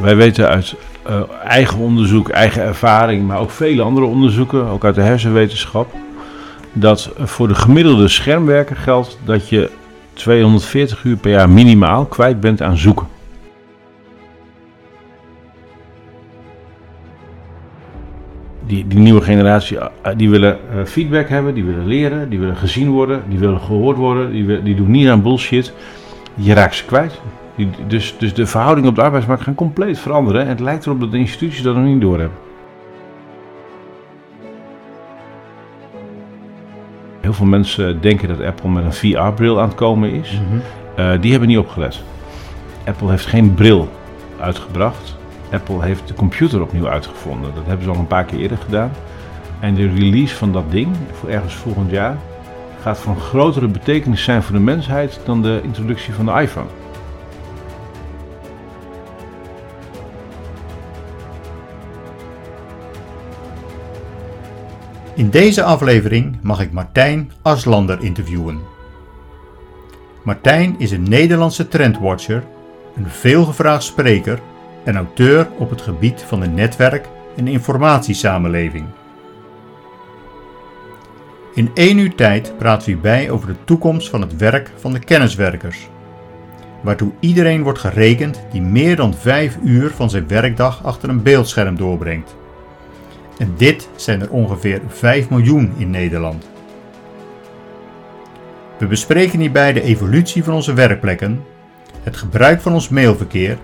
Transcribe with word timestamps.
wij 0.00 0.16
weten 0.16 0.48
uit 0.48 0.74
eh, 1.02 1.20
eigen 1.44 1.78
onderzoek, 1.78 2.28
eigen 2.28 2.62
ervaring, 2.62 3.26
maar 3.26 3.38
ook 3.38 3.50
vele 3.50 3.82
andere 3.82 4.06
onderzoeken, 4.06 4.66
ook 4.66 4.84
uit 4.84 4.94
de 4.94 5.00
hersenwetenschap, 5.00 5.94
dat 6.72 7.10
voor 7.18 7.48
de 7.48 7.54
gemiddelde 7.54 8.08
schermwerker 8.08 8.76
geldt 8.76 9.18
dat 9.24 9.48
je 9.48 9.70
240 10.12 11.04
uur 11.04 11.16
per 11.16 11.30
jaar 11.30 11.50
minimaal 11.50 12.04
kwijt 12.04 12.40
bent 12.40 12.62
aan 12.62 12.76
zoeken. 12.76 13.06
Die, 18.66 18.86
die 18.86 18.98
nieuwe 18.98 19.20
generatie, 19.20 19.78
eh, 19.78 20.12
die 20.16 20.30
willen 20.30 20.58
eh, 20.70 20.84
feedback 20.84 21.28
hebben, 21.28 21.54
die 21.54 21.64
willen 21.64 21.86
leren, 21.86 22.28
die 22.28 22.38
willen 22.38 22.56
gezien 22.56 22.90
worden, 22.90 23.22
die 23.28 23.38
willen 23.38 23.60
gehoord 23.60 23.96
worden, 23.96 24.32
die, 24.32 24.62
die 24.62 24.74
doen 24.74 24.90
niet 24.90 25.08
aan 25.08 25.22
bullshit. 25.22 25.72
Je 26.34 26.52
raakt 26.54 26.74
ze 26.74 26.84
kwijt. 26.84 27.20
Die, 27.60 27.86
dus, 27.86 28.14
dus 28.18 28.34
de 28.34 28.46
verhoudingen 28.46 28.90
op 28.90 28.94
de 28.94 29.02
arbeidsmarkt 29.02 29.42
gaan 29.42 29.54
compleet 29.54 29.98
veranderen. 29.98 30.42
En 30.42 30.48
het 30.48 30.60
lijkt 30.60 30.86
erop 30.86 31.00
dat 31.00 31.10
de 31.10 31.18
instituties 31.18 31.62
dat 31.62 31.74
nog 31.74 31.84
niet 31.84 32.00
doorhebben. 32.00 32.38
Heel 37.20 37.32
veel 37.32 37.46
mensen 37.46 38.00
denken 38.00 38.28
dat 38.28 38.40
Apple 38.40 38.70
met 38.70 38.84
een 38.84 38.92
VR-bril 38.92 39.60
aan 39.60 39.68
het 39.68 39.76
komen 39.76 40.10
is. 40.10 40.40
Eh, 40.96 41.12
die 41.20 41.30
hebben 41.30 41.48
niet 41.48 41.58
opgelet. 41.58 42.02
Apple 42.84 43.10
heeft 43.10 43.26
geen 43.26 43.54
bril 43.54 43.88
uitgebracht. 44.40 45.16
Apple 45.52 45.82
heeft 45.82 46.08
de 46.08 46.14
computer 46.14 46.62
opnieuw 46.62 46.88
uitgevonden. 46.88 47.54
Dat 47.54 47.66
hebben 47.66 47.84
ze 47.84 47.90
al 47.90 47.98
een 47.98 48.06
paar 48.06 48.24
keer 48.24 48.38
eerder 48.38 48.58
gedaan. 48.58 48.90
En 49.60 49.74
de 49.74 49.88
release 49.88 50.36
van 50.36 50.52
dat 50.52 50.70
ding, 50.70 50.96
voor 51.12 51.28
ergens 51.28 51.54
volgend 51.54 51.90
jaar, 51.90 52.16
gaat 52.82 52.98
van 52.98 53.16
grotere 53.16 53.68
betekenis 53.68 54.24
zijn 54.24 54.42
voor 54.42 54.54
de 54.54 54.62
mensheid 54.62 55.20
dan 55.24 55.42
de 55.42 55.60
introductie 55.62 56.14
van 56.14 56.26
de 56.26 56.32
iPhone. 56.32 56.79
In 65.20 65.30
deze 65.30 65.62
aflevering 65.62 66.38
mag 66.42 66.60
ik 66.60 66.72
Martijn 66.72 67.32
Aslander 67.42 68.02
interviewen. 68.02 68.60
Martijn 70.24 70.74
is 70.78 70.90
een 70.90 71.08
Nederlandse 71.08 71.68
trendwatcher, 71.68 72.44
een 72.96 73.08
veelgevraagd 73.08 73.82
spreker 73.82 74.40
en 74.84 74.96
auteur 74.96 75.48
op 75.58 75.70
het 75.70 75.80
gebied 75.80 76.22
van 76.22 76.40
de 76.40 76.46
netwerk- 76.46 77.08
en 77.36 77.48
informatiesamenleving. 77.48 78.84
In 81.54 81.70
één 81.74 81.98
uur 81.98 82.14
tijd 82.14 82.54
praten 82.58 82.86
we 82.86 82.92
hierbij 82.92 83.30
over 83.30 83.46
de 83.46 83.64
toekomst 83.64 84.08
van 84.08 84.20
het 84.20 84.36
werk 84.36 84.70
van 84.76 84.92
de 84.92 84.98
kenniswerkers, 84.98 85.88
waartoe 86.82 87.12
iedereen 87.18 87.62
wordt 87.62 87.78
gerekend 87.78 88.42
die 88.52 88.62
meer 88.62 88.96
dan 88.96 89.14
vijf 89.14 89.58
uur 89.62 89.90
van 89.90 90.10
zijn 90.10 90.28
werkdag 90.28 90.84
achter 90.84 91.08
een 91.08 91.22
beeldscherm 91.22 91.76
doorbrengt. 91.76 92.38
En 93.40 93.54
dit 93.56 93.88
zijn 93.96 94.20
er 94.20 94.30
ongeveer 94.30 94.80
5 94.88 95.30
miljoen 95.30 95.72
in 95.76 95.90
Nederland. 95.90 96.48
We 98.78 98.86
bespreken 98.86 99.40
hierbij 99.40 99.72
de 99.72 99.82
evolutie 99.82 100.44
van 100.44 100.54
onze 100.54 100.72
werkplekken, 100.72 101.42
het 102.02 102.16
gebruik 102.16 102.60
van 102.60 102.72
ons 102.72 102.88
mailverkeer 102.88 103.58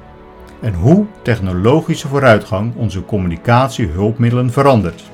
en 0.60 0.74
hoe 0.74 1.06
technologische 1.22 2.08
vooruitgang 2.08 2.74
onze 2.76 3.04
communicatiehulpmiddelen 3.04 4.52
verandert. 4.52 5.10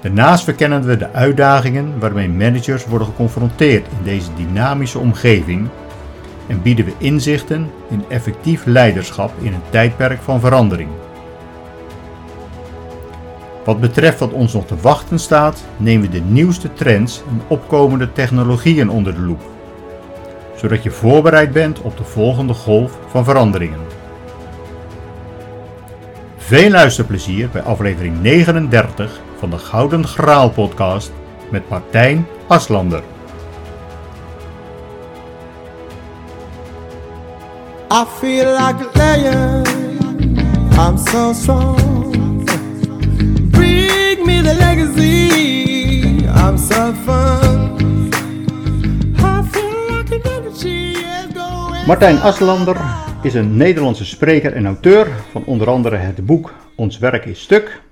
Daarnaast 0.00 0.44
verkennen 0.44 0.82
we 0.82 0.96
de 0.96 1.12
uitdagingen 1.12 1.98
waarmee 1.98 2.28
managers 2.28 2.86
worden 2.86 3.06
geconfronteerd 3.06 3.86
in 3.86 4.04
deze 4.04 4.30
dynamische 4.34 4.98
omgeving 4.98 5.68
en 6.46 6.62
bieden 6.62 6.84
we 6.84 6.92
inzichten 6.98 7.70
in 7.90 8.04
effectief 8.08 8.64
leiderschap 8.64 9.32
in 9.40 9.52
een 9.52 9.70
tijdperk 9.70 10.20
van 10.20 10.40
verandering. 10.40 10.90
Wat 13.66 13.80
betreft 13.80 14.18
wat 14.18 14.32
ons 14.32 14.52
nog 14.52 14.66
te 14.66 14.76
wachten 14.80 15.18
staat, 15.18 15.64
nemen 15.76 16.10
we 16.10 16.12
de 16.12 16.24
nieuwste 16.24 16.72
trends 16.72 17.22
en 17.28 17.42
opkomende 17.46 18.12
technologieën 18.12 18.90
onder 18.90 19.14
de 19.14 19.20
loep, 19.20 19.42
zodat 20.56 20.82
je 20.82 20.90
voorbereid 20.90 21.52
bent 21.52 21.80
op 21.80 21.96
de 21.96 22.04
volgende 22.04 22.54
golf 22.54 22.98
van 23.08 23.24
veranderingen. 23.24 23.80
Veel 26.36 26.70
luisterplezier 26.70 27.48
bij 27.48 27.62
aflevering 27.62 28.20
39 28.20 29.20
van 29.38 29.50
de 29.50 29.58
Gouden 29.58 30.06
Graal 30.06 30.50
podcast 30.50 31.12
met 31.50 31.68
Martijn 31.68 32.26
Aslander. 32.46 33.02
I. 37.92 38.04
I'm 40.78 40.98
so 40.98 41.32
strong. 41.32 41.95
The 44.46 44.54
legacy. 44.54 46.24
I'm 46.28 46.58
so 46.58 46.92
fun. 46.92 47.78
I 49.16 49.42
feel 49.42 49.96
like 49.96 50.14
an 50.14 50.22
energy 50.22 50.92
is 50.92 51.34
going. 51.34 51.86
Martijn 51.86 52.18
Aslander 52.20 52.76
is 53.22 53.34
een 53.34 53.56
Nederlandse 53.56 54.04
spreker 54.04 54.52
en 54.52 54.66
auteur 54.66 55.08
van 55.30 55.44
onder 55.44 55.68
andere 55.68 55.96
het 55.96 56.26
boek 56.26 56.54
Ons 56.76 56.98
werk 56.98 57.24
is 57.24 57.40
stuk. 57.40 57.82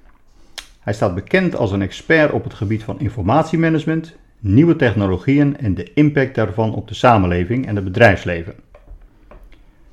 Hij 0.81 0.93
staat 0.93 1.15
bekend 1.15 1.57
als 1.57 1.73
een 1.73 1.83
expert 1.83 2.33
op 2.33 2.45
het 2.45 2.55
gebied 2.55 2.83
van 2.83 3.01
informatiemanagement, 3.01 4.15
nieuwe 4.39 4.77
technologieën 4.77 5.57
en 5.57 5.75
de 5.75 5.93
impact 5.95 6.35
daarvan 6.35 6.75
op 6.75 6.89
de 6.89 6.95
samenleving 6.95 7.67
en 7.67 7.75
het 7.75 7.85
bedrijfsleven. 7.85 8.55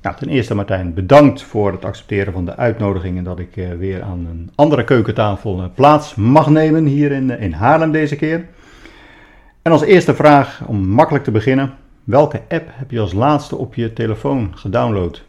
Nou, 0.02 0.16
ten 0.16 0.28
eerste 0.28 0.54
Martijn, 0.54 0.94
bedankt 0.94 1.42
voor 1.42 1.72
het 1.72 1.84
accepteren 1.84 2.32
van 2.32 2.44
de 2.44 2.56
uitnodiging 2.56 3.18
en 3.18 3.24
dat 3.24 3.38
ik 3.38 3.56
eh, 3.56 3.70
weer 3.78 4.02
aan 4.02 4.26
een 4.30 4.50
andere 4.54 4.84
keukentafel 4.84 5.62
eh, 5.62 5.64
plaats 5.74 6.14
mag 6.14 6.48
nemen 6.48 6.84
hier 6.84 7.12
in, 7.12 7.30
eh, 7.30 7.42
in 7.42 7.52
Haarlem 7.52 7.92
deze 7.92 8.16
keer. 8.16 8.44
En 9.62 9.72
als 9.72 9.82
eerste 9.82 10.14
vraag, 10.14 10.62
om 10.66 10.86
makkelijk 10.88 11.24
te 11.24 11.30
beginnen, 11.30 11.72
welke 12.04 12.40
app 12.48 12.68
heb 12.72 12.90
je 12.90 13.00
als 13.00 13.12
laatste 13.12 13.56
op 13.56 13.74
je 13.74 13.92
telefoon 13.92 14.52
gedownload? 14.54 15.22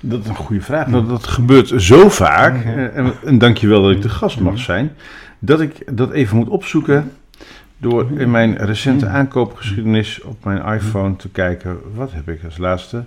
Dat 0.00 0.20
is 0.20 0.28
een 0.28 0.34
goede 0.34 0.62
vraag. 0.62 0.88
Dat, 0.88 1.08
dat 1.08 1.26
gebeurt 1.26 1.72
zo 1.76 2.08
vaak. 2.08 2.64
En, 2.64 3.12
en 3.24 3.38
dank 3.38 3.56
je 3.56 3.66
wel 3.66 3.82
dat 3.82 3.90
ik 3.90 4.02
de 4.02 4.08
gast 4.08 4.40
mag 4.40 4.58
zijn. 4.58 4.92
Dat 5.38 5.60
ik 5.60 5.96
dat 5.96 6.10
even 6.10 6.36
moet 6.36 6.48
opzoeken. 6.48 7.12
Door 7.82 8.06
in 8.16 8.30
mijn 8.30 8.56
recente 8.56 9.06
aankoopgeschiedenis 9.06 10.20
op 10.22 10.44
mijn 10.44 10.74
iPhone 10.74 11.16
te 11.16 11.28
kijken. 11.28 11.78
Wat 11.94 12.12
heb 12.12 12.28
ik 12.28 12.44
als 12.44 12.56
laatste? 12.58 13.04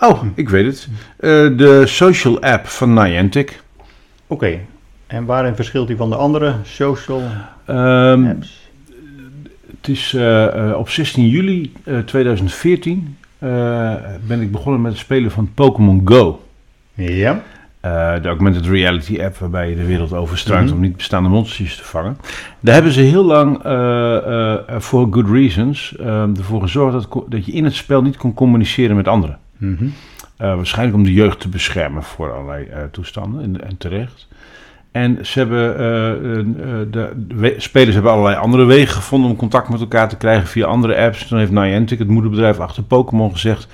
Oh, 0.00 0.22
ik 0.34 0.48
weet 0.48 0.66
het. 0.66 0.88
Eh, 1.16 1.30
de 1.58 1.82
social 1.86 2.40
app 2.42 2.66
van 2.66 2.92
Niantic. 2.94 3.62
Oké, 4.26 4.58
en 5.06 5.24
waarin 5.24 5.54
verschilt 5.54 5.86
die 5.86 5.96
van 5.96 6.10
de 6.10 6.16
andere 6.16 6.54
social 6.62 7.22
Ehm, 7.64 8.24
apps? 8.26 8.68
het 9.76 9.88
is 9.88 10.14
eh, 10.14 10.68
eh, 10.70 10.78
op 10.78 10.88
16 10.88 11.28
juli 11.28 11.72
eh, 11.84 11.98
2014 11.98 13.16
eh, 13.38 13.94
ben 14.26 14.40
ik 14.40 14.52
begonnen 14.52 14.80
met 14.80 14.92
het 14.92 15.00
spelen 15.00 15.30
van 15.30 15.50
Pokémon 15.54 16.00
Go. 16.04 16.42
Ja, 16.94 17.42
Eh, 17.86 18.22
de 18.22 18.28
augmented 18.28 18.66
reality 18.66 19.20
app 19.22 19.36
waarbij 19.36 19.68
je 19.68 19.76
de 19.76 19.86
wereld 19.86 20.12
overstruint 20.12 20.64
Mhm. 20.66 20.74
om 20.74 20.80
niet 20.80 20.96
bestaande 20.96 21.28
monsters 21.28 21.76
te 21.76 21.84
vangen. 21.84 22.16
Daar 22.60 22.74
hebben 22.74 22.92
ze 22.92 23.00
heel 23.00 23.24
lang, 23.24 23.62
eh, 23.62 24.54
eh, 24.56 24.80
for 24.80 25.06
good 25.10 25.30
reasons, 25.30 25.96
eh, 25.96 26.22
ervoor 26.22 26.60
gezorgd 26.60 26.92
dat, 26.92 27.24
dat 27.28 27.46
je 27.46 27.52
in 27.52 27.64
het 27.64 27.74
spel 27.74 28.02
niet 28.02 28.16
kon 28.16 28.34
communiceren 28.34 28.96
met 28.96 29.08
anderen. 29.08 29.38
Mhm. 29.56 29.84
Waarschijnlijk 30.36 30.96
om 30.96 31.04
de 31.04 31.12
jeugd 31.12 31.40
te 31.40 31.48
beschermen 31.48 32.02
voor 32.02 32.32
allerlei 32.32 32.68
toestanden 32.90 33.42
en, 33.42 33.68
en 33.68 33.76
terecht. 33.76 34.28
En 34.90 35.18
ze 35.26 35.38
hebben, 35.38 35.76
de, 36.90 37.10
de 37.16 37.54
spelers 37.56 37.94
hebben 37.94 38.12
allerlei 38.12 38.36
andere 38.36 38.64
wegen 38.64 38.94
gevonden 38.94 39.30
om 39.30 39.36
contact 39.36 39.68
met 39.68 39.80
elkaar 39.80 40.08
te 40.08 40.16
krijgen 40.16 40.48
via 40.48 40.66
andere 40.66 40.96
apps. 40.96 41.26
Toen 41.26 41.38
heeft 41.38 41.50
Niantic, 41.50 41.98
het 41.98 42.08
moederbedrijf 42.08 42.58
achter 42.58 42.82
Pokémon, 42.82 43.32
gezegd... 43.32 43.68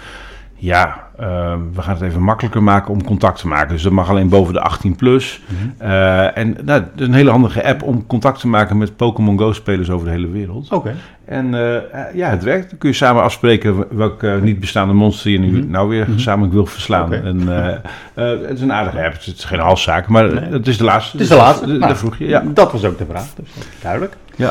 Ja, 0.65 1.07
eh, 1.19 1.55
we 1.73 1.83
gaan 1.83 1.95
het 1.95 2.03
even 2.03 2.23
makkelijker 2.23 2.63
maken 2.63 2.91
om 2.93 3.05
contact 3.05 3.39
te 3.39 3.49
maken. 3.49 3.69
Dus 3.69 3.83
dat 3.83 3.93
mag 3.93 4.09
alleen 4.09 4.29
boven 4.29 4.53
de 4.55 4.61
18 4.61 4.97
plus. 4.97 5.41
Mhm. 5.47 5.91
Eh, 5.91 6.37
en 6.39 6.57
nou, 6.65 6.83
is 6.97 7.07
een 7.07 7.15
hele 7.15 7.31
handige 7.31 7.65
app 7.65 7.83
om 7.83 8.07
contact 8.07 8.41
te 8.41 8.49
maken 8.49 8.79
met 8.79 8.97
Pokémon 8.97 9.39
Go-spelers 9.39 9.91
over 9.91 10.07
de 10.07 10.13
hele 10.13 10.29
wereld. 10.31 10.69
oké. 10.71 10.95
En 11.25 11.55
eh, 11.55 11.77
eh, 11.77 11.83
ja, 12.15 12.29
het 12.31 12.43
werkt. 12.43 12.69
Dan 12.71 12.79
kun 12.79 12.89
je 12.89 12.95
samen 12.95 13.23
afspreken 13.23 13.97
welk 13.97 14.23
eh, 14.23 14.39
niet 14.41 14.61
bestaande 14.61 14.95
monster 14.95 15.31
je 15.31 15.39
nu 15.39 15.59
Mhm. 15.59 15.71
nou 15.71 15.89
weer 15.89 16.03
Mhm. 16.05 16.13
gezamenlijk 16.13 16.53
wil 16.53 16.67
verslaan. 16.67 17.05
Oké. 17.07 17.17
En, 17.25 17.47
het 18.49 18.51
is 18.51 18.61
een 18.61 18.73
aardige 18.73 19.05
app. 19.05 19.13
Het 19.13 19.27
is 19.27 19.45
geen 19.45 19.59
halszaak, 19.61 20.09
maar 20.09 20.25
Nee. 20.35 20.45
het 20.53 20.67
is 20.67 20.79
de 20.79 20.85
laatste. 20.85 21.13
Het 21.13 21.21
is 21.21 21.29
de 21.29 21.37
laatste. 21.37 21.67
Dat, 21.67 21.77
Nou, 21.77 21.89
dat 21.89 21.99
vroeg 21.99 22.17
je, 22.19 22.27
ja. 22.27 22.43
Dat 22.47 22.73
was 22.73 22.85
ook 22.85 22.99
de 22.99 23.07
vraag, 23.11 23.27
dus 23.37 23.49
duidelijk. 23.83 24.17
Ja. 24.37 24.51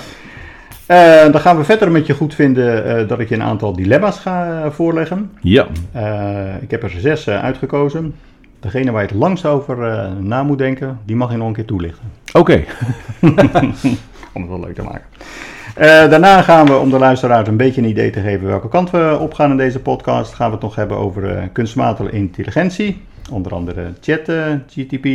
Eh, 0.92 1.32
dan 1.32 1.42
gaan 1.42 1.58
we 1.58 1.64
verder 1.64 1.92
met 1.92 2.06
je 2.06 2.14
goed 2.14 2.36
vinden 2.36 2.86
eh, 2.86 3.08
dat 3.08 3.20
ik 3.20 3.30
je 3.30 3.36
een 3.36 3.44
aantal 3.44 3.74
dilemma's 3.74 4.20
ga 4.20 4.64
eh, 4.64 4.72
voorleggen. 4.72 5.32
Ja, 5.42 5.68
ik 6.62 6.72
heb 6.72 6.84
er 6.84 6.90
zes 6.90 7.30
uitgekozen. 7.30 8.16
Degene 8.60 8.92
waar 8.92 9.02
je 9.02 9.08
het 9.08 9.18
langst 9.18 9.46
over 9.46 10.10
na 10.20 10.44
moet 10.44 10.58
denken, 10.58 11.00
die 11.06 11.16
mag 11.16 11.32
je 11.32 11.38
nog 11.38 11.48
een 11.48 11.54
keer 11.54 11.66
toelichten. 11.66 12.04
oké. 12.34 12.64
Om 14.34 14.42
het 14.42 14.50
wel 14.50 14.60
leuk 14.60 14.76
te 14.76 14.84
maken. 14.84 15.06
Daarna 16.10 16.42
gaan 16.42 16.66
we, 16.66 16.78
om 16.78 16.90
de 16.90 16.98
luisteraars 16.98 17.48
een 17.48 17.58
beetje 17.58 17.82
een 17.82 17.90
idee 17.90 18.10
te 18.10 18.20
geven 18.20 18.48
welke 18.48 18.70
kant 18.70 18.90
we 18.90 19.18
op 19.20 19.34
gaan 19.34 19.52
in 19.52 19.58
deze 19.58 19.80
podcast, 19.80 20.34
gaan 20.34 20.48
we 20.48 20.54
het 20.54 20.64
nog 20.64 20.76
hebben 20.76 20.98
over 20.98 21.50
kunstmatige 21.54 22.12
intelligentie. 22.12 23.02
Onder 23.32 23.54
andere 23.54 23.92
chat, 24.02 24.32
GTP. 24.68 25.08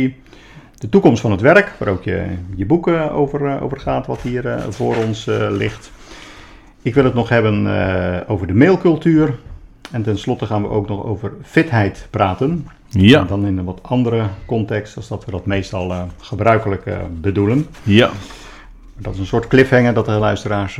De 0.77 0.89
toekomst 0.89 1.21
van 1.21 1.31
het 1.31 1.41
werk, 1.41 1.73
waar 1.79 1.87
ook 1.89 2.03
je, 2.03 2.25
je 2.55 2.65
boek 2.65 2.87
eh, 2.87 3.17
over, 3.17 3.45
eh, 3.45 3.63
over 3.63 3.79
gaat, 3.79 4.07
wat 4.07 4.21
hier 4.21 4.47
eh, 4.47 4.63
voor 4.69 4.95
ons 4.95 5.25
ligt. 5.49 5.91
Ik 6.81 6.93
wil 6.93 7.03
het 7.03 7.13
nog 7.13 7.29
hebben 7.29 8.27
over 8.27 8.47
de 8.47 8.53
mailcultuur. 8.53 9.35
En 9.91 10.03
tenslotte 10.03 10.45
gaan 10.45 10.61
we 10.61 10.69
ook 10.69 10.87
nog 10.87 11.03
over 11.03 11.31
fitheid 11.43 12.07
praten. 12.09 12.67
Ja, 12.89 13.19
En 13.19 13.27
dan 13.27 13.45
in 13.45 13.57
een 13.57 13.65
wat 13.65 13.79
andere 13.81 14.23
context, 14.45 14.95
als 14.95 15.07
dat 15.07 15.25
we 15.25 15.31
dat 15.31 15.45
meestal 15.45 15.91
eh, 15.91 16.01
gebruikelijk 16.21 16.83
bedoelen. 17.21 17.67
ja. 17.83 18.09
Dat 18.99 19.13
is 19.13 19.19
een 19.19 19.25
soort 19.25 19.47
cliffhanger 19.47 19.93
dat 19.93 20.05
de 20.05 20.11
luisteraars 20.11 20.79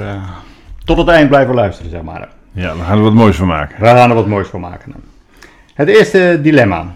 tot 0.86 0.98
het 0.98 1.08
eind 1.08 1.30
blijven 1.30 1.56
luisteren, 1.56 1.92
zeg 1.92 2.02
maar. 2.02 2.30
Ja, 2.52 2.76
we 2.76 2.84
gaan 2.84 2.98
er 2.98 3.04
wat 3.04 3.14
moois 3.14 3.36
van 3.36 3.48
maken. 3.48 3.80
We 3.82 3.86
gaan 3.86 4.10
er 4.10 4.16
wat 4.16 4.28
moois 4.28 4.48
van 4.48 4.60
maken. 4.60 4.94
Het 5.74 5.88
eerste 5.88 6.40
dilemma. 6.42 6.96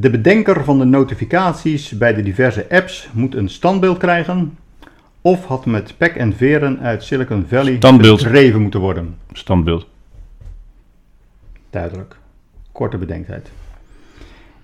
De 0.00 0.10
bedenker 0.10 0.64
van 0.64 0.78
de 0.78 0.84
notificaties 0.84 1.90
bij 1.90 2.14
de 2.14 2.22
diverse 2.22 2.66
apps 2.70 3.08
moet 3.12 3.34
een 3.34 3.48
standbeeld 3.48 3.98
krijgen. 3.98 4.58
Of 5.20 5.44
had 5.44 5.66
met 5.66 5.94
pek 5.96 6.16
en 6.16 6.36
veren 6.36 6.80
uit 6.80 7.02
Silicon 7.02 7.44
Valley 7.48 7.76
Standbeeld. 7.76 8.58
moeten 8.58 8.80
worden. 8.80 9.16
Standbeeld. 9.32 9.86
Duidelijk. 11.70 12.16
Korte 12.72 12.98
bedenktijd. 12.98 13.50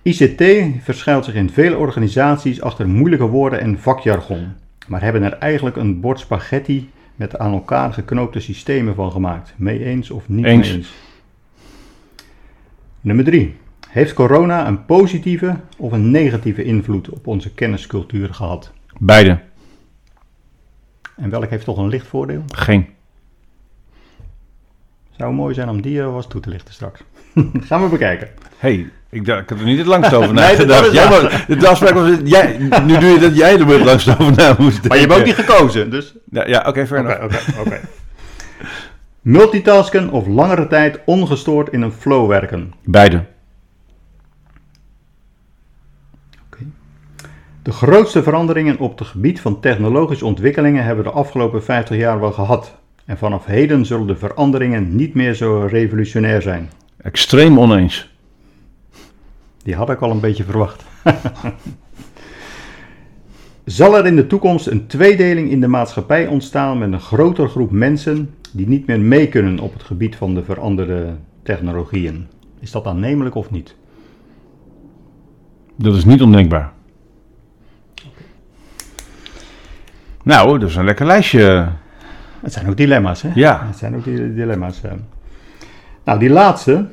ICT 0.02 0.42
verschuilt 0.82 1.24
zich 1.24 1.34
in 1.34 1.50
vele 1.50 1.76
organisaties 1.76 2.60
achter 2.60 2.88
moeilijke 2.88 3.26
woorden 3.26 3.60
en 3.60 3.78
vakjargon. 3.78 4.52
Maar 4.86 5.02
hebben 5.02 5.22
er 5.22 5.32
eigenlijk 5.32 5.76
een 5.76 6.00
bord 6.00 6.20
spaghetti 6.20 6.90
met 7.16 7.38
aan 7.38 7.52
elkaar 7.52 7.92
geknoopte 7.92 8.40
systemen 8.40 8.94
van 8.94 9.12
gemaakt. 9.12 9.54
Mee 9.56 9.84
eens 9.84 10.10
of 10.10 10.28
niet 10.28 10.44
Eens. 10.44 10.68
mee 10.68 10.76
eens? 10.76 10.92
Nummer 13.00 13.24
3. 13.24 13.62
Heeft 13.94 14.12
corona 14.12 14.66
een 14.66 14.84
positieve 14.84 15.56
of 15.76 15.92
een 15.92 16.10
negatieve 16.10 16.62
invloed 16.64 17.08
op 17.08 17.26
onze 17.26 17.50
kenniscultuur 17.54 18.34
gehad? 18.34 18.72
Beide. 18.98 19.38
En 21.16 21.30
welk 21.30 21.50
heeft 21.50 21.64
toch 21.64 21.78
een 21.78 21.88
licht 21.88 22.06
voordeel? 22.06 22.42
Geen. 22.54 22.86
Zou 25.18 25.32
mooi 25.34 25.54
zijn 25.54 25.68
om 25.68 25.80
die 25.82 25.96
uh, 25.98 26.12
was 26.12 26.28
toe 26.28 26.40
te 26.40 26.48
lichten 26.48 26.74
straks. 26.74 27.00
Gaan 27.68 27.82
we 27.82 27.88
bekijken. 27.88 28.28
hey, 28.58 28.88
ik, 29.08 29.24
dacht, 29.24 29.42
ik 29.42 29.48
had 29.48 29.58
er 29.58 29.64
niet 29.64 29.78
het 29.78 29.86
langst 29.86 30.12
over 30.18 30.34
Nee, 30.34 30.56
dat 30.56 30.66
nagedacht. 30.66 31.22
maar- 31.48 31.58
de 31.58 31.68
afspraak 31.68 31.94
was, 31.94 32.10
jij, 32.24 32.56
nu 32.58 32.98
doe 32.98 33.10
je 33.10 33.18
dat 33.18 33.36
jij 33.36 33.58
er 33.58 33.66
het 33.68 33.84
langst 33.84 34.08
over 34.20 34.32
na 34.36 34.54
moest 34.58 34.88
Maar 34.88 34.96
je 34.98 35.06
hebt 35.06 35.18
ook 35.18 35.24
niet 35.24 35.34
gekozen, 35.34 35.90
dus 35.90 36.14
Ja, 36.30 36.46
ja 36.48 36.64
oké, 36.66 36.86
fair 36.86 37.00
Oké, 37.04 37.14
enough. 37.14 37.48
oké, 37.48 37.60
oké. 37.60 37.80
Multitasken 39.20 40.10
of 40.10 40.26
langere 40.26 40.66
tijd 40.66 41.00
ongestoord 41.04 41.68
in 41.72 41.82
een 41.82 41.92
flow 41.92 42.28
werken. 42.28 42.72
Beide. 42.84 43.24
De 47.64 47.72
grootste 47.72 48.22
veranderingen 48.22 48.78
op 48.78 48.98
het 48.98 49.08
gebied 49.08 49.40
van 49.40 49.60
technologische 49.60 50.24
ontwikkelingen 50.26 50.84
hebben 50.84 51.04
we 51.04 51.10
de 51.10 51.16
afgelopen 51.16 51.64
50 51.64 51.96
jaar 51.96 52.20
wel 52.20 52.32
gehad. 52.32 52.74
En 53.04 53.18
vanaf 53.18 53.44
heden 53.44 53.86
zullen 53.86 54.06
de 54.06 54.16
veranderingen 54.16 54.96
niet 54.96 55.14
meer 55.14 55.34
zo 55.34 55.66
revolutionair 55.70 56.42
zijn. 56.42 56.70
Extreem 56.96 57.58
oneens. 57.58 58.10
Die 59.62 59.74
had 59.74 59.90
ik 59.90 60.00
al 60.00 60.10
een 60.10 60.20
beetje 60.20 60.44
verwacht. 60.44 60.84
Zal 63.64 63.96
er 63.96 64.06
in 64.06 64.16
de 64.16 64.26
toekomst 64.26 64.66
een 64.66 64.86
tweedeling 64.86 65.50
in 65.50 65.60
de 65.60 65.68
maatschappij 65.68 66.26
ontstaan 66.26 66.78
met 66.78 66.92
een 66.92 67.00
grotere 67.00 67.48
groep 67.48 67.70
mensen 67.70 68.34
die 68.52 68.68
niet 68.68 68.86
meer 68.86 69.00
mee 69.00 69.28
kunnen 69.28 69.58
op 69.58 69.72
het 69.72 69.82
gebied 69.82 70.16
van 70.16 70.34
de 70.34 70.44
veranderde 70.44 71.14
technologieën? 71.42 72.26
Is 72.60 72.70
dat 72.70 72.86
aannemelijk 72.86 73.34
of 73.34 73.50
niet? 73.50 73.74
Dat 75.76 75.94
is 75.94 76.04
niet 76.04 76.22
ondenkbaar. 76.22 76.73
Nou, 80.24 80.58
dat 80.58 80.68
is 80.68 80.76
een 80.76 80.84
lekker 80.84 81.06
lijstje. 81.06 81.68
Het 82.40 82.52
zijn 82.52 82.68
ook 82.68 82.76
dilemma's, 82.76 83.22
hè? 83.22 83.30
Ja. 83.34 83.66
Het 83.66 83.76
zijn 83.76 83.96
ook 83.96 84.04
die 84.04 84.34
dilemma's. 84.34 84.80
hè. 84.82 84.88
Nou, 86.04 86.18
die 86.18 86.30
laatste, 86.30 86.86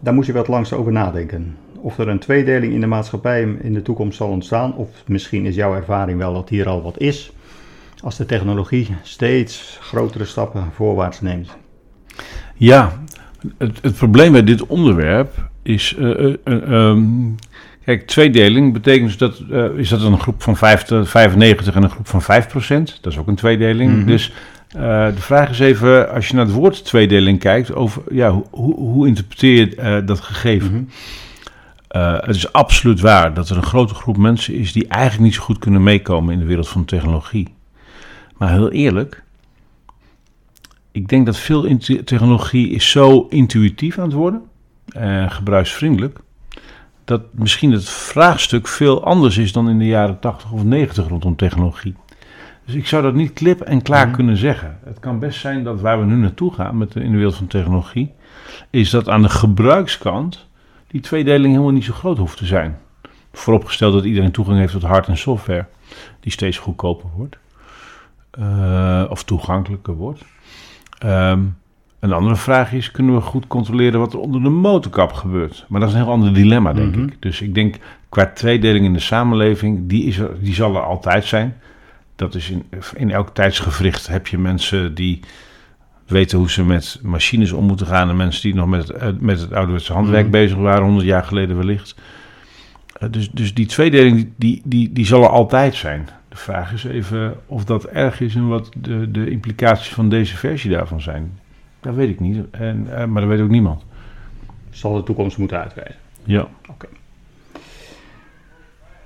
daar 0.00 0.14
moest 0.14 0.26
je 0.26 0.32
wat 0.32 0.48
langs 0.48 0.72
over 0.72 0.92
nadenken. 0.92 1.56
Of 1.76 1.98
er 1.98 2.08
een 2.08 2.18
tweedeling 2.18 2.72
in 2.72 2.80
de 2.80 2.86
maatschappij 2.86 3.42
in 3.60 3.72
de 3.74 3.82
toekomst 3.82 4.16
zal 4.16 4.28
ontstaan, 4.28 4.74
of 4.74 4.88
misschien 5.06 5.44
is 5.46 5.54
jouw 5.54 5.74
ervaring 5.74 6.18
wel 6.18 6.32
dat 6.32 6.48
hier 6.48 6.68
al 6.68 6.82
wat 6.82 6.98
is, 6.98 7.32
als 8.02 8.16
de 8.16 8.26
technologie 8.26 8.88
steeds 9.02 9.78
grotere 9.80 10.24
stappen 10.24 10.64
voorwaarts 10.74 11.20
neemt. 11.20 11.56
Ja, 12.54 12.92
het, 13.58 13.78
het 13.82 13.94
probleem 13.96 14.32
bij 14.32 14.44
dit 14.44 14.66
onderwerp 14.66 15.48
is. 15.62 15.96
eh, 15.98 16.24
eh, 16.24 16.34
eh, 16.44 16.62
ehm, 16.72 17.04
kijk, 17.86 18.06
tweedeling 18.06 18.72
betekent 18.72 19.06
dus 19.06 19.16
dat. 19.16 19.42
eh, 19.50 19.78
is 19.78 19.88
dat 19.88 20.02
een 20.02 20.20
groep 20.20 20.42
van 20.42 20.56
50, 20.56 21.08
95 21.08 21.74
en 21.74 21.82
een 21.82 21.90
groep 21.90 22.08
van 22.08 22.22
5 22.22 22.48
procent? 22.48 22.98
Dat 23.00 23.12
is 23.12 23.18
ook 23.18 23.26
een 23.26 23.34
tweedeling. 23.34 23.96
Mhm. 23.96 24.06
Dus 24.06 24.32
eh, 24.68 25.06
de 25.06 25.20
vraag 25.20 25.50
is 25.50 25.58
even, 25.58 26.12
als 26.12 26.28
je 26.28 26.34
naar 26.34 26.44
het 26.44 26.54
woord 26.54 26.84
tweedeling 26.84 27.38
kijkt, 27.38 27.74
over 27.74 28.02
ja, 28.10 28.30
hoe, 28.30 28.44
hoe, 28.50 28.74
hoe 28.74 29.06
interpreteer 29.06 29.54
je 29.54 29.76
eh, 29.76 30.06
dat 30.06 30.20
gegeven? 30.20 30.72
Mhm. 30.72 30.84
Het 32.26 32.36
is 32.36 32.52
absoluut 32.52 33.00
waar 33.00 33.34
dat 33.34 33.48
er 33.48 33.56
een 33.56 33.62
grote 33.62 33.94
groep 33.94 34.16
mensen 34.16 34.54
is 34.54 34.72
die 34.72 34.86
eigenlijk 34.86 35.22
niet 35.22 35.34
zo 35.34 35.42
goed 35.42 35.58
kunnen 35.58 35.82
meekomen 35.82 36.32
in 36.32 36.38
de 36.38 36.44
wereld 36.44 36.68
van 36.68 36.84
technologie. 36.84 37.54
Maar 38.36 38.50
heel 38.50 38.70
eerlijk, 38.70 39.22
ik 40.92 41.08
denk 41.08 41.26
dat 41.26 41.38
veel 41.38 41.76
technologie 42.04 42.70
is 42.70 42.90
zo 42.90 43.26
intuïtief 43.30 43.98
aan 43.98 44.04
het 44.04 44.12
worden 44.12 44.42
en 44.88 45.30
gebruiksvriendelijk, 45.30 46.18
dat 47.06 47.22
misschien 47.30 47.72
het 47.72 47.88
vraagstuk 47.88 48.68
veel 48.68 49.04
anders 49.04 49.36
is 49.38 49.52
dan 49.52 49.68
in 49.68 49.78
de 49.78 49.86
jaren 49.86 50.18
80 50.18 50.52
of 50.52 50.64
90 50.64 51.08
rondom 51.08 51.36
technologie. 51.36 51.94
Dus 52.64 52.74
ik 52.74 52.86
zou 52.86 53.02
dat 53.02 53.14
niet 53.14 53.32
klip 53.32 53.60
en 53.60 53.82
klaar 53.82 54.06
Mhm. 54.06 54.14
kunnen 54.16 54.36
zeggen. 54.36 54.78
Het 54.84 54.98
kan 55.00 55.18
best 55.18 55.40
zijn 55.40 55.64
dat 55.64 55.80
waar 55.80 55.98
we 56.00 56.04
nu 56.06 56.14
naartoe 56.16 56.52
gaan 56.54 56.78
met 56.78 56.92
de, 56.92 57.00
in 57.00 57.10
de 57.10 57.16
wereld 57.16 57.36
van 57.36 57.46
technologie, 57.46 58.12
is 58.70 58.90
dat 58.90 59.08
aan 59.08 59.22
de 59.22 59.28
gebruikskant 59.28 60.46
die 60.86 61.00
tweedeling 61.00 61.52
helemaal 61.52 61.72
niet 61.72 61.84
zo 61.84 61.92
groot 61.92 62.18
hoeft 62.18 62.36
te 62.36 62.46
zijn. 62.46 62.78
Vooropgesteld 63.32 63.92
dat 63.92 64.04
iedereen 64.04 64.30
toegang 64.32 64.58
heeft 64.58 64.72
tot 64.72 64.82
hard- 64.82 65.08
en 65.08 65.16
software, 65.16 65.66
die 66.20 66.32
steeds 66.32 66.58
goedkoper 66.58 67.08
wordt. 67.16 67.36
Eh, 68.30 69.04
of 69.08 69.24
toegankelijker 69.24 69.94
wordt. 69.94 70.20
Ehm, 70.98 71.40
een 72.06 72.16
andere 72.16 72.36
vraag 72.36 72.72
is, 72.72 72.90
kunnen 72.90 73.14
we 73.14 73.20
goed 73.20 73.46
controleren 73.46 74.00
wat 74.00 74.12
er 74.12 74.18
onder 74.18 74.42
de 74.42 74.48
motorkap 74.48 75.12
gebeurt? 75.12 75.64
Maar 75.68 75.80
dat 75.80 75.88
is 75.88 75.94
een 75.94 76.02
heel 76.02 76.10
ander 76.12 76.34
dilemma, 76.34 76.72
denk 76.72 76.94
Mhm. 76.96 77.04
ik. 77.06 77.16
Dus 77.22 77.40
ik 77.40 77.54
denk, 77.54 77.74
qua 78.08 78.26
tweedeling 78.26 78.84
in 78.84 78.92
de 78.92 78.98
samenleving, 79.00 79.88
die, 79.88 80.04
is 80.04 80.18
er, 80.18 80.30
die 80.40 80.54
zal 80.54 80.74
er 80.74 80.82
altijd 80.82 81.24
zijn. 81.24 81.56
Dat 82.16 82.34
is 82.34 82.50
in, 82.50 82.64
in 82.96 83.10
elk 83.10 83.34
tijdsgevricht 83.34 84.06
heb 84.06 84.26
je 84.26 84.38
mensen 84.38 84.94
die 84.94 85.20
weten 86.06 86.38
hoe 86.38 86.50
ze 86.50 86.64
met 86.64 87.00
machines 87.02 87.52
om 87.52 87.64
moeten 87.64 87.86
gaan... 87.86 88.08
en 88.08 88.16
mensen 88.16 88.42
die 88.42 88.54
nog 88.54 88.66
met 88.68 88.88
het, 88.88 88.96
eh, 88.96 89.08
met 89.18 89.40
het 89.40 89.52
ouderwetse 89.52 89.92
handwerk 89.92 90.22
Mhm. 90.22 90.30
bezig 90.32 90.56
waren, 90.56 90.82
100 90.84 91.06
jaar 91.06 91.24
geleden 91.24 91.56
wellicht. 91.56 91.94
Eh, 92.98 93.08
dus, 93.10 93.30
dus 93.30 93.54
die 93.54 93.66
tweedeling, 93.66 94.28
die, 94.36 94.62
die, 94.64 94.92
die 94.92 95.06
zal 95.06 95.22
er 95.22 95.28
altijd 95.28 95.74
zijn. 95.74 96.08
De 96.28 96.36
vraag 96.36 96.72
is 96.72 96.84
even 96.84 97.34
of 97.46 97.64
dat 97.64 97.84
erg 97.84 98.20
is 98.20 98.34
en 98.34 98.48
wat 98.48 98.70
de, 98.76 99.10
de 99.10 99.30
implicaties 99.30 99.88
van 99.92 100.08
deze 100.08 100.36
versie 100.36 100.70
daarvan 100.70 101.00
zijn. 101.00 101.38
Dat 101.86 101.94
weet 101.94 102.08
ik 102.08 102.20
niet, 102.20 102.44
en, 102.50 102.86
eh, 102.90 103.04
maar 103.04 103.20
dat 103.20 103.30
weet 103.30 103.40
ook 103.40 103.48
niemand. 103.48 103.82
Zal 104.70 104.94
de 104.94 105.02
toekomst 105.02 105.38
moeten 105.38 105.58
uitwijzen. 105.58 105.96
Ja. 106.24 106.48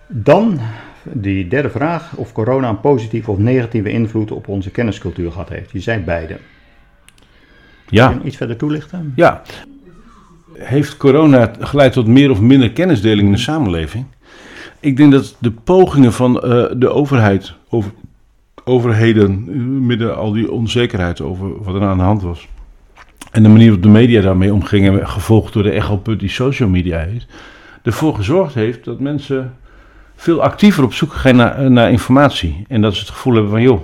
Dan 0.08 0.60
die 1.02 1.48
derde 1.48 1.70
vraag, 1.70 2.16
of 2.16 2.32
corona 2.32 2.68
een 2.68 2.80
positieve 2.80 3.30
of 3.30 3.38
negatieve 3.38 3.90
invloed 3.90 4.30
op 4.30 4.48
onze 4.48 4.70
kenniscultuur 4.70 5.32
gehad 5.32 5.48
heeft. 5.48 5.70
Je 5.70 5.80
zei 5.80 6.02
beide. 6.02 6.38
Ja. 7.88 8.08
Kun 8.08 8.18
je 8.18 8.26
iets 8.26 8.36
verder 8.36 8.56
toelichten? 8.56 9.12
Ja. 9.16 9.42
Heeft 10.52 10.96
corona 10.96 11.52
geleid 11.60 11.92
tot 11.92 12.06
meer 12.06 12.30
of 12.30 12.40
minder 12.40 12.72
kennisdeling 12.72 13.26
in 13.26 13.32
de 13.32 13.38
samenleving? 13.38 14.04
Ik 14.80 14.96
denk 14.96 15.12
dat 15.12 15.36
de 15.38 15.50
pogingen 15.50 16.12
van 16.12 16.40
eh, 16.40 16.64
de 16.76 16.88
overheid, 16.88 17.54
over, 17.68 17.92
overheden, 18.64 19.44
eh, 19.48 19.54
midden 19.86 20.16
al 20.16 20.32
die 20.32 20.50
onzekerheid 20.50 21.20
over 21.20 21.62
wat 21.62 21.74
er 21.74 21.82
aan 21.82 21.98
de 21.98 22.04
hand 22.04 22.22
was. 22.22 22.48
En 23.30 23.42
de 23.42 23.48
manier 23.48 23.64
waarop 23.64 23.82
de 23.82 23.88
media 23.88 24.20
daarmee 24.20 24.52
omgingen, 24.52 25.08
gevolgd 25.08 25.52
door 25.52 25.62
de 25.62 25.70
echoput 25.70 26.20
die 26.20 26.28
social 26.28 26.68
media 26.68 26.98
heet, 26.98 27.26
ervoor 27.82 28.14
gezorgd 28.14 28.54
heeft 28.54 28.84
dat 28.84 29.00
mensen 29.00 29.56
veel 30.16 30.42
actiever 30.42 30.84
op 30.84 30.94
zoek 30.94 31.12
gaan 31.12 31.36
naar, 31.36 31.70
naar 31.70 31.90
informatie. 31.90 32.64
En 32.68 32.80
dat 32.80 32.94
ze 32.94 33.00
het 33.00 33.10
gevoel 33.10 33.32
hebben 33.32 33.50
van, 33.50 33.62
joh, 33.62 33.80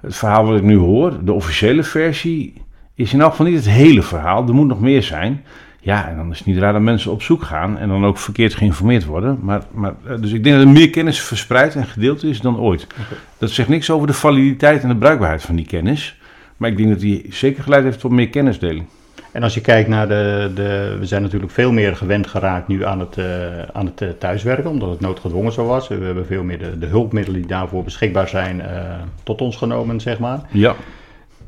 het 0.00 0.16
verhaal 0.16 0.46
wat 0.46 0.56
ik 0.56 0.62
nu 0.62 0.76
hoor, 0.76 1.24
de 1.24 1.32
officiële 1.32 1.82
versie, 1.82 2.62
is 2.94 3.12
in 3.12 3.20
elk 3.20 3.30
geval 3.30 3.46
niet 3.46 3.56
het 3.56 3.68
hele 3.68 4.02
verhaal. 4.02 4.46
Er 4.48 4.54
moet 4.54 4.66
nog 4.66 4.80
meer 4.80 5.02
zijn. 5.02 5.44
Ja, 5.80 6.08
en 6.08 6.16
dan 6.16 6.30
is 6.30 6.38
het 6.38 6.46
niet 6.46 6.58
raar 6.58 6.72
dat 6.72 6.82
mensen 6.82 7.12
op 7.12 7.22
zoek 7.22 7.42
gaan 7.42 7.78
en 7.78 7.88
dan 7.88 8.04
ook 8.04 8.18
verkeerd 8.18 8.54
geïnformeerd 8.54 9.04
worden. 9.04 9.38
Maar, 9.42 9.62
maar, 9.72 9.94
eh, 10.06 10.20
dus 10.20 10.32
ik 10.32 10.44
denk 10.44 10.56
dat 10.56 10.64
er 10.64 10.70
meer 10.70 10.90
kennis 10.90 11.20
verspreid 11.20 11.74
en 11.74 11.86
gedeeld 11.86 12.22
is 12.22 12.40
dan 12.40 12.58
ooit. 12.58 12.86
Dat 13.38 13.50
zegt 13.50 13.68
niks 13.68 13.90
over 13.90 14.06
de 14.06 14.12
validiteit 14.12 14.82
en 14.82 14.88
de 14.88 14.96
bruikbaarheid 14.96 15.42
van 15.42 15.56
die 15.56 15.66
kennis. 15.66 16.18
Maar 16.64 16.72
ik 16.72 16.78
denk 16.78 16.90
dat 16.90 17.00
die 17.00 17.26
zeker 17.30 17.62
geleid 17.62 17.84
heeft 17.84 18.00
tot 18.00 18.10
meer 18.10 18.28
kennisdeling. 18.28 18.84
En 19.32 19.42
als 19.42 19.54
je 19.54 19.60
kijkt 19.60 19.88
naar 19.88 20.08
de, 20.08 20.50
de 20.54 20.96
we 20.98 21.06
zijn 21.06 21.22
natuurlijk 21.22 21.52
veel 21.52 21.72
meer 21.72 21.96
gewend 21.96 22.26
geraakt 22.26 22.68
nu 22.68 22.84
aan 22.84 23.00
het, 23.00 23.16
eh, 23.18 23.24
aan 23.72 23.86
het 23.86 24.00
eh, 24.00 24.08
thuiswerken, 24.18 24.70
omdat 24.70 24.90
het 24.90 25.00
noodgedwongen 25.00 25.52
zo 25.52 25.66
was. 25.66 25.88
We 25.88 25.94
hebben 26.04 26.26
veel 26.26 26.42
meer 26.44 26.58
de, 26.58 26.78
de 26.78 26.86
hulpmiddelen 26.86 27.40
die 27.40 27.50
daarvoor 27.50 27.84
beschikbaar 27.84 28.28
zijn 28.28 28.60
eh, 28.60 28.82
tot 29.22 29.40
ons 29.40 29.56
genomen, 29.56 30.00
zeg 30.00 30.18
maar. 30.18 30.40
Ja, 30.50 30.74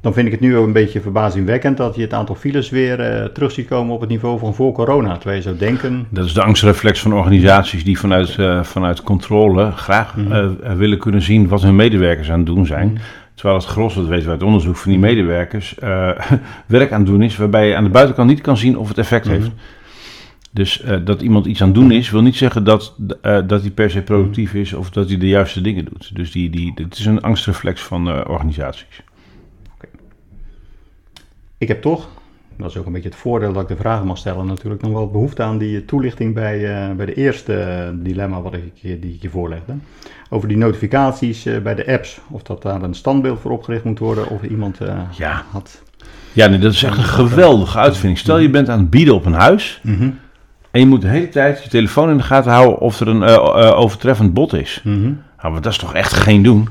Dan 0.00 0.12
vind 0.12 0.26
ik 0.26 0.32
het 0.32 0.40
nu 0.40 0.56
ook 0.56 0.66
een 0.66 0.72
beetje 0.72 1.00
verbazingwekkend 1.00 1.76
dat 1.76 1.94
je 1.94 2.02
het 2.02 2.12
aantal 2.12 2.34
files 2.34 2.70
weer 2.70 3.30
terug 3.32 3.52
ziet 3.52 3.68
komen 3.68 3.94
op 3.94 4.00
het 4.00 4.10
niveau 4.10 4.38
van 4.38 4.54
voor 4.54 4.72
corona. 4.72 5.14
Terwijl 5.16 5.36
je 5.36 5.42
zou 5.42 5.56
denken, 5.56 6.06
dat 6.10 6.24
is 6.24 6.32
de 6.32 6.42
angstreflex 6.42 7.00
van 7.00 7.12
organisaties 7.12 7.84
die 7.84 7.98
vanuit, 7.98 8.36
vanuit 8.62 9.02
controle 9.02 9.70
graag 9.70 10.16
Mhm. 10.16 10.76
willen 10.76 10.98
kunnen 10.98 11.22
zien 11.22 11.48
wat 11.48 11.62
hun 11.62 11.76
medewerkers 11.76 12.30
aan 12.30 12.38
het 12.38 12.46
doen 12.46 12.66
zijn. 12.66 12.98
Terwijl 13.36 13.58
het 13.58 13.68
gros, 13.68 13.94
dat 13.94 14.06
weten 14.06 14.24
we 14.24 14.30
uit 14.30 14.42
onderzoek 14.42 14.76
van 14.76 14.90
die 14.90 15.00
medewerkers, 15.00 15.78
eh, 15.78 16.10
werk 16.66 16.92
aan 16.92 17.00
het 17.00 17.08
doen 17.08 17.22
is 17.22 17.36
waarbij 17.36 17.68
je 17.68 17.76
aan 17.76 17.84
de 17.84 17.90
buitenkant 17.90 18.28
niet 18.28 18.40
kan 18.40 18.56
zien 18.56 18.78
of 18.78 18.88
het 18.88 18.98
effect 18.98 19.24
Mhm. 19.26 19.34
heeft. 19.34 19.50
Dus 20.50 20.80
eh, 20.80 20.96
dat 21.04 21.22
iemand 21.22 21.46
iets 21.46 21.60
aan 21.60 21.66
het 21.68 21.76
doen 21.76 21.90
is, 21.90 22.10
wil 22.10 22.22
niet 22.22 22.36
zeggen 22.36 22.64
dat, 22.64 22.96
eh, 23.22 23.38
dat 23.46 23.60
hij 23.60 23.70
per 23.70 23.90
se 23.90 24.02
productief 24.02 24.54
is 24.54 24.72
of 24.72 24.90
dat 24.90 25.08
hij 25.08 25.18
de 25.18 25.28
juiste 25.28 25.60
dingen 25.60 25.84
doet. 25.84 26.14
Dus 26.14 26.32
die, 26.32 26.50
die, 26.50 26.72
het 26.74 26.98
is 26.98 27.06
een 27.06 27.22
angstreflex 27.22 27.82
van 27.82 28.26
organisaties. 28.28 29.02
ik 31.58 31.68
heb 31.68 31.82
toch, 31.82 32.08
dat 32.58 32.70
is 32.70 32.76
ook 32.76 32.86
een 32.86 32.92
beetje 32.92 33.08
het 33.08 33.18
voordeel 33.18 33.52
dat 33.52 33.62
ik 33.62 33.68
de 33.68 33.76
vragen 33.76 34.06
mag 34.06 34.18
stellen 34.18 34.46
natuurlijk, 34.46 34.82
nog 34.82 34.92
wel 34.92 35.10
behoefte 35.10 35.42
aan 35.42 35.58
die 35.58 35.84
toelichting 35.84 36.34
bij, 36.34 36.74
eh, 36.88 36.94
bij 36.96 37.06
de 37.06 37.14
eerste 37.14 37.90
dilemma 37.94 38.40
wat 38.40 38.54
ik, 38.54 38.70
je- 38.74 38.98
die 38.98 39.14
ik 39.14 39.22
je 39.22 39.30
voorlegde. 39.30 39.72
Over 40.30 40.48
die 40.48 40.56
notificaties 40.56 41.46
eh, 41.46 41.58
bij 41.58 41.74
de 41.74 41.86
apps, 41.92 42.20
of 42.30 42.42
dat 42.42 42.62
daar 42.62 42.82
een 42.82 42.94
standbeeld 42.94 43.40
voor 43.40 43.50
opgericht 43.50 43.84
moet 43.84 43.98
worden 43.98 44.28
of 44.28 44.42
iemand 44.42 44.80
eh, 44.80 44.98
Ja. 45.10 45.42
had... 45.50 45.82
Ja, 46.32 46.46
nee, 46.46 46.58
dat 46.58 46.72
is 46.72 46.82
echt 46.82 46.98
een 46.98 47.04
geweldige 47.04 47.78
uitvinding. 47.78 48.18
Stel 48.18 48.38
je 48.38 48.50
bent 48.50 48.68
aan 48.68 48.78
het 48.78 48.90
bieden 48.90 49.14
op 49.14 49.24
een 49.26 49.32
huis 49.32 49.80
Mhm, 49.82 50.10
en 50.70 50.80
je 50.80 50.86
moet 50.86 51.00
de 51.00 51.08
hele 51.08 51.28
tijd 51.28 51.62
je 51.62 51.68
telefoon 51.70 52.10
in 52.10 52.16
de 52.16 52.22
gaten 52.22 52.50
houden 52.52 52.78
of 52.78 53.00
er 53.00 53.08
een 53.08 53.22
overtreffend 53.74 54.34
bod 54.34 54.52
is. 54.52 54.80
mhm. 54.84 55.00
Nou, 55.02 55.52
maar 55.52 55.60
dat 55.62 55.72
is 55.72 55.78
toch 55.78 55.94
echt 55.94 56.12
geen 56.12 56.42
doen. 56.42 56.68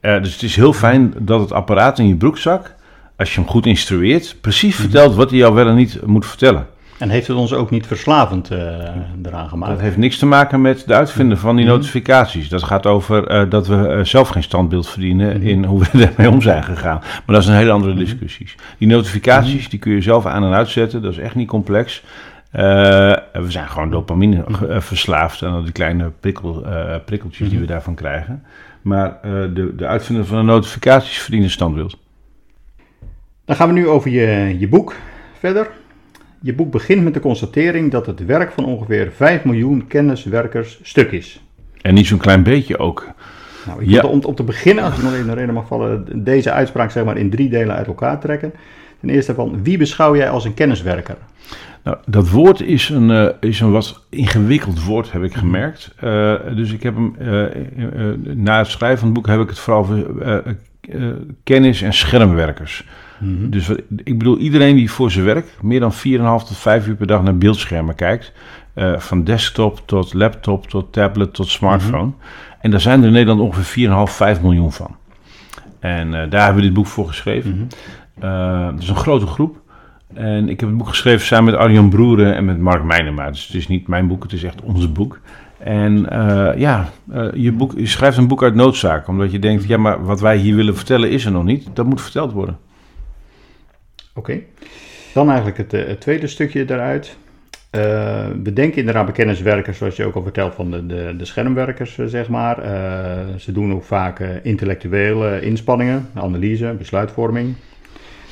Dus 0.00 0.32
het 0.32 0.42
is 0.42 0.56
heel 0.56 0.72
fijn 0.72 1.14
dat 1.18 1.40
het 1.40 1.52
apparaat 1.52 1.98
in 1.98 2.08
je 2.08 2.16
broekzak, 2.16 2.74
als 3.18 3.34
je 3.34 3.40
hem 3.40 3.48
goed 3.48 3.66
instrueert, 3.66 4.36
precies 4.40 4.76
vertelt 4.76 5.14
wat 5.14 5.30
hij 5.30 5.38
jou 5.38 5.54
wel 5.54 5.66
en 5.66 5.74
niet 5.74 6.06
moet 6.06 6.26
vertellen. 6.26 6.66
En 6.98 7.08
heeft 7.08 7.26
het 7.26 7.36
ons 7.36 7.52
ook 7.52 7.70
niet 7.70 7.86
verslavend 7.86 8.50
eh, 8.50 8.58
eraan 9.22 9.48
gemaakt? 9.48 9.72
Dat 9.72 9.80
heeft 9.80 9.96
niks 9.96 10.18
te 10.18 10.26
maken 10.26 10.60
met 10.60 10.86
de 10.86 10.94
uitvinden 10.94 11.38
van 11.38 11.56
die 11.56 11.64
notificaties. 11.64 12.48
Dat 12.48 12.62
gaat 12.62 12.86
over 12.86 13.26
eh, 13.26 13.50
dat 13.50 13.66
we 13.66 13.88
eh, 13.88 14.04
zelf 14.04 14.28
geen 14.28 14.42
standbeeld 14.42 14.88
verdienen 14.88 15.42
in 15.42 15.64
hoe 15.64 15.80
we 15.80 16.06
ermee 16.16 16.30
om 16.30 16.42
zijn 16.42 16.64
gegaan. 16.64 16.98
Maar 16.98 17.34
dat 17.34 17.42
is 17.42 17.46
een 17.46 17.54
hele 17.54 17.70
andere 17.70 17.94
discussie. 17.94 18.48
Die 18.78 18.88
notificaties 18.88 19.68
die 19.68 19.78
kun 19.78 19.92
je 19.92 20.00
zelf 20.00 20.26
aan 20.26 20.44
en 20.44 20.52
uitzetten. 20.52 21.02
Dat 21.02 21.12
is 21.12 21.18
echt 21.18 21.34
niet 21.34 21.48
complex. 21.48 22.02
We 22.50 23.44
zijn 23.48 23.68
gewoon 23.68 23.90
dopamine 23.90 24.44
verslaafd 24.78 25.42
aan 25.42 25.54
al 25.54 25.62
die 25.62 25.72
kleine 25.72 26.10
prikkel, 26.20 26.64
prikkeltjes 27.04 27.48
die 27.48 27.58
we 27.58 27.66
daarvan 27.66 27.94
krijgen. 27.94 28.42
Maar 28.82 29.18
de, 29.22 29.72
de 29.76 29.86
uitvinder 29.86 30.26
van 30.26 30.36
de 30.36 30.42
notificaties 30.52 31.18
verdienen 31.18 31.50
standbeeld. 31.50 31.96
Dan 33.48 33.56
gaan 33.56 33.68
we 33.68 33.74
nu 33.74 33.88
over 33.88 34.10
je, 34.10 34.56
je 34.58 34.68
boek 34.68 34.94
verder. 35.38 35.70
Je 36.40 36.54
boek 36.54 36.70
begint 36.70 37.04
met 37.04 37.14
de 37.14 37.20
constatering 37.20 37.90
dat 37.90 38.06
het 38.06 38.26
werk 38.26 38.52
van 38.52 38.64
ongeveer 38.64 39.12
5 39.14 39.44
miljoen 39.44 39.86
kenniswerkers 39.86 40.78
stuk 40.82 41.12
is. 41.12 41.42
En 41.80 41.94
niet 41.94 42.06
zo'n 42.06 42.18
klein 42.18 42.42
beetje 42.42 42.78
ook. 42.78 43.06
Nou, 43.66 43.84
Ja. 43.90 44.02
om, 44.02 44.20
om 44.24 44.34
te 44.34 44.42
beginnen, 44.42 44.84
als 44.84 44.96
ik 44.96 45.02
nog 45.02 45.12
even 45.12 45.26
de 45.26 45.34
reden 45.34 45.54
mag 45.54 45.66
vallen, 45.66 46.24
deze 46.24 46.52
uitspraak 46.52 46.90
zeg 46.90 47.04
maar 47.04 47.16
in 47.16 47.30
drie 47.30 47.48
delen 47.48 47.76
uit 47.76 47.86
elkaar 47.86 48.20
trekken. 48.20 48.52
Ten 49.00 49.08
eerste 49.08 49.34
van, 49.34 49.62
wie 49.62 49.78
beschouw 49.78 50.16
jij 50.16 50.30
als 50.30 50.44
een 50.44 50.54
kenniswerker? 50.54 51.16
Nou, 51.84 51.96
dat 52.06 52.30
woord 52.30 52.60
is 52.60 52.88
een, 52.88 53.10
eh, 53.10 53.28
is 53.40 53.60
een 53.60 53.70
wat 53.70 54.04
ingewikkeld 54.10 54.84
woord, 54.84 55.12
heb 55.12 55.22
ik 55.22 55.34
gemerkt. 55.34 55.94
Eh, 55.96 56.34
dus 56.54 56.72
ik 56.72 56.82
heb 56.82 56.94
hem, 56.94 57.14
eh, 57.18 58.34
na 58.34 58.58
het 58.58 58.66
schrijven 58.66 58.98
van 58.98 59.08
het 59.08 59.16
boek 59.16 59.26
heb 59.26 59.40
ik 59.40 59.48
het 59.48 59.58
vooral 59.58 59.82
over 59.82 60.06
kennis- 61.44 61.82
en 61.82 61.92
schermwerkers. 61.92 62.84
Dus 63.50 63.66
wat- 63.68 63.80
ik 64.04 64.18
bedoel, 64.18 64.38
iedereen 64.38 64.76
die 64.76 64.90
voor 64.90 65.10
zijn 65.10 65.24
werk 65.24 65.46
meer 65.62 65.80
dan 65.80 65.92
4,5 65.92 66.44
tot 66.46 66.56
5 66.56 66.86
uur 66.86 66.94
per 66.94 67.06
dag 67.06 67.22
naar 67.22 67.36
beeldschermen 67.38 67.94
kijkt. 67.94 68.32
eh, 68.74 68.98
van 68.98 69.24
desktop 69.24 69.82
tot 69.86 70.14
laptop, 70.14 70.66
tot 70.66 70.92
tablet, 70.92 71.34
tot 71.34 71.48
smartphone. 71.48 72.10
En 72.60 72.70
daar 72.70 72.80
zijn 72.80 73.00
er 73.00 73.06
in 73.06 73.12
Nederland 73.12 73.40
ongeveer 73.40 73.64
4,5, 73.64 74.12
5 74.16 74.40
miljoen 74.42 74.72
van. 74.72 74.96
En 75.80 76.14
eh, 76.22 76.30
daar 76.30 76.40
hebben 76.44 76.56
we 76.60 76.66
dit 76.66 76.72
boek 76.72 76.86
voor 76.86 77.06
geschreven. 77.06 77.68
Eh, 78.18 78.66
het 78.66 78.82
is 78.82 78.88
een 78.88 78.96
grote 78.96 79.26
groep. 79.26 79.60
En 80.14 80.48
ik 80.48 80.60
heb 80.60 80.68
het 80.68 80.78
boek 80.78 80.88
geschreven 80.88 81.26
samen 81.26 81.44
met 81.52 81.60
Arjan 81.60 81.88
Broeren 81.90 82.34
en 82.34 82.44
met 82.44 82.58
Mark 82.58 82.84
Meinema. 82.84 83.30
Dus 83.30 83.46
het 83.46 83.56
is 83.56 83.68
niet 83.68 83.88
mijn 83.88 84.06
boek, 84.08 84.22
het 84.22 84.32
is 84.32 84.42
echt 84.44 84.62
ons 84.62 84.92
boek. 84.92 85.20
En 85.58 86.10
eh, 86.10 86.58
ja, 86.60 86.88
eh, 87.10 87.26
je, 87.34 87.52
boek, 87.52 87.72
je 87.76 87.86
schrijft 87.86 88.16
een 88.16 88.28
boek 88.28 88.42
uit 88.42 88.54
noodzaak. 88.54 89.08
Omdat 89.08 89.32
je 89.32 89.38
denkt, 89.38 89.64
ja, 89.66 89.76
maar 89.76 90.04
wat 90.04 90.20
wij 90.20 90.36
hier 90.36 90.56
willen 90.56 90.76
vertellen 90.76 91.10
is 91.10 91.24
er 91.24 91.32
nog 91.32 91.44
niet. 91.44 91.68
Dat 91.72 91.86
moet 91.86 92.00
verteld 92.00 92.32
worden. 92.32 92.56
Oké. 94.18 94.40
Dan 95.14 95.28
eigenlijk 95.28 95.58
het, 95.58 95.72
eh, 95.72 95.86
het 95.86 96.00
tweede 96.00 96.26
stukje 96.26 96.64
daaruit. 96.64 97.16
We 98.42 98.52
denken 98.52 98.78
inderdaad 98.78 99.04
bij 99.04 99.14
kenniswerkers, 99.14 99.78
zoals 99.78 99.96
je 99.96 100.04
ook 100.04 100.14
al 100.14 100.22
vertelt, 100.22 100.54
van 100.54 100.70
de, 100.70 100.86
de, 100.86 101.14
de 101.16 101.24
schermwerkers, 101.24 101.98
eh, 101.98 102.06
zeg 102.06 102.28
maar. 102.28 102.56
Ze 103.38 103.52
doen 103.52 103.72
ook 103.72 103.84
vaak 103.84 104.20
intellectuele 104.42 105.40
inspanningen, 105.40 106.08
analyse, 106.14 106.74
besluitvorming. 106.78 107.54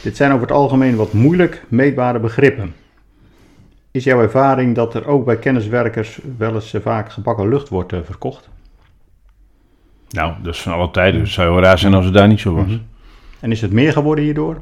Dit 0.02 0.16
zijn 0.16 0.30
over 0.30 0.46
het 0.46 0.56
algemeen 0.56 0.96
wat 0.96 1.12
moeilijk 1.12 1.64
meetbare 1.68 2.18
begrippen. 2.18 2.74
Is 3.90 4.04
jouw 4.04 4.20
ervaring 4.20 4.74
dat 4.74 4.94
er 4.94 5.06
ook 5.06 5.24
bij 5.24 5.38
kenniswerkers 5.38 6.18
wel 6.38 6.54
eens 6.54 6.74
vaak 6.82 7.12
gebakken 7.12 7.48
lucht 7.48 7.68
wordt 7.68 7.94
verkocht? 8.04 8.48
Nou, 10.08 10.34
dat 10.42 10.54
is 10.54 10.62
van 10.62 10.72
alle 10.72 10.90
tijden. 10.90 11.20
Het 11.20 11.30
zou 11.30 11.52
heel 11.52 11.62
raar 11.62 11.78
zijn 11.78 11.94
als 11.94 12.04
het 12.04 12.14
daar 12.14 12.28
niet 12.28 12.40
zo 12.40 12.54
was. 12.54 12.78
En 13.40 13.50
is 13.50 13.60
het 13.60 13.72
meer 13.72 13.92
geworden 13.92 14.24
hierdoor? 14.24 14.60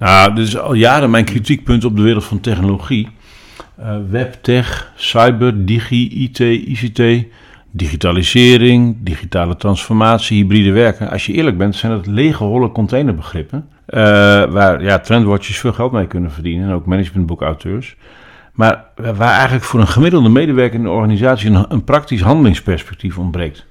Nou, 0.00 0.34
dit 0.34 0.46
is 0.46 0.58
al 0.58 0.74
jaren 0.74 1.10
mijn 1.10 1.24
kritiekpunt 1.24 1.84
op 1.84 1.96
de 1.96 2.02
wereld 2.02 2.24
van 2.24 2.40
technologie. 2.40 3.08
Eh 3.76 3.96
webtech, 4.10 4.92
cyber, 4.96 5.66
digi, 5.66 6.22
IT, 6.22 6.38
ICT, 6.38 7.26
digitalisering, 7.70 8.96
digitale 9.00 9.56
transformatie, 9.56 10.36
hybride 10.36 10.72
werken. 10.72 11.10
Als 11.10 11.26
je 11.26 11.32
eerlijk 11.32 11.58
bent, 11.58 11.76
zijn 11.76 11.92
dat 11.92 12.06
lege, 12.06 12.44
holle 12.44 12.72
containerbegrippen. 12.72 13.68
eh, 13.86 14.00
waar 14.44 14.82
ja, 14.82 14.98
trendwatchers 14.98 15.58
veel 15.58 15.72
geld 15.72 15.92
mee 15.92 16.06
kunnen 16.06 16.30
verdienen. 16.30 16.68
En 16.68 16.74
ook 16.74 16.86
managementboekauteurs. 16.86 17.96
Maar 18.52 18.84
waar 18.94 19.34
eigenlijk 19.34 19.64
voor 19.64 19.80
een 19.80 19.88
gemiddelde 19.88 20.28
medewerker 20.28 20.78
in 20.78 20.84
de 20.84 20.90
organisatie 20.90 21.50
een, 21.50 21.64
een 21.68 21.84
praktisch 21.84 22.20
handelingsperspectief 22.20 23.18
ontbreekt. 23.18 23.66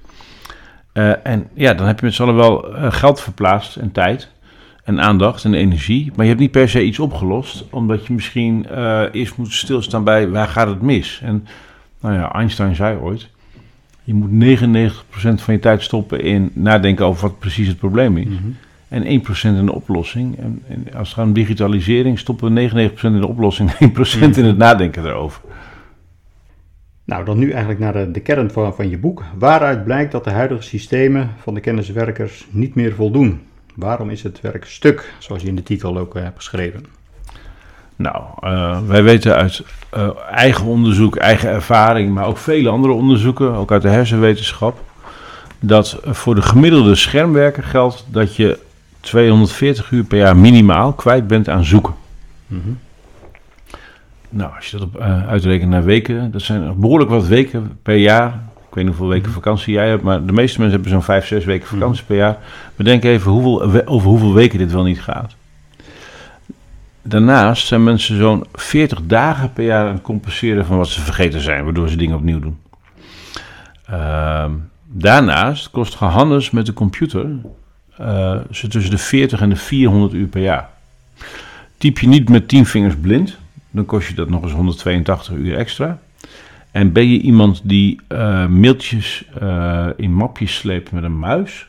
Eh, 0.92 1.26
en 1.26 1.48
ja, 1.54 1.74
dan 1.74 1.86
heb 1.86 2.00
je 2.00 2.06
met 2.06 2.14
z'n 2.14 2.22
allen 2.22 2.36
wel 2.36 2.68
geld 2.90 3.20
verplaatst 3.20 3.76
en 3.76 3.92
tijd 3.92 4.30
en 4.90 5.00
aandacht 5.00 5.44
en 5.44 5.54
energie. 5.54 6.12
Maar 6.14 6.24
je 6.24 6.30
hebt 6.30 6.40
niet 6.40 6.50
per 6.50 6.68
se 6.68 6.84
iets 6.84 6.98
opgelost, 6.98 7.64
omdat 7.70 8.06
je 8.06 8.12
misschien 8.12 8.66
eh, 8.66 9.02
eerst 9.12 9.36
moet 9.36 9.52
stilstaan 9.52 10.04
bij 10.04 10.28
waar 10.28 10.48
gaat 10.48 10.68
het 10.68 10.82
mis. 10.82 11.20
En 11.24 11.46
nou 12.00 12.14
ja, 12.14 12.32
Einstein 12.32 12.74
zei 12.74 12.98
ooit, 12.98 13.28
je 14.04 14.14
moet 14.14 14.60
99% 14.60 15.42
van 15.42 15.54
je 15.54 15.58
tijd 15.60 15.82
stoppen 15.82 16.20
in 16.20 16.50
nadenken 16.52 17.06
over 17.06 17.22
wat 17.22 17.38
precies 17.38 17.68
het 17.68 17.78
probleem 17.78 18.16
is. 18.16 18.28
En 18.88 19.02
1% 19.02 19.42
in 19.42 19.66
de 19.66 19.74
oplossing. 19.74 20.38
En, 20.38 20.62
en 20.68 20.86
als 20.94 21.08
het 21.08 21.16
gaat 21.16 21.26
om 21.26 21.32
digitalisering, 21.32 22.18
stoppen 22.18 22.54
we 22.54 22.90
99% 22.90 23.00
in 23.00 23.20
de 23.20 23.26
oplossing 23.26 23.70
en 23.72 23.92
1% 24.32 24.36
in 24.36 24.44
het 24.44 24.56
nadenken 24.56 25.06
erover. 25.06 25.40
Nou, 27.04 27.24
dan 27.24 27.38
nu 27.38 27.50
eigenlijk 27.50 27.80
naar 27.80 27.92
de, 27.92 28.10
de 28.10 28.20
kern 28.20 28.50
van, 28.50 28.74
van 28.74 28.90
je 28.90 28.98
boek. 28.98 29.24
Waaruit 29.38 29.84
blijkt 29.84 30.12
dat 30.12 30.24
de 30.24 30.30
huidige 30.30 30.62
systemen 30.62 31.30
van 31.38 31.54
de 31.54 31.60
kenniswerkers 31.60 32.46
niet 32.50 32.74
meer 32.74 32.92
voldoen? 32.94 33.40
Waarom 33.80 34.10
is 34.10 34.22
het 34.22 34.40
werk 34.40 34.64
stuk, 34.64 35.12
zoals 35.18 35.42
je 35.42 35.48
in 35.48 35.56
de 35.56 35.62
titel 35.62 35.98
ook 35.98 36.16
eh, 36.16 36.22
hebt 36.22 36.36
geschreven? 36.36 36.84
Nou, 37.96 38.24
eh, 38.40 38.80
wij 38.86 39.02
weten 39.02 39.36
uit 39.36 39.62
eh, 39.90 40.08
eigen 40.30 40.66
onderzoek, 40.66 41.16
eigen 41.16 41.50
ervaring, 41.50 42.14
maar 42.14 42.26
ook 42.26 42.36
vele 42.36 42.68
andere 42.68 42.92
onderzoeken, 42.92 43.54
ook 43.54 43.72
uit 43.72 43.82
de 43.82 43.88
hersenwetenschap, 43.88 44.80
dat 45.60 45.98
voor 46.04 46.34
de 46.34 46.42
gemiddelde 46.42 46.94
schermwerker 46.94 47.62
geldt 47.62 48.06
dat 48.08 48.36
je 48.36 48.58
240 49.00 49.90
uur 49.90 50.04
per 50.04 50.18
jaar 50.18 50.36
minimaal 50.36 50.92
kwijt 50.92 51.26
bent 51.26 51.48
aan 51.48 51.64
zoeken. 51.64 51.94
Nou, 54.28 54.56
als 54.56 54.70
je 54.70 54.76
dat 54.76 54.86
op, 54.86 55.00
uitrekent 55.28 55.70
naar 55.70 55.84
weken, 55.84 56.30
dat 56.30 56.42
zijn 56.42 56.80
behoorlijk 56.80 57.10
wat 57.10 57.26
weken 57.26 57.78
per 57.82 57.96
jaar. 57.96 58.42
Ik 58.70 58.76
weet 58.76 58.84
niet 58.84 58.96
hoeveel 58.96 59.14
weken 59.14 59.32
vakantie 59.32 59.72
jij 59.72 59.88
hebt, 59.88 60.02
maar 60.02 60.26
de 60.26 60.32
meeste 60.32 60.58
mensen 60.58 60.80
hebben 60.80 60.90
zo'n 60.90 61.02
5, 61.02 61.26
6 61.26 61.44
weken 61.44 61.66
vakantie 61.66 62.04
per 62.04 62.16
jaar. 62.16 62.38
Bedenk 62.76 63.04
even 63.04 63.30
hoeveel, 63.30 63.86
over 63.86 64.08
hoeveel 64.08 64.34
weken 64.34 64.58
dit 64.58 64.72
wel 64.72 64.82
niet 64.82 65.00
gaat. 65.00 65.34
daarnaast 67.02 67.66
zijn 67.66 67.84
mensen 67.84 68.16
zo'n 68.16 68.44
40 68.52 69.00
dagen 69.02 69.52
per 69.52 69.64
jaar 69.64 69.86
aan 69.86 69.94
het 69.94 70.02
compenseren 70.02 70.66
van 70.66 70.76
wat 70.76 70.88
ze 70.88 71.00
vergeten 71.00 71.40
zijn, 71.40 71.64
waardoor 71.64 71.88
ze 71.88 71.96
dingen 71.96 72.16
opnieuw 72.16 72.40
doen. 72.40 72.58
Ehm, 73.86 74.50
daarnaast 74.86 75.70
kost 75.70 75.98
Johannes 75.98 76.50
met 76.50 76.66
de 76.66 76.72
computer 76.72 77.26
eh, 77.96 78.36
ze 78.50 78.68
tussen 78.68 78.90
de 78.90 78.98
40 78.98 79.40
en 79.40 79.48
de 79.48 79.56
400 79.56 80.12
uur 80.12 80.26
per 80.26 80.42
jaar. 80.42 80.68
Typ 81.78 81.98
je 81.98 82.08
niet 82.08 82.28
met 82.28 82.48
10 82.48 82.66
vingers 82.66 82.96
blind, 82.96 83.36
dan 83.70 83.84
kost 83.86 84.08
je 84.08 84.14
dat 84.14 84.28
nog 84.28 84.42
eens 84.42 84.52
182 84.52 85.34
uur 85.34 85.56
extra. 85.56 85.98
En 86.72 86.92
ben 86.92 87.08
je 87.08 87.20
iemand 87.20 87.60
die 87.64 88.00
eh, 88.08 88.46
mailtjes 88.46 89.24
eh, 89.40 89.86
in 89.96 90.14
mapjes 90.14 90.54
sleept 90.54 90.92
met 90.92 91.02
een 91.04 91.18
muis, 91.18 91.68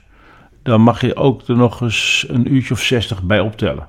dan 0.63 0.81
mag 0.81 1.01
je 1.01 1.15
ook 1.15 1.47
er 1.47 1.55
nog 1.55 1.81
eens 1.81 2.25
een 2.29 2.53
uurtje 2.53 2.73
of 2.73 2.81
60 2.81 3.23
bij 3.23 3.39
optellen. 3.39 3.87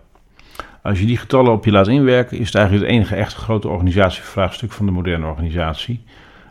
Als 0.83 1.01
je 1.01 1.07
die 1.07 1.17
getallen 1.17 1.53
op 1.53 1.65
je 1.65 1.71
laat 1.71 1.89
inwerken, 1.89 2.39
is 2.39 2.47
het 2.47 2.55
eigenlijk 2.55 2.87
het 2.87 2.95
enige 2.95 3.15
echt 3.15 3.35
grote 3.35 3.69
organisatievraagstuk 3.69 4.73
van 4.73 4.87
de 4.87 4.93
moderne 4.93 5.27
organisatie. 5.27 6.01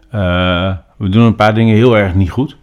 Eh, 0.10 0.76
we 0.98 1.10
doen 1.10 1.24
een 1.24 1.36
paar 1.36 1.54
dingen 1.54 1.76
heel 1.76 1.98
erg 1.98 2.16
niet 2.16 2.32
goed. 2.32 2.58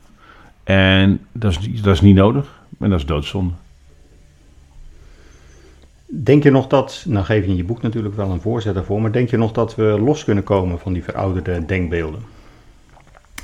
En 0.65 1.21
dat 1.33 1.51
is, 1.51 1.83
dat 1.83 1.95
is 1.95 2.01
niet 2.01 2.15
nodig. 2.15 2.61
En 2.81 2.91
dat 2.91 2.99
is 2.99 3.07
doodzonde. 3.07 3.55
Denk 6.11 6.43
je 6.43 6.51
nog 6.51 6.67
dat, 6.67 7.05
nou 7.09 7.25
geef 7.25 7.45
je 7.45 7.51
in 7.51 7.57
je 7.57 7.65
boek 7.65 7.83
natuurlijk 7.83 8.17
wel 8.17 8.31
een 8.31 8.41
voorzet 8.41 8.75
daarvoor, 8.75 9.01
maar 9.01 9.13
denk 9.13 9.31
je 9.31 9.37
nog 9.37 9.53
dat 9.53 9.75
we 9.75 9.83
los 9.83 10.25
kunnen 10.25 10.45
komen 10.45 10.79
van 10.79 10.93
die 10.93 11.05
verouderde 11.05 11.65
denkbeelden? 11.67 12.21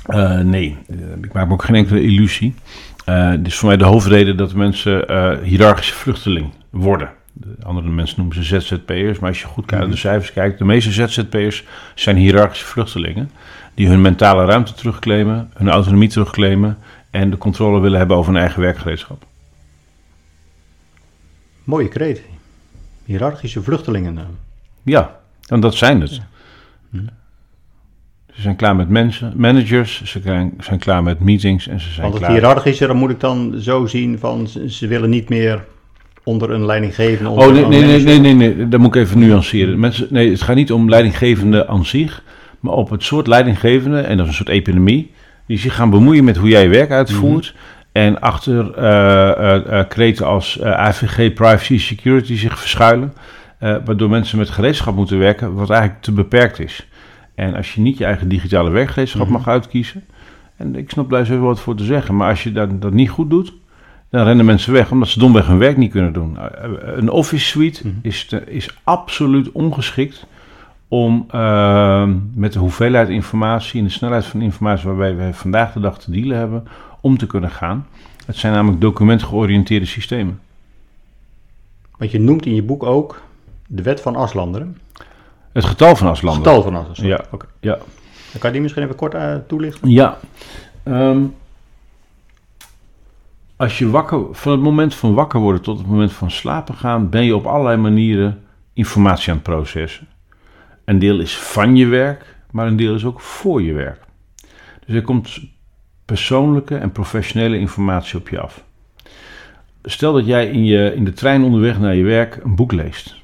Uh, 0.07 0.39
nee, 0.39 0.77
Uh, 0.89 0.97
ik 1.21 1.33
maak 1.33 1.47
me 1.47 1.53
ook 1.53 1.63
geen 1.63 1.75
enkele 1.75 2.01
illusie. 2.01 2.53
Uh, 3.09 3.31
dit 3.31 3.47
is 3.47 3.57
voor 3.57 3.67
mij 3.67 3.77
de 3.77 3.85
hoofdreden 3.85 4.37
dat 4.37 4.53
mensen 4.53 5.05
hiërarchische 5.43 5.93
vluchteling 5.93 6.49
worden. 6.69 7.09
De 7.33 7.55
andere 7.63 7.89
mensen 7.89 8.17
noemen 8.17 8.43
ze 8.43 8.59
ZZP'ers, 8.59 9.19
maar 9.19 9.29
als 9.29 9.41
je 9.41 9.47
goed 9.47 9.71
naar 9.71 9.89
de 9.89 9.95
cijfers 9.95 10.33
kijkt, 10.33 10.57
de 10.57 10.65
meeste 10.65 10.91
ZZP'ers 10.91 11.63
zijn 11.95 12.15
hiërarchische 12.15 12.65
vluchtelingen. 12.65 13.31
Die 13.73 13.87
hun 13.87 14.01
mentale 14.01 14.45
ruimte 14.45 14.73
terugclaimen, 14.73 15.51
hun 15.53 15.69
autonomie 15.69 16.09
terugclaimen 16.09 16.77
en 17.09 17.29
de 17.29 17.37
controle 17.37 17.79
willen 17.79 17.97
hebben 17.97 18.17
over 18.17 18.33
hun 18.33 18.41
eigen 18.41 18.61
werkgereedschap. 18.61 19.25
Mooie 21.63 21.87
kreet. 21.87 22.21
Hierarchische 23.05 23.61
vluchtelingen. 23.61 24.19
Ja, 24.83 25.19
en 25.47 25.59
dat 25.59 25.75
zijn 25.75 26.01
het. 26.01 26.21
Ze 28.33 28.41
zijn 28.41 28.55
klaar 28.55 28.75
met 28.75 28.89
mensen, 28.89 29.33
managers, 29.35 30.03
ze 30.03 30.19
zijn, 30.23 30.53
zijn 30.59 30.79
klaar 30.79 31.03
met 31.03 31.19
meetings 31.19 31.67
en 31.67 31.79
ze 31.79 31.89
zijn 31.89 32.01
Want 32.01 32.13
het 32.13 32.23
klaar... 32.23 32.35
hiërarchische, 32.35 32.87
dan 32.87 32.97
moet 32.97 33.09
ik 33.09 33.19
dan 33.19 33.55
zo 33.59 33.85
zien 33.85 34.19
van 34.19 34.47
ze, 34.47 34.87
willen 34.87 35.09
niet 35.09 35.29
meer 35.29 35.63
onder 36.23 36.51
een 36.51 36.65
leidinggevende... 36.65 37.29
Oh, 37.29 37.51
nee, 37.51 37.65
nee, 37.65 37.83
nee, 37.83 38.03
nee, 38.03 38.19
nee, 38.19 38.33
nee, 38.33 38.67
dat 38.67 38.79
moet 38.79 38.95
ik 38.95 39.01
even 39.01 39.19
nuanceren. 39.19 39.79
Mensen, 39.79 40.07
nee, 40.09 40.31
het 40.31 40.41
gaat 40.41 40.55
niet 40.55 40.71
om 40.71 40.89
leidinggevende 40.89 41.67
aan 41.67 41.85
zich, 41.85 42.23
maar 42.59 42.73
op 42.73 42.89
het 42.89 43.03
soort 43.03 43.27
leidinggevende, 43.27 43.99
en 43.99 44.17
dat 44.17 44.25
is 44.25 44.31
een 44.31 44.37
soort 44.37 44.49
epidemie, 44.49 45.11
die 45.47 45.57
zich 45.57 45.75
gaan 45.75 45.89
bemoeien 45.89 46.23
met 46.23 46.37
hoe 46.37 46.49
jij 46.49 46.63
je 46.63 46.69
werk 46.69 46.91
uitvoert. 46.91 47.55
En 47.95 48.21
achter 48.21 48.77
uh, 48.77 48.83
uh, 48.83 49.65
uh, 49.67 49.83
kreten 49.87 50.25
als 50.25 50.61
AVG, 50.61 51.33
privacy, 51.33 51.79
security 51.79 52.35
zich 52.35 52.59
verschuilen. 52.59 53.13
waardoor 53.59 54.09
mensen 54.09 54.37
met 54.37 54.49
gereedschap 54.49 54.95
moeten 54.95 55.19
werken, 55.19 55.53
wat 55.53 55.69
eigenlijk 55.69 56.01
te 56.01 56.11
beperkt 56.11 56.59
is. 56.59 56.87
En 57.35 57.55
als 57.55 57.73
je 57.73 57.81
niet 57.81 57.97
je 57.97 58.05
eigen 58.05 58.27
digitale 58.27 58.69
werkgereedschap 58.69 59.21
mm 59.21 59.27
-hmm. 59.27 59.37
mag 59.37 59.47
uitkiezen. 59.47 60.03
En 60.57 60.75
ik 60.75 60.89
snap 60.89 61.09
daar 61.09 61.25
zo 61.25 61.39
wat 61.39 61.59
voor 61.59 61.75
te 61.75 61.83
zeggen. 61.83 62.15
Maar 62.15 62.29
als 62.29 62.43
je 62.43 62.51
dat, 62.51 62.81
dat 62.81 62.93
niet 62.93 63.09
goed 63.09 63.29
doet, 63.29 63.53
dan 64.09 64.25
rennen 64.25 64.45
mensen 64.45 64.73
weg 64.73 64.91
omdat 64.91 65.07
ze 65.07 65.19
domweg 65.19 65.47
hun 65.47 65.57
werk 65.57 65.77
niet 65.77 65.91
kunnen 65.91 66.13
doen. 66.13 66.37
Een 66.81 67.09
office 67.09 67.45
suite 67.45 67.81
mm 67.83 67.91
-hmm. 67.91 67.99
is, 68.01 68.25
te, 68.25 68.43
is 68.45 68.77
absoluut 68.83 69.51
ongeschikt 69.51 70.25
om 70.87 71.27
uh, 71.35 72.07
met 72.33 72.53
de 72.53 72.59
hoeveelheid 72.59 73.09
informatie 73.09 73.79
en 73.79 73.85
de 73.85 73.91
snelheid 73.91 74.25
van 74.25 74.41
informatie 74.41 74.87
waarbij 74.87 75.15
we 75.15 75.33
vandaag 75.33 75.73
de 75.73 75.79
dag 75.79 75.99
te 75.99 76.11
dealen 76.11 76.37
hebben, 76.37 76.67
om 77.05 77.17
te 77.17 77.27
kunnen 77.27 77.51
gaan. 77.51 77.87
Het 78.25 78.35
zijn 78.35 78.53
namelijk 78.53 78.81
documentgeoriënteerde 78.81 79.85
systemen. 79.85 80.39
Want 81.97 82.11
je 82.11 82.19
noemt 82.19 82.45
in 82.45 82.55
je 82.55 82.63
boek 82.63 82.83
ook 82.83 83.21
de 83.67 83.81
wet 83.81 84.01
van 84.01 84.15
Aslander. 84.15 84.67
Het 85.51 85.65
getal 85.65 85.95
van 85.95 86.07
Aslander. 86.07 86.53
Het 86.53 86.63
getal 86.63 86.71
van. 86.71 87.05
Ja. 87.05 87.25
Okay. 87.31 87.49
ja. 87.59 87.75
Dan 88.31 88.39
kan 88.39 88.49
je 88.49 88.51
die 88.51 88.61
misschien 88.61 88.83
even 88.83 88.95
kort 88.95 89.13
uh, 89.13 89.35
toelichten? 89.47 89.89
Ja. 89.89 90.17
Um, 90.83 91.35
als 93.55 93.77
je 93.77 93.89
wakker, 93.89 94.25
van 94.31 94.51
het 94.51 94.61
moment 94.61 94.95
van 94.95 95.13
wakker 95.13 95.39
worden 95.39 95.61
tot 95.61 95.77
het 95.77 95.87
moment 95.87 96.13
van 96.13 96.31
slapen 96.31 96.75
gaan, 96.75 97.09
ben 97.09 97.23
je 97.23 97.35
op 97.35 97.45
allerlei 97.45 97.77
manieren 97.77 98.43
informatie 98.73 99.29
aan 99.29 99.35
het 99.35 99.43
processen. 99.43 100.07
Een 100.85 100.99
deel 100.99 101.19
is 101.19 101.37
van 101.37 101.75
je 101.75 101.85
werk, 101.85 102.35
maar 102.51 102.67
een 102.67 102.77
deel 102.77 102.95
is 102.95 103.05
ook 103.05 103.21
voor 103.21 103.61
je 103.61 103.73
werk. 103.73 104.03
Dus 104.85 104.95
er 104.95 105.01
komt 105.01 105.53
persoonlijke 106.05 106.75
en 106.75 106.91
professionele 106.91 107.59
informatie 107.59 108.19
op 108.19 108.29
je 108.29 108.39
af. 108.39 108.63
Stel 109.83 110.13
dat 110.13 110.25
jij 110.25 110.47
in, 110.47 110.65
je, 110.65 110.93
in 110.95 111.05
de 111.05 111.13
trein 111.13 111.43
onderweg 111.43 111.79
naar 111.79 111.95
je 111.95 112.03
werk 112.03 112.39
een 112.43 112.55
boek 112.55 112.71
leest. 112.71 113.15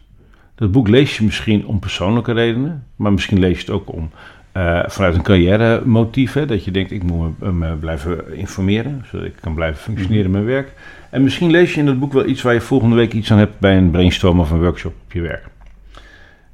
Dat 0.55 0.71
boek 0.71 0.87
lees 0.87 1.17
je 1.17 1.23
misschien 1.23 1.65
om 1.65 1.79
persoonlijke 1.79 2.31
redenen, 2.31 2.85
maar 2.95 3.11
misschien 3.11 3.39
lees 3.39 3.59
je 3.59 3.65
het 3.65 3.69
ook 3.69 3.93
om 3.93 4.09
uh, 4.57 4.83
vanuit 4.87 5.15
een 5.15 5.21
carrière 5.21 5.81
motief. 5.85 6.33
Hè, 6.33 6.45
dat 6.45 6.65
je 6.65 6.71
denkt, 6.71 6.91
ik 6.91 7.03
moet 7.03 7.39
me, 7.39 7.51
me, 7.51 7.75
blijven 7.75 8.37
informeren, 8.37 9.05
zodat 9.11 9.25
ik 9.25 9.35
kan 9.41 9.53
blijven 9.53 9.81
functioneren 9.81 10.25
in 10.25 10.31
mijn 10.31 10.45
werk. 10.45 10.73
En 11.09 11.23
misschien 11.23 11.51
lees 11.51 11.73
je 11.73 11.79
in 11.79 11.85
dat 11.85 11.99
boek 11.99 12.13
wel 12.13 12.25
iets 12.25 12.41
waar 12.41 12.53
je 12.53 12.61
volgende 12.61 12.95
week 12.95 13.13
iets 13.13 13.31
aan 13.31 13.37
hebt 13.37 13.59
bij 13.59 13.77
een 13.77 13.91
brainstorm 13.91 14.39
of 14.39 14.51
een 14.51 14.61
workshop 14.61 14.93
op 15.03 15.11
je 15.11 15.21
werk. 15.21 15.45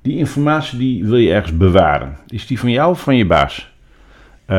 Die 0.01 0.17
informatie 0.17 0.77
die 0.77 1.05
wil 1.05 1.17
je 1.17 1.33
ergens 1.33 1.57
bewaren. 1.57 2.17
Is 2.27 2.47
die 2.47 2.59
van 2.59 2.71
jou 2.71 2.91
of 2.91 3.01
van 3.01 3.15
je 3.15 3.25
baas? 3.25 3.71
Uh, 4.47 4.57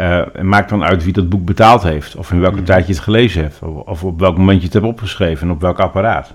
uh, 0.00 0.42
maak 0.42 0.68
dan 0.68 0.84
uit 0.84 1.04
wie 1.04 1.12
dat 1.12 1.28
boek 1.28 1.44
betaald 1.44 1.82
heeft. 1.82 2.16
Of 2.16 2.32
in 2.32 2.40
welke 2.40 2.58
mm. 2.58 2.64
tijd 2.64 2.86
je 2.86 2.92
het 2.92 3.02
gelezen 3.02 3.42
hebt. 3.42 3.62
Of, 3.62 3.86
of, 3.86 4.04
op 4.04 4.20
welk 4.20 4.36
moment 4.36 4.58
je 4.58 4.64
het 4.64 4.72
hebt 4.72 4.86
opgeschreven. 4.86 5.46
En 5.46 5.54
op 5.54 5.60
welk 5.60 5.78
apparaat. 5.78 6.34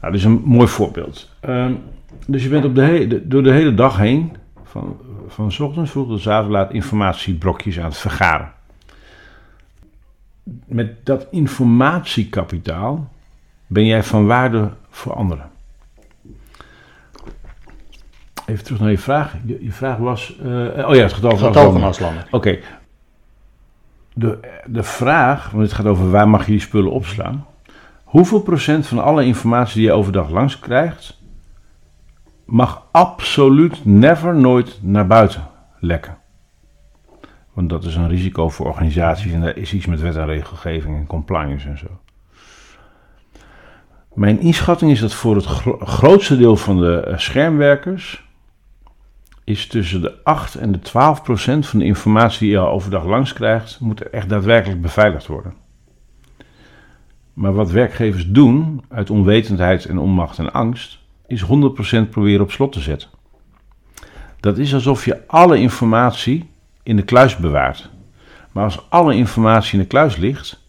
Nou, 0.00 0.12
dat 0.12 0.14
is 0.14 0.24
een 0.24 0.42
mooi 0.44 0.68
voorbeeld. 0.68 1.28
Uh, 1.48 1.66
dus 2.26 2.42
je 2.42 2.48
bent 2.48 2.64
op 2.64 2.74
de 2.74 3.22
door 3.24 3.42
de 3.42 3.52
hele 3.52 3.74
dag 3.74 3.96
heen. 3.96 4.36
Van, 4.64 4.96
van 5.28 5.52
s 5.52 5.60
ochtends 5.60 5.90
vroeg 5.90 6.08
tot 6.08 6.26
avond 6.26 6.52
laat 6.52 6.72
informatiebrokjes 6.72 7.78
aan 7.78 7.84
het 7.84 7.98
vergaren. 7.98 8.52
Met 10.66 11.06
dat 11.06 11.26
informatiekapitaal 11.30 13.08
ben 13.66 13.86
jij 13.86 14.02
van 14.02 14.26
waarde 14.26 14.70
voor 14.90 15.14
anderen. 15.14 15.50
Even 18.48 18.64
terug 18.64 18.80
naar 18.80 18.90
je 18.90 18.98
vraag. 18.98 19.34
Je, 19.44 19.64
je 19.64 19.72
vraag 19.72 19.96
was. 19.96 20.36
Uh, 20.42 20.88
oh 20.88 20.94
ja, 20.94 21.02
het 21.02 21.12
getal 21.12 21.36
van 21.36 21.82
Aslander. 21.82 22.24
Oké. 22.26 22.36
Okay. 22.36 22.62
De, 24.14 24.38
de 24.66 24.82
vraag, 24.82 25.50
want 25.50 25.62
het 25.62 25.72
gaat 25.72 25.86
over 25.86 26.10
waar 26.10 26.28
mag 26.28 26.44
je 26.44 26.50
die 26.50 26.60
spullen 26.60 26.92
opslaan. 26.92 27.46
Hoeveel 28.04 28.40
procent 28.40 28.86
van 28.86 28.98
alle 28.98 29.24
informatie 29.24 29.74
die 29.74 29.84
je 29.84 29.92
overdag 29.92 30.30
langs 30.30 30.58
krijgt, 30.58 31.20
mag 32.44 32.82
absoluut 32.90 33.84
never 33.84 34.34
nooit 34.34 34.78
naar 34.82 35.06
buiten 35.06 35.48
lekken? 35.78 36.16
Want 37.52 37.68
dat 37.70 37.84
is 37.84 37.94
een 37.94 38.08
risico 38.08 38.48
voor 38.48 38.66
organisaties 38.66 39.32
en 39.32 39.40
daar 39.40 39.56
is 39.56 39.72
iets 39.72 39.86
met 39.86 40.00
wet 40.00 40.16
en 40.16 40.26
regelgeving 40.26 40.96
en 40.96 41.06
compliance 41.06 41.68
en 41.68 41.78
zo. 41.78 41.86
Mijn 44.14 44.40
inschatting 44.40 44.90
is 44.90 45.00
dat 45.00 45.14
voor 45.14 45.34
het 45.34 45.44
gro 45.44 45.78
grootste 45.78 46.36
deel 46.36 46.56
van 46.56 46.80
de 46.80 47.12
schermwerkers 47.16 48.26
is 49.48 49.66
tussen 49.66 50.00
de 50.00 50.24
8 50.24 50.54
en 50.54 50.72
de 50.72 50.78
12 50.78 51.22
procent 51.22 51.66
van 51.66 51.78
de 51.78 51.84
informatie 51.84 52.38
die 52.40 52.50
je 52.50 52.58
overdag 52.58 53.04
langs 53.04 53.32
krijgt, 53.32 53.80
moet 53.80 54.10
echt 54.10 54.28
daadwerkelijk 54.28 54.82
beveiligd 54.82 55.26
worden. 55.26 55.54
Maar 57.32 57.52
wat 57.52 57.70
werkgevers 57.70 58.26
doen 58.26 58.84
uit 58.88 59.10
onwetendheid 59.10 59.84
en 59.84 59.98
onmacht 59.98 60.38
en 60.38 60.52
angst, 60.52 60.98
is 61.26 61.44
100% 61.44 61.46
proberen 62.10 62.40
op 62.40 62.50
slot 62.50 62.72
te 62.72 62.80
zetten. 62.80 63.08
Dat 64.40 64.58
is 64.58 64.74
alsof 64.74 65.04
je 65.04 65.26
alle 65.26 65.58
informatie 65.58 66.50
in 66.82 66.96
de 66.96 67.04
kluis 67.04 67.36
bewaart. 67.36 67.90
Maar 68.52 68.64
als 68.64 68.90
alle 68.90 69.14
informatie 69.14 69.72
in 69.72 69.82
de 69.82 69.86
kluis 69.86 70.16
ligt, 70.16 70.62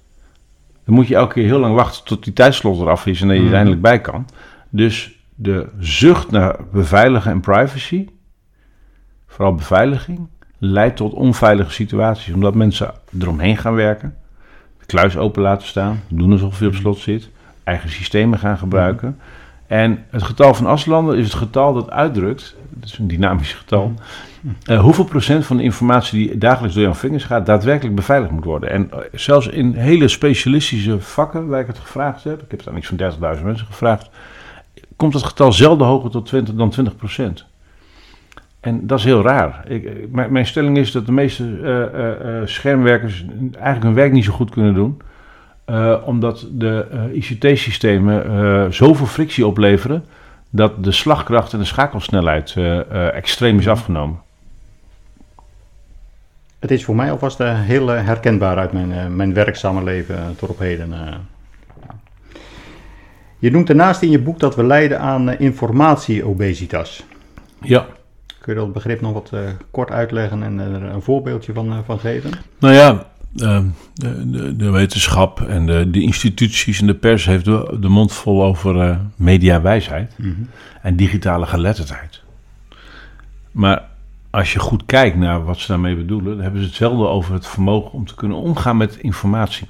dan 0.86 0.96
moet 0.96 1.08
je 1.08 1.16
elke 1.16 1.34
keer 1.34 1.46
heel 1.46 1.60
lang 1.60 1.76
wachten 1.76 2.06
tot 2.06 2.24
die 2.24 2.34
tijdslot 2.34 2.80
eraf 2.80 3.06
is 3.06 3.22
en 3.22 3.28
dat 3.28 3.38
je 3.38 3.48
er 3.48 3.54
eindelijk 3.54 3.82
bij 3.82 4.02
kan. 4.02 4.28
Dus 4.70 5.24
de 5.36 5.70
zucht 5.80 6.32
naar 6.32 6.60
beveiligen 6.72 7.32
en 7.32 7.40
privacy 7.40 8.08
vooral 9.30 9.56
beveiliging, 9.56 10.28
leidt 10.58 10.98
tot 10.98 11.14
onveilige 11.14 11.72
situaties. 11.72 12.34
Omdat 12.34 12.56
mensen 12.56 12.94
eromheen 13.20 13.58
gaan 13.58 13.74
werken, 13.76 14.16
de 14.80 14.86
kluis 14.86 15.18
open 15.18 15.42
laten 15.42 15.68
staan, 15.68 16.02
doen 16.08 16.32
alsof 16.32 16.60
je 16.60 16.68
op 16.68 16.76
slot 16.76 16.98
zit, 16.98 17.30
eigen 17.64 17.90
systemen 17.90 18.40
gaan 18.40 18.58
gebruiken. 18.58 19.20
En 19.68 20.06
het 20.10 20.24
getal 20.24 20.54
van 20.54 20.66
Aslander 20.66 21.18
is 21.18 21.26
het 21.26 21.34
getal 21.34 21.74
dat 21.74 21.90
uitdrukt, 21.90 22.56
dat 22.70 22.90
is 22.90 22.98
een 22.98 23.08
dynamisch 23.08 23.54
getal, 23.54 23.94
uh, 24.70 24.80
hoeveel 24.80 25.04
procent 25.04 25.46
van 25.46 25.58
de 25.58 25.64
informatie 25.64 26.28
die 26.28 26.38
dagelijks 26.38 26.76
door 26.76 26.84
jouw 26.84 26.94
vingers 26.94 27.24
gaat, 27.24 27.46
daadwerkelijk 27.46 27.96
beveiligd 27.96 28.32
moet 28.32 28.44
worden. 28.44 28.70
En 28.70 28.90
uh, 28.94 29.00
zelfs 29.14 29.48
in 29.48 29.74
hele 29.74 30.08
specialistische 30.08 31.00
vakken 31.00 31.48
waar 31.48 31.60
ik 31.60 31.68
het 31.68 31.80
gevraagd 31.80 32.24
heb, 32.24 32.42
ik 32.42 32.52
heb 32.52 32.60
het 32.60 32.70
aan 32.70 32.78
iets 32.78 32.88
van 32.88 33.38
30.000 33.38 33.44
mensen 33.44 33.66
gevraagd, 33.66 34.10
komt 34.96 35.14
het 35.14 35.24
getal 35.24 35.52
zelden 35.52 35.88
hoger 35.88 36.10
tot 36.10 36.26
20, 36.26 36.54
dan 36.54 36.70
20 36.70 36.96
procent. 36.96 37.46
En 38.60 38.88
dat 38.88 39.00
is 39.00 39.06
heel 39.06 39.22
raar. 39.22 39.64
Ik, 39.68 39.84
ik- 39.84 40.12
mijn, 40.12 40.32
mijn 40.32 40.46
stelling 40.46 40.78
is 40.78 40.92
dat 40.92 41.06
de 41.06 41.12
meeste 41.12 41.44
eh, 41.64 41.82
eh, 41.84 42.42
eh, 42.42 42.48
schermwerkers 42.48 43.26
eigenlijk 43.54 43.84
hun 43.84 43.94
werk 43.94 44.12
niet 44.12 44.24
zo 44.26 44.32
goed 44.32 44.50
kunnen 44.50 44.74
doen. 44.74 45.02
eh, 45.66 45.96
omdat 46.06 46.48
de 46.52 46.88
eh, 46.92 47.16
ICT-systemen 47.16 48.26
eh, 48.26 48.66
zoveel 48.72 49.06
frictie 49.06 49.48
opleveren 49.48 50.06
dat 50.50 50.84
de 50.84 50.92
slagkracht 50.92 51.54
en 51.54 51.60
de 51.60 51.66
schakelsnelheid 51.66 52.54
eh, 52.58 52.80
eh, 52.80 53.16
extreem 53.16 53.60
is 53.60 53.68
afgenomen. 53.68 54.20
Het 56.60 56.72
is 56.72 56.86
voor 56.86 56.96
mij 56.96 57.12
alvast 57.12 57.40
eh, 57.40 57.62
heel 57.62 57.94
eh, 57.94 58.06
herkenbaar 58.06 58.58
uit 58.58 58.72
mijn, 58.72 58.92
eh, 58.92 59.08
mijn 59.08 59.34
werkzame 59.34 59.84
leven 59.84 60.18
eh, 60.18 60.24
tot 60.38 60.50
op 60.50 60.60
heden. 60.60 60.94
eh. 60.94 61.16
Je 63.40 63.52
noemt 63.52 63.68
daarnaast 63.68 64.02
in 64.02 64.10
je 64.10 64.20
boek 64.20 64.40
dat 64.40 64.56
we 64.56 64.64
lijden 64.64 65.00
aan 65.00 65.30
eh, 65.30 65.40
informatie-obesitas. 65.40 67.04
Ja. 67.62 67.86
Kun 68.50 68.58
je 68.58 68.64
dat 68.66 68.74
begrip 68.74 69.02
nog 69.02 69.14
wat 69.14 69.30
eh, 69.34 69.40
kort 69.72 69.92
uitleggen 69.92 70.44
en 70.44 70.60
er 70.60 70.84
een 70.84 71.02
voorbeeldje 71.02 71.54
van, 71.54 71.72
eh, 71.72 71.78
van 71.86 72.00
geven? 72.00 72.32
Nou 72.60 72.74
ja, 72.74 73.06
eh, 73.36 73.64
de, 73.94 74.30
de, 74.30 74.56
de 74.56 74.70
wetenschap 74.70 75.42
en 75.42 75.66
de, 75.66 75.90
de 75.90 76.02
instituties 76.02 76.82
en 76.82 76.88
de 76.88 76.96
pers 76.96 77.26
heeft 77.26 77.46
de, 77.46 77.88
mond 77.88 78.14
vol 78.14 78.44
over 78.44 78.82
eh, 78.82 78.98
mediawijsheid 79.16 80.16
en 80.82 80.96
digitale 80.96 81.46
geletterdheid. 81.46 82.22
Maar 83.52 83.84
als 84.30 84.54
je 84.54 84.60
goed 84.60 84.86
kijkt 84.86 85.18
naar 85.18 85.44
wat 85.44 85.58
ze 85.58 85.68
daarmee 85.68 85.96
bedoelen, 85.96 86.34
dan 86.34 86.44
hebben 86.44 86.62
ze 86.62 86.68
het 86.68 86.76
zelden 86.76 87.10
over 87.10 87.34
het 87.34 87.48
vermogen 87.48 87.92
om 87.92 88.06
te 88.06 88.16
kunnen 88.16 88.38
omgaan 88.38 88.78
met 88.78 88.96
informatie. 88.96 89.68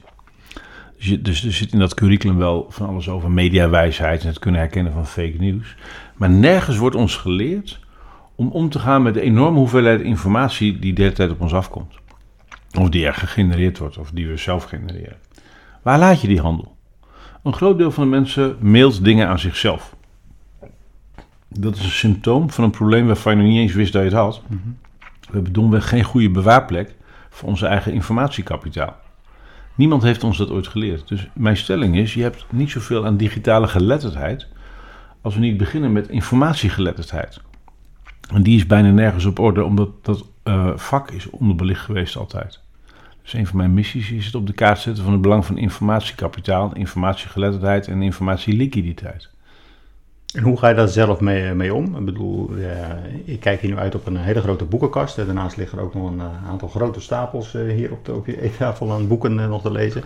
Dus, 0.98 1.08
je, 1.08 1.22
dus 1.22 1.46
er 1.46 1.54
zit 1.54 1.74
in 1.74 1.80
dat 1.80 1.94
curriculum 1.94 2.38
wel 2.38 2.66
van 2.70 2.88
alles 2.88 3.10
over 3.10 3.32
mediawijsheid 3.32 4.22
en 4.22 4.28
het 4.28 4.40
kunnen 4.40 4.62
herkennen 4.62 4.94
van 4.94 5.08
fake 5.08 5.36
news. 5.38 5.76
Maar 6.16 6.30
nergens 6.30 6.78
wordt 6.78 6.96
ons 6.96 7.16
geleerd 7.16 7.80
om 8.40 8.52
om 8.52 8.70
te 8.70 8.80
gaan 8.80 9.02
met 9.02 9.14
de 9.14 9.22
enorme 9.22 9.58
hoeveelheid 9.58 10.02
informatie 10.02 10.80
die 10.80 10.94
de 10.94 11.02
hele 11.02 11.14
tijd 11.14 11.32
op 11.32 11.42
ons 11.42 11.54
afkomt. 11.54 11.96
Of 12.80 12.90
die 12.90 13.06
er 13.06 13.14
gegenereerd 13.14 13.78
wordt, 13.78 13.98
of 13.98 14.12
die 14.12 14.28
we 14.28 14.38
zelf 14.38 14.64
genereren. 14.64 15.18
Waar 15.82 16.00
laat 16.00 16.22
je 16.22 16.28
die 16.28 16.42
handel? 16.42 16.76
Een 17.44 17.54
groot 17.54 17.78
deel 17.78 17.92
van 17.92 18.04
de 18.04 18.10
mensen 18.10 18.58
mailt 18.60 19.04
dingen 19.04 19.28
aan 19.28 19.40
zichzelf. 19.40 19.96
Dat 21.48 21.76
is 21.76 21.84
een 21.84 21.90
symptoom 21.90 22.50
van 22.50 22.64
een 22.64 22.70
probleem 22.72 23.08
waarvan 23.08 23.36
je 23.36 23.42
nog 23.42 23.52
niet 23.52 23.60
eens 23.60 23.74
wist 23.74 23.94
dat 23.94 24.02
je 24.02 24.08
het 24.08 24.18
had. 24.18 24.42
We 24.48 25.32
hebben 25.32 25.54
domweg 25.54 25.90
geen 25.90 26.04
goede 26.04 26.30
bewaarplek 26.30 26.96
voor 27.30 27.50
onze 27.50 27.66
eigen 27.66 27.94
informatiekapitaal. 27.94 28.96
Niemand 29.76 30.04
heeft 30.04 30.24
ons 30.24 30.38
dat 30.38 30.50
ooit 30.50 30.68
geleerd. 30.68 31.08
Dus 31.08 31.28
mijn 31.34 31.58
stelling 31.58 31.98
is, 31.98 32.14
je 32.14 32.22
hebt 32.22 32.46
niet 32.50 32.72
zoveel 32.72 33.06
aan 33.06 33.18
digitale 33.18 33.68
geletterdheid 33.68 34.48
als 35.22 35.34
we 35.34 35.40
niet 35.40 35.58
beginnen 35.58 35.92
met 35.92 36.10
informatiegeletterdheid. 36.10 37.42
En 38.34 38.44
die 38.44 38.56
is 38.56 38.66
bijna 38.66 38.90
nergens 38.90 39.26
op 39.26 39.40
orde, 39.40 39.64
omdat 39.64 39.90
dat 40.02 40.26
eh, 40.44 40.72
vak 40.76 41.12
is 41.12 41.30
onderbelicht 41.30 41.82
geweest 41.82 42.16
altijd. 42.16 42.60
Dus 43.22 43.34
een 43.34 43.48
van 43.48 43.58
mijn 43.58 43.74
missies 43.74 44.12
is 44.12 44.26
het 44.26 44.36
op 44.36 44.48
de 44.48 44.54
kaart 44.54 44.80
zetten 44.80 45.04
van 45.04 45.14
het 45.14 45.22
belang 45.22 45.46
van 45.46 45.58
informatiekapitaal, 45.58 46.72
informatiegeletterdheid 46.74 47.88
en 47.88 48.02
informatieliquiditeit. 48.02 49.30
En 50.34 50.44
hoe 50.44 50.58
ga 50.58 50.70
je 50.70 50.76
daar 50.76 50.88
zelf 50.88 51.20
mee, 51.20 51.54
mee 51.54 51.74
om? 51.74 51.96
Ik 51.98 52.06
bedoel, 52.06 52.50
eh, 52.56 52.90
ik 53.26 53.40
kijk 53.40 53.62
hier 53.62 53.70
nu 53.70 53.78
uit 53.78 53.96
op 53.96 54.06
een 54.08 54.18
hele 54.18 54.42
grote 54.42 54.66
boekenkast. 54.66 55.18
Eh, 55.18 55.26
Daarnaast 55.26 55.58
liggen 55.58 55.78
er 55.78 55.84
ook 55.84 55.94
nog 55.94 56.12
een 56.12 56.20
eh, 56.20 56.50
aantal 56.50 56.68
grote 56.68 57.02
stapels 57.02 57.56
eh, 57.56 57.62
hier 57.62 57.92
op, 57.92 58.06
de, 58.06 58.14
op 58.14 58.26
je 58.26 58.42
eettafel 58.42 58.92
aan 58.92 59.08
boeken 59.08 59.40
eh, 59.40 59.50
nog 59.50 59.62
te 59.62 59.72
lezen. 59.72 60.04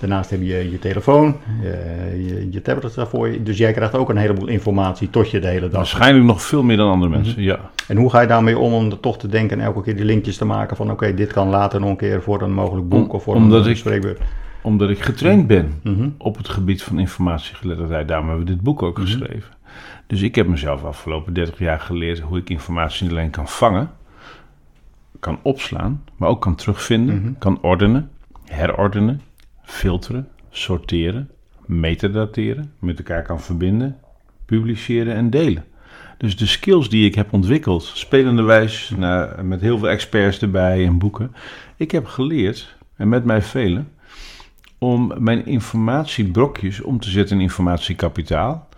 Daarnaast 0.00 0.30
heb 0.30 0.40
je 0.40 0.70
je 0.70 0.78
telefoon, 0.78 1.36
eh, 1.62 2.28
je, 2.28 2.46
je 2.50 2.62
tablet 2.62 2.94
daarvoor. 2.94 3.30
Dus 3.42 3.58
jij 3.58 3.72
krijgt 3.72 3.94
ook 3.94 4.08
een 4.08 4.16
heleboel 4.16 4.46
informatie 4.48 5.10
tot 5.10 5.30
je 5.30 5.38
de 5.40 5.46
hele 5.46 5.60
dag. 5.68 5.72
Waarschijnlijk 5.76 6.24
nog 6.24 6.42
veel 6.42 6.62
meer 6.62 6.76
dan 6.76 6.90
andere 6.90 7.10
mensen, 7.10 7.42
ja. 7.42 7.58
En 7.88 7.96
hoe 7.96 8.10
ga 8.10 8.20
je 8.20 8.26
daarmee 8.26 8.58
om 8.58 8.72
om 8.72 8.90
er 8.90 9.00
toch 9.00 9.18
te 9.18 9.28
denken 9.28 9.58
en 9.60 9.64
elke 9.64 9.82
keer 9.82 9.96
die 9.96 10.04
linkjes 10.04 10.36
te 10.36 10.44
maken 10.44 10.76
van 10.76 10.90
oké, 10.90 11.14
dit 11.14 11.32
kan 11.32 11.48
later 11.48 11.80
nog 11.80 11.88
een 11.90 11.96
keer 11.96 12.22
voor 12.22 12.42
een 12.42 12.52
mogelijk 12.52 12.88
boek 12.88 13.08
Om- 13.08 13.14
of 13.14 13.22
voor 13.22 13.34
omdat 13.34 13.64
een 13.64 13.70
ik- 13.70 13.76
spreekbeurt. 13.76 14.20
Omdat 14.62 14.90
ik 14.90 15.02
getraind 15.02 15.46
ben 15.46 15.80
Mhm. 15.82 16.08
op 16.18 16.36
het 16.36 16.48
gebied 16.48 16.82
van 16.82 16.98
informatiegeletterdheid. 16.98 18.08
Daarom 18.08 18.28
hebben 18.28 18.46
we 18.46 18.52
dit 18.52 18.60
boek 18.60 18.82
ook 18.82 18.98
geschreven. 18.98 19.52
Dus 20.06 20.22
ik 20.22 20.34
heb 20.34 20.46
mezelf 20.46 20.84
afgelopen 20.84 21.32
30 21.34 21.58
jaar 21.58 21.80
geleerd 21.80 22.20
hoe 22.20 22.38
ik 22.38 22.50
informatie 22.50 23.02
niet 23.02 23.12
alleen 23.12 23.30
kan 23.30 23.48
vangen, 23.48 23.90
kan 25.20 25.38
opslaan, 25.42 26.02
maar 26.16 26.28
ook 26.28 26.40
kan 26.40 26.54
terugvinden, 26.54 27.36
kan 27.38 27.58
ordenen, 27.62 28.10
herordenen, 28.44 29.20
filteren, 29.70 30.28
sorteren, 30.50 31.30
metadateren, 31.66 32.72
met 32.78 32.98
elkaar 32.98 33.22
kan 33.22 33.40
verbinden, 33.40 33.98
publiceren 34.46 35.14
en 35.14 35.30
delen. 35.30 35.64
Dus 36.18 36.36
de 36.36 36.46
skills 36.46 36.88
die 36.88 37.06
ik 37.06 37.14
heb 37.14 37.32
ontwikkeld, 37.32 37.82
spelenderwijs, 37.82 38.92
naar, 38.96 39.44
met 39.44 39.60
heel 39.60 39.78
veel 39.78 39.88
experts 39.88 40.38
erbij 40.38 40.86
en 40.86 40.98
boeken. 40.98 41.34
Ik 41.76 41.90
heb 41.90 42.06
geleerd, 42.06 42.76
en 42.96 43.08
met 43.08 43.24
mij 43.24 43.42
velen, 43.42 43.88
om 44.78 45.12
mijn 45.18 45.46
informatiebrokjes 45.46 46.80
om 46.80 47.00
te 47.00 47.10
zetten 47.10 47.36
in 47.36 47.42
informatiekapitaal. 47.42 48.68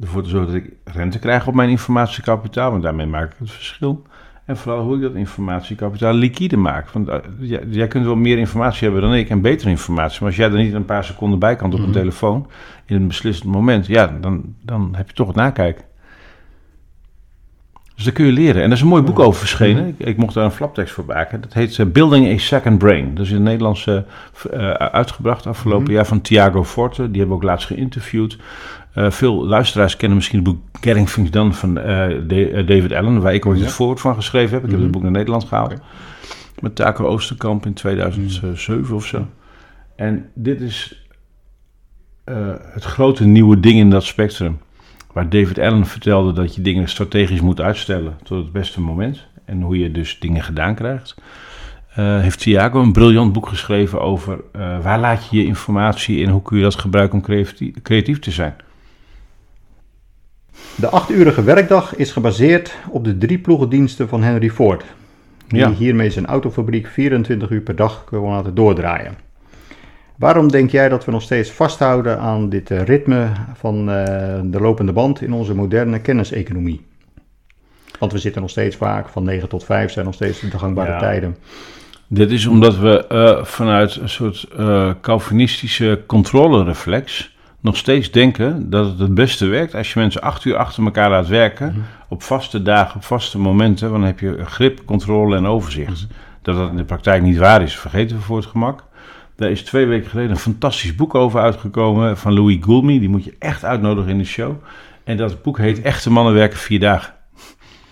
Ervoor 0.00 0.22
te 0.22 0.28
zorgen 0.28 0.52
dat 0.52 0.62
ik 0.62 0.72
rente 0.84 1.18
krijg 1.18 1.46
op 1.46 1.54
mijn 1.54 1.70
informatiekapitaal, 1.70 2.70
want 2.70 2.82
daarmee 2.82 3.06
maak 3.06 3.32
ik 3.32 3.38
het 3.38 3.50
verschil. 3.50 4.06
En 4.50 4.56
vooral 4.56 4.82
hoe 4.82 4.96
ik 4.96 5.02
dat 5.02 5.14
informatiekapitaal 5.14 6.14
liquide 6.14 6.56
maak. 6.56 6.90
Want 6.90 7.08
eh, 7.08 7.18
jij, 7.38 7.62
jij 7.68 7.88
kunt 7.88 8.04
wel 8.04 8.16
meer 8.16 8.38
informatie 8.38 8.84
hebben 8.84 9.02
dan 9.02 9.14
ik 9.14 9.28
en 9.28 9.40
betere 9.40 9.70
informatie. 9.70 10.18
Maar 10.20 10.28
als 10.28 10.36
jij 10.36 10.50
er 10.50 10.56
niet 10.56 10.72
een 10.72 10.84
paar 10.84 11.04
seconden 11.04 11.38
bij 11.38 11.56
kan 11.56 11.72
op 11.72 11.78
een 11.78 11.92
telefoon, 11.92 12.46
in 12.86 12.96
een 12.96 13.06
beslissend 13.06 13.52
moment, 13.52 13.86
ja, 13.86 14.16
dan, 14.20 14.54
dan 14.62 14.94
heb 14.96 15.08
je 15.08 15.14
toch 15.14 15.26
het 15.26 15.36
nakijken. 15.36 15.84
Dus 17.94 18.04
dat 18.04 18.14
kun 18.14 18.26
je 18.26 18.32
leren. 18.32 18.62
En 18.62 18.68
er 18.68 18.76
is 18.76 18.80
een 18.80 18.88
mooi 18.88 19.02
boek 19.02 19.18
over 19.18 19.40
verschenen. 19.40 19.86
Ik, 19.86 20.06
ik 20.06 20.16
mocht 20.16 20.34
daar 20.34 20.44
een 20.44 20.50
flaptekst 20.50 20.94
voor 20.94 21.04
maken. 21.04 21.40
Dat 21.40 21.52
heet 21.52 21.78
eh, 21.78 21.86
Building 21.86 22.34
a 22.34 22.38
Second 22.38 22.78
Brain. 22.78 23.14
Dat 23.14 23.24
is 23.24 23.30
in 23.30 23.36
het 23.36 23.44
Nederlands 23.44 23.86
eh, 23.86 24.70
uitgebracht 24.70 25.46
afgelopen 25.46 25.92
jaar 25.92 26.06
van 26.06 26.20
Thiago 26.20 26.64
Forte. 26.64 27.10
Die 27.10 27.20
hebben 27.20 27.28
we 27.28 27.42
ook 27.42 27.48
laatst 27.50 27.66
geïnterviewd. 27.66 28.38
Eh, 28.94 29.10
veel 29.10 29.46
luisteraars 29.46 29.96
kennen 29.96 30.16
misschien 30.16 30.38
het 30.38 30.48
boek 30.48 30.60
Getting 30.80 31.08
Things 31.08 31.30
Done 31.30 31.52
van 31.52 31.78
eh, 31.78 32.58
eh, 32.58 32.66
David 32.66 32.92
Allen, 32.92 33.20
waar 33.20 33.34
ik 33.34 33.46
ooit 33.46 33.58
Ja. 33.58 33.64
het 33.64 33.72
voorwoord 33.72 34.00
van 34.00 34.14
geschreven 34.14 34.54
heb. 34.54 34.64
Ik 34.64 34.70
heb 34.70 34.78
Mhm. 34.78 34.82
het 34.82 34.90
boek 34.92 35.02
naar 35.02 35.10
Nederland 35.10 35.44
gehaald. 35.44 35.74
Met 36.60 36.74
Taco 36.76 37.06
Oosterkamp 37.06 37.66
in 37.66 37.72
2007 37.72 38.94
of 38.94 39.06
zo. 39.06 39.26
En 39.96 40.28
dit 40.34 40.60
is 40.60 41.04
het 42.72 42.84
grote 42.84 43.24
nieuwe 43.26 43.60
ding 43.60 43.78
in 43.78 43.90
dat 43.90 44.04
spectrum. 44.04 44.58
Waar 45.12 45.28
David 45.28 45.58
Allen 45.58 45.86
vertelde 45.86 46.32
dat 46.32 46.54
je 46.54 46.62
dingen 46.62 46.88
strategisch 46.88 47.40
moet 47.40 47.60
uitstellen 47.60 48.16
tot 48.22 48.42
het 48.44 48.52
beste 48.52 48.80
moment. 48.80 49.26
En 49.44 49.60
hoe 49.62 49.78
je 49.78 49.92
dus 49.92 50.18
dingen 50.18 50.42
gedaan 50.42 50.74
krijgt. 50.74 51.14
Eh, 51.94 52.20
heeft 52.20 52.38
Thiago 52.38 52.80
een 52.82 52.92
briljant 52.92 53.32
boek 53.32 53.48
geschreven 53.48 54.00
over 54.00 54.40
waar 54.82 55.00
laat 55.00 55.28
je 55.30 55.36
je 55.36 55.44
informatie 55.44 56.24
en 56.24 56.30
hoe 56.30 56.42
kun 56.42 56.56
je 56.56 56.62
dat 56.62 56.74
gebruiken 56.78 57.18
om 57.18 57.24
creatief, 57.24 57.72
creatief 57.82 58.18
te 58.18 58.30
zijn. 58.30 58.54
De 60.80 60.88
achturige 60.88 61.42
werkdag 61.44 61.96
is 61.96 62.12
gebaseerd 62.12 62.74
op 62.90 63.04
de 63.04 63.18
drie 63.18 63.38
ploegendiensten 63.38 64.08
van 64.08 64.22
Henry 64.22 64.50
Ford. 64.50 64.84
Die 65.48 65.58
Ja. 65.58 65.72
hiermee 65.72 66.10
zijn 66.10 66.26
autofabriek 66.26 66.86
24 66.86 67.50
uur 67.50 67.60
per 67.60 67.76
dag 67.76 68.04
kon 68.04 68.30
laten 68.30 68.54
doordraaien. 68.54 69.14
Waarom 70.16 70.48
denk 70.48 70.70
jij 70.70 70.88
dat 70.88 71.04
we 71.04 71.10
nog 71.10 71.22
steeds 71.22 71.50
vasthouden 71.50 72.18
aan 72.18 72.48
dit 72.48 72.70
eh, 72.70 72.82
ritme 72.82 73.26
van 73.54 73.90
eh, 73.90 74.04
de 74.44 74.60
lopende 74.60 74.92
band 74.92 75.22
in 75.22 75.32
onze 75.32 75.54
moderne 75.54 76.00
kenniseconomie? 76.00 76.86
Want 77.98 78.12
we 78.12 78.18
zitten 78.18 78.40
nog 78.40 78.50
steeds 78.50 78.76
vaak 78.76 79.08
van 79.08 79.24
9 79.24 79.48
tot 79.48 79.64
5 79.64 79.92
zijn 79.92 80.04
nog 80.04 80.14
steeds 80.14 80.40
de 80.40 80.58
gangbare 80.58 80.90
Ja. 80.90 80.98
tijden. 80.98 81.36
Dit 82.06 82.30
is 82.30 82.46
omdat 82.46 82.78
we 82.78 83.06
eh, 83.06 83.44
vanuit 83.44 83.96
een 83.96 84.08
soort 84.08 84.46
eh 84.56 84.90
Calvinistische 85.00 86.02
controlereflex 86.06 87.36
nog 87.60 87.76
steeds 87.76 88.10
denken 88.10 88.70
dat 88.70 88.86
het 88.86 88.98
het 88.98 89.14
beste 89.14 89.46
werkt 89.46 89.74
als 89.74 89.92
je 89.92 89.98
mensen 89.98 90.22
acht 90.22 90.44
uur 90.44 90.56
achter 90.56 90.84
elkaar 90.84 91.10
laat 91.10 91.28
werken 91.28 91.84
op 92.08 92.22
vaste 92.22 92.62
dagen, 92.62 92.96
op 92.96 93.04
vaste 93.04 93.38
momenten, 93.38 93.90
want 93.90 94.00
dan 94.00 94.10
heb 94.10 94.20
je 94.20 94.44
grip, 94.44 94.84
controle 94.84 95.36
en 95.36 95.46
overzicht. 95.46 96.06
Dat 96.42 96.56
dat 96.56 96.70
in 96.70 96.76
de 96.76 96.84
praktijk 96.84 97.22
niet 97.22 97.36
waar 97.36 97.62
is, 97.62 97.76
vergeten 97.76 98.16
we 98.16 98.22
voor 98.22 98.36
het 98.36 98.46
gemak. 98.46 98.84
Daar 99.36 99.50
is 99.50 99.62
twee 99.62 99.86
weken 99.86 100.10
geleden 100.10 100.30
een 100.30 100.36
fantastisch 100.36 100.94
boek 100.94 101.14
over 101.14 101.40
uitgekomen 101.40 102.18
van 102.18 102.32
Louis 102.32 102.58
Goulmy. 102.60 102.98
Die 102.98 103.08
moet 103.08 103.24
je 103.24 103.34
echt 103.38 103.64
uitnodigen 103.64 104.10
in 104.10 104.18
de 104.18 104.24
show. 104.24 104.52
En 105.04 105.16
dat 105.16 105.42
boek 105.42 105.58
heet 105.58 105.82
Echte 105.82 106.10
mannen 106.10 106.34
werken 106.34 106.58
vier 106.58 106.80
dagen. 106.80 107.14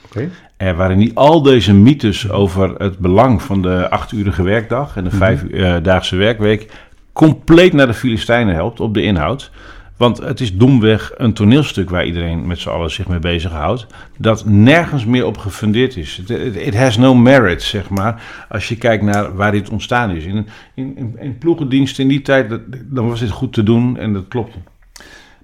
Oké? 0.05 0.31
Er 0.57 0.77
waren 0.77 0.99
niet 0.99 1.15
al 1.15 1.43
deze 1.43 1.75
mythes 1.75 2.31
over 2.31 2.75
het 2.75 2.99
belang 2.99 3.43
van 3.43 3.63
de 3.63 3.91
achturige 3.91 4.43
werkdag 4.43 4.97
en 4.97 5.05
de 5.05 5.11
vijfdaagse 5.11 6.17
werkweek 6.17 6.73
compleet 7.19 7.73
naar 7.73 7.87
de 7.87 7.95
Filistijnen 7.95 8.55
helpt 8.55 8.81
op 8.81 8.95
de 8.95 9.03
inhoud. 9.03 9.51
Want 9.97 10.19
het 10.19 10.41
is 10.41 10.57
domweg 10.57 11.13
een 11.17 11.33
toneelstuk 11.33 11.91
waar 11.91 12.05
iedereen 12.07 12.47
met 12.47 12.59
z'n 12.59 12.69
allen 12.69 12.91
zich 12.91 13.09
mee 13.09 13.19
bezighoudt, 13.19 13.87
dat 14.19 14.45
nergens 14.45 15.05
meer 15.05 15.27
op 15.27 15.39
gefundeerd 15.39 15.97
is. 15.97 16.19
It 16.55 16.77
has 16.77 16.97
no 16.97 17.15
merit, 17.15 17.63
zeg 17.63 17.89
maar, 17.89 18.23
als 18.49 18.69
je 18.69 18.77
kijkt 18.77 19.05
naar 19.05 19.37
waar 19.37 19.53
dit 19.53 19.69
ontstaan 19.71 20.11
is. 20.11 20.25
In, 20.25 20.47
in, 20.75 20.97
in, 20.97 21.17
in 21.21 21.39
ploegendiensten 21.39 22.03
in 22.03 22.09
die 22.09 22.23
tijd, 22.23 22.49
dat- 22.49 22.61
dan 22.71 23.09
was 23.09 23.21
dit 23.21 23.31
goed 23.31 23.53
te 23.53 23.63
doen 23.63 23.97
en 23.97 24.13
dat 24.13 24.29
klopte. 24.29 24.59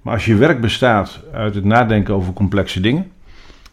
Maar 0.02 0.14
als 0.14 0.24
je 0.24 0.34
werk 0.34 0.60
bestaat 0.60 1.20
uit 1.32 1.54
het 1.54 1.64
nadenken 1.64 2.14
over 2.14 2.32
complexe 2.32 2.80
dingen, 2.80 3.10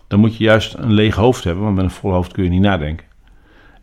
dan 0.07 0.19
moet 0.19 0.37
je 0.37 0.43
juist 0.43 0.73
een 0.77 0.93
leeg 0.93 1.15
hoofd 1.15 1.43
hebben, 1.43 1.63
want 1.63 1.75
met 1.75 1.83
een 1.83 1.91
vol 1.91 2.11
hoofd 2.11 2.31
kun 2.31 2.43
je 2.43 2.49
niet 2.49 2.61
nadenken. 2.61 3.05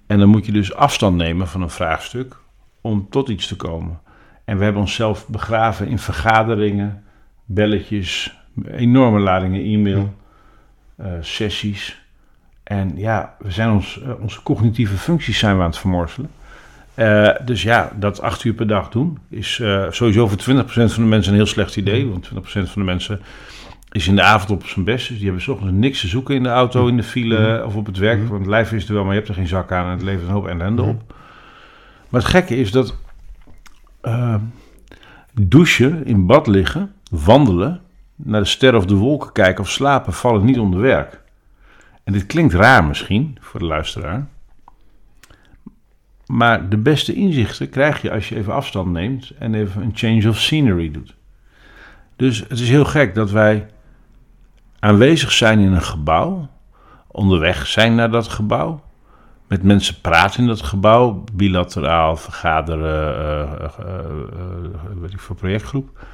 En 0.07 0.19
dan 0.19 0.29
moet 0.29 0.47
je 0.47 0.53
dus 0.53 0.75
afstand 0.75 1.17
nemen 1.17 1.49
van 1.49 1.63
een 1.63 1.71
vraagstuk 1.71 2.37
om 2.81 3.07
tot 3.11 3.29
iets 3.29 3.47
te 3.47 3.57
komen. 3.57 4.07
En 4.49 4.59
we 4.59 4.65
hebben 4.65 4.83
onszelf 4.83 5.27
begraven 5.27 5.89
in 5.89 5.99
vergaderingen, 5.99 7.03
belletjes, 7.45 8.39
enorme 8.71 9.19
ladingen 9.19 9.63
e-mail, 9.63 10.15
uh, 11.01 11.07
sessies. 11.21 12.03
En 12.63 12.93
ja, 12.97 13.35
we 13.39 13.51
zijn 13.51 13.71
ons, 13.71 14.01
uh, 14.03 14.21
onze 14.21 14.43
cognitieve 14.43 14.97
functies 14.97 15.39
zijn 15.39 15.57
we 15.57 15.63
aan 15.63 15.69
het 15.69 15.79
vermorzelen. 15.79 16.31
Uh, 16.95 17.31
dus 17.45 17.63
ja, 17.63 17.93
dat 17.97 18.21
acht 18.21 18.45
uur 18.45 18.55
per 18.55 18.67
dag 18.67 18.89
doen 18.89 19.19
is 19.31 19.55
sowieso 19.91 20.27
voor 20.27 20.39
20% 20.39 20.43
van 20.65 21.03
de 21.03 21.09
mensen 21.09 21.33
een 21.33 21.39
heel 21.39 21.47
slecht 21.47 21.77
idee. 21.77 22.07
Want 22.07 22.31
20% 22.35 22.35
van 22.43 22.69
de 22.75 22.85
mensen 22.85 23.21
is 23.91 24.09
in 24.09 24.17
de 24.17 24.23
avond 24.23 24.51
op 24.51 24.67
zijn 24.67 24.85
best. 24.85 25.09
Dus 25.09 25.17
die 25.17 25.27
hebben 25.27 25.43
s 25.43 25.49
ochtends 25.49 25.73
niks 25.73 26.01
te 26.01 26.09
zoeken 26.09 26.35
in 26.35 26.43
de 26.43 26.49
auto, 26.49 26.87
in 26.87 26.97
de 26.97 27.03
file 27.03 27.65
of 27.67 27.75
op 27.75 27.87
het 27.87 27.99
werk. 27.99 28.29
Want 28.29 28.41
het 28.41 28.49
lijf 28.49 28.73
is 28.73 28.89
er 28.89 28.95
wel, 28.95 29.03
maar 29.03 29.13
je 29.13 29.19
hebt 29.19 29.31
er 29.31 29.37
geen 29.37 29.49
zak 29.49 29.73
aan 29.73 29.85
en 29.85 29.91
het 29.91 30.03
levert 30.03 30.27
een 30.27 30.35
hoop 30.35 30.47
ellende 30.47 30.83
op. 30.83 31.15
Maar 32.09 32.21
het 32.21 32.31
gekke 32.31 32.57
is 32.57 32.71
dat 32.71 32.95
douchen, 35.33 36.07
in 36.07 36.27
bad 36.27 36.47
liggen, 36.47 36.93
wandelen, 37.11 37.81
naar 38.17 38.41
de 38.41 38.47
sterren 38.47 38.79
of 38.79 38.87
de 38.87 38.95
wolken 38.95 39.33
kijken 39.33 39.65
of 39.65 39.71
slapen 39.71 40.13
vallen 40.13 40.45
niet 40.45 40.59
onder 40.59 40.81
werk. 40.81 41.23
En 42.05 42.13
dit 42.13 42.27
klinkt 42.27 42.55
raar 42.55 42.85
misschien 42.85 43.37
voor 43.41 43.61
de 43.61 43.67
luisteraar. 43.67 44.27
Maar 46.27 46.69
de 46.69 46.77
beste 46.77 47.15
inzichten 47.15 47.71
krijg 47.71 48.03
je 48.03 48.11
als 48.11 48.29
je 48.29 48.37
even 48.37 48.55
afstand 48.55 48.91
neemt 48.93 49.31
en 49.39 49.55
even 49.55 49.83
een 49.83 49.93
change 49.95 50.29
of 50.29 50.39
scenery 50.39 50.91
doet. 50.91 51.15
Dus 52.17 52.39
het 52.39 52.59
is 52.61 52.69
heel 52.69 52.85
gek 52.85 53.15
dat 53.15 53.31
wij 53.31 53.67
aanwezig 54.79 55.33
zijn 55.33 55.59
in 55.59 55.73
een 55.73 55.83
gebouw, 55.83 56.49
onderweg 57.07 57.67
zijn 57.67 57.95
naar 57.95 58.11
dat 58.11 58.29
gebouw, 58.29 58.83
met 59.49 59.63
mensen 59.63 60.01
praten 60.01 60.41
in 60.41 60.47
dat 60.47 60.63
gebouw, 60.63 61.25
bilateraal 61.33 62.17
vergaderen, 62.17 63.15
uh, 63.21 63.87
uh, 63.87 65.01
weet 65.01 65.13
ik 65.13 65.21
voor 65.21 65.37
projectgroep. 65.37 66.07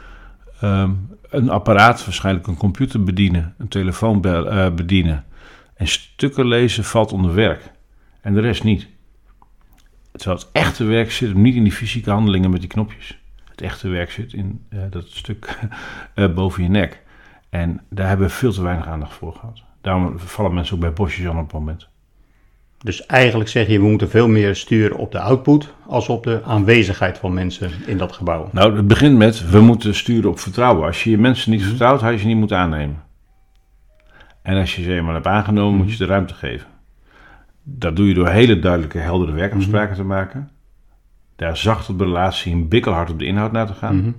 Um, 0.63 1.09
een 1.31 1.51
apparaat, 1.51 2.05
waarschijnlijk 2.05 2.47
een 2.47 2.57
computer 2.57 3.05
bedienen, 3.05 3.55
een 3.59 3.69
telefoon 3.69 4.21
bedienen 4.75 5.25
en 5.75 5.87
stukken 5.87 6.47
lezen 6.47 6.85
valt 6.85 7.13
onder 7.13 7.35
werk. 7.35 7.73
En 8.21 8.35
de 8.35 8.41
rest 8.41 8.65
niet. 8.65 8.89
Terwijl 10.13 10.39
het 10.39 10.49
echte 10.53 10.85
werk 10.85 11.11
zit 11.11 11.35
niet 11.35 11.55
in 11.55 11.63
die 11.63 11.73
fysieke 11.73 12.11
handelingen 12.11 12.51
met 12.51 12.61
die 12.61 12.69
knopjes. 12.69 13.19
Het 13.51 13.61
echte 13.61 13.89
werk 13.89 14.11
zit 14.11 14.33
in 14.33 14.67
dat 14.91 15.07
stuk 15.09 15.59
boven 16.35 16.63
je 16.63 16.69
nek. 16.69 17.03
En 17.51 17.81
daar 17.91 18.09
hebben 18.09 18.27
we 18.27 18.33
veel 18.33 18.53
te 18.53 18.63
weinig 18.63 18.87
aandacht 18.87 19.13
voor 19.13 19.33
gehad. 19.33 19.63
Daarom 19.81 20.19
vallen 20.19 20.55
mensen 20.55 20.75
ook 20.75 20.81
bij 20.81 20.93
bosjes 20.93 21.27
aan 21.27 21.39
op 21.39 21.43
het 21.43 21.53
moment. 21.53 21.89
Dus 22.85 23.07
eigenlijk 23.07 23.51
zeg 23.51 23.67
je, 23.67 23.79
we 23.79 23.89
moeten 23.89 24.11
veel 24.11 24.29
meer 24.29 24.57
sturen 24.57 24.97
op 24.97 25.13
de 25.13 25.21
output 25.21 25.75
als 25.87 26.09
op 26.09 26.23
de 26.23 26.43
aanwezigheid 26.43 27.19
van 27.19 27.35
mensen 27.35 27.71
in 27.87 27.99
dat 27.99 28.13
gebouw. 28.13 28.49
Nou, 28.53 28.77
het 28.77 28.87
begint 28.87 29.17
met, 29.17 29.51
we 29.51 29.61
moeten 29.61 29.95
sturen 29.95 30.31
op 30.31 30.39
vertrouwen. 30.39 30.87
Als 30.87 31.05
je 31.05 31.11
je 31.11 31.19
mensen 31.19 31.51
niet 31.51 31.65
vertrouwt, 31.65 32.01
had 32.01 32.13
je 32.13 32.19
ze 32.19 32.27
niet 32.27 32.37
moeten 32.37 32.57
aannemen. 32.57 33.03
En 34.43 34.61
als 34.61 34.77
je 34.77 34.83
ze 34.83 34.95
eenmaal 34.95 35.15
hebt 35.15 35.27
aangenomen, 35.27 35.79
moet 35.79 35.87
je 35.87 35.93
ze 35.93 36.05
de 36.05 36.11
ruimte 36.11 36.35
geven. 36.35 36.67
Dat 37.63 37.97
doe 37.97 38.09
je 38.09 38.15
door 38.15 38.29
hele 38.29 38.59
duidelijke, 38.59 38.99
heldere 38.99 39.33
werkafspraken 39.33 39.97
te 39.97 40.05
maken. 40.05 40.51
Daar 41.37 41.57
zacht 41.57 41.89
op 41.89 41.99
de 41.99 42.05
relatie 42.05 42.53
en 42.53 42.69
bikkelhard 42.69 43.11
op 43.11 43.19
de 43.19 43.25
inhoud 43.25 43.53
naar 43.53 43.67
te 43.67 43.75
gaan. 43.75 43.97
Mhm. 43.97 44.11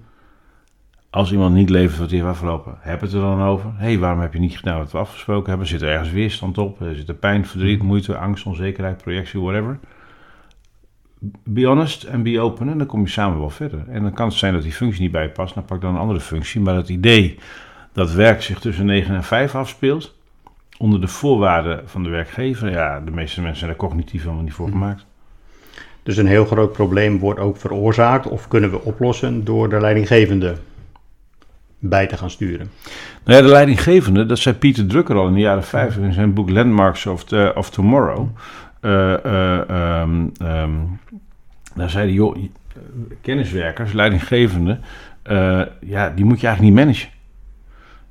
Als 1.16 1.32
iemand 1.32 1.56
niet 1.56 1.70
levert 1.70 2.00
wat 2.00 2.10
hij 2.10 2.20
heeft 2.20 2.32
afgelopen, 2.32 2.76
heb 2.80 3.02
het 3.02 3.14
er 3.14 3.20
dan 3.20 3.42
over. 3.42 3.70
Hé, 3.78 3.86
hey, 3.86 4.00
waarom 4.00 4.20
heb 4.20 4.34
je 4.34 4.40
niet 4.40 4.58
gedaan 4.58 4.78
wat 4.78 4.92
we 4.92 4.98
afgesproken 4.98 5.50
hebben? 5.50 5.68
Zit 5.68 5.82
er 5.82 5.90
ergens 5.90 6.12
weerstand 6.12 6.58
op? 6.58 6.78
Zit 6.94 7.08
er 7.08 7.16
pijn, 7.16 7.46
verdriet, 7.46 7.82
moeite, 7.82 8.18
angst, 8.18 8.46
onzekerheid, 8.46 8.98
projectie, 8.98 9.40
whatever? 9.40 9.80
Be 11.44 11.66
honest 11.66 12.04
en 12.04 12.24
be 12.24 12.40
open 12.40 12.70
en 12.70 12.78
dan 12.78 12.88
kom 12.88 13.02
je 13.02 13.10
samen 13.10 13.40
wel 13.40 13.50
verder. 13.50 13.84
En 13.90 14.02
dan 14.02 14.14
kan 14.14 14.28
het 14.28 14.38
zijn 14.38 14.54
dat 14.54 14.62
die 14.62 14.72
functie 14.72 15.02
niet 15.02 15.12
bij 15.12 15.24
je 15.24 15.30
past, 15.30 15.54
dan 15.54 15.66
pak 15.66 15.82
dan 15.82 15.94
een 15.94 16.00
andere 16.00 16.20
functie. 16.20 16.62
Maar 16.62 16.76
het 16.76 16.90
idee 16.90 17.40
dat 17.94 18.12
werk 18.12 18.42
zich 18.42 18.60
tussen 18.60 18.86
9 18.86 19.16
en 19.16 19.24
5 19.24 19.56
afspeelt, 19.56 20.16
onder 20.78 21.02
de 21.02 21.08
voorwaarden 21.08 21.90
van 21.90 22.04
de 22.04 22.10
werkgever, 22.10 22.72
ja, 22.72 23.00
de 23.00 23.12
meeste 23.12 23.42
mensen 23.42 23.60
zijn 23.60 23.72
er 23.72 23.78
cognitief 23.78 24.22
helemaal 24.22 24.44
niet 24.44 24.54
voor 24.54 24.70
gemaakt. 24.70 25.06
Dus 26.04 26.18
een 26.18 26.28
heel 26.28 26.46
groot 26.46 26.72
probleem 26.72 27.20
wordt 27.20 27.40
ook 27.40 27.58
veroorzaakt 27.58 28.28
of 28.28 28.48
kunnen 28.48 28.72
we 28.72 28.82
oplossen 28.82 29.44
door 29.44 29.70
de 29.70 29.80
leidinggevende 29.80 30.56
bij 31.90 32.08
te 32.08 32.18
gaan 32.18 32.30
sturen. 32.30 32.70
Nou 33.24 33.38
ja, 33.38 33.44
de 33.44 33.52
leidinggevende, 33.52 34.26
dat 34.26 34.40
zei 34.40 34.56
Pieter 34.56 34.88
Drucker 34.88 35.16
al 35.16 35.28
in 35.28 35.34
de 35.34 35.40
jaren 35.40 35.64
50 35.64 36.04
in 36.04 36.14
zijn 36.14 36.34
boek 36.34 36.50
Landmarks 36.50 37.06
of, 37.06 37.24
of 37.56 37.70
Tomorrow. 37.70 38.28
Uh, 38.82 38.92
daar 41.76 41.90
zei 41.90 42.06
hij, 42.06 42.14
joh, 42.14 42.38
kenniswerkers, 43.22 43.94
leidinggevende, 43.94 44.80
ja, 45.80 46.10
die 46.16 46.26
moet 46.26 46.40
je 46.40 46.48
eigenlijk 46.48 46.62
niet 46.62 46.74
managen. 46.86 47.10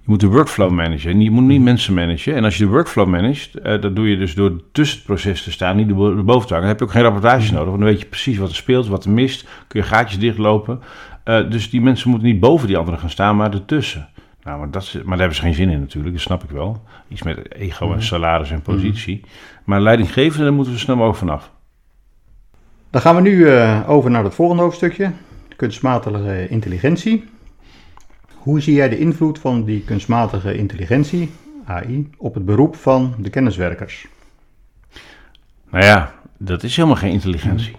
Je 0.04 0.10
moet 0.10 0.20
de 0.20 0.26
workflow 0.26 0.70
managen 0.70 1.10
en 1.10 1.20
je 1.20 1.30
moet 1.30 1.44
niet 1.44 1.62
mensen 1.62 1.94
managen. 1.94 2.34
En 2.34 2.44
als 2.44 2.56
je 2.56 2.64
de 2.64 2.70
workflow 2.70 3.08
managt, 3.08 3.62
dat 3.62 3.96
doe 3.96 4.10
je 4.10 4.16
dus 4.16 4.34
door 4.34 4.62
tussen 4.72 4.96
het 4.96 5.06
proces 5.06 5.42
te 5.42 5.52
staan, 5.52 5.76
niet 5.76 5.88
te 5.88 5.94
hangen. 5.94 6.48
Dan 6.48 6.62
heb 6.62 6.78
je 6.78 6.84
ook 6.84 6.90
geen 6.90 7.02
rapportages 7.02 7.50
nodig, 7.50 7.68
want 7.68 7.78
dan 7.78 7.88
weet 7.88 8.00
je 8.00 8.06
precies 8.06 8.38
wat 8.38 8.48
er 8.48 8.54
speelt, 8.54 8.86
wat 8.86 9.04
er 9.04 9.10
mist. 9.10 9.48
Kun 9.66 9.80
je 9.80 9.86
gaatjes 9.86 10.18
dichtlopen. 10.18 10.80
Uh, 11.24 11.50
dus 11.50 11.70
die 11.70 11.80
mensen 11.80 12.10
moeten 12.10 12.28
niet 12.28 12.40
boven 12.40 12.66
die 12.66 12.76
anderen 12.76 13.00
gaan 13.00 13.10
staan, 13.10 13.36
maar 13.36 13.52
ertussen. 13.52 14.08
Nou, 14.42 14.58
maar, 14.58 14.70
dat 14.70 14.82
is, 14.82 14.92
maar 14.92 15.04
daar 15.04 15.18
hebben 15.18 15.36
ze 15.36 15.42
geen 15.42 15.54
zin 15.54 15.70
in 15.70 15.80
natuurlijk, 15.80 16.14
dat 16.14 16.22
snap 16.22 16.42
ik 16.44 16.50
wel. 16.50 16.82
Iets 17.08 17.22
met 17.22 17.52
ego 17.52 17.92
en 17.92 18.02
salaris 18.02 18.50
en 18.50 18.62
positie. 18.62 19.20
Mm. 19.22 19.30
Maar 19.64 19.80
leidinggevende, 19.80 20.44
daar 20.44 20.52
moeten 20.52 20.72
we 20.72 20.78
snel 20.78 20.96
mogelijk 20.96 21.18
vanaf. 21.18 21.50
Dan 22.90 23.00
gaan 23.00 23.14
we 23.14 23.20
nu 23.20 23.30
uh, 23.30 23.80
over 23.86 24.10
naar 24.10 24.24
het 24.24 24.34
volgende 24.34 24.62
hoofdstukje, 24.62 25.12
kunstmatige 25.56 26.48
intelligentie. 26.48 27.24
Hoe 28.34 28.60
zie 28.60 28.74
jij 28.74 28.88
de 28.88 28.98
invloed 28.98 29.38
van 29.38 29.64
die 29.64 29.82
kunstmatige 29.82 30.56
intelligentie, 30.56 31.30
AI, 31.64 32.10
op 32.16 32.34
het 32.34 32.44
beroep 32.44 32.76
van 32.76 33.14
de 33.18 33.30
kenniswerkers? 33.30 34.06
Nou 35.70 35.84
ja, 35.84 36.14
dat 36.38 36.62
is 36.62 36.76
helemaal 36.76 36.96
geen 36.96 37.12
intelligentie. 37.12 37.76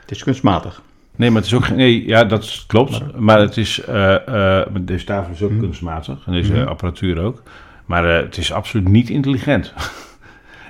Het 0.00 0.10
is 0.10 0.22
kunstmatig. 0.22 0.82
Nee, 1.16 1.30
maar 1.30 1.42
het 1.42 1.50
is 1.50 1.54
ook 1.56 1.68
nee, 1.68 2.06
ja, 2.06 2.24
dat 2.24 2.64
klopt. 2.66 3.16
Maar, 3.16 3.40
het 3.40 3.56
is, 3.56 3.82
uh, 3.88 4.14
uh, 4.28 4.60
deze 4.80 5.04
tafel 5.04 5.32
is 5.32 5.42
ook 5.42 5.50
mm. 5.50 5.60
kunstmatig 5.60 6.26
en 6.26 6.32
deze 6.32 6.52
mm. 6.52 6.62
apparatuur 6.62 7.18
ook. 7.18 7.42
Maar 7.84 8.04
uh, 8.04 8.16
het 8.16 8.36
is 8.36 8.52
absoluut 8.52 8.88
niet 8.88 9.10
intelligent. 9.10 9.72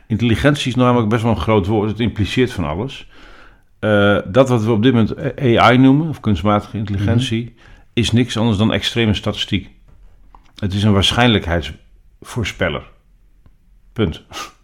Intelligentie 0.06 0.68
is 0.68 0.74
namelijk 0.74 1.08
best 1.08 1.22
wel 1.22 1.32
een 1.32 1.40
groot 1.40 1.66
woord. 1.66 1.90
Het 1.90 2.00
impliceert 2.00 2.52
van 2.52 2.64
alles. 2.64 3.08
dat 4.26 4.48
wat 4.48 4.64
we 4.64 4.70
op 4.70 4.82
dit 4.82 4.92
moment 4.92 5.34
AI 5.56 5.78
noemen, 5.78 6.08
of 6.08 6.20
kunstmatige 6.20 6.76
intelligentie, 6.76 7.42
mm. 7.44 7.52
is 7.92 8.12
niks 8.12 8.36
anders 8.36 8.58
dan 8.58 8.72
extreme 8.72 9.14
statistiek. 9.14 9.70
Het 10.58 10.74
is 10.74 10.82
een 10.82 10.92
waarschijnlijkheidsvoorspeller. 10.92 12.82
Punt. 13.92 14.24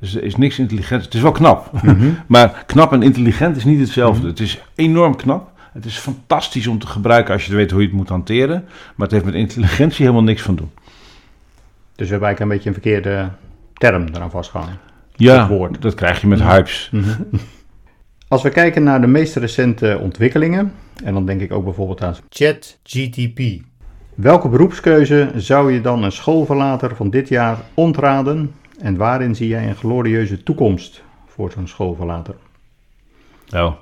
Dus 0.00 0.14
er 0.14 0.22
is 0.22 0.36
niks 0.36 0.58
intelligent. 0.58 1.04
Het 1.04 1.14
is 1.14 1.20
wel 1.20 1.32
knap. 1.32 1.72
Mm 1.72 1.80
-hmm. 1.80 2.18
maar 2.26 2.62
knap 2.66 2.92
en 2.92 3.02
intelligent 3.02 3.56
is 3.56 3.64
niet 3.64 3.80
hetzelfde. 3.80 4.16
Mm 4.16 4.20
-hmm. 4.20 4.30
Het 4.30 4.40
is 4.40 4.62
enorm 4.74 5.16
knap. 5.16 5.50
Het 5.72 5.84
is 5.84 5.98
fantastisch 5.98 6.66
om 6.66 6.78
te 6.78 6.86
gebruiken 6.86 7.32
als 7.32 7.46
je 7.46 7.54
weet 7.54 7.70
hoe 7.70 7.80
je 7.80 7.86
het 7.86 7.96
moet 7.96 8.08
hanteren. 8.08 8.64
Maar 8.94 9.06
het 9.06 9.10
heeft 9.10 9.24
met 9.24 9.34
intelligentie 9.34 10.04
helemaal 10.04 10.24
niks 10.24 10.42
van 10.42 10.54
doen. 10.54 10.70
Dus 11.94 12.08
we 12.08 12.14
hebben 12.14 12.28
eigenlijk 12.28 12.40
een 12.40 12.48
beetje 12.48 12.68
een 12.68 12.74
verkeerde 12.74 13.30
term 13.72 14.06
eraan 14.14 14.30
vastgehangen. 14.30 14.78
Ja, 15.16 15.48
woord. 15.48 15.82
dat 15.82 15.94
krijg 15.94 16.20
je 16.20 16.26
met 16.26 16.42
hypes. 16.42 16.88
Mm 16.92 17.02
-hmm. 17.02 17.26
Als 18.28 18.42
we 18.42 18.48
kijken 18.48 18.82
naar 18.82 19.00
de 19.00 19.06
meest 19.06 19.36
recente 19.36 19.98
ontwikkelingen, 20.00 20.72
en 21.04 21.14
dan 21.14 21.26
denk 21.26 21.40
ik 21.40 21.52
ook 21.52 21.64
bijvoorbeeld 21.64 22.02
aan 22.02 22.14
ChatGTP. 22.28 23.40
Welke 24.14 24.48
beroepskeuze 24.48 25.30
zou 25.36 25.72
je 25.72 25.80
dan 25.80 26.02
een 26.02 26.12
schoolverlater 26.12 26.96
van 26.96 27.10
dit 27.10 27.28
jaar 27.28 27.58
ontraden 27.74 28.54
en 28.80 28.96
waarin 28.96 29.34
zie 29.34 29.48
jij 29.48 29.68
een 29.68 29.76
glorieuze 29.76 30.42
toekomst 30.42 31.02
voor 31.26 31.50
zo'n 31.50 31.68
schoolverlater? 31.68 32.34
Nou, 33.48 33.72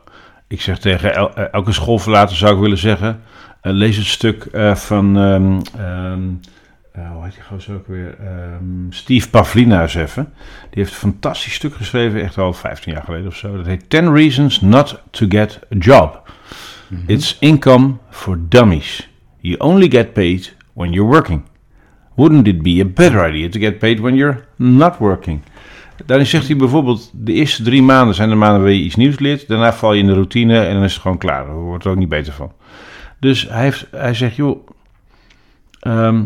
ik 0.47 0.61
zeg 0.61 0.79
tegen 0.79 1.15
el 1.15 1.35
elke 1.35 1.73
schoolverlater 1.73 2.37
zou 2.37 2.55
ik 2.55 2.61
willen 2.61 2.79
zeggen, 2.79 3.23
uh, 3.63 3.73
lees 3.73 3.97
het 3.97 4.07
stuk 4.07 4.49
uh, 4.53 4.75
van, 4.75 5.17
um, 5.17 5.61
um, 5.79 6.41
uh, 6.97 7.11
hoe 7.11 7.25
heet 7.25 7.35
die 7.35 7.43
gozer 7.43 7.75
ook 7.75 7.87
weer, 7.87 8.17
um, 8.21 8.87
Steve 8.91 9.31
Pavlina 9.31 9.83
eens 9.83 9.95
even. 9.95 10.33
Die 10.71 10.83
heeft 10.83 10.91
een 10.91 10.99
fantastisch 10.99 11.55
stuk 11.55 11.75
geschreven, 11.75 12.23
echt 12.23 12.39
al 12.39 12.53
15 12.53 12.93
jaar 12.93 13.03
geleden 13.03 13.27
of 13.27 13.37
zo. 13.37 13.57
Dat 13.57 13.67
heet 13.67 13.91
10 13.91 14.15
Reasons 14.15 14.61
Not 14.61 15.03
to 15.11 15.27
Get 15.29 15.59
a 15.75 15.77
Job. 15.79 16.31
Mm 16.89 16.99
-hmm. 16.99 17.05
It's 17.07 17.37
income 17.41 17.97
for 18.11 18.39
dummies. 18.49 19.09
You 19.41 19.59
only 19.59 19.91
get 19.91 20.13
paid 20.13 20.57
when 20.73 20.93
you're 20.93 21.11
working. 21.11 21.43
Wouldn't 22.19 22.47
it 22.47 22.63
be 22.63 22.81
a 22.81 22.85
better 22.85 23.25
idea 23.25 23.49
to 23.49 23.59
get 23.61 23.79
paid 23.79 24.01
when 24.01 24.15
you're 24.17 24.45
not 24.57 24.99
working? 24.99 25.41
Daarin 26.07 26.27
zegt 26.27 26.47
hij 26.47 26.57
bijvoorbeeld, 26.57 27.11
de 27.15 27.33
eerste 27.33 27.63
drie 27.63 27.83
maanden 27.83 28.15
zijn 28.15 28.29
de 28.29 28.35
maanden 28.35 28.63
waar 28.63 28.71
je 28.71 28.83
iets 28.83 28.97
nieuws 28.97 29.19
leert. 29.19 29.49
Daarna 29.49 29.73
val 29.73 29.93
je 29.93 30.01
in 30.01 30.07
de 30.07 30.13
routine 30.13 30.61
en 30.61 30.75
dan 30.75 30.83
is 30.83 30.93
het 30.93 31.03
gewoon 31.03 31.19
klaar. 31.19 31.47
Daar 31.47 31.55
wordt 31.55 31.85
er 31.85 31.91
ook 31.91 31.97
niet 31.97 32.09
beter 32.09 32.33
van. 32.33 32.53
Dus 33.21 33.49
hij, 33.49 33.63
heeft, 33.63 33.87
hij 33.91 34.15
zegt, 34.15 34.37
joh, 34.37 34.69
ehm, 35.81 36.23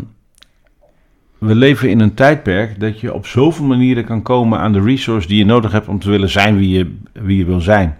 we 1.37 1.55
leven 1.55 1.89
in 1.89 1.99
een 1.99 2.13
tijdperk 2.13 2.79
dat 2.79 2.99
je 2.99 3.13
op 3.13 3.27
zoveel 3.27 3.65
manieren 3.65 4.05
kan 4.05 4.21
komen 4.21 4.59
aan 4.59 4.73
de 4.73 4.81
resource 4.81 5.27
die 5.27 5.37
je 5.37 5.45
nodig 5.45 5.71
hebt 5.71 5.87
om 5.87 5.99
te 5.99 6.09
willen 6.09 6.29
zijn 6.29 6.57
wie 6.57 6.77
je, 6.77 6.95
wie 7.11 7.37
je 7.37 7.45
wil 7.45 7.61
zijn. 7.61 7.97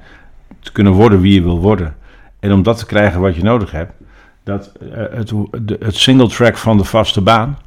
Te 0.60 0.72
kunnen 0.72 0.94
worden 0.94 1.22
wie 1.22 1.34
je 1.34 1.44
wil 1.44 1.60
worden. 1.60 1.96
En 2.40 2.52
om 2.52 2.64
dat 2.64 2.78
te 2.78 2.86
krijgen 2.86 3.22
wat 3.22 3.36
je 3.36 3.44
nodig 3.44 3.72
hebt, 3.72 3.94
dat 4.44 4.72
eh, 4.92 5.04
het, 5.12 5.34
het 5.80 5.96
single 5.96 6.28
track 6.28 6.58
van 6.58 6.78
de 6.78 6.84
vaste 6.84 7.22
baan 7.22 7.58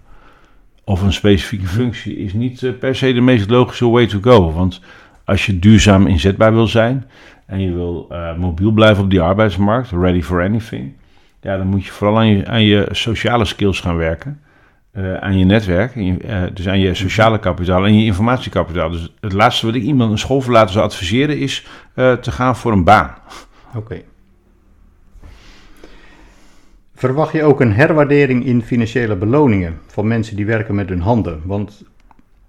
of 0.89 1.03
een 1.03 1.13
specifieke 1.13 1.67
functie 1.67 2.17
is 2.17 2.33
niet 2.33 2.63
eh, 2.63 2.73
per 2.79 2.97
se 2.97 3.13
de 3.13 3.21
meest 3.21 3.51
logische 3.51 3.89
way 3.89 4.07
to 4.07 4.19
go. 4.21 4.53
Want 4.53 4.81
als 5.25 5.47
je 5.47 5.59
duurzaam 5.59 6.07
inzetbaar 6.07 6.53
wil 6.53 6.67
zijn 6.67 7.07
en 7.47 7.61
je 7.61 7.73
wil 7.73 8.07
eh, 8.11 8.37
mobiel 8.37 8.71
blijven 8.71 9.05
op 9.05 9.11
die 9.11 9.21
arbeidsmarkt, 9.21 9.91
ready 9.91 10.23
for 10.23 10.43
anything, 10.43 10.93
ja, 11.41 11.57
dan 11.57 11.67
moet 11.67 11.85
je 11.85 11.91
vooral 11.91 12.19
aan 12.19 12.27
je, 12.27 12.47
aan 12.47 12.63
je 12.63 12.89
sociale 12.91 13.45
skills 13.45 13.81
gaan 13.81 13.97
werken. 13.97 14.41
eh, 14.93 15.15
aan 15.15 15.39
je 15.39 15.45
netwerk, 15.45 15.95
je, 15.95 16.51
dus 16.55 16.69
aan 16.69 16.79
je 16.79 16.95
sociale 16.95 17.39
kapitaal 17.39 17.87
en 17.87 17.99
je 17.99 18.05
informatiekapitaal. 18.05 18.91
Dus 18.91 19.13
het 19.21 19.33
laatste 19.33 19.67
wat 19.67 19.75
ik 19.75 19.83
iemand 19.83 20.11
een 20.11 20.19
schoolverlater 20.19 20.73
zou 20.73 20.85
adviseren 20.85 21.39
is 21.39 21.67
te 21.95 22.31
gaan 22.31 22.57
voor 22.57 22.73
een 22.73 22.85
baan. 22.85 23.15
Oké. 23.75 24.03
Verwacht 26.99 27.33
je 27.33 27.43
ook 27.43 27.61
een 27.61 27.73
herwaardering 27.73 28.45
in 28.45 28.63
financiële 28.63 29.17
beloningen 29.17 29.79
van 29.87 30.07
mensen 30.07 30.37
die 30.37 30.47
werken 30.47 30.75
met 30.75 30.89
hun 30.89 31.01
handen? 31.01 31.41
Want 31.45 31.83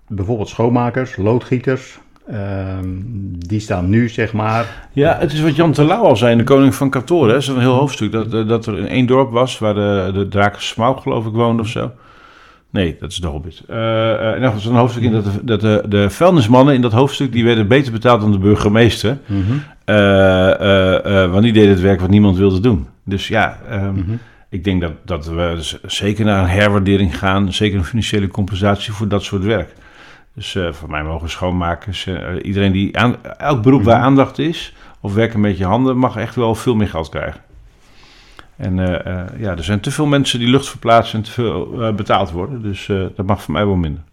bijvoorbeeld 0.07 0.49
schoonmakers, 0.49 1.15
loodgieters, 1.17 1.99
ehm, 2.27 2.87
die 3.47 3.59
staan 3.59 3.89
nu 3.89 4.09
zeg 4.09 4.33
maar. 4.33 4.87
Ja, 4.91 5.17
het 5.19 5.33
is 5.33 5.41
wat 5.41 5.55
Jan 5.55 5.71
Terlouw 5.71 6.03
al 6.03 6.15
zei 6.15 6.31
in 6.31 6.37
de 6.37 6.43
Koning 6.43 6.75
van 6.75 6.89
Katoren. 6.89 7.33
Dat 7.33 7.41
is 7.41 7.47
een 7.47 7.59
heel 7.59 7.75
hoofdstuk. 7.75 8.11
Dat, 8.11 8.33
eh, 8.33 8.47
dat 8.47 8.65
er 8.65 8.77
in 8.77 8.87
één 8.87 9.05
dorp 9.05 9.31
was 9.31 9.59
waar 9.59 9.73
de, 9.73 10.11
de 10.13 10.27
draken 10.27 10.61
Smaug 10.61 11.01
geloof 11.01 11.25
ik 11.25 11.33
woonde 11.33 11.61
of 11.61 11.67
zo. 11.67 11.91
Nee, 12.69 12.95
dat 12.99 13.11
is 13.11 13.17
de 13.17 13.27
Hobbit. 13.27 13.63
Eh 13.67 13.75
eh, 14.11 14.33
en 14.33 14.41
er 14.41 14.53
was 14.53 14.65
een 14.65 14.75
hoofdstuk 14.75 15.03
in 15.03 15.11
dat, 15.11 15.23
de, 15.23 15.43
dat 15.43 15.61
de, 15.61 15.83
de 15.87 16.09
vuilnismannen 16.09 16.73
in 16.73 16.81
dat 16.81 16.91
hoofdstuk... 16.91 17.31
die 17.31 17.43
werden 17.43 17.67
beter 17.67 17.91
betaald 17.91 18.21
dan 18.21 18.31
de 18.31 18.37
burgemeester. 18.37 19.17
Eh, 19.85 20.59
eh, 20.59 21.23
eh, 21.23 21.31
want 21.31 21.43
die 21.43 21.53
deden 21.53 21.69
het 21.69 21.81
werk 21.81 21.99
wat 21.99 22.09
niemand 22.09 22.37
wilde 22.37 22.59
doen. 22.59 22.87
Dus 23.03 23.27
ja, 23.27 23.59
ehm, 23.69 23.93
Mhm. 23.93 24.11
Ik 24.49 24.63
denk 24.63 24.81
dat, 24.81 24.93
dat 25.05 25.25
we 25.25 25.77
zeker 25.85 26.25
naar 26.25 26.43
een 26.43 26.49
herwaardering 26.49 27.17
gaan. 27.17 27.53
Zeker 27.53 27.77
een 27.77 27.85
financiële 27.85 28.27
compensatie 28.27 28.93
voor 28.93 29.07
dat 29.07 29.23
soort 29.23 29.43
werk. 29.43 29.73
Dus 30.37 30.55
eh, 30.55 30.73
voor 30.73 30.89
mij 30.89 31.03
mogen 31.03 31.29
schoonmakers, 31.29 32.07
eh, 32.07 32.33
iedereen 32.41 32.71
die 32.71 32.97
aan, 32.97 33.23
elk 33.37 33.63
beroep 33.63 33.83
waar 33.83 34.01
aandacht 34.01 34.39
is, 34.39 34.75
of 35.01 35.13
werken 35.13 35.39
met 35.39 35.57
je 35.57 35.65
handen, 35.65 35.97
mag 35.97 36.15
echt 36.15 36.35
wel 36.35 36.55
veel 36.55 36.75
meer 36.75 36.87
geld 36.87 37.09
krijgen. 37.09 37.41
En 38.55 38.79
eh, 38.79 39.39
ja, 39.39 39.51
er 39.51 39.63
zijn 39.63 39.79
te 39.79 39.91
veel 39.91 40.05
mensen 40.05 40.39
die 40.39 40.49
lucht 40.49 40.69
verplaatsen 40.69 41.17
en 41.17 41.23
te 41.23 41.31
veel 41.31 41.93
betaald 41.95 42.31
worden. 42.31 42.61
Dus 42.61 42.85
dat 43.15 43.25
mag 43.25 43.41
voor 43.41 43.53
mij 43.53 43.65
wel 43.65 43.75
minder. 43.75 44.03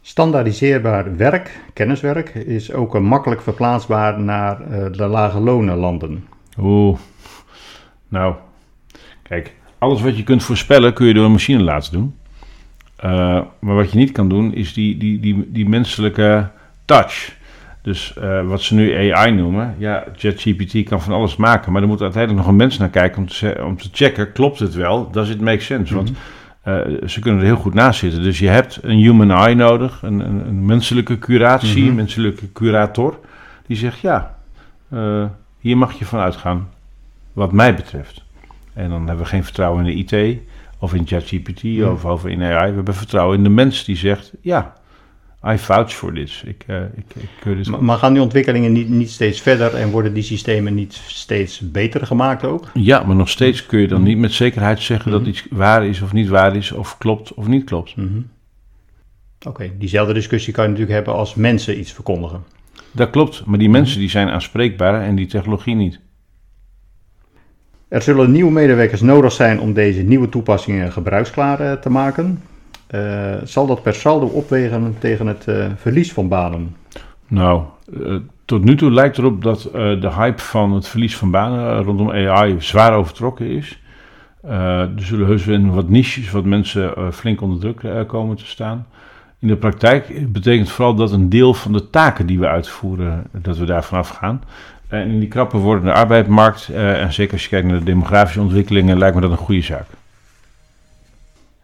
Standaardiseerbaar 0.00 1.16
werk, 1.16 1.60
kenniswerk, 1.72 2.34
is 2.34 2.72
ook 2.72 3.00
makkelijk 3.00 3.40
verplaatsbaar 3.40 4.20
naar 4.20 4.58
de 4.92 5.06
lage 5.06 5.40
lonenlanden. 5.40 6.26
Oeh. 6.58 6.98
Nou, 8.08 8.34
kijk, 9.22 9.52
alles 9.78 10.00
wat 10.02 10.16
je 10.16 10.22
kunt 10.22 10.42
voorspellen 10.42 10.92
kun 10.92 11.06
je 11.06 11.14
door 11.14 11.24
een 11.24 11.30
machine 11.32 11.62
laten 11.62 11.92
doen. 11.92 12.14
Eh, 12.96 13.40
maar 13.58 13.74
wat 13.74 13.90
je 13.92 13.98
niet 13.98 14.12
kan 14.12 14.28
doen 14.28 14.54
is 14.54 14.72
die, 14.72 14.96
die, 14.96 15.20
die, 15.20 15.48
die 15.52 15.68
menselijke 15.68 16.48
touch. 16.84 17.34
Dus 17.82 18.16
eh, 18.16 18.46
wat 18.46 18.62
ze 18.62 18.74
nu 18.74 19.12
AI 19.12 19.32
noemen, 19.32 19.74
ja, 19.78 20.04
ChatGPT 20.16 20.82
kan 20.88 21.02
van 21.02 21.12
alles 21.12 21.36
maken, 21.36 21.72
maar 21.72 21.82
er 21.82 21.88
moet 21.88 22.02
uiteindelijk 22.02 22.42
nog 22.42 22.50
een 22.50 22.58
mens 22.58 22.78
naar 22.78 22.88
kijken 22.88 23.18
om 23.18 23.28
te, 23.28 23.60
om 23.64 23.76
te 23.76 23.88
checken, 23.92 24.32
klopt 24.32 24.58
het 24.58 24.74
wel? 24.74 25.10
Does 25.10 25.28
it 25.30 25.40
make 25.40 25.60
sense? 25.62 25.94
Want 25.94 26.12
eh, 26.62 26.74
ze 27.06 27.20
kunnen 27.20 27.40
er 27.40 27.46
heel 27.46 27.56
goed 27.56 27.74
naast 27.74 27.98
zitten. 27.98 28.22
Dus 28.22 28.38
je 28.38 28.48
hebt 28.48 28.78
een 28.82 28.98
human 28.98 29.30
eye 29.30 29.54
nodig, 29.54 30.02
een, 30.02 30.20
een, 30.20 30.46
een 30.46 30.64
menselijke 30.64 31.18
curatie, 31.18 31.80
Mhm. 31.80 31.88
een 31.88 31.94
menselijke 31.94 32.52
curator, 32.52 33.18
die 33.66 33.76
zegt 33.76 34.00
ja, 34.00 34.36
hier 35.58 35.76
mag 35.76 35.92
je 35.98 36.04
van 36.04 36.20
uitgaan, 36.20 36.68
wat 37.36 37.52
mij 37.52 37.74
betreft. 37.74 38.24
En 38.72 38.88
dan 38.90 39.06
hebben 39.06 39.24
we 39.24 39.30
geen 39.30 39.44
vertrouwen 39.44 39.86
in 39.86 40.06
de 40.06 40.16
IT 40.16 40.38
of 40.78 40.94
in 40.94 41.06
ChatGPT 41.06 41.62
Mhm. 41.62 41.88
of 41.90 42.04
over 42.04 42.30
in 42.30 42.42
AI. 42.42 42.68
We 42.70 42.74
hebben 42.76 42.94
vertrouwen 42.94 43.36
in 43.36 43.42
de 43.42 43.48
mens 43.48 43.84
die 43.84 43.96
zegt 43.96 44.32
ja, 44.40 44.74
I 45.46 45.58
vouch 45.58 45.94
for 45.94 46.12
this. 46.12 46.42
Ik, 46.46 46.64
eh, 46.66 46.82
ik, 46.82 47.04
ik 47.14 47.56
dit 47.56 47.68
Maar, 47.68 47.84
maar 47.84 47.96
gaan 47.98 48.12
die 48.12 48.22
ontwikkelingen 48.22 48.72
niet, 48.72 48.88
niet 48.88 49.10
steeds 49.10 49.40
verder 49.40 49.74
en 49.74 49.90
worden 49.90 50.14
die 50.14 50.22
systemen 50.22 50.74
niet 50.74 50.92
steeds 51.06 51.70
beter 51.70 52.06
gemaakt 52.06 52.44
ook? 52.44 52.70
Ja, 52.74 53.02
maar 53.02 53.16
nog 53.16 53.28
steeds 53.28 53.66
kun 53.66 53.80
je 53.80 53.88
dan 53.88 54.02
niet 54.02 54.18
met 54.18 54.32
zekerheid 54.32 54.80
zeggen 54.80 55.10
dat 55.10 55.26
iets 55.26 55.46
waar 55.50 55.86
is 55.86 56.00
of 56.02 56.12
niet 56.12 56.28
waar 56.28 56.56
is, 56.56 56.72
of 56.72 56.98
klopt 56.98 57.34
of 57.34 57.46
niet 57.46 57.64
klopt. 57.64 57.94
Oké, 59.46 59.70
diezelfde 59.78 60.12
discussie 60.14 60.52
kan 60.52 60.64
je 60.64 60.70
natuurlijk 60.70 60.96
hebben 60.96 61.14
als 61.14 61.34
mensen 61.34 61.78
iets 61.78 61.92
verkondigen. 61.92 62.44
Dat 62.92 63.10
klopt, 63.10 63.44
maar 63.44 63.58
die 63.58 63.70
mensen 63.70 63.98
die 64.00 64.10
zijn 64.10 64.28
aanspreekbaar 64.28 65.02
en 65.02 65.14
die 65.14 65.26
technologie 65.26 65.74
niet. 65.74 66.00
Er 67.88 68.02
zullen 68.02 68.30
nieuwe 68.30 68.52
medewerkers 68.52 69.00
nodig 69.00 69.32
zijn 69.32 69.60
om 69.60 69.72
deze 69.72 70.02
nieuwe 70.02 70.28
toepassingen 70.28 70.92
gebruiksklaar 70.92 71.60
eh, 71.60 71.72
te 71.72 71.90
maken. 71.90 72.42
Eh, 72.86 73.34
zal 73.44 73.66
dat 73.66 73.82
per 73.82 73.94
saldo 73.94 74.26
opwegen 74.26 74.96
tegen 74.98 75.26
het 75.26 75.48
eh, 75.48 75.66
verlies 75.76 76.12
van 76.12 76.28
banen? 76.28 76.76
Nou, 77.28 77.62
tot 78.44 78.64
nu 78.64 78.76
toe 78.76 78.90
lijkt 78.90 79.18
erop 79.18 79.42
dat 79.42 79.68
de 79.72 80.10
hype 80.16 80.42
van 80.42 80.72
het 80.72 80.88
verlies 80.88 81.16
van 81.16 81.30
banen 81.30 81.82
rondom 81.82 82.10
AI 82.10 82.56
zwaar 82.58 82.92
overtrokken 82.92 83.46
is. 83.46 83.82
Er 84.42 84.90
zullen 84.96 85.26
heus 85.26 85.46
in 85.46 85.70
wat 85.70 85.88
niches 85.88 86.30
wat 86.30 86.44
mensen 86.44 87.12
flink 87.12 87.40
onder 87.40 87.60
druk 87.60 88.06
komen 88.08 88.36
te 88.36 88.46
staan. 88.46 88.86
In 89.38 89.48
de 89.48 89.56
praktijk 89.56 90.32
betekent 90.32 90.70
vooral 90.70 90.94
dat 90.94 91.12
een 91.12 91.28
deel 91.28 91.54
van 91.54 91.72
de 91.72 91.90
taken 91.90 92.26
die 92.26 92.38
we 92.38 92.46
uitvoeren, 92.46 93.24
dat 93.32 93.58
we 93.58 93.64
daarvan 93.64 93.98
afgaan. 93.98 94.42
En 94.88 95.10
in 95.10 95.18
die 95.18 95.28
krappe 95.28 95.58
wordende 95.58 95.92
arbeidsmarkt, 95.92 96.68
eh, 96.68 97.02
en 97.02 97.12
zeker 97.12 97.32
als 97.32 97.42
je 97.42 97.48
kijkt 97.48 97.66
naar 97.66 97.78
de 97.78 97.84
demografische 97.84 98.40
ontwikkelingen, 98.40 98.98
lijkt 98.98 99.14
me 99.14 99.20
dat 99.20 99.30
een 99.30 99.36
goede 99.36 99.62
zaak. 99.62 99.86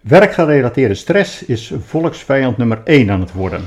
Werkgerelateerde 0.01 0.95
stress 0.95 1.45
is 1.45 1.73
volksvijand 1.79 2.57
nummer 2.57 2.81
1 2.85 3.11
aan 3.11 3.21
het 3.21 3.33
worden. 3.33 3.61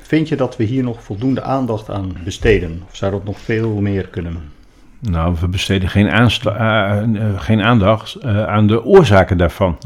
Vind 0.00 0.28
je 0.28 0.36
dat 0.36 0.56
we 0.56 0.64
hier 0.64 0.82
nog 0.82 1.02
voldoende 1.02 1.42
aandacht 1.42 1.90
aan 1.90 2.16
besteden? 2.24 2.82
Of 2.88 2.96
zou 2.96 3.12
dat 3.12 3.24
nog 3.24 3.38
veel 3.40 3.80
meer 3.80 4.06
kunnen? 4.06 4.54
Nou, 5.00 5.36
we 5.40 5.48
besteden 5.48 5.88
geen, 5.88 6.08
eh, 6.08 6.98
eh, 6.98 7.40
geen 7.40 7.60
aandacht 7.62 8.14
eh, 8.14 8.46
aan 8.46 8.66
de 8.66 8.84
oorzaken 8.84 9.36
daarvan. 9.36 9.78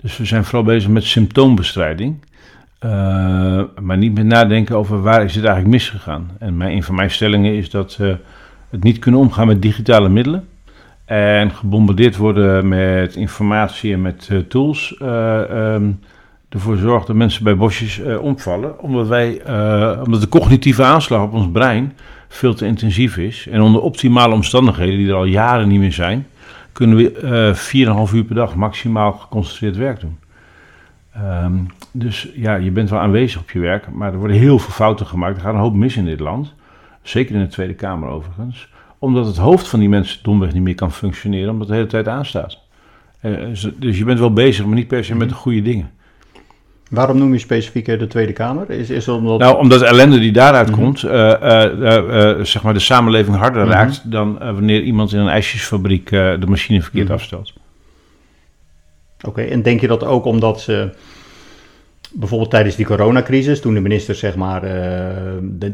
Dus 0.00 0.16
we 0.16 0.24
zijn 0.24 0.44
vooral 0.44 0.62
bezig 0.62 0.90
met 0.90 1.04
symptoombestrijding. 1.04 2.24
Eh, 2.78 3.60
maar 3.80 3.96
niet 3.96 4.14
met 4.14 4.26
nadenken 4.26 4.76
over 4.76 5.02
waar 5.02 5.24
is 5.24 5.34
het 5.34 5.44
eigenlijk 5.44 5.74
misgegaan. 5.74 6.30
En 6.38 6.56
mijn, 6.56 6.72
een 6.72 6.82
van 6.82 6.94
mijn 6.94 7.10
stellingen 7.10 7.54
is 7.54 7.70
dat 7.70 7.96
we 7.96 8.16
het 8.70 8.82
niet 8.82 8.98
kunnen 8.98 9.20
omgaan 9.20 9.46
met 9.46 9.62
digitale 9.62 10.08
middelen. 10.08 10.48
En 11.04 11.50
gebombardeerd 11.50 12.16
worden 12.16 12.68
met 12.68 13.16
informatie 13.16 13.92
en 13.92 14.02
met 14.02 14.28
eh, 14.30 14.38
tools. 14.38 14.96
ehm, 14.98 15.90
ervoor 16.48 16.76
zorgt 16.76 17.06
dat 17.06 17.16
mensen 17.16 17.44
bij 17.44 17.56
bosjes 17.56 18.00
omvallen. 18.20 18.80
Omdat, 18.80 19.08
wij, 19.08 19.42
omdat 20.04 20.20
de 20.20 20.28
cognitieve 20.28 20.82
aanslag 20.82 21.22
op 21.22 21.32
ons 21.32 21.50
brein 21.52 21.92
veel 22.28 22.54
te 22.54 22.66
intensief 22.66 23.16
is. 23.16 23.46
En 23.50 23.60
onder 23.60 23.80
optimale 23.80 24.34
omstandigheden, 24.34 24.98
die 24.98 25.08
er 25.08 25.14
al 25.14 25.24
jaren 25.24 25.68
niet 25.68 25.78
meer 25.78 25.92
zijn, 25.92 26.26
kunnen 26.72 26.96
we 26.96 27.12
eh 27.12 28.08
4,5 28.08 28.14
uur 28.14 28.24
per 28.24 28.34
dag 28.34 28.54
maximaal 28.54 29.12
geconcentreerd 29.12 29.76
werk 29.76 30.00
doen. 30.00 30.18
Ehm, 31.24 31.54
dus 31.92 32.28
ja, 32.34 32.54
je 32.54 32.70
bent 32.70 32.90
wel 32.90 32.98
aanwezig 33.00 33.40
op 33.40 33.50
je 33.50 33.58
werk, 33.58 33.90
maar 33.92 34.12
er 34.12 34.18
worden 34.18 34.36
heel 34.36 34.58
veel 34.58 34.72
fouten 34.72 35.06
gemaakt. 35.06 35.36
Er 35.36 35.42
gaat 35.42 35.54
een 35.54 35.60
hoop 35.60 35.74
mis 35.74 35.96
in 35.96 36.04
dit 36.04 36.20
land. 36.20 36.54
Zeker 37.02 37.34
in 37.34 37.40
de 37.40 37.46
Tweede 37.48 37.74
Kamer 37.74 38.08
overigens. 38.08 38.68
Omdat 38.98 39.26
het 39.26 39.36
hoofd 39.36 39.68
van 39.68 39.78
die 39.80 39.88
mensen 39.88 40.18
domweg 40.22 40.52
niet 40.52 40.62
meer 40.62 40.74
kan 40.74 40.92
functioneren, 40.92 41.50
omdat 41.50 41.60
het 41.60 41.68
de 41.68 41.74
hele 41.74 41.86
tijd 41.88 42.08
aanstaat. 42.08 42.58
Eh, 43.20 43.32
dus- 43.36 43.68
dus 43.76 43.98
je 43.98 44.04
bent 44.04 44.18
wel 44.18 44.32
bezig, 44.32 44.64
maar 44.66 44.74
niet 44.74 44.88
per 44.88 45.04
se 45.04 45.14
met 45.14 45.28
de 45.28 45.34
goede 45.34 45.62
dingen. 45.62 45.90
Waarom 46.90 47.18
noem 47.18 47.32
je 47.32 47.38
specifiek 47.38 47.88
eh, 47.88 47.98
de 47.98 48.06
Tweede 48.06 48.32
Kamer? 48.32 48.70
Is, 48.70 48.90
is 48.90 49.08
omdat... 49.08 49.38
Nou, 49.38 49.58
omdat 49.58 49.78
de 49.78 49.86
ellende 49.86 50.18
die 50.18 50.32
daaruit 50.32 50.70
komt, 50.70 51.02
eh, 51.02 52.40
zeg 52.42 52.62
maar 52.62 52.72
de 52.74 52.78
samenleving 52.78 53.36
harder 53.36 53.62
Mhm. 53.62 53.72
raakt 53.72 54.10
dan 54.10 54.38
wanneer 54.38 54.82
iemand 54.82 55.12
in 55.12 55.18
een 55.18 55.28
ijsjesfabriek 55.28 56.08
de 56.10 56.44
machine 56.48 56.82
verkeerd 56.82 57.04
Mhm. 57.04 57.14
afstelt. 57.14 57.52
Oké, 59.26 59.42
en 59.42 59.62
denk 59.62 59.80
je 59.80 59.86
dat 59.86 60.04
ook 60.04 60.24
omdat 60.24 60.60
ze 60.60 60.90
bijvoorbeeld 62.12 62.50
tijdens 62.50 62.76
die 62.76 62.86
coronacrisis, 62.86 63.60
toen 63.60 63.74
de 63.74 63.80
ministers 63.80 64.18
zeg 64.18 64.36
maar, 64.36 64.62
eh, 64.62 65.16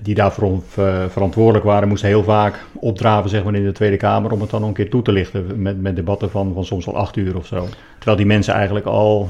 die 0.02 0.14
daarvoor 0.14 0.62
eh, 0.76 1.04
verantwoordelijk 1.08 1.64
waren, 1.64 1.88
moesten 1.88 2.08
heel 2.08 2.24
vaak 2.24 2.64
opdraven 2.74 3.30
zeg 3.30 3.44
maar, 3.44 3.54
in 3.54 3.64
de 3.64 3.72
Tweede 3.72 3.96
Kamer 3.96 4.32
om 4.32 4.40
het 4.40 4.50
dan 4.50 4.62
een 4.62 4.72
keer 4.72 4.90
toe 4.90 5.02
te 5.02 5.12
lichten 5.12 5.62
met, 5.62 5.80
met 5.80 5.96
debatten 5.96 6.30
van, 6.30 6.54
van 6.54 6.64
soms 6.64 6.84
wel 6.84 6.96
acht 6.96 7.16
uur 7.16 7.36
of 7.36 7.46
zo. 7.46 7.66
Terwijl 7.96 8.16
die 8.16 8.26
mensen 8.26 8.54
eigenlijk 8.54 8.86
al 8.86 9.28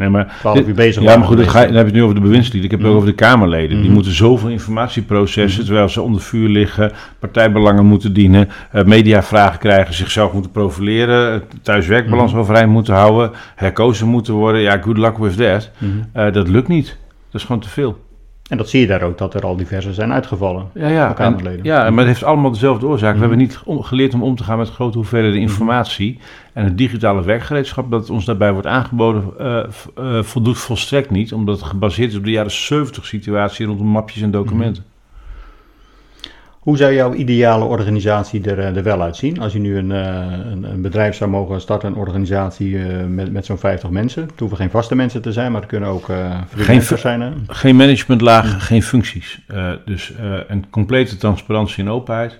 Nee, 0.00 0.08
maar 0.08 0.36
12 0.40 0.56
dit- 0.56 0.66
uur 0.68 0.74
bezig 0.74 1.02
Ja, 1.02 1.16
maar 1.16 1.26
goed, 1.26 1.36
dat 1.36 1.48
ga 1.48 1.58
dan 1.66 1.68
heb 1.74 1.76
je 1.76 1.84
het 1.84 1.94
nu 1.94 2.02
over 2.02 2.14
de 2.14 2.20
bewindslieden. 2.20 2.64
Ik 2.64 2.70
heb 2.70 2.78
het 2.80 2.88
ook 2.88 2.94
Mhm. 2.94 3.02
over 3.04 3.16
de 3.16 3.24
Kamerleden. 3.24 3.76
Die 3.76 3.84
Mhm. 3.84 3.92
moeten 3.92 4.12
zoveel 4.12 4.48
informatie 4.48 5.02
processen, 5.02 5.64
terwijl 5.64 5.88
ze 5.88 6.02
onder 6.02 6.20
vuur 6.20 6.48
liggen, 6.48 6.92
partijbelangen 7.18 7.84
moeten 7.86 8.12
dienen, 8.12 8.48
eh, 8.70 8.84
mediavragen 8.84 9.58
krijgen, 9.58 9.94
zichzelf 9.94 10.32
moeten 10.32 10.50
profileren, 10.50 11.34
eh, 11.34 11.40
thuis-werkbalans 11.62 12.30
Mhm. 12.30 12.40
overeind 12.40 12.70
moeten 12.70 12.94
houden, 12.94 13.30
herkozen 13.56 14.06
moeten 14.08 14.34
worden. 14.34 14.60
Ja, 14.60 14.78
good 14.78 14.98
luck 14.98 15.18
with 15.18 15.36
that. 15.36 15.70
Mhm. 15.78 15.90
Eh, 16.12 16.32
dat 16.32 16.48
lukt 16.48 16.68
niet. 16.68 16.96
Dat 17.30 17.40
is 17.40 17.46
gewoon 17.46 17.60
te 17.62 17.68
veel. 17.68 17.98
En 18.50 18.56
dat 18.56 18.68
zie 18.68 18.80
je 18.80 18.86
daar 18.86 19.02
ook, 19.02 19.18
dat 19.18 19.34
er 19.34 19.42
al 19.42 19.56
diverse 19.56 19.94
zijn 19.94 20.12
uitgevallen. 20.12 20.66
Ja, 20.74 20.88
ja, 20.88 21.16
en- 21.18 21.60
ja, 21.62 21.90
maar 21.90 21.98
het 21.98 22.06
heeft 22.06 22.24
allemaal 22.24 22.50
dezelfde 22.50 22.86
oorzaak. 22.86 23.14
Mhm. 23.14 23.22
We 23.22 23.28
hebben 23.28 23.38
niet 23.38 23.60
geleerd 23.66 24.14
om 24.14 24.22
om 24.22 24.36
te 24.36 24.44
gaan 24.44 24.58
met 24.58 24.70
grote 24.70 24.96
hoeveelheden 24.98 25.40
informatie. 25.40 26.18
En 26.52 26.64
het 26.64 26.78
digitale 26.78 27.22
werkgereedschap 27.22 27.90
dat 27.90 28.10
ons 28.10 28.24
daarbij 28.24 28.52
wordt 28.52 28.66
aangeboden, 28.66 29.24
eh, 29.38 29.58
eh, 29.96 30.22
voldoet 30.22 30.58
volstrekt 30.58 31.10
niet. 31.10 31.32
Omdat 31.32 31.58
het 31.60 31.68
gebaseerd 31.68 32.10
is 32.10 32.16
op 32.16 32.24
de 32.24 32.30
jaren 32.30 32.50
70 32.50 33.06
situatie 33.06 33.66
rondom 33.66 33.86
mapjes 33.86 34.22
en 34.22 34.30
documenten. 34.30 34.84
Hoe 36.60 36.76
zou 36.76 36.92
jouw 36.94 37.14
ideale 37.14 37.64
organisatie 37.64 38.42
er, 38.50 38.58
eh, 38.58 38.76
er 38.76 38.82
wel 38.82 39.02
uitzien? 39.02 39.40
Als 39.40 39.52
je 39.52 39.58
nu 39.58 39.76
een, 39.76 39.92
eh, 39.92 40.26
een, 40.50 40.64
een 40.64 40.82
bedrijf 40.82 41.14
zou 41.14 41.30
mogen 41.30 41.60
starten, 41.60 41.88
een 41.88 41.96
organisatie 41.98 42.78
eh, 42.78 43.06
met, 43.06 43.32
met 43.32 43.44
zo'n 43.46 43.58
50 43.58 43.90
mensen. 43.90 44.22
Het 44.22 44.38
hoeven 44.40 44.56
geen 44.58 44.70
vaste 44.70 44.94
mensen 44.94 45.22
te 45.22 45.32
zijn, 45.32 45.52
maar 45.52 45.60
het 45.60 45.70
kunnen 45.70 45.88
ook 45.88 46.08
eh 46.08 46.40
freelancers 46.48 47.00
zijn. 47.00 47.20
Hè? 47.20 47.30
Geen 47.46 47.76
managementlaag, 47.76 48.66
geen 48.66 48.82
functies. 48.82 49.40
Dus 49.84 50.12
een 50.48 50.70
complete 50.70 51.16
transparantie 51.16 51.84
en 51.84 51.90
openheid. 51.90 52.38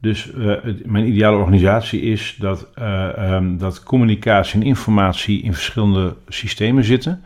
Dus 0.00 0.30
het- 0.38 0.86
mijn 0.86 1.06
ideale 1.06 1.36
organisatie 1.36 2.00
is 2.00 2.36
dat, 2.38 2.66
eh, 2.74 3.16
ehm, 3.16 3.56
dat 3.56 3.82
communicatie 3.82 4.60
en 4.60 4.66
informatie 4.66 5.42
in 5.42 5.52
verschillende 5.54 6.14
systemen 6.28 6.84
zitten. 6.84 7.22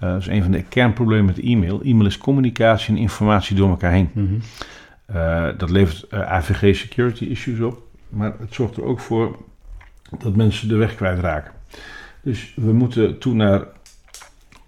Dat 0.00 0.20
is 0.20 0.26
een 0.26 0.42
van 0.42 0.50
de 0.52 0.62
kernproblemen 0.62 1.24
met 1.24 1.40
e-mail. 1.40 1.80
E-mail 1.84 2.06
is 2.06 2.18
communicatie 2.18 2.94
en 2.94 3.00
informatie 3.00 3.56
door 3.56 3.68
elkaar 3.68 3.92
heen. 3.92 4.10
Mhm. 4.12 4.34
Eh, 5.06 5.48
dat 5.56 5.70
levert 5.70 6.02
eh, 6.02 6.32
AVG 6.32 6.76
security 6.76 7.24
issues 7.24 7.60
op. 7.60 7.82
Maar 8.08 8.34
het 8.38 8.54
zorgt 8.54 8.76
er 8.76 8.84
ook 8.84 9.00
voor 9.00 9.36
dat 10.18 10.36
mensen 10.36 10.68
de 10.68 10.76
weg 10.76 10.94
kwijtraken. 10.94 11.52
Dus 12.22 12.52
we 12.56 12.72
moeten 12.72 13.18
toe 13.18 13.34
naar 13.34 13.64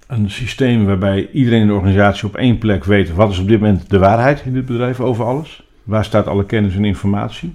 een 0.07 0.31
systeem 0.31 0.85
waarbij 0.85 1.31
iedereen 1.31 1.61
in 1.61 1.67
de 1.67 1.73
organisatie 1.73 2.29
op 2.29 2.37
één 2.37 2.59
plek 2.59 2.85
weet 2.85 3.15
wat 3.15 3.31
is 3.31 3.39
op 3.39 3.49
dit 3.49 3.61
moment 3.61 3.91
de 3.91 3.99
waarheid 3.99 4.43
in 4.45 4.53
dit 4.53 4.67
bedrijf 4.67 5.01
over 5.01 5.25
alles. 5.25 5.63
Waar 5.83 6.05
staat 6.05 6.27
alle 6.27 6.47
kennis 6.47 6.75
en 6.75 6.85
informatie? 6.85 7.55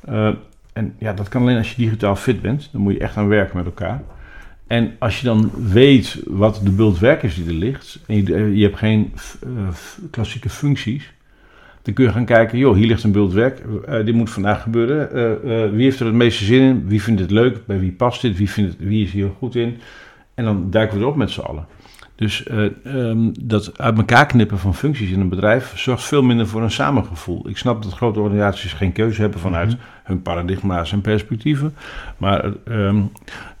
Eh, 0.00 0.30
en 0.72 0.94
ja, 0.98 1.12
dat 1.12 1.28
kan 1.28 1.42
alleen 1.42 1.56
als 1.56 1.70
je 1.70 1.82
digitaal 1.82 2.16
fit 2.16 2.40
bent. 2.40 2.68
Dan 2.72 2.80
moet 2.80 2.92
je 2.92 2.98
echt 2.98 3.16
aan 3.16 3.28
werken 3.28 3.56
met 3.56 3.66
elkaar. 3.66 4.02
En 4.66 4.96
als 4.98 5.20
je 5.20 5.26
dan 5.26 5.50
weet 5.54 6.22
wat 6.26 6.60
de 6.62 6.70
bult 6.70 6.98
werk 6.98 7.22
is 7.22 7.34
die 7.34 7.46
er 7.46 7.52
ligt, 7.52 8.00
en 8.06 8.16
je, 8.16 8.56
je 8.56 8.62
hebt 8.62 8.78
geen 8.78 9.12
klassieke 10.10 10.48
functies, 10.48 11.12
dan 11.84 11.94
kun 11.94 12.04
je 12.04 12.12
gaan 12.12 12.24
kijken, 12.24 12.58
joh, 12.58 12.74
hier 12.76 12.86
ligt 12.86 13.02
een 13.02 13.12
bult 13.12 13.32
werk, 13.32 13.62
eh, 13.86 14.04
dit 14.04 14.14
moet 14.14 14.30
vandaag 14.30 14.62
gebeuren. 14.62 15.12
Eh, 15.12 15.64
eh, 15.64 15.70
wie 15.70 15.82
heeft 15.82 16.00
er 16.00 16.06
het 16.06 16.14
meeste 16.14 16.44
zin 16.44 16.62
in? 16.62 16.88
Wie 16.88 17.02
vindt 17.02 17.20
het 17.20 17.30
leuk? 17.30 17.66
Bij 17.66 17.80
wie 17.80 17.92
past 17.92 18.22
dit? 18.22 18.36
Wie, 18.36 18.50
vindt 18.50 18.70
het, 18.72 18.88
wie 18.88 19.04
is 19.04 19.12
hier 19.12 19.30
goed 19.38 19.54
in? 19.54 19.76
En 20.34 20.44
dan 20.44 20.70
duiken 20.70 20.96
we 20.96 21.02
erop 21.02 21.16
met 21.16 21.30
z'n 21.30 21.40
allen. 21.40 21.66
Dus 22.16 22.46
eh, 22.46 22.64
ehm, 22.84 23.30
dat 23.40 23.78
uit 23.78 23.96
elkaar 23.96 24.26
knippen 24.26 24.58
van 24.58 24.74
functies 24.74 25.10
in 25.10 25.20
een 25.20 25.28
bedrijf 25.28 25.72
zorgt 25.78 26.04
veel 26.04 26.22
minder 26.22 26.46
voor 26.46 26.62
een 26.62 26.70
samengevoel. 26.70 27.48
Ik 27.48 27.56
snap 27.56 27.82
dat 27.82 27.92
grote 27.92 28.20
organisaties 28.20 28.72
geen 28.72 28.92
keuze 28.92 29.20
hebben 29.20 29.40
vanuit 29.40 29.68
Mhm. 29.68 29.78
hun 30.04 30.22
paradigma's 30.22 30.92
en 30.92 31.00
perspectieven. 31.00 31.74
Maar 32.18 32.52
ehm, 32.64 33.02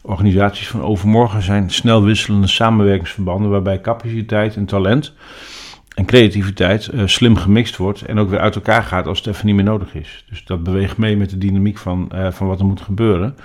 organisaties 0.02 0.68
van 0.68 0.82
overmorgen 0.82 1.42
zijn 1.42 1.70
snel 1.70 2.02
wisselende 2.02 2.46
samenwerkingsverbanden 2.46 3.50
waarbij 3.50 3.80
capaciteit 3.80 4.56
en 4.56 4.64
talent 4.64 5.14
en 5.94 6.04
creativiteit 6.04 6.88
eh, 6.88 7.06
slim 7.06 7.36
gemixt 7.36 7.76
wordt 7.76 8.02
en 8.02 8.18
ook 8.18 8.30
weer 8.30 8.38
uit 8.38 8.54
elkaar 8.54 8.82
gaat 8.82 9.06
als 9.06 9.18
het 9.18 9.26
even 9.26 9.46
niet 9.46 9.54
meer 9.54 9.64
nodig 9.64 9.94
is. 9.94 10.24
Dus 10.28 10.44
dat 10.44 10.62
beweegt 10.62 10.96
mee 10.96 11.16
met 11.16 11.30
de 11.30 11.38
dynamiek 11.38 11.78
van, 11.78 12.10
eh, 12.10 12.32
van 12.32 12.46
wat 12.46 12.58
er 12.58 12.66
moet 12.66 12.80
gebeuren. 12.80 13.36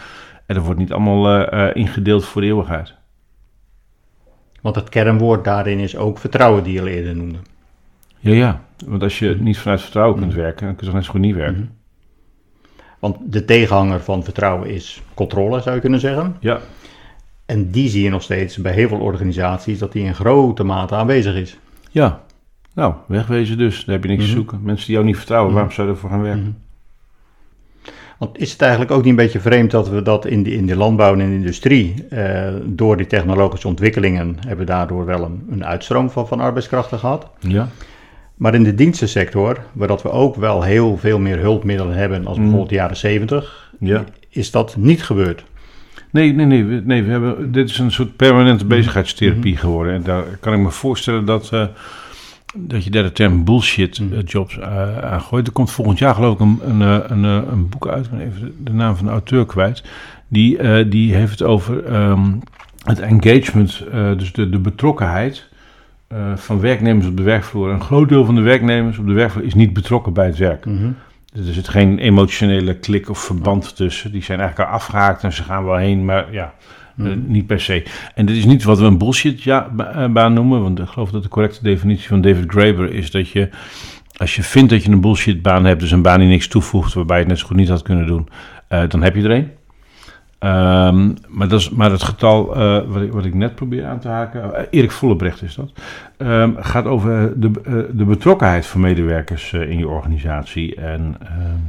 En 0.46 0.56
dat 0.56 0.64
wordt 0.64 0.80
niet 0.80 0.92
allemaal 0.92 1.48
eh, 1.48 1.76
ingedeeld 1.76 2.26
voor 2.26 2.42
de 2.42 2.48
eeuwigheid. 2.48 2.94
Want 4.62 4.76
het 4.76 4.90
kernwoord 4.90 5.44
daarin 5.44 5.80
is 5.80 5.98
ook 5.98 6.18
vertrouwen, 6.18 6.64
die 6.64 6.74
je 6.74 6.82
al 6.82 6.88
eerder 6.88 7.16
noemde. 7.16 7.38
Ja, 8.20 8.34
ja. 8.34 8.62
Want 8.86 9.04
als 9.04 9.20
je 9.20 9.38
niet 9.40 9.58
vanuit 9.58 9.82
vertrouwen 9.82 10.20
kunt 10.20 10.34
werken, 10.34 10.66
dan 10.66 10.76
kun 10.76 10.80
je 10.80 10.86
toch 10.86 10.94
net 10.94 11.06
zo 11.06 11.12
goed 11.12 11.22
niet 11.22 11.36
werken. 11.36 11.62
Mhm. 11.62 11.72
Want 13.00 13.18
de 13.34 13.46
tegenhanger 13.46 14.00
van 14.00 14.24
vertrouwen 14.24 14.70
is 14.70 15.02
controle, 15.14 15.62
zou 15.62 15.76
je 15.76 15.82
kunnen 15.82 16.00
zeggen. 16.00 16.36
Ja, 16.40 16.60
En 17.46 17.72
die 17.72 17.90
zie 17.90 18.04
je 18.04 18.10
nog 18.10 18.22
steeds 18.22 18.58
bij 18.58 18.74
heel 18.74 18.88
veel 18.88 19.00
organisaties, 19.00 19.80
dat 19.80 19.92
die 19.92 20.04
in 20.04 20.16
grote 20.16 20.64
mate 20.64 20.96
aanwezig 20.96 21.36
is. 21.36 21.58
ja. 21.92 22.28
Nou, 22.74 22.94
wegwezen 23.08 23.58
dus. 23.58 23.86
Daar 23.86 23.96
heb 23.96 24.04
je 24.04 24.10
niks 24.10 24.22
te 24.24 24.28
Mhm. 24.30 24.38
zoeken. 24.38 24.60
Mensen 24.64 24.86
die 24.86 24.96
jou 24.96 25.06
niet 25.08 25.18
vertrouwen, 25.18 25.54
waarom 25.54 25.72
zou 25.72 25.88
je 25.88 25.94
ervoor 25.94 26.10
gaan 26.10 26.22
werken? 26.22 26.42
Mhm. 26.42 26.52
Want 28.18 28.38
is 28.40 28.52
het 28.52 28.62
eigenlijk 28.62 28.92
ook 28.92 29.02
niet 29.02 29.10
een 29.10 29.16
beetje 29.16 29.40
vreemd 29.40 29.72
dat 29.72 29.90
we 29.90 30.02
dat 30.02 30.26
in 30.26 30.44
de, 30.44 30.52
in 30.54 30.66
de 30.66 30.76
landbouw 30.76 31.14
en 31.14 31.20
in 31.20 31.30
de 31.30 31.36
industrie, 31.36 32.08
eh, 32.10 32.54
door 32.66 32.98
die 32.98 33.08
technologische 33.08 33.68
ontwikkelingen, 33.68 34.36
hebben 34.40 34.66
we 34.66 34.72
daardoor 34.72 35.06
wel 35.06 35.24
een, 35.24 35.48
een 35.50 35.66
uitstroom 35.66 36.10
van, 36.10 36.28
van 36.28 36.40
arbeidskrachten 36.40 37.00
gehad. 37.00 37.28
Ja. 37.40 37.68
Maar 38.36 38.54
in 38.56 38.64
de 38.64 38.76
dienstensector, 38.76 39.58
waar 39.74 39.88
dat 39.88 40.02
we 40.02 40.12
ook 40.12 40.36
wel 40.36 40.64
heel 40.64 40.98
veel 40.98 41.20
meer 41.20 41.38
hulpmiddelen 41.40 41.96
hebben 41.96 42.20
als 42.20 42.28
Mhm. 42.32 42.40
bijvoorbeeld 42.40 42.70
de 42.70 42.76
jaren 42.76 42.98
70, 42.98 43.72
Ja. 43.80 44.04
is 44.30 44.52
dat 44.52 44.76
niet 44.78 45.04
gebeurd. 45.04 45.44
Nee, 46.12 46.34
nee, 46.34 46.46
nee, 46.46 46.64
nee 46.64 47.04
we 47.04 47.12
hebben, 47.12 47.52
dit 47.52 47.70
is 47.70 47.80
een 47.80 47.92
soort 47.92 48.16
permanente 48.16 48.64
Mhm. 48.66 48.74
bezigheidstherapie 48.76 49.58
geworden. 49.58 49.94
En 49.94 50.04
daar 50.04 50.24
kan 50.40 50.54
ik 50.54 50.60
me 50.60 50.70
voorstellen 50.72 51.26
dat, 51.26 51.50
eh, 51.54 51.66
dat 52.56 52.84
je 52.84 52.90
daar 52.90 53.04
de 53.04 53.12
term 53.12 53.44
bullshit 53.44 54.00
Mhm. 54.00 54.14
eh, 54.14 54.20
jobs 54.26 54.58
uh, 54.58 54.98
aan 54.98 55.22
gooit. 55.22 55.48
Er 55.48 55.54
komt 55.54 55.72
volgend 55.72 56.00
jaar 56.00 56.16
geloof 56.16 56.34
ik 56.34 56.40
een, 56.40 56.60
een, 56.64 56.82
eh, 56.82 57.00
een, 57.08 57.26
eh, 57.26 57.52
een 57.52 57.70
boek 57.70 57.88
uit, 57.88 58.06
ik 58.06 58.20
even 58.20 58.56
de, 58.64 58.74
naam 58.74 58.96
van 58.96 59.06
de 59.06 59.12
auteur 59.12 59.46
kwijt. 59.46 59.84
Die, 60.28 60.58
eh, 60.58 60.86
die 60.92 61.14
heeft 61.16 61.32
het 61.32 61.44
over 61.44 61.86
ehm, 61.86 62.32
het 62.84 63.00
engagement, 63.00 63.84
eh, 63.92 64.18
dus 64.18 64.32
de, 64.34 64.50
de 64.50 64.60
betrokkenheid 64.60 65.48
eh, 66.08 66.36
van 66.36 66.60
werknemers 66.60 67.08
op 67.08 67.18
de 67.18 67.24
werkvloer. 67.24 67.70
Een 67.70 67.82
groot 67.82 68.10
deel 68.10 68.26
van 68.26 68.36
de 68.36 68.42
werknemers 68.42 68.98
op 68.98 69.08
de 69.08 69.14
werkvloer 69.14 69.44
is 69.46 69.54
niet 69.54 69.74
betrokken 69.74 70.14
bij 70.14 70.26
het 70.26 70.38
werk. 70.38 70.66
Mhm. 70.66 70.90
Dus 71.34 71.48
Er 71.48 71.54
zit 71.54 71.68
geen 71.68 72.00
emotionele 72.00 72.76
klik 72.76 73.10
of 73.10 73.20
verband 73.20 73.76
tussen. 73.76 74.12
Die 74.12 74.24
zijn 74.24 74.40
eigenlijk 74.40 74.70
al 74.70 74.76
afgehaakt 74.76 75.24
en 75.24 75.34
ze 75.34 75.44
gaan 75.44 75.66
wel 75.66 75.76
heen, 75.76 76.06
maar 76.06 76.26
ja, 76.32 76.54
eh, 77.00 77.06
Mhm. 77.06 77.20
niet 77.28 77.48
per 77.48 77.60
se. 77.62 77.84
En 78.16 78.26
dit 78.26 78.36
is 78.36 78.46
niet 78.46 78.64
wat 78.64 78.80
we 78.80 78.86
een 78.86 78.98
bullshit 78.98 79.44
ja, 79.44 79.70
ba- 79.72 79.92
eh, 79.92 80.08
baan 80.10 80.34
noemen, 80.34 80.62
want 80.62 80.80
ik 80.80 80.88
geloof 80.88 81.12
dat 81.12 81.24
de 81.24 81.30
correcte 81.30 81.64
definitie 81.64 82.08
van 82.08 82.22
David 82.22 82.52
Graeber 82.52 82.94
is 82.94 83.12
dat 83.12 83.30
je, 83.30 83.50
als 84.18 84.36
je 84.36 84.44
vindt 84.44 84.70
dat 84.70 84.84
je 84.84 84.92
een 84.92 85.02
bullshit 85.02 85.42
baan 85.42 85.66
hebt, 85.66 85.80
dus 85.80 85.92
een 85.92 86.02
baan 86.02 86.20
die 86.20 86.28
niks 86.28 86.48
toevoegt, 86.48 86.94
waarbij 86.94 87.16
je 87.16 87.22
het 87.22 87.32
net 87.32 87.40
zo 87.40 87.48
goed 87.48 87.56
niet 87.58 87.70
had 87.70 87.82
kunnen 87.82 88.08
doen, 88.08 88.28
eh, 88.68 88.82
dan 88.88 89.02
heb 89.04 89.16
je 89.16 89.24
er 89.24 89.32
een. 89.32 89.50
Ehm, 90.40 91.08
maar, 91.28 91.48
dat 91.48 91.60
is, 91.60 91.70
maar 91.70 91.92
het 91.92 92.04
getal 92.04 92.46
wat, 92.88 93.02
ik, 93.02 93.12
wat 93.12 93.26
ik 93.26 93.34
net 93.34 93.56
probeer 93.56 93.86
aan 93.86 94.00
te 94.00 94.08
haken, 94.08 94.68
Erik 94.70 94.92
Vollebrecht 94.92 95.42
is 95.42 95.56
dat, 95.56 95.72
ehm, 96.18 96.52
gaat 96.58 96.86
over 96.86 97.40
de, 97.40 97.52
de 97.94 98.06
betrokkenheid 98.06 98.66
van 98.66 98.82
medewerkers 98.82 99.54
in 99.54 99.78
je 99.78 99.88
organisatie. 99.88 100.76
En 100.76 101.16
ehm, 101.22 101.60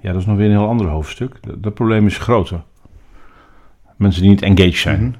ja, 0.00 0.12
dat 0.12 0.20
is 0.20 0.26
nog 0.26 0.36
weer 0.36 0.46
een 0.46 0.52
heel 0.58 0.68
ander 0.68 0.86
hoofdstuk. 0.86 1.36
Dat, 1.40 1.62
dat 1.62 1.74
probleem 1.74 2.06
is 2.06 2.18
groter. 2.18 2.60
Mensen 3.96 4.22
die 4.22 4.30
niet 4.30 4.42
engaged 4.42 4.76
zijn. 4.76 5.00
Mhm. 5.00 5.12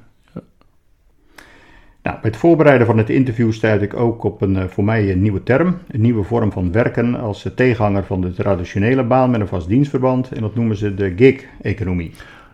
Nou, 2.03 2.17
bij 2.21 2.29
het 2.29 2.39
voorbereiden 2.39 2.87
van 2.87 2.97
het 2.97 3.09
interview 3.09 3.51
stuitte 3.51 3.85
ik 3.85 3.93
ook 3.95 4.23
op 4.23 4.41
een 4.41 4.57
eh, 4.57 4.63
voor 4.67 4.83
mij 4.83 5.11
een 5.11 5.21
nieuwe 5.21 5.43
term, 5.43 5.77
een 5.87 6.01
nieuwe 6.01 6.23
vorm 6.23 6.51
van 6.51 6.71
werken 6.71 7.15
als 7.19 7.45
tegenhanger 7.55 8.03
van 8.03 8.21
de 8.21 8.33
traditionele 8.33 9.03
baan 9.03 9.29
met 9.29 9.39
een 9.39 9.47
vast 9.47 9.67
dienstverband. 9.67 10.31
En 10.31 10.41
dat 10.41 10.55
noemen 10.55 10.77
ze 10.77 10.93
de 10.93 11.13
gig-economie. 11.15 12.11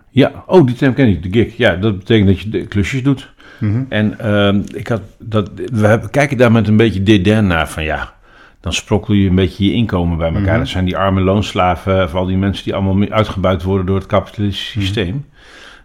Ja, 0.10 0.44
oh, 0.48 0.66
die 0.66 0.76
term 0.76 0.94
ken 0.94 1.08
ik, 1.08 1.24
de 1.24 1.40
gig. 1.40 1.58
Ja, 1.58 1.76
dat 1.76 1.98
betekent 1.98 2.28
dat 2.28 2.40
je 2.40 2.50
de 2.50 2.66
klusjes 2.68 3.04
doet. 3.04 3.34
Mhm. 3.60 3.84
En 3.90 4.20
ehm, 4.20 4.62
ik 4.76 4.88
had 4.88 5.02
dat, 5.20 5.52
we 5.74 5.88
hebben- 5.88 6.10
kijken 6.10 6.38
daar 6.38 6.52
met 6.52 6.68
een 6.68 6.78
beetje 6.78 7.04
dédain 7.04 7.48
naar 7.48 7.70
van 7.70 7.84
ja, 7.84 8.14
dan 8.60 8.74
sprokkel 8.74 9.14
je 9.14 9.30
een 9.30 9.36
beetje 9.36 9.66
je 9.66 9.74
inkomen 9.74 10.18
bij 10.18 10.28
elkaar. 10.28 10.44
Mhm. 10.44 10.58
Dat 10.58 10.68
zijn 10.68 10.86
die 10.86 10.98
arme 10.98 11.22
loonslaven, 11.22 12.04
of 12.04 12.16
al 12.16 12.26
die 12.26 12.38
mensen 12.38 12.64
die 12.64 12.76
allemaal 12.76 13.10
uitgebuit 13.10 13.64
worden 13.64 13.86
door 13.86 13.96
het 13.96 14.06
kapitalistische 14.06 14.80
systeem. 14.80 15.26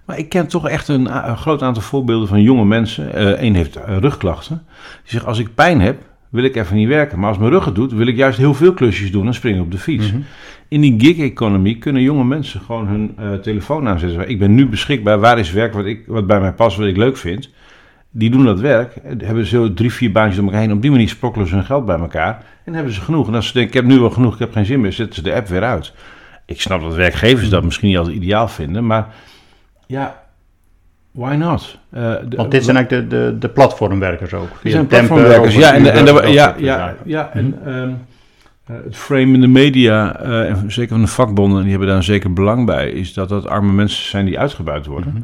Maar 0.06 0.18
ik 0.18 0.28
ken 0.28 0.46
toch 0.46 0.68
echt 0.68 0.88
een, 0.88 1.08
a- 1.10 1.28
een 1.28 1.36
groot 1.36 1.62
aantal 1.62 1.82
voorbeelden 1.82 2.28
van 2.28 2.42
jonge 2.42 2.64
mensen. 2.64 3.44
Eén 3.44 3.54
heeft 3.54 3.76
eh, 3.76 3.96
rugklachten. 3.96 4.62
Die 5.02 5.12
zegt, 5.12 5.26
als 5.26 5.38
ik 5.38 5.54
pijn 5.54 5.80
heb, 5.80 6.02
wil 6.28 6.44
ik 6.44 6.56
even 6.56 6.76
niet 6.76 6.88
werken. 6.88 7.18
Maar 7.18 7.28
als 7.28 7.38
mijn 7.38 7.50
rug 7.50 7.64
het 7.64 7.74
doet, 7.74 7.92
wil 7.92 8.06
ik 8.06 8.16
juist 8.16 8.38
heel 8.38 8.54
veel 8.54 8.72
klusjes 8.72 9.12
doen 9.12 9.26
en 9.26 9.34
springen 9.34 9.62
op 9.62 9.70
de 9.70 9.78
fiets. 9.78 10.12
Mhm. 10.12 10.20
In 10.68 10.80
die 10.80 10.94
gig-economie 10.98 11.78
kunnen 11.78 12.02
jonge 12.02 12.24
mensen 12.24 12.60
gewoon 12.60 12.86
hun 12.86 13.14
eh, 13.18 13.32
telefoon 13.32 13.88
aanzetten. 13.88 14.28
Ik 14.28 14.38
ben 14.38 14.54
nu 14.54 14.66
beschikbaar, 14.68 15.18
waar 15.18 15.38
is 15.38 15.52
werk 15.52 15.72
wat, 15.74 15.84
ik, 15.84 16.04
wat 16.06 16.26
bij 16.26 16.40
mij 16.40 16.52
past, 16.52 16.76
wat 16.76 16.86
ik 16.86 16.96
leuk 16.96 17.16
vind. 17.16 17.50
Die 18.10 18.30
doen 18.30 18.44
dat 18.44 18.60
werk, 18.60 18.96
en 18.96 19.20
hebben 19.24 19.46
zo 19.46 19.74
drie, 19.74 19.92
vier 19.92 20.12
baantjes 20.12 20.36
door 20.36 20.44
elkaar 20.44 20.60
heen. 20.60 20.72
Op 20.72 20.82
die 20.82 20.90
manier 20.90 21.08
sprokkelen 21.08 21.46
ze 21.48 21.54
hun 21.54 21.64
geld 21.64 21.86
bij 21.86 21.98
elkaar 21.98 22.44
en 22.64 22.74
hebben 22.74 22.92
ze 22.92 23.00
genoeg. 23.00 23.28
En 23.28 23.34
als 23.34 23.46
ze 23.46 23.52
denken, 23.52 23.70
ik 23.72 23.80
heb 23.80 23.92
nu 23.92 24.00
wel 24.00 24.10
genoeg, 24.10 24.32
ik 24.32 24.38
heb 24.38 24.52
geen 24.52 24.64
zin 24.66 24.80
meer, 24.80 24.92
zetten 24.92 25.14
ze 25.14 25.22
de 25.22 25.34
app 25.34 25.48
weer 25.48 25.62
uit. 25.62 25.92
Ik 26.46 26.60
snap 26.60 26.80
dat 26.80 26.94
werkgevers 26.94 27.48
dat 27.48 27.64
misschien 27.64 27.88
niet 27.88 27.98
altijd 27.98 28.16
ideaal 28.16 28.48
vinden, 28.48 28.86
maar 28.86 29.14
ja, 29.86 30.24
Why 31.10 31.34
not? 31.34 31.78
Eh, 31.90 32.00
de- 32.28 32.36
Want 32.36 32.50
dit 32.50 32.64
zijn 32.64 32.76
eigenlijk 32.76 33.10
de, 33.10 33.16
de, 33.32 33.38
de 33.38 33.48
platformwerkers 33.48 34.34
ook. 34.34 34.48
Dit 34.48 34.58
Via 34.60 34.70
zijn 34.70 34.86
platformwerkers, 34.86 35.54
ja. 35.54 35.74
En, 35.74 35.92
en 35.92 36.04
dat 36.04 36.28
ja, 36.32 36.54
ja, 36.58 36.94
ja, 37.04 37.30
en 37.32 37.58
ehm, 37.64 37.90
eh, 38.66 38.76
het 38.84 38.96
frame 38.96 39.32
in 39.34 39.40
de 39.40 39.46
media, 39.46 40.20
eh, 40.20 40.48
en 40.50 40.72
zeker 40.72 40.92
van 40.92 41.00
de 41.00 41.06
vakbonden, 41.10 41.60
die 41.60 41.70
hebben 41.70 41.88
daar 41.88 41.96
een 41.96 42.02
zeker 42.02 42.32
belang 42.32 42.66
bij, 42.66 42.90
is 42.90 43.12
dat 43.14 43.28
dat 43.28 43.46
arme 43.46 43.72
mensen 43.72 44.04
zijn 44.08 44.24
die 44.24 44.38
uitgebuit 44.38 44.86
worden. 44.86 45.12
Mhm. 45.12 45.22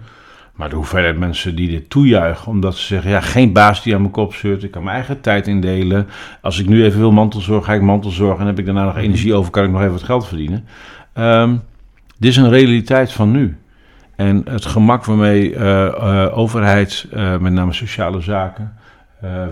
Maar 0.55 0.69
de 0.69 0.77
hoeveelheid 0.77 1.19
mensen 1.19 1.55
die 1.57 1.69
dit 1.71 1.91
toejuichen, 1.91 2.47
omdat 2.53 2.75
ze 2.77 2.87
zeggen, 2.87 3.11
ja, 3.11 3.21
geen 3.21 3.53
baas 3.53 3.83
die 3.83 3.95
aan 3.95 4.01
mijn 4.01 4.13
kop 4.13 4.35
zeurt, 4.35 4.63
ik 4.63 4.71
kan 4.71 4.83
mijn 4.83 4.97
eigen 4.97 5.21
tijd 5.21 5.47
indelen. 5.47 6.09
Als 6.41 6.59
ik 6.59 6.69
nu 6.69 6.85
even 6.85 6.99
wil 7.01 7.13
mantelzorg, 7.13 7.65
ga 7.65 7.73
ik 7.75 7.83
mantelzorg 7.83 8.39
en 8.39 8.47
heb 8.47 8.59
ik 8.59 8.65
daarna 8.65 8.85
nog 8.85 8.95
Mhm. 8.95 9.03
energie 9.05 9.35
over, 9.35 9.51
kan 9.51 9.65
ik 9.65 9.71
nog 9.71 9.81
even 9.81 9.93
wat 9.93 10.03
geld 10.03 10.27
verdienen. 10.27 10.65
Ehm, 11.13 11.55
dit 12.19 12.31
is 12.31 12.37
een 12.37 12.51
realiteit 12.51 13.13
van 13.13 13.31
nu. 13.31 13.57
En 14.23 14.43
het 14.51 14.65
gemak 14.67 15.05
waarmee 15.05 15.55
eh, 15.55 15.87
eh, 15.87 16.39
overheid, 16.39 17.07
eh, 17.13 17.39
met 17.39 17.53
name 17.53 17.73
sociale 17.73 18.21
zaken, 18.21 18.73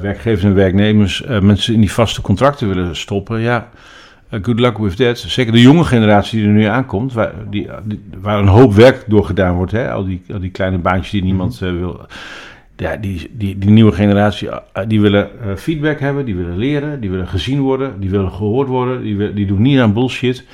werkgevers 0.01 0.45
en 0.45 0.55
werknemers, 0.55 1.23
mensen 1.41 1.75
in 1.75 1.81
die 1.81 1.93
vaste 1.93 2.21
contracten 2.21 2.69
willen 2.69 2.97
stoppen, 2.97 3.41
ja, 3.41 3.69
good 4.43 4.61
luck 4.61 4.79
with 4.79 4.97
that. 4.97 5.19
Zeker 5.19 5.53
de 5.53 5.61
jonge 5.61 5.85
generatie 5.85 6.39
die 6.39 6.49
er 6.49 6.55
nu 6.55 6.65
aankomt, 6.65 7.13
waar, 7.13 7.33
die, 7.51 7.69
waar 8.21 8.39
een 8.39 8.47
hoop 8.47 8.75
werk 8.75 9.05
door 9.07 9.25
gedaan 9.25 9.55
wordt, 9.55 9.73
hè? 9.73 9.91
Al, 9.93 10.05
die, 10.05 10.23
al 10.33 10.41
die 10.41 10.51
kleine 10.51 10.79
baantjes 10.79 11.11
die 11.11 11.23
niemand 11.23 11.61
eh, 11.63 11.71
wil. 11.71 12.07
Ja, 12.77 12.97
die, 12.97 13.31
die, 13.33 13.59
die 13.59 13.71
nieuwe 13.71 13.93
generatie, 13.93 14.49
die 14.89 15.01
willen 15.01 15.29
feedback 15.57 16.01
hebben, 16.01 16.25
die 16.25 16.37
willen 16.37 16.57
leren, 16.59 17.01
die 17.01 17.11
willen 17.11 17.29
gezien 17.29 17.61
worden, 17.61 18.01
die 18.01 18.11
willen 18.11 18.33
gehoord 18.33 18.69
worden, 18.69 19.03
die, 19.03 19.17
wil- 19.17 19.35
die 19.35 19.47
doen 19.47 19.63
niet 19.63 19.79
aan 19.81 19.93
bullshit. 19.93 20.45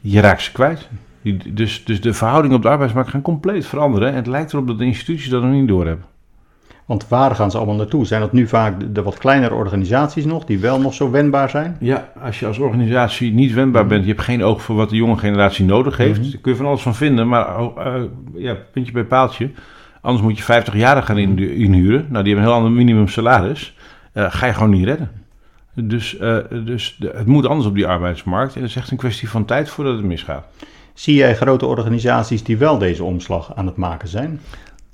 Je 0.00 0.20
raakt 0.20 0.42
ze 0.42 0.52
kwijt. 0.52 0.88
Die- 1.34 1.52
Dus, 1.54 1.84
dus 1.84 2.00
de 2.00 2.12
verhoudingen 2.14 2.56
op 2.56 2.62
de 2.62 2.68
arbeidsmarkt 2.68 3.10
gaan 3.10 3.22
compleet 3.22 3.66
veranderen. 3.66 4.08
En 4.08 4.14
het 4.14 4.26
lijkt 4.26 4.52
erop 4.52 4.66
dat 4.66 4.78
de 4.78 4.84
instituties 4.84 5.28
dat 5.28 5.42
nog 5.42 5.50
niet 5.52 5.68
doorhebben. 5.68 6.06
Want 6.84 7.08
waar 7.08 7.34
gaan 7.34 7.50
ze 7.50 7.56
allemaal 7.56 7.74
naartoe? 7.76 8.06
Zijn 8.06 8.20
dat 8.20 8.32
nu 8.32 8.46
vaak 8.48 8.80
de, 8.80 8.92
de 8.92 9.02
wat 9.02 9.18
kleinere 9.18 9.54
organisaties 9.54 10.24
nog, 10.24 10.44
die 10.44 10.58
wel 10.58 10.80
nog 10.80 10.94
zo 10.94 11.10
wendbaar 11.10 11.50
zijn? 11.50 11.76
Ja, 11.80 12.12
als 12.22 12.40
je 12.40 12.46
als 12.46 12.58
organisatie 12.58 13.32
niet 13.32 13.52
wendbaar 13.54 13.86
bent, 13.86 14.04
je 14.04 14.10
hebt 14.10 14.22
geen 14.22 14.42
oog 14.44 14.62
voor 14.62 14.76
wat 14.76 14.90
de 14.90 14.96
jonge 14.96 15.16
generatie 15.18 15.64
nodig 15.64 15.96
heeft, 15.96 16.20
Mhm. 16.20 16.30
daar 16.30 16.40
kun 16.40 16.50
je 16.52 16.56
van 16.58 16.66
alles 16.66 16.82
van 16.82 16.94
vinden, 16.94 17.28
maar 17.28 17.46
eh, 17.58 18.02
ja, 18.34 18.56
puntje 18.72 18.92
bij 18.92 19.04
paaltje. 19.04 19.50
Anders 20.00 20.24
moet 20.24 20.36
je 20.38 20.42
50 20.44 20.74
jaren 20.76 21.02
gaan 21.02 21.18
in- 21.18 21.38
inhuren. 21.38 22.06
Nou, 22.10 22.24
die 22.24 22.32
hebben 22.34 22.36
een 22.36 22.56
heel 22.56 22.64
ander 22.64 22.70
minimum 22.72 23.08
salaris. 23.08 23.76
Eh, 24.12 24.26
ga 24.28 24.46
je 24.46 24.52
gewoon 24.52 24.70
niet 24.70 24.84
redden. 24.84 25.10
Dus, 25.74 26.16
eh, 26.18 26.36
dus 26.64 26.96
de- 26.98 27.12
het 27.16 27.26
moet 27.26 27.46
anders 27.46 27.66
op 27.68 27.74
die 27.74 27.86
arbeidsmarkt. 27.86 28.54
En 28.54 28.60
het 28.60 28.70
is 28.70 28.76
echt 28.76 28.90
een 28.90 28.96
kwestie 28.96 29.28
van 29.30 29.44
tijd 29.44 29.68
voordat 29.70 29.96
het 29.96 30.04
misgaat. 30.04 30.44
Zie 30.96 31.14
jij 31.14 31.34
grote 31.36 31.66
organisaties 31.66 32.42
die 32.42 32.56
wel 32.56 32.78
deze 32.78 33.04
omslag 33.04 33.52
aan 33.54 33.66
het 33.66 33.76
maken 33.76 34.08
zijn? 34.08 34.40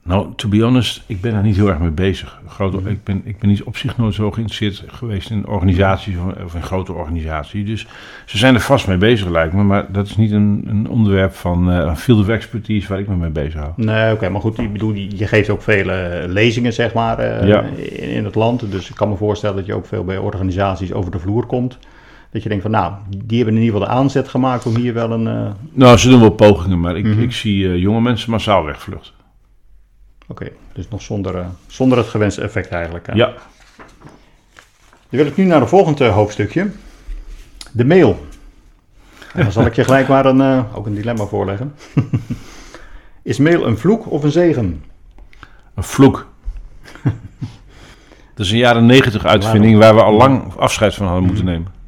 Nou, 0.05 0.27
to 0.37 0.49
be 0.49 0.63
honest, 0.63 1.03
ik 1.07 1.21
ben 1.21 1.33
daar 1.33 1.43
niet 1.43 1.57
heel 1.57 1.69
erg 1.69 1.79
mee 1.79 1.91
bezig. 1.91 2.41
Grote, 2.47 2.79
ik, 2.91 3.05
ben, 3.05 3.23
ik 3.25 3.39
ben 3.39 3.49
niet 3.49 3.63
op 3.63 3.77
zich 3.77 3.97
nooit 3.97 4.15
zo 4.15 4.31
geïnteresseerd 4.31 4.85
geweest 4.87 5.31
in 5.31 5.47
organisaties 5.47 6.15
of- 6.45 6.55
in 6.55 6.63
grote 6.63 6.93
organisaties. 6.93 7.65
Dus 7.67 7.87
ze 8.27 8.39
zijn 8.39 8.55
er 8.55 8.61
vast 8.61 8.87
mee 8.87 8.97
bezig, 8.97 9.29
lijkt 9.29 9.53
me. 9.55 9.63
Maar 9.63 9.93
dat 9.93 10.07
is 10.07 10.17
niet 10.17 10.31
een, 10.33 10.65
een 10.69 10.89
onderwerp 10.89 11.35
van 11.35 11.67
een 11.69 11.97
field 11.97 12.21
of 12.21 12.29
expertise 12.29 12.89
waar 12.89 12.99
ik 12.99 13.09
me 13.09 13.17
mee 13.17 13.31
bezig 13.31 13.61
hou. 13.61 13.73
Nee, 13.77 14.13
oké, 14.13 14.29
maar 14.29 14.41
goed, 14.41 14.59
ik 14.59 14.73
bedoel, 14.73 14.93
je 14.95 15.27
geeft 15.27 15.51
ook 15.51 15.63
vele 15.63 15.93
eh, 15.93 16.29
lezingen, 16.29 16.73
zeg 16.73 16.95
maar, 16.95 17.19
eh, 17.19 17.49
Ja. 17.49 17.63
in, 17.63 17.99
in 18.11 18.25
het 18.25 18.35
land. 18.35 18.71
Dus 18.71 18.89
ik 18.91 18.95
kan 18.97 19.09
me 19.09 19.17
voorstellen 19.17 19.57
dat 19.57 19.67
je 19.67 19.75
ook 19.75 19.87
veel 19.87 20.05
bij 20.05 20.19
organisaties 20.19 20.93
over 20.93 21.11
de 21.11 21.19
vloer 21.19 21.47
komt. 21.47 21.79
Dat 22.33 22.43
je 22.43 22.49
denkt 22.49 22.63
van, 22.63 22.71
nou, 22.73 22.93
die 23.25 23.37
hebben 23.37 23.55
in 23.57 23.63
ieder 23.63 23.79
geval 23.81 23.95
de 23.95 24.01
aanzet 24.01 24.29
gemaakt 24.29 24.67
om 24.67 24.77
hier 24.77 24.95
wel 24.95 25.11
een... 25.11 25.27
eh, 25.27 25.53
Nou, 25.73 25.97
ze 25.97 26.09
doen 26.09 26.21
wel 26.21 26.31
pogingen, 26.31 26.81
maar 26.81 26.97
ik, 26.97 27.05
Mhm. 27.05 27.21
ik 27.23 27.33
zie 27.33 27.69
eh, 27.69 27.77
jonge 27.79 28.01
mensen 28.01 28.31
massaal 28.31 28.65
wegvluchten. 28.65 29.13
Oké, 30.29 30.49
dus 30.73 30.89
nog 30.89 31.03
zonder, 31.03 31.37
eh, 31.39 31.47
zonder 31.67 31.99
het 31.99 32.07
gewenste 32.07 32.41
effect 32.43 32.69
eigenlijk. 32.71 33.07
hè. 33.07 33.13
Ja, 33.13 33.27
Dan 33.27 35.21
wil 35.21 35.27
ik 35.27 35.37
nu 35.37 35.45
naar 35.45 35.61
een 35.61 35.69
volgend 35.69 36.01
eh, 36.01 36.15
hoofdstukje. 36.15 36.71
De 37.73 37.85
mail. 37.85 38.27
En 39.35 39.43
dan 39.43 39.53
zal 39.53 39.67
ik 39.67 39.75
je 39.75 39.85
gelijk 39.85 40.09
maar 40.09 40.27
een, 40.27 40.65
ook 40.75 40.87
een 40.87 40.95
dilemma 40.95 41.25
voorleggen. 41.25 41.75
Is 43.23 43.39
mail 43.39 43.67
een 43.67 43.79
vloek 43.79 44.11
of 44.11 44.23
een 44.23 44.31
zegen? 44.33 44.85
een 45.75 45.83
vloek. 45.83 46.27
dat 48.35 48.47
is 48.47 48.51
een 48.51 48.59
jaren 48.59 48.87
negentig 48.87 49.25
uitvinding 49.25 49.79
waar 49.79 49.95
we 49.95 50.03
al 50.03 50.13
lang 50.17 50.55
afscheid 50.57 50.95
van 50.95 51.07
hadden 51.07 51.25
moeten 51.25 51.45
nemen. 51.45 51.81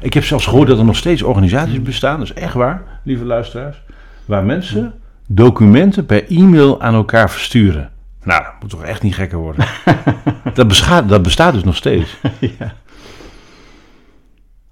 Ik 0.00 0.14
heb 0.14 0.24
zelfs 0.24 0.46
gehoord 0.46 0.68
dat 0.68 0.78
er 0.78 0.84
nog 0.84 0.96
steeds 0.96 1.22
organisaties 1.22 1.82
bestaan, 1.82 2.18
dat 2.18 2.28
is 2.28 2.42
echt 2.42 2.54
waar, 2.54 3.00
lieve 3.02 3.24
luisteraars, 3.24 3.82
waar 4.24 4.44
mensen 4.44 4.94
documenten 5.26 6.06
per 6.06 6.26
e-mail 6.28 6.80
aan 6.80 6.94
elkaar 6.94 7.30
versturen. 7.30 7.90
Nou, 8.22 8.42
dat 8.42 8.52
moet 8.60 8.70
toch 8.70 8.84
echt 8.84 9.02
niet 9.02 9.14
gekker 9.14 9.38
worden. 9.38 9.66
dat, 10.54 10.86
dat 11.08 11.22
bestaat 11.22 11.52
dus 11.52 11.64
nog 11.64 11.76
steeds. 11.76 12.16
ja. 12.58 12.74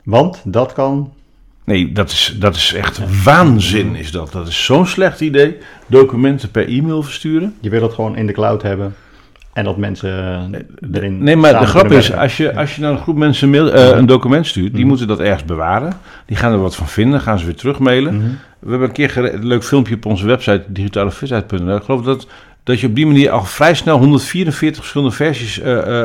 Want 0.05 0.43
dat 0.45 0.73
kan. 0.73 1.13
Nee, 1.65 1.93
dat 1.93 2.11
is, 2.11 2.37
dat 2.39 2.57
is 2.57 2.75
echt 2.75 3.23
waanzin 3.23 3.95
is 3.95 4.11
dat. 4.11 4.33
Dat 4.33 4.49
is 4.49 4.65
zo'n 4.65 4.87
slecht 4.87 5.21
idee, 5.21 5.57
documenten 5.87 6.51
per 6.51 6.69
e-mail 6.69 7.03
versturen. 7.03 7.57
Je 7.61 7.71
wil 7.71 7.83
het 7.83 7.93
gewoon 7.93 8.17
in 8.17 8.27
de 8.27 8.33
cloud 8.33 8.63
hebben. 8.63 8.95
En 9.53 9.65
dat 9.65 9.77
mensen 9.77 10.11
eh, 10.53 10.61
erin. 10.93 11.23
Nee, 11.23 11.37
maar 11.37 11.61
de 11.61 11.67
grap 11.67 11.91
is, 11.91 12.09
werken. 12.09 12.23
als 12.23 12.37
je, 12.37 12.57
als 12.57 12.75
je 12.75 12.81
naar 12.81 12.91
een 12.91 12.99
groep 12.99 13.17
mensen 13.17 13.51
mail, 13.51 13.73
eh, 13.73 13.97
een 13.97 14.07
document 14.07 14.47
stuurt, 14.47 14.75
die 14.75 14.87
moeten 14.87 15.07
dat 15.07 15.21
ergens 15.21 15.45
bewaren. 15.45 15.93
Die 16.27 16.37
gaan 16.37 16.53
er 16.53 16.59
wat 16.59 16.77
van 16.77 16.89
vinden, 16.89 17.21
gaan 17.21 17.39
ze 17.39 17.45
weer 17.45 17.55
terugmailen. 17.55 18.17
Mhm. 18.17 18.27
We 18.59 18.71
hebben 18.71 18.89
een 18.89 18.95
keer 18.95 19.35
een 19.35 19.47
leuk 19.47 19.65
filmpje 19.65 19.95
op 19.95 20.07
onze 20.07 20.27
website, 20.27 20.65
digitalefitheid.nl. 20.67 21.77
Ik 21.77 21.83
geloof 21.83 22.03
dat, 22.03 22.27
dat 22.63 22.81
je 22.81 22.87
op 22.87 22.95
die 22.95 23.07
manier 23.07 23.31
al 23.31 23.45
vrij 23.45 23.75
snel 23.75 23.99
144 23.99 24.81
verschillende 24.81 25.15
versies, 25.15 25.61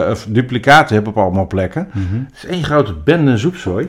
of 0.10 0.26
duplicaten 0.30 0.96
hebt 0.96 1.08
op 1.08 1.18
allemaal 1.18 1.48
plekken. 1.48 1.88
Mhm. 1.94 2.24
Het 2.26 2.44
is 2.44 2.46
één 2.46 2.64
grote 2.64 2.94
bende 2.94 3.38
zoepzooi 3.38 3.88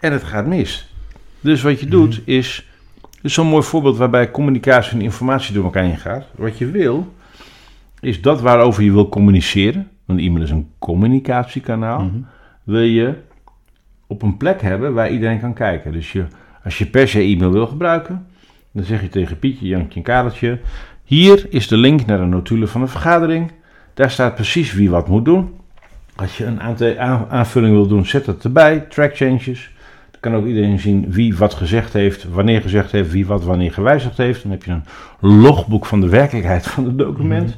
en 0.00 0.12
het 0.12 0.24
gaat 0.24 0.46
mis. 0.46 0.92
Dus 1.40 1.62
wat 1.62 1.80
je 1.80 1.86
doet 1.86 2.20
is, 2.24 2.66
dit 3.00 3.10
is 3.22 3.34
zo'n 3.34 3.46
mooi 3.46 3.62
voorbeeld 3.62 3.96
waarbij 3.96 4.30
communicatie 4.30 4.92
en 4.92 5.00
informatie 5.00 5.54
door 5.54 5.64
elkaar 5.64 5.84
heen 5.84 5.98
gaat. 5.98 6.24
Wat 6.34 6.58
je 6.58 6.70
wil, 6.70 7.14
is 8.00 8.22
dat 8.22 8.40
waarover 8.40 8.82
je 8.82 8.92
wil 8.92 9.08
communiceren. 9.08 9.88
Want 10.04 10.20
e-mail 10.20 10.42
is 10.42 10.50
een 10.50 10.70
communicatiekanaal. 10.78 12.02
Mhm. 12.02 12.20
Wil 12.62 12.80
je 12.80 13.14
op 14.06 14.22
een 14.22 14.36
plek 14.36 14.62
hebben 14.62 14.94
waar 14.94 15.10
iedereen 15.10 15.40
kan 15.40 15.54
kijken. 15.54 15.92
Dus 15.92 16.12
je, 16.12 16.24
als 16.64 16.78
je 16.78 16.86
per 16.86 17.08
se 17.08 17.20
e-mail 17.20 17.52
wil 17.52 17.66
gebruiken, 17.66 18.26
dan 18.72 18.84
zeg 18.84 19.00
je 19.00 19.08
tegen 19.08 19.38
Pietje, 19.38 19.66
Jankje 19.66 19.98
en 19.98 20.04
Kareltje... 20.04 20.58
Hier 21.10 21.46
is 21.48 21.68
de 21.68 21.76
link 21.76 22.06
naar 22.06 22.18
de 22.18 22.24
notulen 22.24 22.68
van 22.68 22.80
de 22.80 22.86
vergadering. 22.86 23.52
Daar 23.94 24.10
staat 24.10 24.34
precies 24.34 24.74
wie 24.74 24.90
wat 24.90 25.08
moet 25.08 25.24
doen. 25.24 25.54
Als 26.16 26.38
je 26.38 26.44
een 26.44 26.60
aantal 26.60 26.96
aanvulling 27.28 27.74
wil 27.74 27.86
doen, 27.86 28.06
zet 28.06 28.24
dat 28.24 28.44
erbij. 28.44 28.80
Track 28.80 29.16
changes. 29.16 29.70
Dan 30.10 30.20
kan 30.20 30.34
ook 30.34 30.46
iedereen 30.46 30.78
zien 30.78 31.10
wie 31.12 31.36
wat 31.36 31.54
gezegd 31.54 31.92
heeft, 31.92 32.24
wanneer 32.24 32.60
gezegd 32.60 32.92
heeft, 32.92 33.10
wie 33.10 33.26
wat 33.26 33.44
wanneer 33.44 33.72
gewijzigd 33.72 34.16
heeft. 34.16 34.42
Dan 34.42 34.50
heb 34.50 34.64
je 34.64 34.70
een 34.70 34.84
logboek 35.40 35.86
van 35.86 36.00
de 36.00 36.08
werkelijkheid 36.08 36.66
van 36.66 36.84
het 36.84 36.98
document. 36.98 37.56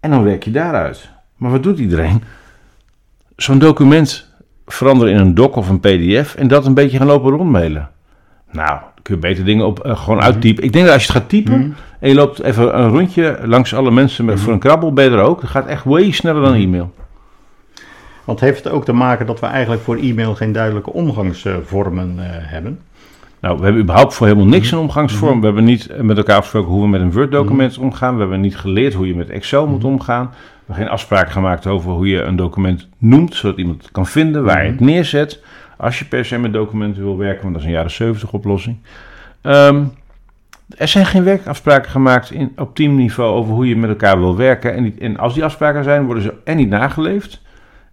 En 0.00 0.10
dan 0.10 0.22
werk 0.24 0.44
je 0.44 0.50
daaruit. 0.50 1.08
Maar 1.36 1.50
wat 1.50 1.62
doet 1.62 1.78
iedereen? 1.78 2.22
Zo'n 3.36 3.58
document 3.58 4.28
veranderen 4.66 5.14
in 5.14 5.20
een 5.20 5.34
doc 5.34 5.56
of 5.56 5.68
een 5.68 5.80
pdf 5.80 6.34
en 6.34 6.48
dat 6.48 6.66
een 6.66 6.74
beetje 6.74 6.98
gaan 6.98 7.06
lopen 7.06 7.30
rondmailen. 7.30 7.90
Nou, 8.50 8.68
dan 8.68 9.02
kun 9.02 9.14
je 9.14 9.20
beter 9.20 9.44
dingen 9.44 9.66
op, 9.66 9.78
eh, 9.84 9.96
gewoon 9.96 10.20
uittypen. 10.22 10.64
Ik 10.64 10.72
denk 10.72 10.84
dat 10.84 10.94
als 10.94 11.04
je 11.06 11.12
het 11.12 11.20
gaat 11.20 11.28
typen 11.28 11.58
Mhm. 11.58 11.70
en 11.98 12.08
je 12.08 12.14
loopt 12.14 12.42
even 12.42 12.78
een 12.80 12.88
rondje 12.88 13.38
langs 13.44 13.74
alle 13.74 13.90
mensen 13.90 14.24
met, 14.24 14.40
voor 14.40 14.52
een 14.52 14.58
krabbel, 14.58 14.92
ben 14.92 15.04
je 15.04 15.10
er 15.10 15.22
ook. 15.22 15.40
Dat 15.40 15.50
gaat 15.50 15.66
echt 15.66 15.84
way 15.84 16.10
sneller 16.10 16.42
dan 16.42 16.54
e-mail. 16.54 16.94
Want 18.24 18.40
heeft 18.40 18.64
het 18.64 18.72
ook 18.72 18.84
te 18.84 18.92
maken 18.92 19.26
dat 19.26 19.40
we 19.40 19.46
eigenlijk 19.46 19.82
voor 19.82 19.96
e-mail 19.96 20.34
geen 20.34 20.52
duidelijke 20.52 20.92
omgangsvormen 20.92 22.14
eh, 22.18 22.24
hebben? 22.30 22.80
Nou, 23.40 23.58
we 23.58 23.64
hebben 23.64 23.82
überhaupt 23.82 24.14
voor 24.14 24.26
helemaal 24.26 24.48
niks 24.48 24.70
een 24.70 24.78
omgangsvorm. 24.78 25.40
We 25.40 25.46
hebben 25.46 25.64
niet 25.64 26.02
met 26.02 26.16
elkaar 26.16 26.36
afgesproken 26.36 26.70
hoe 26.70 26.82
we 26.82 26.88
met 26.88 27.00
een 27.00 27.12
Word-document 27.12 27.78
omgaan. 27.78 28.14
We 28.14 28.20
hebben 28.20 28.40
niet 28.40 28.56
geleerd 28.56 28.94
hoe 28.94 29.06
je 29.06 29.14
met 29.14 29.30
Excel 29.30 29.66
moet 29.66 29.84
omgaan. 29.84 30.26
We 30.30 30.36
hebben 30.66 30.74
geen 30.74 30.88
afspraak 30.88 31.30
gemaakt 31.30 31.66
over 31.66 31.90
hoe 31.90 32.08
je 32.08 32.22
een 32.22 32.36
document 32.36 32.88
noemt, 32.98 33.34
zodat 33.34 33.58
iemand 33.58 33.82
het 33.82 33.90
kan 33.90 34.06
vinden, 34.06 34.44
waar 34.44 34.64
je 34.64 34.70
het 34.70 34.80
neerzet. 34.80 35.42
Als 35.76 35.98
je 35.98 36.04
per 36.04 36.24
se 36.24 36.38
met 36.38 36.52
documenten 36.52 37.02
wil 37.02 37.18
werken, 37.18 37.42
want 37.42 37.54
dat 37.54 37.62
is 37.62 37.68
een 37.68 37.74
jaren 37.74 37.90
70 37.90 38.32
oplossing. 38.32 38.76
Ehm, 39.40 39.84
er 40.76 40.88
zijn 40.88 41.06
geen 41.06 41.24
werkafspraken 41.24 41.90
gemaakt 41.90 42.30
in, 42.30 42.52
op 42.56 42.74
teamniveau 42.74 43.34
over 43.34 43.54
hoe 43.54 43.68
je 43.68 43.76
met 43.76 43.90
elkaar 43.90 44.18
wil 44.18 44.36
werken. 44.36 44.74
En, 44.74 44.82
niet, 44.82 44.98
en 44.98 45.16
als 45.16 45.34
die 45.34 45.44
afspraken 45.44 45.84
zijn, 45.84 46.04
worden 46.04 46.22
ze 46.22 46.34
en 46.44 46.56
niet 46.56 46.68
nageleefd 46.68 47.42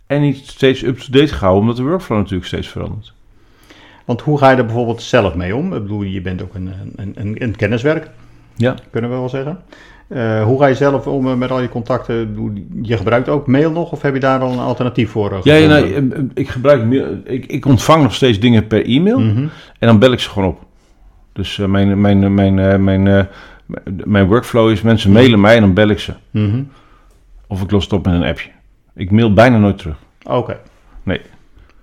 en 0.08 0.22
niet 0.22 0.38
steeds 0.38 0.84
up-to-date 0.84 1.34
gehouden, 1.34 1.62
omdat 1.62 1.78
de 1.78 1.84
workflow 1.84 2.18
natuurlijk 2.18 2.48
steeds 2.48 2.68
verandert. 2.68 3.14
Want 4.08 4.22
hoe 4.22 4.38
ga 4.38 4.50
je 4.52 4.58
er 4.58 4.66
bijvoorbeeld 4.66 5.02
zelf 5.02 5.36
mee 5.36 5.56
om? 5.56 5.74
Ik 5.74 5.82
bedoel, 5.82 6.02
je 6.02 6.22
bent 6.22 6.42
ook 6.42 6.54
een, 6.56 6.72
een, 6.96 7.12
een, 7.16 7.36
een 7.44 7.56
kenniswerk, 7.56 8.10
Ja. 8.56 8.76
kunnen 8.92 9.10
we 9.10 9.16
wel 9.16 9.30
zeggen. 9.30 9.60
Eh, 10.08 10.44
hoe 10.44 10.60
ga 10.60 10.66
je 10.66 10.76
zelf 10.76 11.08
om 11.08 11.28
eh, 11.28 11.34
met 11.36 11.52
al 11.52 11.62
je 11.62 11.70
contacten? 11.70 12.36
Je 12.82 12.98
gebruikt 12.98 13.30
ook 13.30 13.48
mail 13.48 13.72
nog 13.72 13.92
of 13.92 14.02
heb 14.02 14.14
je 14.14 14.20
daar 14.20 14.40
al 14.40 14.52
een 14.52 14.60
alternatief 14.60 15.10
voor? 15.12 15.32
eh, 15.32 15.38
Ja, 15.44 15.54
ja 15.56 15.68
nou, 15.68 16.30
ik 16.34 16.50
gebruik 16.50 16.86
mail- 16.86 17.22
ik, 17.24 17.46
ik 17.46 17.66
ontvang 17.66 18.04
nog 18.04 18.14
steeds 18.14 18.40
dingen 18.40 18.68
per 18.68 18.86
e-mail 18.86 19.20
Mhm. 19.20 19.38
en 19.80 19.88
dan 19.88 20.00
bel 20.00 20.12
ik 20.12 20.20
ze 20.20 20.30
gewoon 20.30 20.48
op. 20.50 20.66
Dus 21.34 21.58
mijn, 21.58 22.02
mijn, 22.02 22.34
mijn, 22.34 22.84
mijn, 22.84 23.28
Mijn 24.04 24.28
workflow 24.28 24.70
is, 24.70 24.82
mensen 24.82 25.12
mailen 25.12 25.40
mij 25.42 25.56
en 25.56 25.62
dan 25.62 25.74
bel 25.74 25.88
ik 25.90 26.00
ze. 26.00 26.14
Mhm. 26.32 26.62
Of 27.48 27.62
ik 27.62 27.72
los 27.72 27.84
het 27.84 27.94
op 27.94 28.06
met 28.06 28.14
een 28.14 28.24
appje. 28.24 28.50
Ik 28.96 29.12
mail 29.12 29.34
bijna 29.34 29.58
nooit 29.58 29.78
terug. 29.78 29.98
Oké. 30.24 30.58
Nee. 31.04 31.22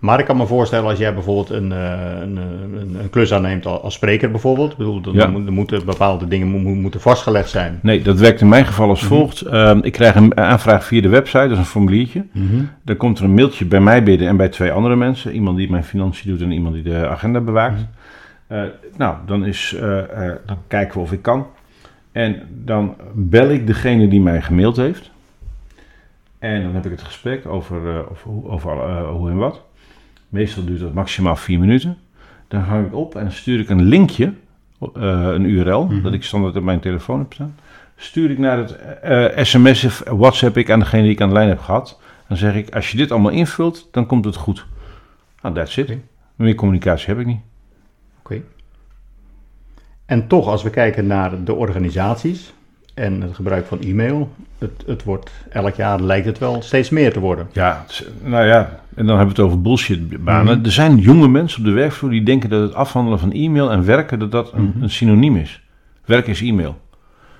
Maar 0.04 0.18
ik 0.18 0.24
kan 0.24 0.36
me 0.36 0.46
voorstellen 0.46 0.88
als 0.90 0.98
jij 0.98 1.14
bijvoorbeeld 1.14 1.50
een, 1.50 1.72
eh, 1.72 2.20
een, 2.20 2.36
een, 2.36 2.96
een 3.00 3.10
klus 3.10 3.32
aanneemt 3.32 3.66
al- 3.66 3.80
als 3.82 3.94
spreker 3.94 4.30
bijvoorbeeld. 4.30 4.70
Ik 4.72 4.76
bedoel, 4.76 5.00
dan, 5.00 5.14
Ja. 5.14 5.26
moet- 5.26 5.44
dan 5.44 5.54
moeten 5.54 5.84
bepaalde 5.84 6.28
dingen 6.28 6.48
mo- 6.48 6.58
mo- 6.58 6.74
moeten 6.74 7.00
vastgelegd 7.00 7.50
zijn. 7.50 7.78
Nee, 7.82 8.02
dat 8.02 8.18
werkt 8.18 8.40
in 8.40 8.48
mijn 8.48 8.66
geval 8.66 8.88
als 8.88 9.04
volgt. 9.04 9.40
Ehm, 9.40 9.78
ik 9.82 9.92
krijg 9.92 10.14
een 10.14 10.36
aanvraag 10.36 10.84
via 10.84 11.00
de 11.00 11.08
website, 11.08 11.38
dat 11.42 11.50
is 11.50 11.58
een 11.58 11.64
formuliertje. 11.64 12.24
Dan 12.82 12.96
komt 12.96 13.18
er 13.18 13.24
een 13.24 13.34
mailtje 13.34 13.64
bij 13.64 13.80
mij 13.80 14.02
binnen 14.02 14.28
en 14.28 14.36
bij 14.36 14.48
twee 14.48 14.72
andere 14.72 14.96
mensen. 14.96 15.32
Iemand 15.32 15.56
die 15.56 15.70
mijn 15.70 15.84
financiën 15.84 16.30
doet 16.30 16.40
en 16.42 16.50
iemand 16.52 16.74
die 16.74 16.82
de 16.82 17.08
agenda 17.08 17.40
bewaakt. 17.40 17.86
Eh, 18.46 18.62
nou, 18.96 19.16
dan, 19.26 19.44
is, 19.44 19.74
eh, 19.80 19.98
eh, 20.28 20.34
dan 20.46 20.56
kijken 20.68 20.94
we 20.96 21.00
of 21.02 21.12
ik 21.12 21.22
kan. 21.22 21.46
En 22.12 22.36
dan 22.64 22.94
bel 23.14 23.48
ik 23.50 23.66
degene 23.66 24.08
die 24.08 24.20
mij 24.20 24.42
gemaild 24.42 24.76
heeft. 24.76 25.10
En 26.38 26.62
dan 26.62 26.74
heb 26.74 26.84
ik 26.84 26.90
het 26.90 27.02
gesprek 27.02 27.46
over, 27.46 27.88
eh, 27.88 27.98
over, 28.10 28.50
over 28.52 28.70
eh, 28.72 29.08
hoe 29.10 29.30
en 29.30 29.36
wat. 29.36 29.62
Meestal 30.34 30.64
duurt 30.64 30.80
dat 30.80 30.94
maximaal 30.94 31.36
vier 31.36 31.58
minuten. 31.58 31.96
Dan 32.48 32.60
hang 32.60 32.86
ik 32.86 32.94
op 32.94 33.14
en 33.14 33.32
stuur 33.32 33.60
ik 33.60 33.68
een 33.68 33.82
linkje, 33.82 34.32
eh, 34.80 34.90
een 35.32 35.44
URL, 35.44 36.02
dat 36.02 36.12
ik 36.12 36.22
standaard 36.22 36.56
op 36.56 36.62
mijn 36.62 36.80
telefoon 36.80 37.18
heb 37.18 37.32
staan. 37.32 37.56
Stuur 37.96 38.30
ik 38.30 38.38
naar 38.38 38.58
het 38.58 38.76
eh, 38.76 39.44
sms 39.44 39.84
of 39.84 40.02
WhatsApp 40.06 40.56
ik 40.56 40.70
aan 40.70 40.78
degene 40.78 41.02
die 41.02 41.10
ik 41.10 41.20
aan 41.20 41.28
de 41.28 41.34
lijn 41.34 41.48
heb 41.48 41.58
gehad. 41.58 42.00
Dan 42.28 42.36
zeg 42.36 42.54
ik, 42.54 42.74
als 42.74 42.90
je 42.90 42.96
dit 42.96 43.10
allemaal 43.10 43.30
invult, 43.30 43.88
dan 43.90 44.06
komt 44.06 44.24
het 44.24 44.36
goed. 44.36 44.66
Nou, 45.42 45.54
that's 45.54 45.76
it. 45.76 45.96
Meer 46.36 46.54
communicatie 46.54 47.08
heb 47.08 47.18
ik 47.18 47.26
niet. 47.26 47.40
Oké. 48.18 48.42
En 50.06 50.28
toch, 50.28 50.46
als 50.46 50.62
we 50.62 50.70
kijken 50.70 51.06
naar 51.06 51.44
de 51.44 51.54
organisaties 51.54 52.52
en 52.94 53.20
het 53.20 53.34
gebruik 53.34 53.66
van 53.66 53.80
e-mail, 53.80 54.32
het, 54.58 54.82
het 54.86 55.04
wordt 55.04 55.30
elk 55.50 55.74
jaar 55.74 56.00
lijkt 56.00 56.26
het 56.26 56.38
wel 56.38 56.62
steeds 56.62 56.90
meer 56.90 57.12
te 57.12 57.20
worden. 57.20 57.48
Ja, 57.52 57.84
nou 58.22 58.46
ja, 58.46 58.80
en 58.94 59.06
dan 59.06 59.16
hebben 59.16 59.34
we 59.34 59.42
het 59.42 59.50
over 59.50 59.62
bullshitbanen. 59.62 60.64
Er 60.64 60.72
zijn 60.72 60.96
jonge 60.96 61.28
mensen 61.28 61.58
op 61.58 61.64
de 61.64 61.72
werkvloer 61.72 62.10
die 62.10 62.22
denken 62.22 62.50
dat 62.50 62.62
het 62.62 62.74
afhandelen 62.74 63.18
van 63.18 63.32
e-mail 63.32 63.70
en 63.70 63.84
werken, 63.84 64.18
dat 64.18 64.32
dat 64.32 64.52
een, 64.52 64.74
een 64.80 64.90
synoniem 64.90 65.36
is. 65.36 65.62
Werk 66.04 66.26
is 66.26 66.40
e-mail. 66.40 66.76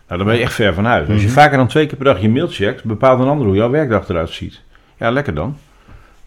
Nou, 0.08 0.18
daar 0.18 0.26
ben 0.26 0.36
je 0.36 0.42
echt 0.42 0.54
ver 0.54 0.74
van 0.74 0.84
huis. 0.84 1.08
Als 1.08 1.22
je 1.22 1.28
vaker 1.28 1.56
dan 1.56 1.66
twee 1.66 1.86
keer 1.86 1.96
per 1.96 2.06
dag 2.06 2.20
je 2.20 2.28
mail 2.28 2.48
checkt, 2.48 2.84
bepaalt 2.84 3.20
een 3.20 3.28
ander 3.28 3.46
hoe 3.46 3.56
jouw 3.56 3.70
werkdag 3.70 4.08
eruit 4.08 4.30
ziet. 4.30 4.62
Ja, 4.98 5.10
lekker 5.10 5.34
dan. 5.34 5.56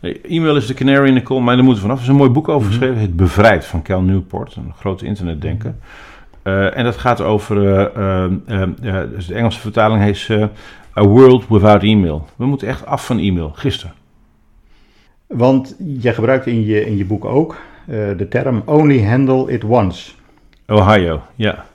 E-mail 0.01 0.55
is 0.55 0.65
de 0.65 0.73
canary 0.73 1.07
in 1.07 1.15
the 1.15 1.23
coal 1.23 1.39
mine, 1.39 1.55
daar 1.55 1.63
moeten 1.63 1.83
we 1.83 1.89
vanaf. 1.89 1.97
Er 1.97 2.03
is 2.03 2.09
een 2.09 2.19
mooi 2.19 2.29
boek 2.29 2.47
over 2.47 2.67
geschreven, 2.67 2.97
het 2.97 3.15
Bevrijd 3.15 3.65
van 3.65 3.81
Cal 3.81 4.01
Newport, 4.01 4.55
een 4.55 4.73
grote 4.79 5.05
internetdenker. 5.05 5.75
Eh, 6.47 6.77
en 6.77 6.83
dat 6.83 6.97
gaat 6.97 7.21
over, 7.21 7.57
eh, 7.67 8.25
eh, 8.47 8.61
eh, 8.81 9.09
dus 9.09 9.27
de 9.27 9.33
Engelse 9.33 9.59
vertaling 9.59 10.03
heet 10.03 10.29
A 10.97 11.03
World 11.03 11.47
Without 11.47 11.83
Email. 11.83 12.25
We 12.35 12.45
moeten 12.45 12.67
echt 12.67 12.85
af 12.85 13.05
van 13.05 13.19
e-mail, 13.19 13.51
gisteren. 13.55 13.93
Want 15.27 15.75
jij 15.77 16.13
gebruikt 16.13 16.45
in 16.45 16.65
je, 16.65 16.85
in 16.85 16.97
je 16.97 17.05
boek 17.05 17.25
ook 17.25 17.55
de 18.17 18.25
term 18.29 18.61
only 18.65 19.03
handle 19.03 19.51
it 19.51 19.63
once. 19.63 20.11
Ohio, 20.67 21.21
ja. 21.35 21.65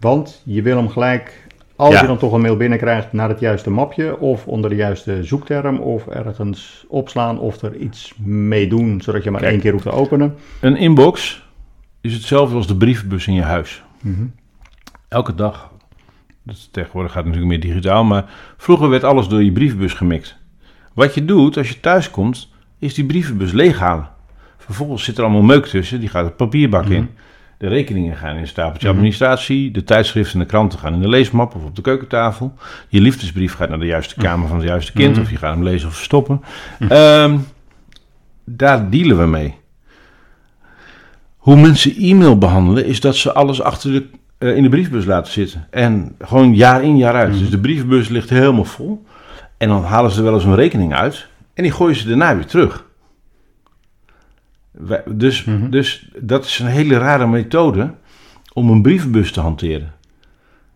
Want 0.00 0.42
je 0.44 0.62
wil 0.62 0.76
hem 0.76 0.88
gelijk, 0.88 1.46
als 1.76 1.94
Ja. 1.94 2.00
je 2.00 2.06
dan 2.06 2.18
toch 2.18 2.32
een 2.32 2.40
mail 2.40 2.56
binnenkrijgt, 2.56 3.12
naar 3.12 3.28
het 3.28 3.40
juiste 3.40 3.70
mapje 3.70 4.18
of 4.18 4.46
onder 4.46 4.70
de 4.70 4.76
juiste 4.76 5.24
zoekterm 5.24 5.78
of 5.78 6.06
ergens 6.06 6.84
opslaan 6.88 7.38
of 7.38 7.62
er 7.62 7.76
iets 7.76 8.14
mee 8.24 8.68
doen, 8.68 9.00
zodat 9.00 9.24
je 9.24 9.30
maar 9.30 9.40
Kijk. 9.40 9.52
één 9.52 9.60
keer 9.60 9.72
hoeft 9.72 9.84
te 9.84 9.90
openen. 9.90 10.34
Een 10.60 10.76
inbox 10.76 11.42
is 12.04 12.14
hetzelfde 12.14 12.56
als 12.56 12.66
de 12.66 12.76
brievenbus 12.76 13.26
in 13.26 13.34
je 13.34 13.42
huis. 13.42 13.82
Elke 15.08 15.34
dag. 15.34 15.70
Dat 16.42 16.68
tegenwoordig 16.72 17.12
gaat 17.12 17.24
het 17.24 17.32
natuurlijk 17.32 17.60
meer 17.60 17.70
digitaal, 17.72 18.04
maar 18.04 18.24
vroeger 18.56 18.88
werd 18.88 19.04
alles 19.04 19.28
door 19.28 19.42
je 19.42 19.52
brievenbus 19.52 19.92
gemikt. 19.92 20.36
Wat 20.94 21.14
je 21.14 21.24
doet 21.24 21.56
als 21.56 21.68
je 21.68 21.80
thuis 21.80 22.10
komt, 22.10 22.48
is 22.78 22.94
die 22.94 23.04
brievenbus 23.04 23.52
leeghalen. 23.52 24.08
Vervolgens 24.56 25.04
zit 25.04 25.18
er 25.18 25.24
allemaal 25.24 25.42
meuk 25.42 25.66
tussen, 25.66 26.00
die 26.00 26.08
gaat 26.08 26.24
het 26.24 26.36
papierbak 26.36 26.86
in. 26.86 27.08
De 27.58 27.68
rekeningen 27.68 28.16
gaan 28.16 28.34
in 28.34 28.40
een 28.40 28.48
stapeltje 28.48 28.88
administratie, 28.88 29.70
de 29.70 29.84
tijdschriften 29.84 30.34
en 30.34 30.40
de 30.40 30.46
kranten 30.46 30.78
gaan 30.78 30.92
in 30.94 31.00
de 31.00 31.08
leesmap 31.08 31.54
of 31.54 31.64
op 31.64 31.76
de 31.76 31.82
keukentafel. 31.82 32.54
Je 32.88 33.00
liefdesbrief 33.00 33.54
gaat 33.54 33.68
naar 33.68 33.78
de 33.78 33.86
juiste 33.86 34.14
kamer 34.14 34.48
van 34.48 34.56
het 34.56 34.66
juiste 34.66 34.92
kind, 34.92 35.18
of 35.18 35.30
je 35.30 35.36
gaat 35.36 35.54
hem 35.54 35.62
lezen 35.62 35.88
of 35.88 35.96
stoppen. 35.96 36.42
Ehm, 36.88 37.38
daar 38.44 38.90
dealen 38.90 39.18
we 39.18 39.26
mee. 39.26 39.62
Hoe 41.44 41.56
mensen 41.56 41.94
e-mail 41.96 42.38
behandelen, 42.38 42.86
is 42.86 43.00
dat 43.00 43.16
ze 43.16 43.32
alles 43.32 43.62
achter 43.62 43.92
de, 43.92 44.06
eh, 44.38 44.56
in 44.56 44.62
de 44.62 44.68
briefbus 44.68 45.04
laten 45.04 45.32
zitten. 45.32 45.66
En 45.70 46.14
gewoon 46.20 46.54
jaar 46.54 46.82
in, 46.84 46.96
jaar 46.96 47.14
uit. 47.14 47.38
Dus 47.38 47.50
de 47.50 47.58
brievenbus 47.60 48.08
ligt 48.08 48.30
helemaal 48.30 48.64
vol. 48.64 49.04
En 49.56 49.68
dan 49.68 49.84
halen 49.84 50.10
ze 50.10 50.18
er 50.18 50.24
wel 50.24 50.34
eens 50.34 50.44
een 50.44 50.54
rekening 50.54 50.94
uit. 50.94 51.28
En 51.54 51.62
die 51.62 51.72
gooien 51.72 51.96
ze 51.96 52.08
daarna 52.08 52.36
weer 52.36 52.46
terug. 52.46 52.84
Wij- 54.70 55.02
dus, 55.06 55.46
dus 55.70 56.08
dat 56.18 56.44
is 56.44 56.58
een 56.58 56.66
hele 56.66 56.98
rare 56.98 57.26
methode 57.26 57.94
om 58.52 58.70
een 58.70 58.82
brievenbus 58.82 59.32
te 59.32 59.40
hanteren. 59.40 59.92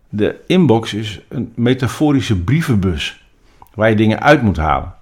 De 0.09 0.35
inbox 0.47 0.93
is 0.93 1.19
een 1.27 1.51
metaforische 1.55 2.39
brievenbus 2.41 3.23
waar 3.73 3.89
je 3.89 3.95
dingen 3.95 4.21
uit 4.21 4.41
moet 4.41 4.57
halen. 4.57 4.93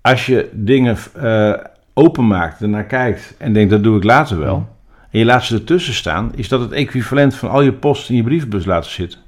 Als 0.00 0.26
je 0.26 0.48
dingen 0.52 0.96
eh, 1.14 1.52
openmaakt, 1.98 2.60
ernaar 2.60 2.84
kijkt 2.84 3.34
en 3.38 3.52
denkt 3.52 3.70
dat 3.70 3.82
doe 3.82 3.96
ik 3.96 4.04
later 4.04 4.38
wel. 4.38 4.68
En 5.10 5.18
je 5.18 5.24
laat 5.24 5.44
ze 5.44 5.54
ertussen 5.54 5.94
staan, 5.94 6.32
is 6.34 6.48
dat 6.48 6.60
het 6.60 6.72
equivalent 6.72 7.34
van 7.34 7.50
al 7.50 7.62
je 7.62 7.72
post 7.72 8.10
in 8.10 8.16
je 8.16 8.22
brievenbus 8.22 8.64
laten 8.64 8.90
zitten. 8.90 9.18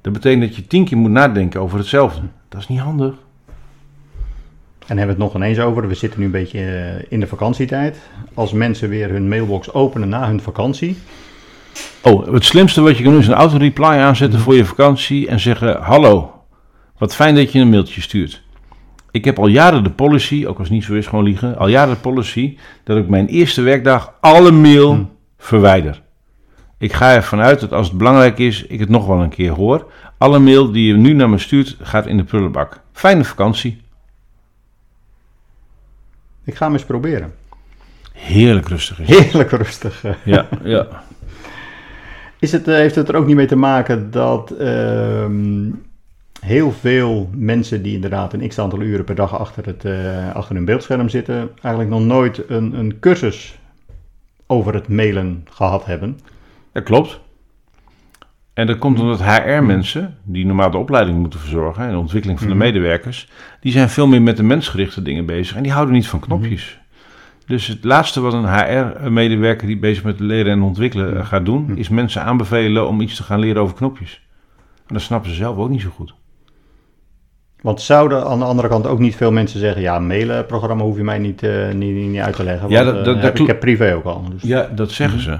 Dat 0.00 0.12
betekent 0.12 0.42
dat 0.42 0.56
je 0.56 0.66
tien 0.66 0.84
keer 0.84 0.98
moet 0.98 1.10
nadenken 1.10 1.60
over 1.60 1.78
hetzelfde. 1.78 2.20
Dat 2.48 2.60
is 2.60 2.68
niet 2.68 2.80
handig. 2.80 3.14
En 4.86 4.98
hebben 4.98 5.16
we 5.16 5.22
het 5.22 5.32
nog 5.32 5.34
ineens 5.34 5.58
over, 5.58 5.88
we 5.88 5.94
zitten 5.94 6.20
nu 6.20 6.26
een 6.26 6.32
beetje 6.32 6.58
eh, 6.58 7.04
in 7.08 7.20
de 7.20 7.26
vakantietijd. 7.26 7.98
Als 8.34 8.52
mensen 8.52 8.88
weer 8.88 9.10
hun 9.10 9.28
mailbox 9.28 9.72
openen 9.72 10.08
na 10.08 10.26
hun 10.26 10.40
vakantie, 10.40 10.96
Oh, 12.02 12.32
het 12.32 12.44
slimste 12.44 12.80
wat 12.80 12.96
je 12.96 13.02
kan 13.02 13.12
doen 13.12 13.20
is 13.20 13.26
een 13.26 13.34
auto-reply 13.34 13.84
aanzetten 13.84 14.40
voor 14.40 14.54
je 14.54 14.64
vakantie 14.64 15.28
en 15.28 15.40
zeggen: 15.40 15.80
Hallo, 15.80 16.34
wat 16.98 17.14
fijn 17.14 17.34
dat 17.34 17.52
je 17.52 17.60
een 17.60 17.68
mailtje 17.68 18.00
stuurt. 18.00 18.42
Ik 19.12 19.24
heb 19.24 19.38
al 19.38 19.46
jaren 19.46 19.84
de 19.84 19.90
policy, 19.90 20.44
ook 20.46 20.58
als 20.58 20.68
het 20.68 20.76
niet 20.76 20.84
zo 20.84 20.94
is, 20.94 21.06
gewoon 21.06 21.24
liegen, 21.24 21.56
al 21.58 21.68
jaren 21.68 21.94
de 21.94 22.00
policy 22.00 22.58
dat 22.84 22.96
ik 22.96 23.08
mijn 23.08 23.26
eerste 23.26 23.62
werkdag 23.62 24.14
alle 24.20 24.50
mail 24.50 25.16
verwijder. 25.38 26.02
Ik 26.78 26.92
ga 26.92 27.14
ervan 27.14 27.40
uit 27.40 27.60
dat 27.60 27.72
als 27.72 27.88
het 27.88 27.98
belangrijk 27.98 28.38
is, 28.38 28.66
ik 28.66 28.80
het 28.80 28.88
nog 28.88 29.06
wel 29.06 29.22
een 29.22 29.28
keer 29.28 29.50
hoor. 29.50 29.90
Alle 30.18 30.38
mail 30.38 30.72
die 30.72 30.86
je 30.86 30.96
nu 30.96 31.12
naar 31.12 31.28
me 31.30 31.38
stuurt, 31.38 31.76
gaat 31.80 32.06
in 32.06 32.16
de 32.16 32.24
prullenbak. 32.24 32.80
Fijne 32.92 33.24
vakantie. 33.24 33.80
ik 36.44 36.54
ga 36.54 36.64
hem 36.64 36.74
eens 36.74 36.84
proberen. 36.84 37.34
Heerlijk 38.12 38.68
rustig 38.68 39.00
is. 39.00 39.08
Heerlijk 39.08 39.50
rustig. 39.50 40.04
eh. 40.04 40.12
Ja, 40.24 40.48
ja. 40.62 40.86
Is 42.38 42.52
het, 42.52 42.68
eh, 42.68 42.74
heeft 42.74 42.94
het 42.94 43.08
er 43.08 43.16
ook 43.16 43.26
niet 43.26 43.36
mee 43.36 43.46
te 43.46 43.56
maken 43.56 44.10
dat 44.10 44.50
ehm, 44.50 45.70
heel 46.44 46.72
veel 46.72 47.30
mensen 47.34 47.82
die 47.82 47.94
inderdaad 47.94 48.32
een 48.32 48.48
x 48.48 48.58
aantal 48.58 48.80
uren 48.80 49.04
per 49.04 49.14
dag 49.14 49.38
achter, 49.38 49.66
het, 49.66 49.84
eh, 49.84 50.34
achter 50.34 50.54
hun 50.54 50.64
beeldscherm 50.64 51.08
zitten, 51.08 51.50
eigenlijk 51.60 51.90
nog 51.94 52.02
nooit 52.02 52.50
een, 52.50 52.78
een 52.78 52.98
cursus 53.00 53.58
over 54.46 54.74
het 54.74 54.88
mailen 54.88 55.46
gehad 55.50 55.84
hebben? 55.84 56.18
Dat 56.72 56.82
klopt. 56.82 57.20
En 58.54 58.66
dat 58.66 58.78
komt 58.78 59.00
omdat 59.00 59.22
HR-mensen, 59.22 60.16
die 60.22 60.46
normaal 60.46 60.70
de 60.70 60.78
opleiding 60.78 61.18
moeten 61.18 61.40
verzorgen 61.40 61.84
en 61.84 61.90
de 61.90 61.98
ontwikkeling 61.98 62.38
van 62.38 62.48
de 62.48 62.54
medewerkers, 62.54 63.28
die 63.60 63.72
zijn 63.72 63.88
veel 63.88 64.06
meer 64.06 64.22
met 64.22 64.36
de 64.36 64.42
mensgerichte 64.42 65.02
dingen 65.02 65.26
bezig 65.26 65.56
en 65.56 65.62
die 65.62 65.72
houden 65.72 65.94
niet 65.94 66.08
van 66.08 66.20
knopjes. 66.20 66.80
Dus 67.46 67.66
het 67.66 67.84
laatste 67.84 68.20
wat 68.20 68.32
een 68.32 68.54
HR-medewerker 68.54 69.66
die 69.66 69.78
bezig 69.78 70.04
met 70.04 70.20
leren 70.20 70.52
en 70.52 70.62
ontwikkelen 70.62 71.16
eh, 71.16 71.26
gaat 71.26 71.44
doen, 71.44 71.76
is 71.76 71.88
mensen 71.88 72.22
aanbevelen 72.22 72.88
om 72.88 73.00
iets 73.00 73.16
te 73.16 73.22
gaan 73.22 73.38
leren 73.38 73.62
over 73.62 73.76
knopjes. 73.76 74.26
En 74.86 74.94
dat 74.94 75.02
snappen 75.02 75.30
ze 75.30 75.36
zelf 75.36 75.56
ook 75.56 75.68
niet 75.68 75.80
zo 75.80 75.90
goed. 75.90 76.14
Want 77.62 77.80
zouden 77.80 78.24
aan 78.26 78.38
de 78.38 78.44
andere 78.44 78.68
kant 78.68 78.86
ook 78.86 78.98
niet 78.98 79.16
veel 79.16 79.32
mensen 79.32 79.60
zeggen, 79.60 79.82
ja, 79.82 79.98
mailenprogramma 79.98 80.82
hoef 80.82 80.96
je 80.96 81.04
mij 81.04 81.18
niet, 81.18 81.42
eh, 81.42 81.72
niet, 81.74 81.94
niet 82.08 82.20
uit 82.20 82.36
te 82.36 82.44
leggen, 82.44 82.68
Ja, 82.68 82.84
want 82.84 82.86
dat- 82.96 82.98
eh, 82.98 83.04
dat- 83.04 83.14
heb, 83.22 83.32
dat 83.32 83.40
ik 83.40 83.46
heb 83.46 83.60
privé 83.60 83.94
ook 83.94 84.04
al. 84.04 84.24
Dus. 84.30 84.42
Ja, 84.42 84.68
dat 84.74 84.90
zeggen 84.90 85.20
ze. 85.20 85.38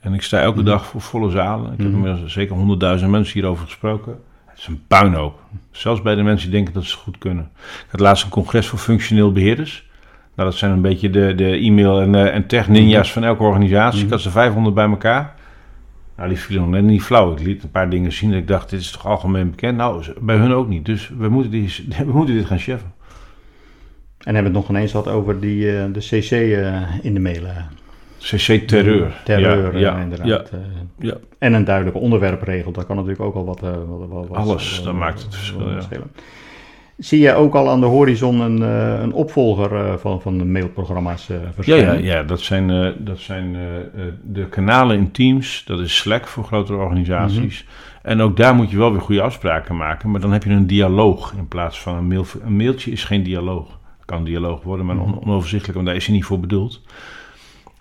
En 0.00 0.14
ik 0.14 0.22
sta 0.22 0.40
elke 0.40 0.62
dag 0.62 0.86
voor 0.86 1.00
volle 1.00 1.30
zalen. 1.30 1.72
Ik 1.72 1.78
heb 1.78 1.86
inmiddels 1.92 2.32
zeker 2.32 2.54
honderdduizend 2.56 3.10
mensen 3.10 3.32
hierover 3.34 3.64
gesproken. 3.64 4.14
Het 4.46 4.58
is 4.58 4.66
een 4.66 4.82
puinhoop. 4.86 5.38
Zelfs 5.70 6.02
bij 6.02 6.14
de 6.14 6.22
mensen 6.22 6.48
die 6.50 6.56
denken 6.56 6.74
dat 6.74 6.84
ze 6.84 6.92
het 6.92 7.00
goed 7.02 7.18
kunnen. 7.18 7.50
Ik 7.58 7.86
had 7.90 8.00
laatst 8.00 8.24
een 8.24 8.30
congres 8.30 8.66
voor 8.66 8.78
functioneel 8.78 9.32
beheerders. 9.32 9.88
Nou, 10.36 10.48
dat 10.50 10.58
zijn 10.58 10.70
een 10.72 10.80
beetje 10.80 11.10
de, 11.10 11.34
de 11.34 11.44
e-mail- 11.56 12.00
en, 12.00 12.14
eh, 12.14 12.34
en 12.34 12.46
tech-ninja's 12.46 13.12
van 13.12 13.24
elke 13.24 13.42
organisatie. 13.42 14.04
Ik 14.04 14.10
had 14.10 14.20
ze 14.20 14.30
500 14.30 14.74
bij 14.74 14.88
elkaar. 14.88 15.34
Nou, 16.20 16.32
die 16.32 16.40
vielen 16.42 16.62
nog 16.64 16.72
net 16.72 16.82
niet 16.82 17.02
flauw. 17.02 17.32
Ik 17.32 17.40
liet 17.40 17.62
een 17.62 17.70
paar 17.70 17.90
dingen 17.90 18.12
zien. 18.12 18.30
Dat 18.30 18.38
ik 18.38 18.48
dacht, 18.48 18.70
dit 18.70 18.80
is 18.80 18.90
toch 18.90 19.06
algemeen 19.06 19.50
bekend? 19.50 19.76
Nou, 19.76 20.04
bij 20.20 20.36
hun 20.36 20.52
ook 20.52 20.68
niet. 20.68 20.84
Dus 20.84 21.12
we 21.18 21.28
moeten, 21.28 21.50
die, 21.50 21.74
we 22.06 22.12
moeten 22.12 22.34
dit 22.34 22.46
gaan 22.46 22.58
cheffen. 22.58 22.92
En 24.18 24.34
hebben 24.34 24.52
we 24.52 24.58
het 24.58 24.68
nog 24.68 24.68
ineens 24.76 24.90
gehad 24.90 25.08
over 25.08 25.40
die, 25.40 25.78
eh, 25.78 25.84
de 25.92 26.00
CC 26.00 26.30
eh, 26.30 26.82
in 27.04 27.14
de 27.14 27.20
mail. 27.20 27.44
eh. 27.46 27.56
CC 28.18 28.68
Terreur. 28.68 29.20
Terreur, 29.24 29.72
ja, 29.78 29.78
ja, 29.96 29.98
inderdaad. 30.00 30.26
ja, 30.52 30.58
ja. 30.98 31.14
En 31.38 31.52
een 31.52 31.64
duidelijke 31.64 31.98
onderwerpregel, 32.00 32.72
dat 32.72 32.86
kan 32.86 32.96
natuurlijk 32.96 33.22
ook 33.22 33.34
al 33.34 33.44
wat... 33.44 33.60
wat, 33.60 34.08
wat- 34.08 34.30
Alles, 34.30 34.76
wat- 34.76 34.84
dat 34.84 34.94
maakt 34.94 35.22
het 35.22 35.34
verschil. 35.34 35.60
Zie 37.00 37.20
je 37.20 37.34
ook 37.34 37.54
al 37.54 37.68
aan 37.70 37.80
de 37.80 37.86
horizon 37.86 38.40
een, 38.40 38.62
eh, 38.62 39.00
een 39.02 39.12
opvolger 39.12 39.74
eh, 39.76 39.94
van, 39.96 40.20
van 40.20 40.38
de 40.38 40.44
mailprogramma's 40.44 41.28
eh 41.28 41.42
Ja, 41.42 41.52
verschijnen? 41.52 42.02
ja, 42.04 42.14
ja, 42.16 42.22
dat 42.22 42.40
zijn, 42.40 42.70
eh, 42.70 42.88
dat 42.98 43.18
zijn 43.18 43.56
de 44.22 44.46
kanalen 44.48 44.96
in 44.96 45.10
Teams. 45.10 45.62
Dat 45.66 45.80
is 45.80 45.96
Slack 45.96 46.26
voor 46.26 46.44
grotere 46.44 46.78
organisaties. 46.78 47.66
En 48.02 48.20
ook 48.20 48.36
daar 48.36 48.54
moet 48.54 48.70
je 48.70 48.76
wel 48.76 48.92
weer 48.92 49.00
goede 49.00 49.22
afspraken 49.22 49.76
maken. 49.76 50.10
Maar 50.10 50.20
dan 50.20 50.32
heb 50.32 50.42
je 50.44 50.50
een 50.50 50.66
dialoog 50.66 51.32
in 51.36 51.48
plaats 51.48 51.80
van 51.80 51.96
een 51.96 52.06
mail. 52.08 52.24
Een 52.44 52.56
mailtje 52.56 52.90
is 52.90 53.04
geen 53.04 53.22
dialoog. 53.22 53.68
Het 53.96 54.04
kan 54.04 54.18
een 54.18 54.24
dialoog 54.24 54.62
worden, 54.62 54.86
maar 54.86 54.98
on- 54.98 55.20
onoverzichtelijk, 55.24 55.74
want 55.74 55.86
daar 55.86 55.96
is 55.96 56.06
hij 56.06 56.14
niet 56.14 56.24
voor 56.24 56.40
bedoeld. 56.40 56.80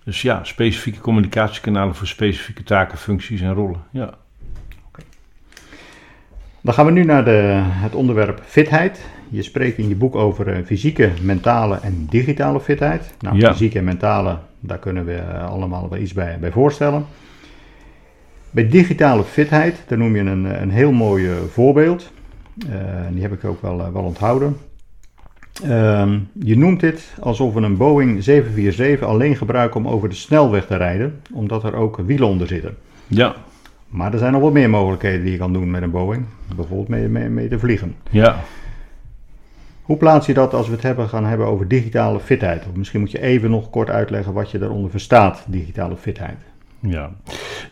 Dus 0.03 0.22
ja, 0.22 0.43
specifieke 0.43 0.99
communicatiekanalen 0.99 1.95
voor 1.95 2.07
specifieke 2.07 2.63
taken, 2.63 2.97
functies 2.97 3.41
en 3.41 3.53
rollen. 3.53 3.82
Ja, 3.91 4.13
Dan 6.62 6.74
gaan 6.74 6.86
we 6.86 6.91
nu 6.91 7.03
naar 7.03 7.26
de, 7.26 7.62
het 7.64 7.95
onderwerp 7.95 8.41
fitheid. 8.45 8.99
Je 9.30 9.41
spreekt 9.43 9.78
in 9.78 9.88
je 9.88 9.95
boek 9.95 10.16
over 10.16 10.47
eh, 10.47 10.66
fysieke, 10.66 11.10
mentale 11.22 11.80
en 11.82 12.07
digitale 12.10 12.60
fitheid. 12.60 13.14
Nou, 13.20 13.38
Ja. 13.38 13.51
fysieke 13.51 13.78
en 13.78 13.84
mentale, 13.84 14.38
daar 14.60 14.78
kunnen 14.78 15.05
we 15.05 15.14
eh, 15.16 15.49
allemaal 15.49 15.89
wel 15.89 15.99
iets 15.99 16.14
bij, 16.14 16.38
bij 16.39 16.51
voorstellen. 16.51 17.05
Bij 18.51 18.68
digitale 18.70 19.24
fitheid, 19.24 19.84
daar 19.88 19.97
noem 19.97 20.16
je 20.16 20.22
een, 20.22 20.62
een 20.62 20.70
heel 20.72 20.91
mooi 20.91 21.28
eh, 21.30 21.36
voorbeeld. 21.51 22.12
Eh, 22.70 22.76
die 23.12 23.22
heb 23.22 23.34
ik 23.34 23.45
ook 23.45 23.62
wel, 23.62 23.80
eh, 23.80 23.91
wel 23.93 24.03
onthouden. 24.03 24.57
Ehm, 25.64 26.20
je 26.34 26.57
noemt 26.57 26.80
dit 26.80 27.14
alsof 27.20 27.53
we 27.53 27.62
een 27.62 27.78
Boeing 27.78 28.24
747 28.24 29.07
alleen 29.07 29.36
gebruiken 29.36 29.80
om 29.80 29.88
over 29.88 30.10
de 30.10 30.16
snelweg 30.16 30.66
te 30.66 30.76
rijden, 30.76 31.22
omdat 31.34 31.64
er 31.64 31.76
ook 31.76 31.97
wielen 32.05 32.28
onder 32.28 32.47
zitten. 32.47 32.76
ja, 33.07 33.36
Maar 33.89 34.13
er 34.13 34.19
zijn 34.19 34.31
nog 34.31 34.41
wat 34.41 34.53
meer 34.53 34.69
mogelijkheden 34.69 35.21
die 35.21 35.31
je 35.31 35.37
kan 35.37 35.53
doen 35.53 35.71
met 35.71 35.81
een 35.81 35.91
Boeing. 35.91 36.25
Bijvoorbeeld 36.55 36.87
mee, 36.87 37.07
mee, 37.07 37.29
mee 37.29 37.47
te 37.47 37.59
vliegen. 37.59 37.95
ja. 38.11 38.39
Hoe 39.81 39.97
plaats 39.97 40.25
je 40.25 40.33
dat 40.33 40.53
als 40.53 40.67
we 40.67 40.73
het 40.73 40.83
hebben, 40.83 41.09
gaan 41.09 41.25
hebben 41.25 41.47
over 41.47 41.67
digitale 41.67 42.19
fitheid? 42.19 42.65
Of 42.69 42.75
misschien 42.75 42.99
moet 42.99 43.11
je 43.11 43.21
even 43.21 43.49
nog 43.49 43.69
kort 43.69 43.89
uitleggen 43.89 44.33
wat 44.33 44.51
je 44.51 44.57
daaronder 44.57 44.91
verstaat, 44.91 45.43
digitale 45.47 45.97
fitheid. 45.97 46.37
Ja, 46.79 47.11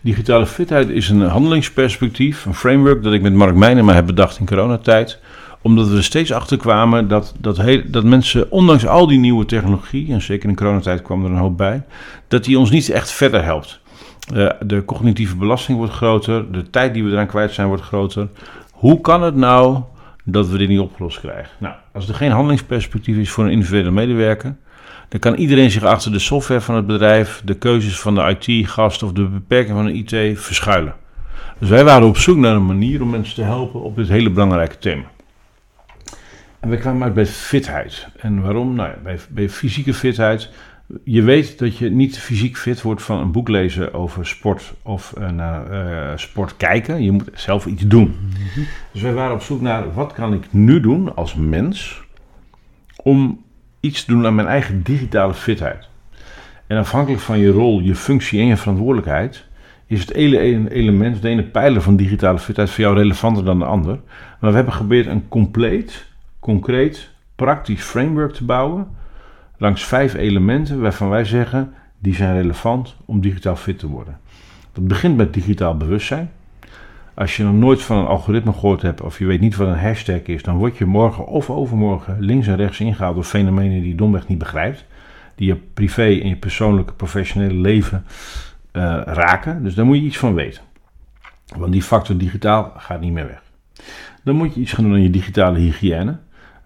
digitale 0.02 0.46
fitheid 0.46 0.90
is 0.90 1.10
een 1.10 1.22
handelingsperspectief, 1.22 2.46
een 2.46 2.54
framework 2.54 3.04
dat 3.04 3.14
ik 3.14 3.22
met 3.22 3.34
Mark 3.34 3.56
Meijnema 3.56 3.94
heb 3.94 4.06
bedacht 4.06 4.40
in 4.40 4.46
coronatijd. 4.46 5.20
Omdat 5.62 5.88
we 5.88 5.96
er 5.96 6.04
steeds 6.04 6.32
achter 6.32 6.58
kwamen 6.58 7.08
dat, 7.08 7.34
dat, 7.40 7.58
heel, 7.58 7.82
dat 7.86 8.04
mensen, 8.04 8.52
ondanks 8.52 8.88
al 8.88 9.08
die 9.08 9.20
nieuwe 9.20 9.46
technologie, 9.46 10.12
en 10.14 10.22
zeker 10.22 10.50
in 10.50 10.56
coronatijd 10.56 11.02
kwam 11.02 11.26
er 11.26 11.32
een 11.32 11.38
hoop 11.38 11.58
bij, 11.58 11.84
dat 12.28 12.44
die 12.44 12.60
ons 12.60 12.70
niet 12.70 12.90
echt 12.90 13.12
verder 13.12 13.44
helpt. 13.44 13.80
Eh, 14.34 14.50
de 14.66 14.86
cognitieve 14.86 15.36
belasting 15.36 15.78
wordt 15.78 15.94
groter, 15.94 16.52
de 16.52 16.70
tijd 16.70 16.94
die 16.94 17.04
we 17.04 17.12
eraan 17.12 17.28
kwijt 17.28 17.52
zijn 17.52 17.68
wordt 17.68 17.84
groter. 17.84 18.28
Hoe 18.72 19.02
kan 19.02 19.22
het 19.22 19.36
nou 19.36 19.82
dat 20.24 20.48
we 20.48 20.58
dit 20.58 20.70
niet 20.70 20.80
opgelost 20.80 21.20
krijgen? 21.20 21.52
Nou, 21.58 21.76
als 21.94 22.08
er 22.08 22.16
geen 22.16 22.32
handelingsperspectief 22.32 23.18
is 23.18 23.32
voor 23.32 23.44
een 23.44 23.52
individuele 23.52 23.92
medewerker, 23.92 24.56
dan 25.10 25.20
kan 25.20 25.36
iedereen 25.36 25.72
zich 25.72 25.84
achter 25.84 26.12
de 26.12 26.20
software 26.20 26.62
van 26.62 26.76
het 26.76 26.88
bedrijf, 26.88 27.42
de 27.46 27.54
keuzes 27.54 28.00
van 28.00 28.16
de 28.16 28.36
IT-gast 28.40 29.04
of 29.04 29.12
de 29.12 29.28
beperking 29.28 29.76
van 29.78 29.86
de 29.86 29.94
IT 29.94 30.40
verschuilen. 30.40 30.96
Dus 31.60 31.70
wij 31.70 31.84
waren 31.84 32.08
op 32.08 32.18
zoek 32.18 32.38
naar 32.38 32.56
een 32.56 32.66
manier 32.66 33.02
om 33.02 33.10
mensen 33.10 33.36
te 33.36 33.44
helpen 33.44 33.82
op 33.82 33.96
dit 33.96 34.08
hele 34.08 34.30
belangrijke 34.30 34.78
thema. 34.78 35.06
En 36.60 36.70
we 36.70 36.78
kwamen 36.78 37.04
uit 37.04 37.14
bij 37.14 37.26
fitheid. 37.26 38.08
En 38.18 38.42
waarom? 38.42 38.76
Nou 38.76 38.90
ja, 38.90 38.96
bij, 39.04 39.20
bij 39.30 39.50
fysieke 39.50 39.94
fitheid. 39.94 40.50
Je 41.04 41.22
weet 41.22 41.60
dat 41.60 41.78
je 41.78 41.90
niet 41.90 42.20
fysiek 42.20 42.58
fit 42.58 42.82
wordt 42.82 43.04
van 43.04 43.20
een 43.20 43.32
boek 43.32 43.48
lezen 43.48 43.94
over 43.94 44.26
sport 44.26 44.74
of 44.82 45.14
eh, 45.14 45.30
naar 45.30 45.72
eh, 45.72 46.18
sport 46.18 46.58
kijken. 46.58 47.04
Je 47.04 47.12
moet 47.12 47.30
zelf 47.34 47.66
iets 47.66 47.84
doen. 47.84 48.16
Dus 48.92 49.02
wij 49.02 49.14
waren 49.14 49.34
op 49.36 49.42
zoek 49.42 49.62
naar 49.62 49.94
wat 49.94 50.14
kan 50.14 50.34
ik 50.34 50.54
nu 50.54 50.80
doen 50.80 51.16
als 51.16 51.36
mens 51.36 52.02
om 53.04 53.44
iets 53.80 54.06
te 54.06 54.12
doen 54.12 54.26
aan 54.26 54.36
mijn 54.36 54.48
eigen 54.48 54.84
digitale 54.84 55.34
fitheid. 55.34 55.90
En 56.68 56.78
afhankelijk 56.78 57.22
van 57.22 57.40
je 57.40 57.50
rol, 57.50 57.80
je 57.80 57.96
functie 57.96 58.40
en 58.40 58.46
je 58.46 58.58
verantwoordelijkheid, 58.58 59.46
is 59.86 60.00
het 60.00 60.14
ene 60.14 60.40
ene 60.40 60.72
element, 60.72 61.22
de 61.22 61.30
ene 61.30 61.44
pijler 61.44 61.82
van 61.82 61.96
digitale 61.96 62.40
fitheid 62.40 62.70
voor 62.70 62.84
jou 62.84 62.96
relevanter 62.96 63.46
dan 63.46 63.60
de 63.60 63.66
ander. 63.66 64.00
Maar 64.40 64.50
we 64.50 64.56
hebben 64.56 64.74
geprobeerd 64.74 65.08
een 65.08 65.28
compleet, 65.28 66.06
concreet, 66.40 67.10
praktisch 67.36 67.84
framework 67.84 68.34
te 68.34 68.46
bouwen 68.46 68.88
langs 69.58 69.84
vijf 69.84 70.14
elementen 70.14 70.82
waarvan 70.82 71.10
wij 71.10 71.26
zeggen 71.26 71.74
die 72.00 72.16
zijn 72.16 72.36
relevant 72.36 72.96
om 73.06 73.22
digitaal 73.22 73.56
fit 73.56 73.80
te 73.80 73.88
worden. 73.88 74.20
Dat 74.74 74.88
begint 74.88 75.18
met 75.18 75.34
digitaal 75.34 75.78
bewustzijn. 75.78 76.32
Als 77.14 77.38
je 77.38 77.44
nog 77.44 77.54
nooit 77.54 77.82
van 77.82 77.98
een 77.98 78.06
algoritme 78.06 78.54
gehoord 78.54 78.82
hebt 78.82 79.02
of 79.02 79.20
je 79.20 79.26
weet 79.26 79.40
niet 79.40 79.56
wat 79.56 79.68
een 79.68 79.80
hashtag 79.80 80.22
is, 80.22 80.44
dan 80.44 80.58
word 80.58 80.78
je 80.78 80.86
morgen 80.86 81.26
of 81.26 81.50
overmorgen 81.50 82.20
links 82.20 82.48
en 82.48 82.56
rechts 82.56 82.80
ingehaald 82.80 83.16
door 83.16 83.24
fenomenen 83.24 83.80
die 83.80 83.90
je 83.90 83.96
domweg 83.96 84.28
niet 84.28 84.38
begrijpt. 84.38 84.86
Die 85.36 85.48
je 85.48 85.56
privé 85.56 86.20
en 86.20 86.28
je 86.28 86.36
persoonlijke 86.36 86.94
professionele 86.94 87.54
leven 87.54 88.06
eh, 88.72 88.82
raken. 89.06 89.64
Dus 89.64 89.76
daar 89.76 89.86
moet 89.86 89.98
je 89.98 90.04
iets 90.04 90.18
van 90.18 90.34
weten. 90.34 90.62
Want 91.58 91.72
die 91.72 91.82
factor 91.82 92.18
digitaal 92.18 92.74
gaat 92.78 93.02
niet 93.02 93.14
meer 93.14 93.28
weg. 93.28 93.42
Dan 94.24 94.36
moet 94.36 94.54
je 94.54 94.62
iets 94.62 94.74
gaan 94.74 94.84
doen 94.84 94.94
aan 94.94 95.02
je 95.02 95.10
digitale 95.10 95.60
hygiëne. 95.60 96.18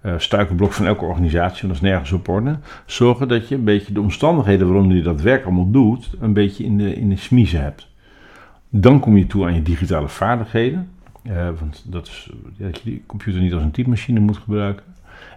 Eh 0.01 0.13
struikelblok 0.17 0.73
van 0.73 0.85
elke 0.85 1.05
organisatie, 1.05 1.67
want 1.67 1.73
dat 1.73 1.83
is 1.83 1.89
nergens 1.89 2.11
op 2.11 2.27
orde. 2.27 2.57
Zorgen 2.85 3.27
dat 3.27 3.47
je 3.47 3.55
een 3.55 3.63
beetje 3.63 3.93
de 3.93 4.01
omstandigheden 4.01 4.67
waarom 4.67 4.91
je 4.91 5.01
dat 5.01 5.21
werk 5.21 5.45
allemaal 5.45 5.71
doet, 5.71 6.09
een 6.19 6.33
beetje 6.33 6.63
in 6.63 6.77
de, 6.77 6.95
in 6.95 7.09
de 7.09 7.17
smiezen 7.17 7.61
hebt. 7.61 7.87
Dan 8.69 8.99
kom 8.99 9.17
je 9.17 9.27
toe 9.27 9.45
aan 9.45 9.53
je 9.53 9.61
digitale 9.61 10.07
vaardigheden. 10.07 10.89
Eh, 11.23 11.49
want 11.59 11.83
dat 11.87 12.07
is 12.07 12.31
dat 12.57 12.77
je 12.77 12.83
die 12.83 13.03
computer 13.05 13.41
niet 13.41 13.53
als 13.53 13.63
een 13.63 13.71
typemachine 13.71 14.19
moet 14.19 14.37
gebruiken. 14.37 14.85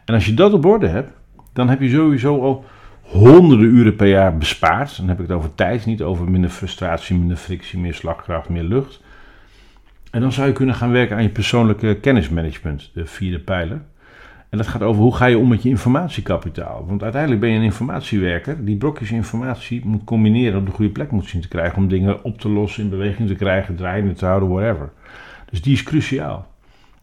En 0.04 0.14
als 0.14 0.26
je 0.26 0.34
dat 0.34 0.52
op 0.52 0.64
orde 0.64 0.86
hebt, 0.86 1.12
dan 1.52 1.68
heb 1.68 1.80
je 1.80 1.90
sowieso 1.90 2.40
al 2.40 2.64
honderden 3.02 3.66
uren 3.66 3.96
per 3.96 4.08
jaar 4.08 4.36
bespaard. 4.36 4.96
Dan 4.96 5.08
heb 5.08 5.20
ik 5.20 5.26
het 5.26 5.36
over 5.36 5.54
tijd, 5.54 5.86
niet 5.86 6.02
over 6.02 6.30
minder 6.30 6.50
frustratie, 6.50 7.18
minder 7.18 7.36
frictie, 7.36 7.78
meer 7.78 7.94
slagkracht, 7.94 8.48
meer 8.48 8.62
lucht. 8.62 9.02
En 10.10 10.20
dan 10.20 10.32
zou 10.32 10.46
je 10.46 10.52
kunnen 10.52 10.74
gaan 10.74 10.90
werken 10.90 11.16
aan 11.16 11.22
je 11.22 11.28
persoonlijke 11.28 11.98
kennismanagement, 12.00 12.90
de 12.94 13.06
vierde 13.06 13.38
pijler. 13.38 13.80
En 14.54 14.60
dat 14.60 14.68
gaat 14.68 14.82
over 14.82 15.02
hoe 15.02 15.14
ga 15.14 15.26
je 15.26 15.38
om 15.38 15.48
met 15.48 15.62
je 15.62 15.68
informatiekapitaal. 15.68 16.84
Want 16.86 17.02
uiteindelijk 17.02 17.40
ben 17.40 17.50
je 17.50 17.56
een 17.56 17.62
informatiewerker 17.62 18.64
die 18.64 18.76
brokjes 18.76 19.10
informatie 19.10 19.80
moet 19.84 20.04
combineren 20.04 20.58
op 20.58 20.66
de 20.66 20.72
goede 20.72 20.90
plek 20.90 21.10
moet 21.10 21.28
zien 21.28 21.40
te 21.40 21.48
krijgen. 21.48 21.78
Om 21.78 21.88
dingen 21.88 22.24
op 22.24 22.40
te 22.40 22.48
lossen, 22.48 22.82
in 22.82 22.90
beweging 22.90 23.28
te 23.28 23.34
krijgen, 23.34 23.76
draaiende 23.76 24.12
te 24.12 24.26
houden, 24.26 24.48
whatever. 24.48 24.92
Dus 25.50 25.62
die 25.62 25.72
is 25.72 25.82
cruciaal. 25.82 26.46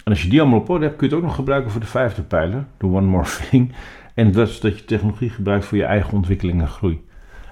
En 0.04 0.12
als 0.12 0.22
je 0.22 0.30
die 0.30 0.42
allemaal 0.42 0.60
op 0.60 0.70
orde 0.70 0.86
hebt, 0.86 0.98
kun 0.98 1.08
je 1.08 1.14
het 1.14 1.24
ook 1.24 1.30
nog 1.30 1.38
gebruiken 1.38 1.72
voor 1.72 1.82
de 1.82 1.88
vijfde 1.88 2.22
pijler, 2.22 2.66
de 2.78 2.86
one 2.86 3.08
more 3.08 3.28
thing. 3.50 3.74
En 4.14 4.32
dat 4.32 4.48
is 4.48 4.60
dat 4.60 4.80
je 4.80 4.86
technologie 4.86 5.30
gebruikt 5.30 5.66
voor 5.66 5.78
je 5.78 5.86
eigen 5.86 6.14
ontwikkeling 6.14 6.62
en 6.62 6.68
groei. 6.68 7.06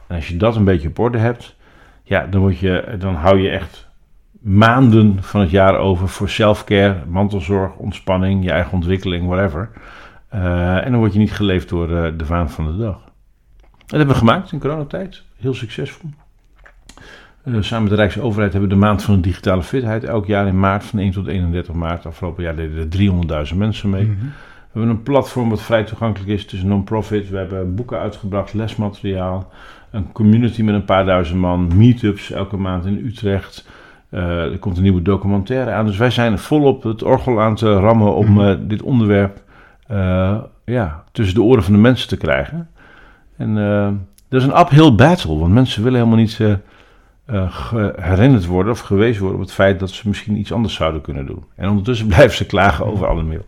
En 0.07 0.15
als 0.15 0.27
je 0.27 0.37
dat 0.37 0.55
een 0.55 0.63
beetje 0.63 0.87
op 0.87 0.99
orde 0.99 1.17
hebt, 1.17 1.55
ja, 2.03 2.27
dan, 2.27 2.41
word 2.41 2.57
je, 2.57 2.95
dan 2.99 3.15
hou 3.15 3.41
je 3.41 3.49
echt 3.49 3.88
maanden 4.39 5.23
van 5.23 5.41
het 5.41 5.49
jaar 5.49 5.77
over 5.77 6.07
voor 6.07 6.29
self-care, 6.29 7.03
mantelzorg, 7.07 7.75
ontspanning, 7.75 8.43
je 8.43 8.51
eigen 8.51 8.73
ontwikkeling, 8.73 9.27
whatever. 9.27 9.69
Uh, 10.33 10.85
en 10.85 10.91
dan 10.91 10.99
word 10.99 11.13
je 11.13 11.19
niet 11.19 11.31
geleefd 11.31 11.69
door 11.69 11.89
uh, 11.89 12.07
de 12.17 12.25
waan 12.25 12.49
van 12.49 12.65
de 12.65 12.77
dag. 12.77 13.01
Dat 13.77 13.97
hebben 13.97 14.07
we 14.07 14.13
gemaakt 14.13 14.51
in 14.51 14.59
coronatijd. 14.59 15.23
Heel 15.37 15.53
succesvol. 15.53 16.09
Uh, 17.43 17.61
samen 17.61 17.83
met 17.83 17.91
de 17.91 17.97
Rijksoverheid 17.97 18.51
hebben 18.51 18.69
we 18.69 18.75
de 18.75 18.81
maand 18.81 19.03
van 19.03 19.15
de 19.15 19.21
digitale 19.21 19.63
fitheid. 19.63 20.03
Elk 20.03 20.25
jaar 20.25 20.47
in 20.47 20.59
maart 20.59 20.83
van 20.83 20.99
1 20.99 21.11
tot 21.11 21.27
31 21.27 21.73
maart. 21.73 22.05
Afgelopen 22.05 22.43
jaar 22.43 22.55
deden 22.55 22.77
er 22.77 23.47
300.000 23.51 23.57
mensen 23.57 23.89
mee. 23.89 24.03
Mm-hmm. 24.03 24.31
We 24.71 24.79
hebben 24.79 24.89
een 24.89 25.03
platform 25.03 25.49
wat 25.49 25.61
vrij 25.61 25.83
toegankelijk 25.83 26.31
is. 26.31 26.41
Het 26.41 26.51
is 26.51 26.61
een 26.61 26.67
non-profit. 26.67 27.29
We 27.29 27.37
hebben 27.37 27.75
boeken 27.75 27.99
uitgebracht, 27.99 28.53
lesmateriaal. 28.53 29.51
Een 29.91 30.11
community 30.11 30.61
met 30.61 30.75
een 30.75 30.85
paar 30.85 31.05
duizend 31.05 31.39
man. 31.39 31.77
Meetups 31.77 32.31
elke 32.31 32.57
maand 32.57 32.85
in 32.85 33.05
Utrecht. 33.05 33.67
Uh, 34.11 34.51
er 34.51 34.59
komt 34.59 34.77
een 34.77 34.83
nieuwe 34.83 35.01
documentaire 35.01 35.71
aan. 35.71 35.85
Dus 35.85 35.97
wij 35.97 36.09
zijn 36.09 36.39
volop 36.39 36.83
het 36.83 37.03
orgel 37.03 37.41
aan 37.41 37.55
te 37.55 37.73
rammen 37.73 38.15
om 38.15 38.39
uh, 38.39 38.55
dit 38.59 38.81
onderwerp 38.81 39.41
uh, 39.91 40.37
ja, 40.65 41.03
tussen 41.11 41.35
de 41.35 41.41
oren 41.41 41.63
van 41.63 41.73
de 41.73 41.79
mensen 41.79 42.07
te 42.07 42.17
krijgen. 42.17 42.69
En 43.37 43.55
dat 44.29 44.41
is 44.41 44.47
een 44.47 44.59
uphill 44.59 44.95
battle, 44.95 45.37
want 45.37 45.53
mensen 45.53 45.83
willen 45.83 45.99
helemaal 45.99 46.19
niet 46.19 46.39
herinnerd 47.95 48.45
worden 48.45 48.71
of 48.71 48.79
gewezen 48.79 49.21
worden 49.21 49.39
op 49.39 49.45
het 49.45 49.55
feit 49.55 49.79
dat 49.79 49.89
ze 49.89 50.07
misschien 50.07 50.37
iets 50.37 50.53
anders 50.53 50.73
zouden 50.73 51.01
kunnen 51.01 51.25
doen. 51.25 51.43
En 51.55 51.69
ondertussen 51.69 52.07
blijven 52.15 52.37
ze 52.37 52.45
klagen 52.45 52.85
over 52.85 53.07
alle 53.07 53.23
mail. 53.23 53.45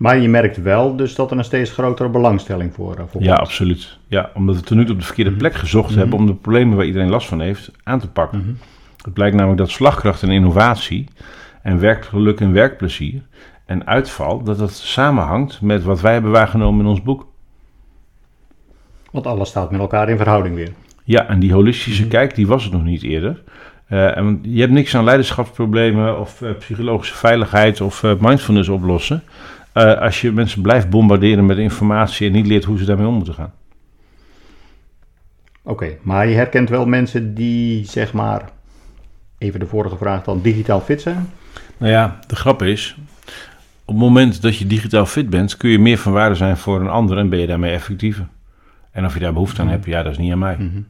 Maar 0.00 0.18
je 0.18 0.28
merkt 0.28 0.62
wel 0.62 0.96
dus 0.96 1.14
dat 1.14 1.30
er 1.30 1.38
een 1.38 1.44
steeds 1.44 1.70
grotere 1.70 2.08
belangstelling 2.08 2.74
voor, 2.74 2.94
voor 3.10 3.22
Ja, 3.22 3.34
komt. 3.34 3.46
absoluut. 3.48 3.98
Ja, 4.06 4.30
omdat 4.34 4.56
we 4.56 4.62
tot 4.62 4.76
nu 4.76 4.84
toe 4.84 4.92
op 4.94 5.00
de 5.00 5.06
verkeerde 5.06 5.30
plek 5.32 5.54
gezocht 5.54 5.94
hebben 5.94 6.18
om 6.18 6.26
de 6.26 6.34
problemen 6.34 6.76
waar 6.76 6.86
iedereen 6.86 7.08
last 7.10 7.28
van 7.28 7.40
heeft 7.40 7.70
aan 7.82 8.00
te 8.00 8.08
pakken. 8.10 8.38
Mm-hmm. 8.38 8.58
Het 9.04 9.12
blijkt 9.12 9.34
namelijk 9.36 9.60
dat 9.60 9.70
slagkracht 9.70 10.22
en 10.22 10.30
innovatie 10.30 11.06
en 11.62 11.80
werkgeluk 11.80 12.40
en 12.40 12.52
werkplezier 12.52 13.22
en 13.66 13.86
uitval, 13.86 14.42
dat 14.42 14.58
dat 14.58 14.72
samenhangt 14.72 15.60
met 15.60 15.82
wat 15.82 16.00
wij 16.00 16.12
hebben 16.12 16.30
waargenomen 16.30 16.80
in 16.84 16.90
ons 16.90 17.02
boek. 17.02 17.26
Want 19.10 19.26
alles 19.26 19.48
staat 19.48 19.70
met 19.70 19.80
elkaar 19.80 20.08
in 20.08 20.16
verhouding 20.16 20.54
weer. 20.54 20.70
Ja, 21.04 21.26
en 21.28 21.38
die 21.40 21.52
holistische 21.52 22.02
Mhm. 22.02 22.10
kijk, 22.10 22.34
die 22.34 22.46
was 22.46 22.64
het 22.64 22.72
nog 22.72 22.84
niet 22.84 23.02
eerder. 23.02 23.42
Eh, 23.86 24.16
en 24.16 24.38
je 24.42 24.60
hebt 24.60 24.72
niks 24.72 24.94
aan 24.94 25.04
leiderschapsproblemen 25.04 26.20
of 26.20 26.42
eh, 26.42 26.50
psychologische 26.58 27.14
veiligheid 27.14 27.80
of 27.80 28.02
mindfulness 28.20 28.68
oplossen. 28.68 29.22
Eh, 29.72 30.00
als 30.00 30.20
je 30.20 30.32
mensen 30.32 30.62
blijft 30.62 30.90
bombarderen 30.90 31.46
met 31.46 31.58
informatie 31.58 32.26
en 32.26 32.32
niet 32.32 32.46
leert 32.46 32.64
hoe 32.64 32.78
ze 32.78 32.84
daarmee 32.84 33.06
om 33.06 33.14
moeten 33.14 33.34
gaan. 33.34 33.52
Oké, 35.62 35.96
maar 36.02 36.28
je 36.28 36.34
herkent 36.34 36.68
wel 36.68 36.86
mensen 36.86 37.34
die, 37.34 37.84
zeg 37.84 38.12
maar, 38.12 38.50
even 39.38 39.60
de 39.60 39.66
vorige 39.66 39.96
vraag 39.96 40.24
dan, 40.24 40.40
digitaal 40.40 40.80
fit 40.80 41.00
zijn? 41.00 41.30
Nou 41.76 41.92
ja, 41.92 42.18
de 42.26 42.36
grap 42.36 42.62
is, 42.62 42.96
op 43.84 43.94
het 43.94 44.04
moment 44.04 44.42
dat 44.42 44.56
je 44.56 44.66
digitaal 44.66 45.06
fit 45.06 45.30
bent, 45.30 45.56
kun 45.56 45.70
je 45.70 45.78
meer 45.78 45.98
van 45.98 46.12
waarde 46.12 46.34
zijn 46.34 46.56
voor 46.56 46.80
een 46.80 46.88
ander 46.88 47.18
en 47.18 47.28
ben 47.28 47.38
je 47.38 47.46
daarmee 47.46 47.72
effectiever. 47.72 48.28
En 48.90 49.04
of 49.04 49.14
je 49.14 49.20
daar 49.20 49.32
behoefte 49.32 49.60
aan 49.60 49.68
hebt, 49.68 49.84
ja, 49.84 50.02
dat 50.02 50.12
is 50.12 50.18
niet 50.18 50.32
aan 50.32 50.38
mij. 50.38 50.56
Mhm. 50.58 50.80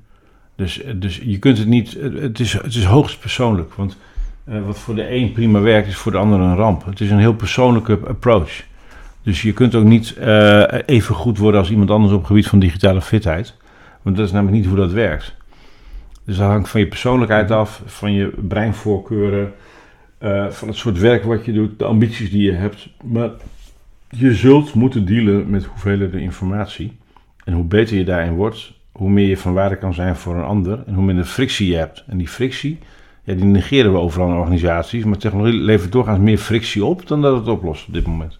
Dus, 0.56 0.82
dus 0.94 1.20
je 1.24 1.38
kunt 1.38 1.58
het 1.58 1.66
niet, 1.66 1.96
het 2.00 2.40
is, 2.40 2.52
het 2.52 2.74
is 2.74 2.84
hoogst 2.84 3.20
persoonlijk. 3.20 3.74
Want 3.74 3.96
eh, 4.44 4.66
wat 4.66 4.78
voor 4.78 4.94
de 4.94 5.14
een 5.14 5.32
prima 5.32 5.60
werkt, 5.60 5.88
is 5.88 5.96
voor 5.96 6.12
de 6.12 6.18
ander 6.18 6.40
een 6.40 6.56
ramp. 6.56 6.84
Het 6.84 7.00
is 7.00 7.10
een 7.10 7.18
heel 7.18 7.34
persoonlijke 7.34 7.98
approach. 8.08 8.62
Dus 9.22 9.42
je 9.42 9.52
kunt 9.52 9.74
ook 9.74 9.84
niet 9.84 10.16
eh, 10.16 10.64
even 10.86 11.14
goed 11.14 11.38
worden 11.38 11.60
als 11.60 11.70
iemand 11.70 11.90
anders 11.90 12.12
op 12.12 12.18
het 12.18 12.26
gebied 12.26 12.46
van 12.46 12.58
digitale 12.58 13.00
fitheid. 13.00 13.54
Want 14.02 14.16
dat 14.16 14.26
is 14.26 14.32
namelijk 14.32 14.56
niet 14.56 14.66
hoe 14.66 14.76
dat 14.76 14.92
werkt. 14.92 15.36
Dus 16.24 16.36
dat 16.36 16.48
hangt 16.48 16.68
van 16.68 16.80
je 16.80 16.86
persoonlijkheid 16.86 17.50
af, 17.50 17.82
van 17.86 18.12
je 18.12 18.32
breinvoorkeuren, 18.48 19.52
eh, 20.18 20.46
van 20.50 20.68
het 20.68 20.76
soort 20.76 20.98
werk 20.98 21.24
wat 21.24 21.44
je 21.44 21.52
doet, 21.52 21.78
de 21.78 21.84
ambities 21.84 22.30
die 22.30 22.42
je 22.42 22.52
hebt. 22.52 22.88
Maar 23.04 23.30
je 24.08 24.34
zult 24.34 24.74
moeten 24.74 25.04
dealen 25.04 25.50
met 25.50 25.64
hoeveelheden 25.64 26.20
informatie. 26.20 26.96
En 27.44 27.52
hoe 27.52 27.64
beter 27.64 27.96
je 27.96 28.04
daarin 28.04 28.34
wordt, 28.34 28.72
hoe 28.92 29.10
meer 29.10 29.28
je 29.28 29.36
van 29.36 29.52
waarde 29.52 29.76
kan 29.76 29.94
zijn 29.94 30.16
voor 30.16 30.36
een 30.36 30.44
ander 30.44 30.82
en 30.86 30.94
hoe 30.94 31.04
minder 31.04 31.24
frictie 31.24 31.70
je 31.70 31.76
hebt. 31.76 32.04
En 32.06 32.18
die 32.18 32.28
frictie, 32.28 32.78
ja, 33.24 33.34
die 33.34 33.44
negeren 33.44 33.92
we 33.92 33.98
overal 33.98 34.28
in 34.28 34.36
organisaties, 34.36 35.04
maar 35.04 35.18
technologie 35.18 35.60
levert 35.60 35.92
doorgaans 35.92 36.18
meer 36.18 36.38
frictie 36.38 36.84
op 36.84 37.06
dan 37.06 37.22
dat 37.22 37.36
het 37.36 37.48
oplost 37.48 37.86
op 37.86 37.94
dit 37.94 38.06
moment. 38.06 38.39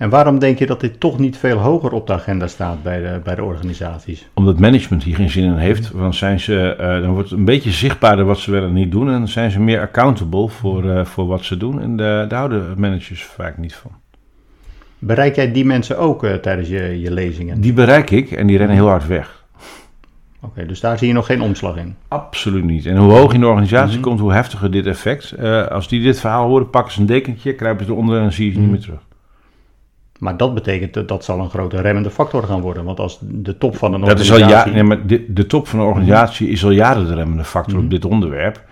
En 0.00 0.10
waarom 0.10 0.38
denk 0.38 0.58
je 0.58 0.66
dat 0.66 0.80
dit 0.80 1.00
toch 1.00 1.18
niet 1.18 1.36
veel 1.36 1.56
hoger 1.58 1.92
op 1.92 2.06
de 2.06 2.12
agenda 2.12 2.46
staat 2.46 2.82
bij 2.82 3.00
de, 3.00 3.20
bij 3.24 3.34
de 3.34 3.42
organisaties? 3.44 4.28
Omdat 4.34 4.58
management 4.58 5.02
hier 5.02 5.14
geen 5.14 5.30
zin 5.30 5.44
in 5.44 5.54
heeft, 5.56 5.92
dan, 5.96 6.14
zijn 6.14 6.40
ze, 6.40 6.74
eh, 6.74 7.00
dan 7.00 7.10
wordt 7.12 7.30
het 7.30 7.38
een 7.38 7.44
beetje 7.44 7.70
zichtbaarder 7.70 8.24
wat 8.24 8.38
ze 8.38 8.50
wel 8.50 8.62
en 8.64 8.72
niet 8.72 8.90
doen 8.90 9.06
en 9.06 9.12
dan 9.12 9.28
zijn 9.28 9.50
ze 9.50 9.60
meer 9.60 9.80
accountable 9.80 10.48
voor, 10.48 10.90
eh, 10.90 11.04
voor 11.04 11.26
wat 11.26 11.44
ze 11.44 11.56
doen. 11.56 11.80
En 11.80 11.96
de- 11.96 12.24
daar 12.28 12.38
houden 12.38 12.74
managers 12.80 13.24
vaak 13.24 13.58
niet 13.58 13.74
van. 13.74 13.90
Bereik 14.98 15.34
jij 15.34 15.52
die 15.52 15.64
mensen 15.64 15.98
ook 15.98 16.24
eh, 16.24 16.34
tijdens 16.34 16.68
je, 16.68 17.00
je 17.00 17.10
lezingen? 17.12 17.60
Die 17.60 17.72
bereik 17.72 18.10
ik 18.10 18.30
en 18.30 18.46
die 18.46 18.56
rennen 18.58 18.76
heel 18.76 18.88
hard 18.88 19.06
weg. 19.06 19.44
Oké, 20.40 20.66
dus 20.66 20.80
daar 20.80 20.98
zie 20.98 21.08
je 21.08 21.14
nog 21.14 21.26
geen 21.26 21.40
omslag 21.42 21.76
in. 21.76 21.94
Absoluut 22.08 22.64
niet. 22.64 22.86
En 22.86 22.96
hoe 22.96 23.12
hoog 23.12 23.32
in 23.34 23.40
de 23.40 23.46
organisatie 23.46 23.98
Mhm. 23.98 24.02
komt, 24.06 24.20
hoe 24.20 24.32
heftiger 24.32 24.70
dit 24.70 24.86
effect. 24.86 25.38
Als 25.70 25.88
die 25.88 26.02
dit 26.02 26.20
verhaal 26.20 26.48
horen, 26.48 26.70
pakken 26.70 26.92
ze 26.92 27.00
een 27.00 27.06
dekentje, 27.06 27.54
kruipen 27.54 27.86
ze 27.86 27.92
eronder 27.92 28.16
en 28.16 28.22
dan 28.22 28.32
zie 28.32 28.46
je 28.46 28.52
ze 28.52 28.58
Mhm. 28.58 28.66
niet 28.68 28.76
meer 28.76 28.86
terug. 28.86 29.08
Maar 30.20 30.36
dat 30.36 30.54
betekent 30.54 30.94
dat 30.94 31.08
dat 31.08 31.24
zal 31.24 31.38
een 31.40 31.50
grote 31.50 31.80
remmende 31.80 32.10
factor 32.10 32.42
gaan 32.42 32.60
worden. 32.60 32.84
Want 32.84 33.00
als 33.00 33.18
de 33.22 33.58
top 33.58 33.76
van 33.76 33.94
een 33.94 34.00
Dat 34.00 34.20
is 34.20 34.30
al 34.30 34.36
organisatie... 34.36 34.70
ja, 34.70 34.76
nee, 34.76 34.84
maar 34.86 35.06
de, 35.06 35.24
de 35.32 35.46
top 35.46 35.68
van 35.68 35.78
de 35.78 35.84
organisatie 35.84 36.48
is 36.48 36.64
al 36.64 36.70
jaren 36.70 37.06
de 37.06 37.14
remmende 37.14 37.44
factor 37.44 37.74
Mhm. 37.74 37.84
op 37.84 37.90
dit 37.90 38.04
onderwerp. 38.04 38.62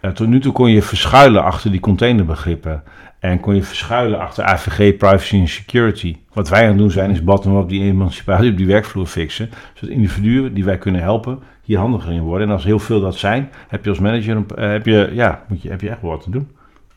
Eh, 0.00 0.10
tot 0.10 0.28
nu 0.28 0.40
toe 0.40 0.52
kon 0.52 0.70
je 0.70 0.82
verschuilen 0.82 1.42
achter 1.44 1.70
die 1.70 1.80
containerbegrippen. 1.80 2.82
En 3.18 3.40
kon 3.40 3.54
je 3.54 3.62
verschuilen 3.62 4.18
achter 4.20 4.44
AVG, 4.44 4.96
privacy 4.96 5.36
en 5.36 5.48
security. 5.48 6.16
Wat 6.32 6.48
wij 6.48 6.62
aan 6.62 6.68
het 6.68 6.78
doen 6.78 6.90
zijn, 6.90 7.10
is 7.10 7.24
bottom-up 7.24 7.68
die 7.68 7.82
emancipatie 7.82 8.50
op 8.50 8.56
die 8.56 8.66
werkvloer 8.66 9.06
fixen. 9.06 9.50
Zodat 9.74 9.94
individuen 9.94 10.54
die 10.54 10.64
wij 10.64 10.78
kunnen 10.78 11.00
helpen, 11.00 11.38
hier 11.62 11.78
handiger 11.78 12.12
in 12.12 12.20
worden. 12.20 12.46
En 12.48 12.52
als 12.52 12.64
heel 12.64 12.78
veel 12.78 13.00
dat 13.00 13.14
zijn, 13.16 13.50
heb 13.68 13.84
je 13.84 13.90
als 13.90 13.98
manager 13.98 14.36
een- 14.36 14.46
eh, 14.56 14.68
heb 14.70 14.86
je, 14.86 15.10
ja, 15.12 15.42
moet 15.48 15.62
je, 15.62 15.68
heb 15.68 15.80
je 15.80 15.88
echt 15.90 16.00
wat 16.02 16.22
te 16.22 16.30
doen. 16.30 16.48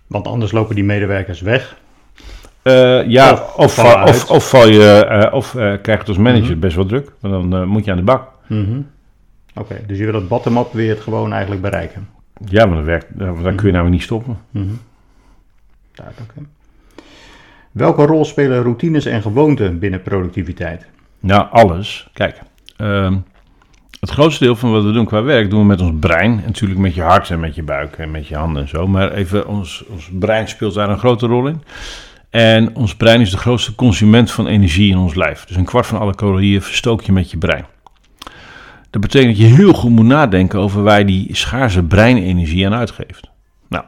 Want 0.07 0.27
anders 0.27 0.51
lopen 0.51 0.75
die 0.75 0.83
medewerkers 0.83 1.41
weg. 1.41 1.77
Eh, 2.65 3.07
ja, 3.07 3.31
Of 3.55 4.29
of, 4.29 4.49
val 4.49 4.67
je, 4.67 5.05
eh, 5.05 5.33
of 5.33 5.47
eh, 5.55 5.61
krijg 5.61 5.83
je 5.85 5.91
het 5.91 6.07
als 6.07 6.17
manager 6.17 6.51
Mhm. 6.51 6.59
best 6.59 6.75
wel 6.75 6.85
druk. 6.85 7.11
Want 7.19 7.51
dan 7.51 7.67
moet 7.67 7.85
je 7.85 7.91
aan 7.91 7.97
de 7.97 8.03
bak. 8.03 8.27
Mhm. 8.47 8.79
Oké, 9.55 9.75
dus 9.87 9.97
je 9.97 10.03
wil 10.03 10.13
dat 10.13 10.27
bottom-up 10.27 10.73
weer 10.73 10.89
het 10.89 10.99
gewoon 10.99 11.31
eigenlijk 11.31 11.61
bereiken. 11.61 12.07
Ja, 12.45 12.65
maar 12.65 12.75
dat 12.75 12.85
werkt, 12.85 13.07
dan 13.17 13.55
kun 13.55 13.65
je 13.65 13.71
namelijk 13.71 13.89
niet 13.95 14.01
stoppen. 14.03 14.37
Mhm. 14.51 14.65
Duidelijk. 15.93 16.31
hè. 16.35 16.41
Welke 17.71 18.05
rol 18.05 18.25
spelen 18.25 18.61
routines 18.63 19.05
en 19.05 19.21
gewoonten 19.21 19.79
binnen 19.79 20.01
productiviteit? 20.01 20.85
Nou, 21.19 21.47
alles. 21.51 22.09
Kijk, 22.13 22.39
ehm, 22.77 23.15
het 23.99 24.09
grootste 24.09 24.43
deel 24.43 24.55
van 24.55 24.71
wat 24.71 24.83
we 24.83 24.91
doen 24.91 25.05
qua 25.05 25.23
werk 25.23 25.49
doen 25.49 25.59
we 25.59 25.65
met 25.65 25.81
ons 25.81 25.91
brein. 25.99 26.31
En 26.39 26.43
natuurlijk 26.45 26.79
met 26.79 26.95
je 26.95 27.01
hart 27.01 27.29
en 27.29 27.39
met 27.39 27.55
je 27.55 27.63
buik 27.63 27.97
en 27.97 28.11
met 28.11 28.27
je 28.27 28.35
handen 28.35 28.61
en 28.61 28.67
zo. 28.69 28.87
Maar 28.87 29.11
even, 29.11 29.47
ons, 29.47 29.85
ons 29.89 30.09
brein 30.19 30.47
speelt 30.47 30.73
daar 30.73 30.89
een 30.89 30.99
grote 30.99 31.27
rol 31.27 31.47
in. 31.47 31.61
En 32.35 32.75
ons 32.75 32.95
brein 32.95 33.21
is 33.21 33.31
de 33.31 33.37
grootste 33.37 33.75
consument 33.75 34.31
van 34.31 34.47
energie 34.47 34.91
in 34.91 34.97
ons 34.97 35.15
lijf. 35.15 35.45
Dus 35.45 35.55
een 35.55 35.65
kwart 35.65 35.85
van 35.85 35.99
alle 35.99 36.15
calorieën 36.15 36.61
verstook 36.61 37.01
je 37.01 37.11
met 37.11 37.31
je 37.31 37.37
brein. 37.37 37.65
Dat 38.89 39.01
betekent 39.01 39.37
dat 39.37 39.47
je 39.47 39.55
heel 39.55 39.73
goed 39.73 39.91
moet 39.91 40.05
nadenken 40.05 40.59
over 40.59 40.83
waar 40.83 40.99
je 40.99 41.05
die 41.05 41.35
schaarse 41.35 41.83
breinenergie 41.83 42.65
aan 42.65 42.73
uitgeeft. 42.73 43.29
Nou, 43.69 43.83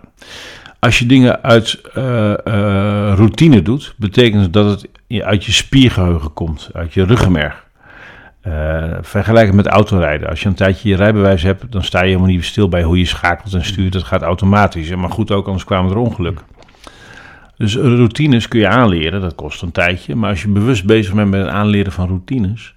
als 0.80 1.00
je 1.00 1.06
dingen 1.06 1.44
uit 1.44 1.82
eh, 1.94 2.32
eh, 2.34 3.14
routine 3.16 3.62
doet, 3.62 3.94
betekent 3.98 4.54
dat 4.54 4.70
het 4.70 4.90
uit 5.24 5.46
je 5.46 5.52
spiergeheugen 5.52 6.34
komt, 6.34 6.70
uit 6.74 6.94
je 6.94 7.04
ruggenmerg. 7.04 7.66
Eh, 8.42 8.84
vergelijk 9.02 9.46
het 9.46 9.56
met 9.56 9.68
autorijden. 9.68 10.30
Als 10.30 10.42
je 10.42 10.48
een 10.48 10.56
tijdje 10.56 10.90
je 10.90 10.96
rijbewijs 10.96 11.44
hebt, 11.44 11.72
dan 11.72 11.84
sta 11.84 12.00
je 12.00 12.06
helemaal 12.06 12.28
niet 12.28 12.46
stil 12.46 12.70
bij 12.70 12.84
hoe 12.84 12.98
je 12.98 13.06
schakelt 13.06 13.54
en 13.54 13.66
stuurt. 13.66 13.94
Dat 13.94 14.04
gaat 14.04 14.22
automatisch. 14.22 14.96
Maar 14.96 15.12
goed, 15.12 15.32
ook 15.32 15.46
anders 15.46 15.66
kwamen 15.66 15.92
er 15.92 15.98
ongelukken. 15.98 16.56
Dus 17.58 17.76
routines 17.76 18.48
kun 18.48 18.60
je 18.60 18.68
aanleren, 18.68 19.22
dat 19.22 19.36
kost 19.36 19.62
een 19.62 19.72
tijdje. 19.72 20.16
Maar 20.16 20.30
als 20.30 20.42
je 20.42 20.48
bewust 20.48 20.86
bezig 20.86 21.14
bent 21.14 21.30
met 21.30 21.42
het 21.42 21.50
aanleren 21.50 21.92
van 21.92 22.08
routines, 22.08 22.76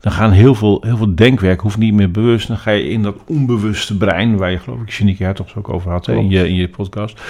dan 0.00 0.12
gaan 0.12 0.30
heel 0.30 0.54
veel, 0.54 0.82
heel 0.86 0.96
veel 0.96 1.14
denkwerk, 1.14 1.60
hoeft 1.60 1.76
niet 1.76 1.94
meer 1.94 2.10
bewust. 2.10 2.48
Dan 2.48 2.56
ga 2.56 2.70
je 2.70 2.88
in 2.88 3.02
dat 3.02 3.16
onbewuste 3.26 3.96
brein, 3.96 4.36
waar 4.36 4.50
je 4.50 4.58
geloof 4.58 4.80
ik 4.80 4.90
Shanike 4.90 5.24
Hertogs 5.24 5.54
ook 5.54 5.68
over 5.68 5.90
had 5.90 6.06
hè, 6.06 6.14
in, 6.14 6.30
je, 6.30 6.48
in 6.48 6.54
je 6.54 6.68
podcast. 6.68 7.20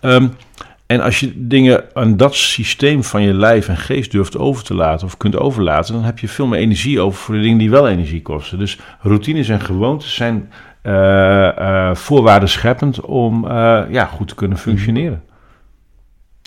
Ehm, 0.00 0.28
en 0.86 1.00
als 1.00 1.20
je 1.20 1.32
dingen 1.36 1.84
aan 1.94 2.16
dat 2.16 2.34
systeem 2.34 3.04
van 3.04 3.22
je 3.22 3.34
lijf 3.34 3.68
en 3.68 3.76
geest 3.76 4.10
durft 4.10 4.38
over 4.38 4.64
te 4.64 4.74
laten 4.74 5.06
of 5.06 5.16
kunt 5.16 5.36
overlaten, 5.36 5.94
dan 5.94 6.04
heb 6.04 6.18
je 6.18 6.28
veel 6.28 6.46
meer 6.46 6.60
energie 6.60 7.00
over 7.00 7.18
voor 7.18 7.34
de 7.34 7.40
dingen 7.40 7.58
die 7.58 7.70
wel 7.70 7.88
energie 7.88 8.22
kosten. 8.22 8.58
Dus 8.58 8.78
routines 9.00 9.48
en 9.48 9.60
gewoontes 9.60 10.14
zijn 10.14 10.50
eh 10.82 11.94
voorwaarden 11.94 12.48
scheppend 12.48 13.00
om 13.00 13.44
eh, 13.44 13.82
ja, 13.90 14.04
goed 14.04 14.28
te 14.28 14.34
kunnen 14.34 14.58
functioneren. 14.58 15.22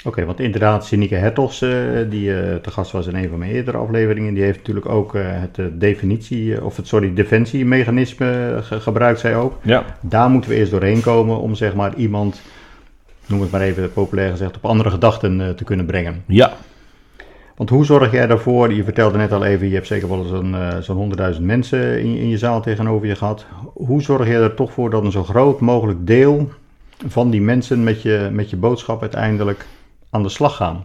Oké, 0.06 0.26
want 0.26 0.39
inderdaad, 0.39 0.86
Sinike 0.86 1.16
Hertogs, 1.16 1.62
eh, 1.62 1.72
die 2.10 2.34
eh, 2.41 2.56
te 2.56 2.72
gast 2.72 2.91
was 2.91 3.08
in 3.08 3.16
een 3.16 3.30
van 3.30 3.39
mijn 3.39 3.52
eerdere 3.52 3.78
afleveringen, 3.78 4.34
die 4.34 4.43
heeft 4.43 4.58
natuurlijk 4.58 4.89
ook 4.89 5.16
eh, 5.16 5.22
het 5.28 5.60
definitie, 5.80 6.64
of 6.64 6.76
het 6.78 6.88
sorry, 6.88 7.14
defensiemechanisme 7.14 8.58
ge- 8.62 8.80
gebruikt 8.80 9.20
zij 9.20 9.36
ook. 9.36 9.58
Ja, 9.62 9.86
Daar 9.99 10.30
moeten 10.30 10.49
we 10.49 10.56
eerst 10.56 10.72
doorheen 10.72 11.02
komen 11.02 11.39
om 11.39 11.56
zeg 11.56 11.76
maar 11.76 11.95
iemand, 11.95 12.41
noem 13.26 13.41
het 13.41 13.52
maar 13.52 13.62
even 13.62 13.93
populair 13.93 14.32
gezegd, 14.32 14.56
op 14.56 14.66
andere 14.66 14.89
gedachten 14.89 15.56
te 15.56 15.64
kunnen 15.64 15.86
brengen. 15.86 16.24
ja. 16.26 16.54
Want 17.56 17.74
hoe 17.74 17.86
zorg 17.86 18.12
jij 18.12 18.28
daarvoor, 18.28 18.74
je 18.74 18.84
vertelde 18.84 19.18
net 19.18 19.32
al 19.32 19.43
even, 19.45 19.68
je 19.68 19.74
hebt 19.74 19.88
zeker 19.88 20.08
wel 20.10 20.24
zo'n 20.24 20.56
zo'n 20.80 21.14
100.000 21.36 21.41
mensen 21.41 21.99
in, 21.99 22.16
in 22.18 22.28
je 22.30 22.38
zaal 22.38 22.62
tegenover 22.62 23.08
je 23.08 23.16
gehad. 23.16 23.45
Hoe 23.74 24.02
zorg 24.02 24.28
je 24.28 24.34
er 24.34 24.54
toch 24.54 24.72
voor 24.72 24.89
dat 24.89 25.04
een 25.04 25.12
zo 25.12 25.24
groot 25.24 25.60
mogelijk 25.60 26.08
deel 26.08 26.49
van 27.08 27.30
die 27.30 27.41
mensen 27.41 27.84
met 27.84 28.02
je, 28.02 28.30
met 28.32 28.49
je 28.49 28.56
boodschap 28.56 29.02
uiteindelijk 29.02 29.66
aan 30.12 30.24
de 30.24 30.30
slag 30.30 30.55
gaan? 30.55 30.84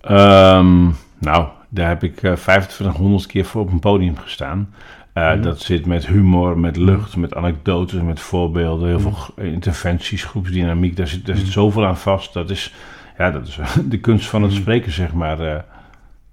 Ehm, 0.00 0.82
nou, 1.18 1.46
daar 1.68 1.88
heb 1.88 2.02
ik 2.02 2.22
eh 2.22 2.32
2500 2.32 3.26
keer 3.26 3.44
voor 3.44 3.60
op 3.60 3.72
een 3.72 3.78
podium 3.78 4.16
gestaan. 4.16 4.74
Eh, 5.12 5.42
Dat 5.42 5.60
zit 5.60 5.86
met 5.86 6.06
humor, 6.06 6.58
met 6.58 6.76
lucht, 6.76 7.16
met 7.16 7.34
anekdotes, 7.34 8.00
met 8.02 8.20
voorbeelden, 8.20 8.88
heel 8.88 9.00
veel 9.00 9.10
g- 9.12 9.30
interventies, 9.36 10.24
groepsdynamiek. 10.24 10.96
Daar 10.96 11.06
zit, 11.06 11.26
daar 11.26 11.36
zit 11.36 11.46
zoveel 11.48 11.86
aan 11.86 11.96
vast. 11.96 12.32
Dat 12.32 12.50
is, 12.50 12.74
ja, 13.18 13.30
dat 13.30 13.46
is 13.46 13.58
de 13.88 13.98
kunst 13.98 14.28
van 14.28 14.42
het 14.42 14.52
spreken, 14.52 14.92
zeg 14.92 15.12
maar. 15.12 15.40
eh. 15.40 15.60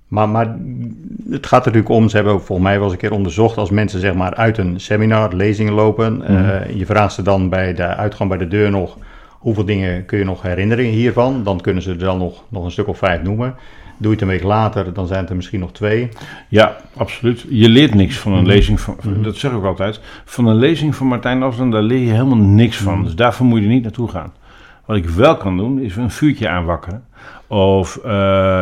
Maar, 0.07 0.29
maar 0.29 0.55
het 1.29 1.47
gaat 1.47 1.65
er 1.65 1.71
natuurlijk 1.71 1.89
om, 1.89 2.09
ze 2.09 2.15
hebben 2.15 2.33
ook 2.33 2.41
volgens 2.41 2.67
mij 2.67 2.75
wel 2.75 2.83
eens 2.83 2.93
een 2.93 2.99
keer 2.99 3.11
onderzocht, 3.11 3.57
als 3.57 3.69
mensen 3.69 3.99
zeg 3.99 4.13
maar 4.13 4.35
uit 4.35 4.57
een 4.57 4.79
seminar, 4.79 5.33
lezingen 5.35 5.73
lopen, 5.73 6.21
eh, 6.23 6.75
je 6.75 6.85
vraagt 6.85 7.13
ze 7.13 7.21
dan 7.21 7.49
bij 7.49 7.73
de 7.73 7.83
uitgang 7.85 8.29
bij 8.29 8.37
de 8.37 8.47
deur 8.47 8.71
nog, 8.71 8.97
hoeveel 9.39 9.65
dingen 9.65 10.05
kun 10.05 10.17
je 10.17 10.25
nog 10.25 10.41
herinneren 10.41 10.85
hiervan? 10.85 11.43
Dan 11.43 11.61
kunnen 11.61 11.83
ze 11.83 11.89
er 11.91 11.97
dan 11.97 12.17
nog, 12.17 12.43
nog 12.49 12.65
een 12.65 12.71
stuk 12.71 12.87
of 12.87 12.97
vijf 12.97 13.21
noemen. 13.21 13.55
Doe 13.97 14.11
je 14.11 14.13
het 14.13 14.21
een 14.21 14.27
week 14.27 14.43
later, 14.43 14.93
dan 14.93 15.07
zijn 15.07 15.19
het 15.19 15.29
er 15.29 15.35
misschien 15.35 15.59
nog 15.59 15.71
twee. 15.71 16.09
Ja, 16.47 16.77
absoluut. 16.97 17.45
Je 17.49 17.69
leert 17.69 17.93
niks 17.93 18.17
van 18.17 18.33
een 18.33 18.45
lezing 18.45 18.79
van, 18.79 18.97
dat 19.21 19.35
zeg 19.35 19.51
ik 19.51 19.57
ook 19.57 19.65
altijd. 19.65 19.99
Van 20.25 20.45
een 20.45 20.55
lezing 20.55 20.95
van 20.95 21.07
Martijn 21.07 21.43
Aslan, 21.43 21.71
daar 21.71 21.81
leer 21.81 22.05
je 22.05 22.11
helemaal 22.11 22.37
niks 22.37 22.77
van. 22.77 22.93
Mhm. 22.93 23.03
Dus 23.03 23.15
daarvoor 23.15 23.45
moet 23.45 23.59
je 23.59 23.65
er 23.65 23.71
niet 23.71 23.83
naartoe 23.83 24.09
gaan. 24.09 24.33
Wat 24.85 24.97
ik 24.97 25.09
wel 25.09 25.37
kan 25.37 25.57
doen, 25.57 25.79
is 25.79 25.95
een 25.95 26.11
vuurtje 26.11 26.49
aanwakkeren. 26.49 27.03
Of 27.47 27.97
eh, 27.97 28.11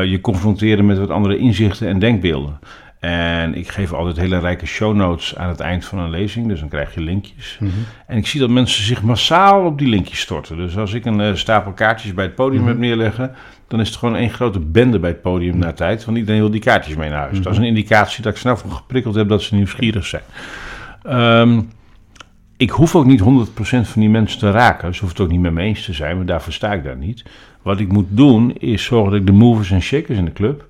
je 0.04 0.20
confronteren 0.22 0.86
met 0.86 0.98
wat 0.98 1.10
andere 1.10 1.38
inzichten 1.38 1.88
en 1.88 2.00
denkbeelden. 2.00 2.60
En 3.00 3.56
ik 3.56 3.68
geef 3.68 3.94
altijd 3.94 4.18
hele 4.18 4.40
rijke 4.40 4.66
show 4.66 4.96
notes 4.96 5.36
aan 5.36 5.50
het 5.50 5.60
eind 5.60 5.86
van 5.86 6.00
een 6.00 6.10
lezing. 6.10 6.48
Dus 6.48 6.60
dan 6.60 6.70
krijg 6.70 6.94
je 6.94 7.02
linkjes. 7.02 7.58
Mhm. 7.60 7.72
En 8.08 8.18
ik 8.18 8.28
zie 8.28 8.40
dat 8.40 8.50
mensen 8.50 8.84
zich 8.84 9.02
massaal 9.04 9.66
op 9.66 9.78
die 9.78 9.88
linkjes 9.88 10.20
storten. 10.20 10.58
Dus 10.58 10.78
als 10.78 10.94
ik 10.94 11.06
een 11.06 11.22
eh, 11.22 11.34
stapel 11.34 11.72
kaartjes 11.72 12.14
bij 12.14 12.26
het 12.26 12.36
podium 12.36 12.60
Mhm. 12.62 12.70
heb 12.70 12.78
neerleggen, 12.80 13.36
dan 13.68 13.80
is 13.80 13.88
het 13.88 13.98
gewoon 13.98 14.16
één 14.16 14.30
grote 14.30 14.60
bende 14.60 15.00
bij 15.00 15.10
het 15.10 15.22
podium 15.22 15.58
na 15.58 15.74
tijd. 15.74 16.06
Want 16.06 16.18
iedereen 16.18 16.42
wil 16.42 16.50
die 16.52 16.62
kaartjes 16.62 16.96
mee 16.96 17.10
naar 17.10 17.20
huis. 17.20 17.34
Mhm. 17.34 17.42
Dat 17.44 17.52
is 17.52 17.58
een 17.58 17.66
indicatie 17.66 18.24
dat 18.24 18.34
ik 18.34 18.40
snel 18.40 18.58
van 18.58 18.72
geprikkeld 18.72 19.16
heb 19.16 19.30
dat 19.30 19.42
ze 19.42 19.56
nieuwsgierig 19.56 20.06
zijn. 20.06 20.24
Ehm, 21.04 21.62
ik 22.58 22.70
hoef 22.70 22.96
ook 22.96 23.06
niet 23.06 23.20
100% 23.20 23.88
van 23.88 24.02
die 24.02 24.10
mensen 24.10 24.40
te 24.40 24.52
raken. 24.52 24.96
Ze 24.96 25.02
hoeft 25.02 25.18
het 25.18 25.26
ook 25.26 25.32
niet 25.32 25.42
met 25.42 25.52
me 25.54 25.62
eens 25.62 25.86
te 25.86 25.94
zijn, 25.94 26.16
maar 26.18 26.26
daarvoor 26.26 26.54
sta 26.54 26.74
ik 26.74 26.84
daar 26.84 26.98
niet. 26.98 27.24
Wat 27.62 27.80
ik 27.80 27.92
moet 27.92 28.08
doen, 28.10 28.54
is 28.58 28.84
zorgen 28.84 29.12
dat 29.12 29.20
ik 29.20 29.26
de 29.26 29.32
movers 29.32 29.72
en 29.72 29.82
shakers 29.82 30.18
in 30.18 30.26
de 30.26 30.34
club, 30.34 30.66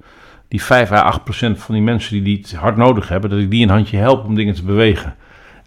die 0.48 0.64
5 0.64 0.91
à 0.91 1.20
8% 1.20 1.24
van 1.58 1.76
die 1.76 1.84
mensen 1.84 2.24
die 2.24 2.38
het 2.38 2.54
hard 2.54 2.78
nodig 2.78 3.10
hebben, 3.10 3.30
dat 3.30 3.39
ik 3.39 3.52
die 3.52 3.64
een 3.64 3.70
handje 3.70 3.98
help 3.98 4.26
om 4.26 4.36
dingen 4.36 4.54
te 4.54 4.64
bewegen. 4.64 5.16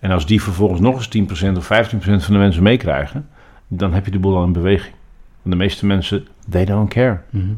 En 0.01 0.11
als 0.11 0.26
die 0.26 0.43
vervolgens 0.43 0.81
nog 0.81 0.95
eens 0.97 1.53
10% 1.53 1.57
of 1.57 1.64
15% 1.64 1.97
van 1.99 2.33
de 2.33 2.39
mensen 2.39 2.62
meekrijgen, 2.62 3.28
dan 3.68 3.93
heb 3.93 4.05
je 4.05 4.11
de 4.11 4.18
boel 4.18 4.37
al 4.37 4.45
in 4.45 4.53
beweging. 4.53 4.95
Want 5.43 5.55
de 5.55 5.57
meeste 5.57 5.87
mensen, 5.87 6.26
they 6.49 6.64
don't 6.64 6.89
care. 6.89 7.20
Mhm. 7.31 7.53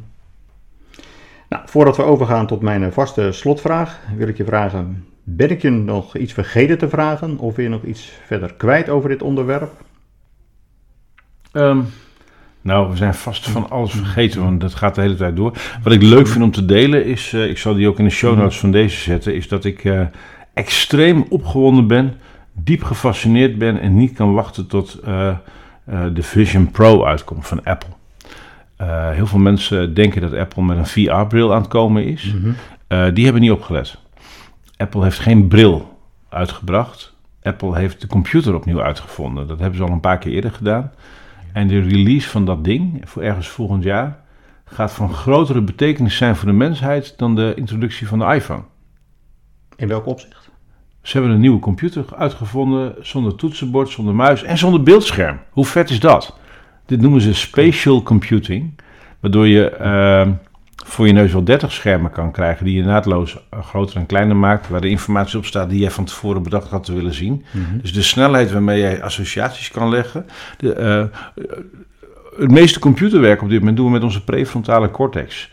Nou, 1.49 1.62
voordat 1.66 1.97
we 1.97 2.03
overgaan 2.03 2.47
tot 2.47 2.61
mijn 2.61 2.93
vaste 2.93 3.33
slotvraag, 3.33 4.01
wil 4.16 4.29
ik 4.29 4.37
je 4.37 4.45
vragen: 4.45 5.07
ben 5.23 5.51
ik 5.51 5.62
je 5.62 5.70
nog 5.70 6.16
iets 6.16 6.33
vergeten 6.33 6.79
te 6.79 6.89
vragen? 6.89 7.39
Of 7.39 7.57
wil 7.57 7.64
je 7.64 7.70
nog 7.70 7.83
iets 7.83 8.12
verder 8.27 8.55
kwijt 8.55 8.89
over 8.89 9.09
dit 9.09 9.23
onderwerp? 9.23 9.73
Ehm, 11.53 11.81
nou, 12.62 12.90
we 12.90 12.96
zijn 12.96 13.14
vast 13.14 13.48
van 13.48 13.70
alles 13.70 13.92
vergeten, 13.92 14.42
want 14.42 14.60
dat 14.60 14.74
gaat 14.74 14.94
de 14.94 15.00
hele 15.00 15.14
tijd 15.14 15.36
door. 15.36 15.56
Wat 15.82 15.92
ik 15.92 16.02
leuk 16.02 16.26
vind 16.26 16.44
om 16.44 16.50
te 16.50 16.64
delen 16.64 17.04
is, 17.04 17.32
eh, 17.32 17.48
ik 17.48 17.58
zal 17.58 17.74
die 17.74 17.88
ook 17.88 17.98
in 17.98 18.04
de 18.04 18.10
show 18.10 18.36
notes 18.36 18.58
van 18.58 18.70
deze 18.70 19.00
zetten, 19.00 19.34
is 19.34 19.48
dat 19.48 19.64
ik 19.64 19.84
eh, 19.84 20.00
extreem 20.54 21.26
opgewonden 21.28 21.86
ben, 21.86 22.14
diep 22.52 22.82
gefascineerd 22.84 23.58
ben 23.58 23.80
en 23.80 23.94
niet 23.96 24.12
kan 24.12 24.32
wachten 24.32 24.66
tot 24.66 25.00
eh, 25.04 25.36
de 26.12 26.22
Vision 26.22 26.70
Pro 26.70 27.04
uitkomt 27.04 27.46
van 27.46 27.64
Apple. 27.64 27.90
Heel 29.12 29.26
veel 29.26 29.38
mensen 29.38 29.94
denken 29.94 30.20
dat 30.20 30.34
Apple 30.34 30.62
met 30.62 30.76
een 30.76 30.86
VR-bril 30.86 31.54
aan 31.54 31.60
het 31.60 31.70
komen 31.70 32.04
is. 32.04 32.34
Die 33.12 33.24
hebben 33.24 33.42
niet 33.42 33.50
opgelet. 33.50 33.98
Apple 34.76 35.02
heeft 35.02 35.18
geen 35.18 35.48
bril 35.48 35.98
uitgebracht. 36.28 37.14
Apple 37.42 37.76
heeft 37.76 38.00
de 38.00 38.06
computer 38.06 38.54
opnieuw 38.54 38.82
uitgevonden. 38.82 39.46
Dat 39.46 39.58
hebben 39.58 39.78
ze 39.78 39.84
al 39.84 39.90
een 39.90 40.00
paar 40.00 40.18
keer 40.18 40.32
eerder 40.32 40.50
gedaan. 40.50 40.92
En 41.53 41.68
de 41.68 41.80
release 41.80 42.28
van 42.28 42.44
dat 42.44 42.64
ding, 42.64 43.00
voor 43.05 43.22
ergens 43.22 43.48
volgend 43.48 43.84
jaar, 43.84 44.20
gaat 44.64 44.92
van 44.92 45.12
grotere 45.12 45.61
betekenis 45.61 46.16
zijn 46.16 46.36
voor 46.36 46.48
de 46.48 46.55
mensheid 46.55 47.18
dan 47.18 47.34
de 47.34 47.53
introductie 47.57 48.09
van 48.09 48.18
de 48.18 48.24
iPhone. 48.24 48.62
In 49.76 49.88
welk 49.88 50.07
opzicht? 50.07 50.50
Ze 51.03 51.12
hebben 51.12 51.34
een 51.34 51.40
nieuwe 51.40 51.59
computer 51.59 52.05
uitgevonden 52.16 52.94
zonder 53.00 53.34
toetsenbord, 53.34 53.88
zonder 53.88 54.14
muis 54.14 54.42
en 54.42 54.59
zonder 54.59 54.82
beeldscherm. 54.82 55.38
Hoe 55.50 55.64
vet 55.64 55.90
is 55.90 56.00
dat? 56.00 56.38
Dit 56.86 57.00
noemen 57.00 57.20
ze 57.20 57.34
spatial 57.34 58.03
computing, 58.03 58.80
waardoor 59.20 59.46
je 59.46 59.70
eh, 59.70 60.28
voor 60.75 61.07
je 61.07 61.12
neus 61.12 61.33
wel 61.33 61.45
30 61.45 61.73
schermen 61.73 62.11
kan 62.11 62.33
krijgen 62.33 62.64
die 62.64 62.77
je 62.77 62.85
naadloos 62.85 63.37
eh, 63.51 63.64
groter 63.64 63.97
en 63.97 64.07
kleiner 64.07 64.37
maakt, 64.37 64.68
waar 64.68 64.81
de 64.81 64.89
informatie 64.89 65.39
op 65.39 65.45
staat 65.45 65.70
die 65.70 65.81
jij 65.81 65.91
van 65.91 66.05
tevoren 66.05 66.43
bedacht 66.43 66.68
had 66.68 66.85
te 66.85 66.95
willen 66.95 67.14
zien. 67.14 67.45
Dus 67.83 67.93
de 67.93 68.03
snelheid 68.03 68.53
waarmee 68.53 68.81
jij 68.81 69.03
associaties 69.03 69.70
kan 69.70 69.89
leggen. 69.89 70.27
De, 70.59 70.73
eh, 70.73 71.05
het 72.39 72.51
meeste 72.51 72.79
computerwerk 72.79 73.43
op 73.43 73.49
dit 73.49 73.59
moment 73.59 73.77
doen 73.77 73.87
we 73.87 73.93
met 73.93 74.03
onze 74.03 74.25
prefrontale 74.25 74.91
cortex. 74.91 75.51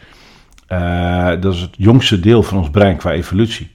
Eh, 0.68 1.32
dat 1.40 1.54
is 1.54 1.62
het 1.62 1.76
jongste 1.78 2.20
deel 2.20 2.44
van 2.44 2.58
ons 2.58 2.70
brein 2.70 2.98
qua 2.98 3.12
evolutie. 3.12 3.72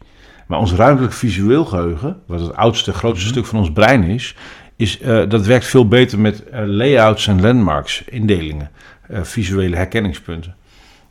Maar 0.47 0.59
ons 0.59 0.73
ruimtelijk 0.73 1.13
visueel 1.13 1.65
geheugen, 1.65 2.17
wat 2.27 2.41
het 2.41 2.57
oudste, 2.57 2.93
grootste 2.93 3.29
stuk 3.29 3.47
van 3.47 3.59
ons 3.59 3.73
brein 3.73 4.03
is, 4.03 4.35
is 4.77 5.01
eh, 5.01 5.23
dat 5.29 5.47
werkt 5.47 5.67
veel 5.67 5.89
beter 5.89 6.19
met 6.19 6.45
eh, 6.45 6.63
layouts 6.67 7.27
en 7.27 7.41
landmarks, 7.41 8.05
indelingen, 8.05 8.71
eh, 9.09 9.23
visuele 9.23 9.77
herkenningspunten. 9.77 10.55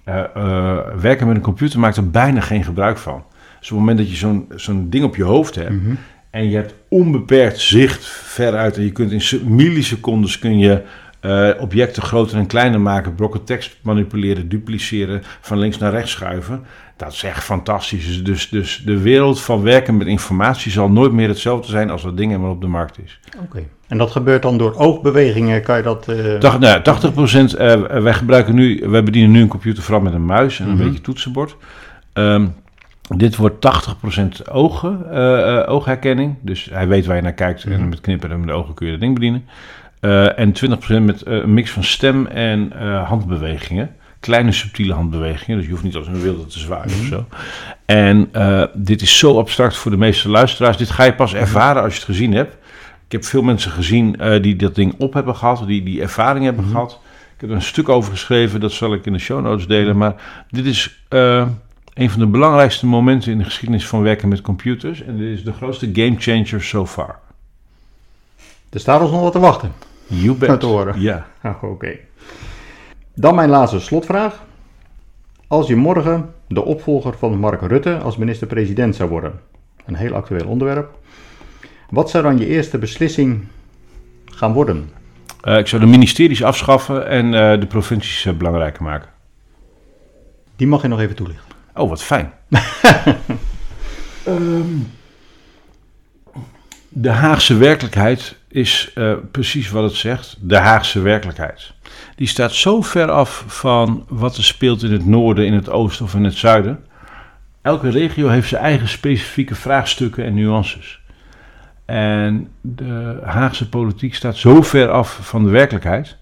Eh, 0.04 0.24
eh, 0.36 0.78
werken 1.00 1.28
met 1.28 1.36
een 1.36 1.42
computer 1.42 1.80
maakt 1.80 1.98
er 1.98 2.10
bijna 2.10 2.40
geen 2.42 2.64
gebruik 2.64 2.98
van. 2.98 3.24
Dus 3.60 3.72
op 3.72 3.78
het 3.78 3.88
moment 3.88 3.98
dat 3.98 4.10
je 4.10 4.16
zo'n 4.16 4.46
zo'n 4.56 4.90
ding 4.90 5.04
op 5.04 5.16
je 5.16 5.24
hoofd 5.24 5.56
hebt 5.56 5.74
en 6.30 6.50
je 6.50 6.56
hebt 6.56 6.74
onbeperkt 6.90 7.60
zicht 7.60 8.06
veruit 8.06 8.78
en 8.78 8.84
je 8.84 8.92
kunt 8.92 9.12
in 9.12 9.22
se- 9.22 9.46
millisecondes 9.46 10.40
kun 10.40 10.58
je 10.60 10.82
eh, 11.24 11.50
objecten 11.60 12.04
groter 12.04 12.38
en 12.38 12.46
kleiner 12.46 12.82
maken, 12.82 13.16
blokken 13.16 13.44
tekst 13.44 13.78
manipuleren, 13.82 14.50
dupliceren, 14.50 15.22
van 15.42 15.58
links 15.58 15.78
naar 15.78 15.92
rechts 15.92 16.12
schuiven. 16.12 16.64
Dat 16.98 17.12
is 17.12 17.24
echt 17.24 17.44
fantastisch. 17.44 18.24
Dus, 18.24 18.50
dus 18.50 18.82
de 18.86 18.98
wereld 18.98 19.42
van 19.42 19.62
werken 19.62 19.98
met 19.98 20.08
informatie 20.08 20.72
zal 20.72 20.90
nooit 20.90 21.12
meer 21.12 21.28
hetzelfde 21.28 21.72
zijn 21.72 21.90
als 21.90 22.04
dat 22.04 22.18
ding 22.18 22.38
maar 22.38 22.50
op 22.50 22.62
de 22.62 22.68
markt 22.68 23.00
is. 23.04 23.20
Oké. 23.44 23.64
En 23.88 23.98
dat 23.98 24.12
gebeurt 24.12 24.42
dan 24.42 24.58
door 24.58 24.76
oogbewegingen? 24.76 25.62
Kan 25.62 25.78
je 25.78 25.84
dat. 25.84 26.06
Dag, 26.40 26.60
nou, 26.60 26.82
80% 27.54 27.58
eh, 27.58 27.82
wij 27.82 28.14
gebruiken 28.14 28.56
nu, 28.56 28.84
wij 28.86 29.04
bedienen 29.04 29.32
nu 29.32 29.42
een 29.42 29.48
computer 29.48 29.84
vooral 29.84 30.04
met 30.04 30.14
een 30.14 30.26
muis 30.26 30.60
en 30.60 30.70
een 30.70 30.78
beetje 30.78 31.02
toetsenbord. 31.02 31.56
Ehm, 32.14 32.48
dit 33.16 33.36
wordt 33.36 33.62
80% 33.62 34.50
ogen, 34.52 35.12
oogherkenning. 35.68 36.36
Dus 36.42 36.70
hij 36.72 36.88
weet 36.88 37.06
waar 37.06 37.16
je 37.16 37.22
naar 37.22 37.34
kijkt 37.34 37.64
en 37.64 37.90
met 37.90 38.02
knipperen 38.02 38.36
en 38.36 38.40
met 38.40 38.50
de 38.50 38.56
ogen 38.56 38.74
kun 38.74 38.86
je 38.86 38.92
dat 38.92 39.02
ding 39.02 39.14
bedienen. 39.14 39.46
Eh, 40.04 40.40
en 40.40 40.54
20% 40.54 41.04
met 41.04 41.22
eh, 41.22 41.34
een 41.34 41.54
mix 41.54 41.72
van 41.72 41.84
stem 41.84 42.26
en 42.28 42.72
eh, 42.80 43.08
handbewegingen. 43.08 43.96
Kleine 44.20 44.52
subtiele 44.52 44.94
handbewegingen, 44.94 45.58
dus 45.58 45.66
je 45.66 45.72
hoeft 45.72 45.84
niet 45.84 45.96
als 45.96 46.08
een 46.08 46.22
wilde 46.22 46.46
te 46.46 46.60
zwaaien 46.60 47.00
of 47.00 47.06
zo. 47.06 47.26
En 47.86 48.30
dit 48.74 49.02
is 49.02 49.18
zo 49.18 49.38
abstract 49.38 49.76
voor 49.76 49.92
de 49.92 49.98
meeste 49.98 50.30
luisteraars. 50.30 50.78
Dit 50.78 50.90
ga 50.90 51.04
je 51.04 51.14
pas 51.14 51.34
ervaren 51.34 51.82
als 51.82 51.94
je 51.94 52.00
het 52.00 52.08
gezien 52.08 52.34
hebt. 52.34 52.54
Ik 53.06 53.12
heb 53.12 53.26
veel 53.26 53.42
mensen 53.42 53.72
gezien 53.72 54.20
die 54.42 54.56
dat 54.56 54.76
ding 54.76 54.96
op 54.98 55.14
hebben 55.14 55.36
gehad, 55.36 55.68
die 55.68 55.84
die 55.84 56.02
ervaring 56.02 56.46
hebben 56.46 56.66
gehad. 56.66 57.00
Ik 57.36 57.42
heb 57.42 57.50
er 57.50 57.56
een 57.56 57.62
stuk 57.62 57.90
over 57.90 58.12
geschreven, 58.12 58.60
dat 58.60 58.72
zal 58.72 58.94
ik 58.94 59.06
in 59.06 59.14
de 59.14 59.20
show 59.20 59.42
notes 59.42 59.68
delen. 59.68 59.98
Maar 59.98 60.46
dit 60.50 60.66
is 60.66 61.04
een 61.94 62.10
van 62.10 62.20
de 62.20 62.28
belangrijkste 62.28 62.86
momenten 62.86 63.32
in 63.32 63.38
de 63.38 63.44
geschiedenis 63.44 63.88
van 63.88 64.02
werken 64.02 64.28
met 64.28 64.42
computers. 64.42 65.04
En 65.04 65.18
dit 65.18 65.38
is 65.38 65.44
de 65.44 65.54
grootste 65.54 65.90
game 65.94 66.16
changer 66.18 66.64
so 66.64 66.86
far. 66.86 67.20
Er 68.70 68.80
staat 68.80 69.02
ons 69.02 69.12
nog 69.12 69.22
wat 69.22 69.32
te 69.32 69.40
wachten. 69.40 69.93
You 70.22 70.36
bet. 70.36 70.50
Goed 70.50 70.60
te 70.60 70.66
horen. 70.66 71.02
Ja. 71.02 71.26
Ah, 71.42 71.64
Oké. 71.64 71.98
Dan 73.16 73.36
mijn 73.36 73.50
laatste 73.50 73.80
slotvraag. 73.80 74.44
Als 75.48 75.68
je 75.68 75.76
morgen 75.76 76.34
de 76.48 76.64
opvolger 76.64 77.18
van 77.18 77.38
Mark 77.38 77.62
Rutte 77.62 77.98
als 77.98 78.18
minister-president 78.18 78.96
zou 78.96 79.10
worden, 79.10 79.40
een 79.86 79.96
heel 79.96 80.14
actueel 80.14 80.48
onderwerp, 80.48 80.98
wat 81.90 82.10
zou 82.10 82.24
dan 82.24 82.38
je 82.38 82.48
eerste 82.48 82.78
beslissing 82.78 83.48
gaan 84.26 84.54
worden? 84.54 84.90
Eh, 85.42 85.58
ik 85.58 85.68
zou 85.68 85.82
de 85.82 85.88
ministeries 85.88 86.44
afschaffen 86.44 87.08
en 87.08 87.34
eh, 87.34 87.60
de 87.60 87.68
provincies 87.68 88.26
eh, 88.26 88.34
belangrijker 88.34 88.84
maken. 88.84 89.10
Die 90.56 90.68
mag 90.68 90.82
je 90.82 90.88
nog 90.88 91.00
even 91.00 91.16
toelichten. 91.16 91.56
Oh, 91.76 91.90
wat 91.90 92.04
fijn. 92.04 92.34
Ehm, 94.24 94.78
de 96.94 97.10
Haagse 97.10 97.58
werkelijkheid 97.58 98.38
is 98.48 98.92
eh, 98.96 99.14
precies 99.32 99.70
wat 99.70 99.84
het 99.84 99.94
zegt. 99.94 100.38
De 100.40 100.58
Haagse 100.58 101.02
werkelijkheid. 101.02 101.74
Die 102.16 102.28
staat 102.28 102.52
zo 102.52 102.82
ver 102.82 103.12
af 103.12 103.44
van 103.48 104.06
wat 104.08 104.38
er 104.38 104.44
speelt 104.44 104.84
in 104.84 104.92
het 104.92 105.06
noorden, 105.06 105.46
in 105.46 105.54
het 105.54 105.70
oosten 105.70 106.06
of 106.06 106.16
in 106.16 106.24
het 106.24 106.34
zuiden. 106.34 106.86
Elke 107.62 107.90
regio 107.90 108.28
heeft 108.28 108.48
zijn 108.48 108.64
eigen 108.64 108.88
specifieke 108.88 109.56
vraagstukken 109.56 110.26
en 110.26 110.34
nuances. 110.34 111.02
En 111.86 112.48
de 112.62 113.20
Haagse 113.24 113.70
politiek 113.70 114.16
staat 114.16 114.36
zo 114.36 114.62
ver 114.62 114.90
af 114.90 115.20
van 115.22 115.44
de 115.44 115.50
werkelijkheid 115.50 116.18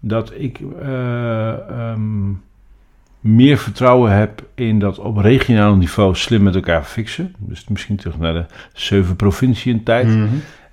dat 0.00 0.32
ik 0.34 0.60
eh, 0.80 1.68
ehm, 1.68 2.30
meer 3.22 3.58
vertrouwen 3.58 4.12
heb 4.12 4.42
in 4.54 4.78
dat 4.78 4.98
op 4.98 5.16
regionaal 5.16 5.74
niveau 5.74 6.14
slim 6.14 6.42
met 6.42 6.54
elkaar 6.54 6.82
fixen. 6.82 7.34
Dus 7.38 7.64
misschien 7.68 7.96
terug 7.96 8.18
naar 8.18 8.32
de 8.32 8.44
zeven 8.72 9.16
provinciën 9.16 9.82
tijd. 9.82 10.08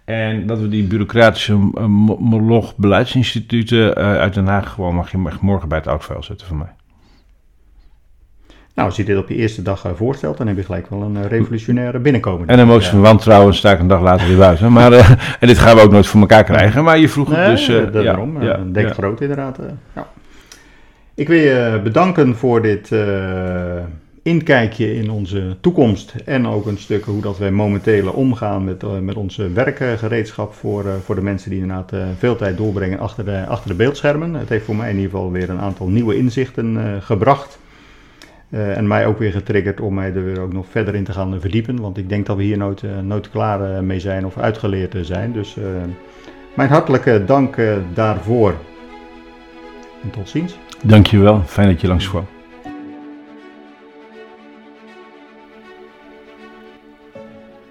En 0.06 0.46
dat 0.48 0.60
we 0.60 0.68
die 0.68 0.84
bureaucratische 0.84 1.54
eh, 1.54 1.86
mo- 1.86 2.18
moloch 2.20 2.76
beleidsinstituten 2.76 3.96
eh, 3.96 4.04
uit 4.18 4.34
Den 4.34 4.48
Haag 4.48 4.70
gewoon 4.74 4.96
mag 4.96 5.12
je 5.12 5.18
morgen 5.42 5.70
bij 5.70 5.78
het 5.78 5.88
oudvuil 5.88 6.24
zetten 6.24 6.48
van 6.48 6.58
mij. 6.58 6.72
Nou, 8.76 8.88
als 8.88 8.98
je 8.98 9.04
dit 9.04 9.18
op 9.18 9.30
je 9.30 9.36
eerste 9.36 9.62
dag 9.62 9.86
eh, 9.86 9.92
voorstelt, 9.96 10.38
dan 10.38 10.48
heb 10.48 10.58
je 10.58 10.64
gelijk 10.64 10.90
wel 10.90 11.02
een 11.02 11.28
revolutionaire 11.28 12.00
binnenkomen. 12.00 12.48
En 12.48 12.60
een 12.60 12.68
motie 12.68 12.90
van 12.90 13.02
wantrouwen 13.02 13.54
sta 13.54 13.72
ik 13.72 13.80
een 13.80 13.88
dag 13.88 14.02
later 14.02 14.28
weer 14.28 14.38
buiten. 14.38 14.72
Maar, 14.72 14.94
en 15.40 15.48
dit 15.48 15.58
gaan 15.58 15.76
we 15.76 15.82
ook 15.82 15.92
nooit 15.92 16.08
voor 16.08 16.20
elkaar 16.20 16.44
krijgen. 16.44 16.84
Maar 16.84 16.98
je 16.98 17.10
vroeg 17.10 17.30
het 17.30 17.38
Nee, 17.68 17.92
dus... 17.92 18.04
daarom. 18.04 18.42
ja, 18.44 18.60
denk 18.72 18.88
ja. 18.88 18.94
groot 18.94 19.22
inderdaad. 19.22 19.60
ja. 19.96 20.08
Ik 21.20 21.28
wil 21.28 21.40
je 21.40 21.80
bedanken 21.84 22.36
voor 22.36 22.62
dit 22.62 22.92
eh, 22.92 23.84
inkijkje 24.24 24.96
in 24.96 25.12
onze 25.12 25.58
toekomst. 25.62 26.16
En 26.26 26.48
ook 26.48 26.66
een 26.66 26.78
stuk 26.78 27.04
hoe 27.04 27.22
dat 27.22 27.38
wij 27.38 27.52
momenteel 27.52 28.12
omgaan 28.12 28.64
met, 28.64 28.84
eh, 28.84 29.00
met 29.00 29.16
onze 29.16 29.52
werkgereedschap 29.52 30.54
voor, 30.54 30.86
eh, 30.86 30.94
voor 31.04 31.16
de 31.16 31.22
mensen 31.22 31.50
die 31.50 31.60
inderdaad 31.60 31.94
veel 32.18 32.36
tijd 32.36 32.58
doorbrengen 32.58 33.00
achter 33.00 33.26
de, 33.26 33.46
achter 33.48 33.70
de 33.70 33.76
beeldschermen. 33.76 34.34
Het 34.34 34.50
heeft 34.50 34.66
voor 34.66 34.76
mij 34.76 34.90
in 34.90 34.96
ieder 34.96 35.12
geval 35.12 35.32
weer 35.32 35.50
een 35.50 35.60
aantal 35.60 35.88
nieuwe 35.88 36.18
inzichten 36.18 37.02
gebracht. 37.02 37.60
En 38.50 38.88
mij 38.88 39.06
ook 39.06 39.20
weer 39.20 39.32
getriggerd 39.32 39.82
om 39.82 39.94
mij 39.94 40.14
er 40.14 40.26
weer 40.26 40.40
ook 40.40 40.54
nog 40.54 40.66
verder 40.70 40.96
in 40.96 41.04
te 41.04 41.14
gaan 41.14 41.42
verdiepen. 41.42 41.82
Want 41.82 41.98
ik 41.98 42.10
denk 42.10 42.26
dat 42.26 42.38
we 42.38 42.44
hier 42.44 42.58
nooit, 42.58 42.84
nooit 43.04 43.30
klaar 43.30 43.84
mee 43.84 44.00
zijn 44.00 44.26
of 44.26 44.38
uitgeleerd 44.38 44.96
zijn. 45.02 45.34
Dus 45.34 45.58
mijn 46.56 46.70
hartelijke 46.70 47.24
dank 47.26 47.56
daarvoor. 47.94 48.54
En 50.04 50.10
tot 50.10 50.30
ziens. 50.30 50.58
Dankjewel, 50.84 51.44
fijn 51.46 51.68
dat 51.68 51.82
je 51.82 51.88
langskwam. 51.88 52.26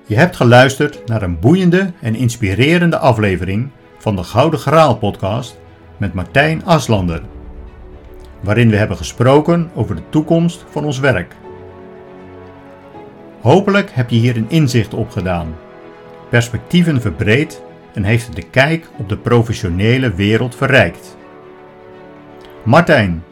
Je 0.06 0.16
hebt 0.16 0.36
geluisterd 0.36 1.06
naar 1.06 1.22
een 1.22 1.38
boeiende 1.38 1.92
en 2.00 2.14
inspirerende 2.14 2.98
aflevering 2.98 3.70
van 3.98 4.16
de 4.16 4.22
Gouden 4.22 4.60
Graal 4.60 4.96
podcast 4.96 5.58
met 5.96 6.14
Martijn 6.14 6.64
Aslander. 6.64 7.22
Waarin 8.40 8.70
we 8.70 8.76
hebben 8.76 8.96
gesproken 8.96 9.70
over 9.74 9.96
de 9.96 10.02
toekomst 10.08 10.64
van 10.70 10.84
ons 10.84 10.98
werk. 10.98 11.36
Hopelijk 13.40 13.90
heb 13.90 14.10
je 14.10 14.16
hier 14.16 14.36
een 14.36 14.50
inzicht 14.50 14.94
opgedaan, 14.94 15.54
perspectieven 16.28 17.00
verbreed 17.00 17.62
en 17.94 18.04
heeft 18.04 18.36
de 18.36 18.42
kijk 18.42 18.88
op 18.98 19.08
de 19.08 19.16
professionele 19.16 20.14
wereld 20.14 20.54
verrijkt. 20.54 21.17
Martijn, 22.68 23.24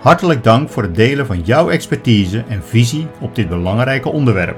hartelijk 0.00 0.44
dank 0.44 0.70
voor 0.70 0.82
het 0.82 0.94
delen 0.94 1.26
van 1.26 1.40
jouw 1.40 1.70
expertise 1.70 2.44
en 2.48 2.62
visie 2.64 3.06
op 3.20 3.34
dit 3.34 3.48
belangrijke 3.48 4.08
onderwerp. 4.08 4.56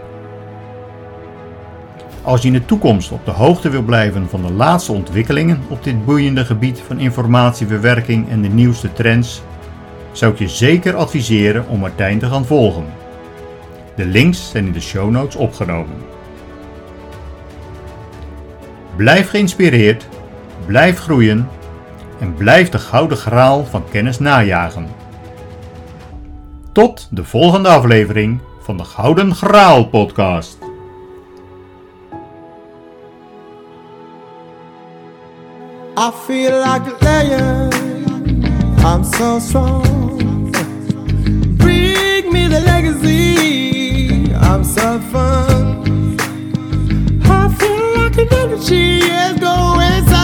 Als 2.22 2.42
je 2.42 2.46
in 2.46 2.52
de 2.52 2.64
toekomst 2.64 3.12
op 3.12 3.24
de 3.24 3.30
hoogte 3.30 3.68
wil 3.68 3.82
blijven 3.82 4.28
van 4.28 4.42
de 4.42 4.52
laatste 4.52 4.92
ontwikkelingen 4.92 5.60
op 5.68 5.84
dit 5.84 6.04
boeiende 6.04 6.44
gebied 6.44 6.80
van 6.86 6.98
informatieverwerking 6.98 8.28
en 8.28 8.42
de 8.42 8.48
nieuwste 8.48 8.92
trends, 8.92 9.42
zou 10.12 10.32
ik 10.32 10.38
je 10.38 10.48
zeker 10.48 10.94
adviseren 10.94 11.68
om 11.68 11.78
Martijn 11.78 12.18
te 12.18 12.26
gaan 12.26 12.46
volgen. 12.46 12.86
De 13.96 14.06
links 14.06 14.50
zijn 14.50 14.66
in 14.66 14.72
de 14.72 14.80
show 14.80 15.10
notes 15.10 15.36
opgenomen. 15.36 15.96
Blijf 18.96 19.30
geïnspireerd, 19.30 20.08
blijf 20.66 20.98
groeien 20.98 21.48
en 22.18 22.34
blijf 22.34 22.68
de 22.68 22.78
gouden 22.78 23.18
graal 23.18 23.64
van 23.64 23.84
kennis 23.90 24.18
najagen. 24.18 24.88
Tot 26.72 27.08
de 27.10 27.24
volgende 27.24 27.68
aflevering 27.68 28.40
van 28.60 28.76
de 28.76 28.84
Gouden 28.84 29.34
Graal 29.34 29.84
podcast. 29.84 30.58
I 35.98 36.10
feel 36.26 36.58
like 36.58 36.86
a 36.90 36.96
lion. 37.00 37.70
I'm 38.84 39.04
so 39.04 39.38
strong. 39.38 39.82
Bring 41.56 42.32
me 42.32 42.48
the 42.48 42.60
legacy. 42.60 44.30
I'm 44.34 44.62
so 44.62 45.00
fun. 45.10 45.84
I 47.24 47.48
feel 47.58 48.02
like 48.02 48.18
an 48.18 48.28
energy 48.28 48.98
is 48.98 49.40
going 49.40 50.15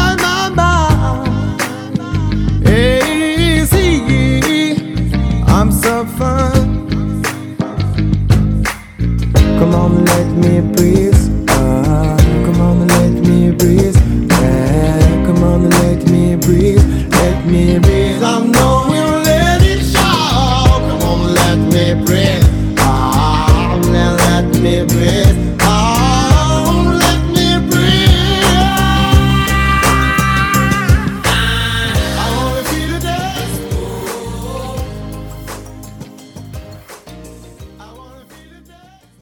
let 10.00 10.26
me 10.36 10.60
breathe 10.74 11.11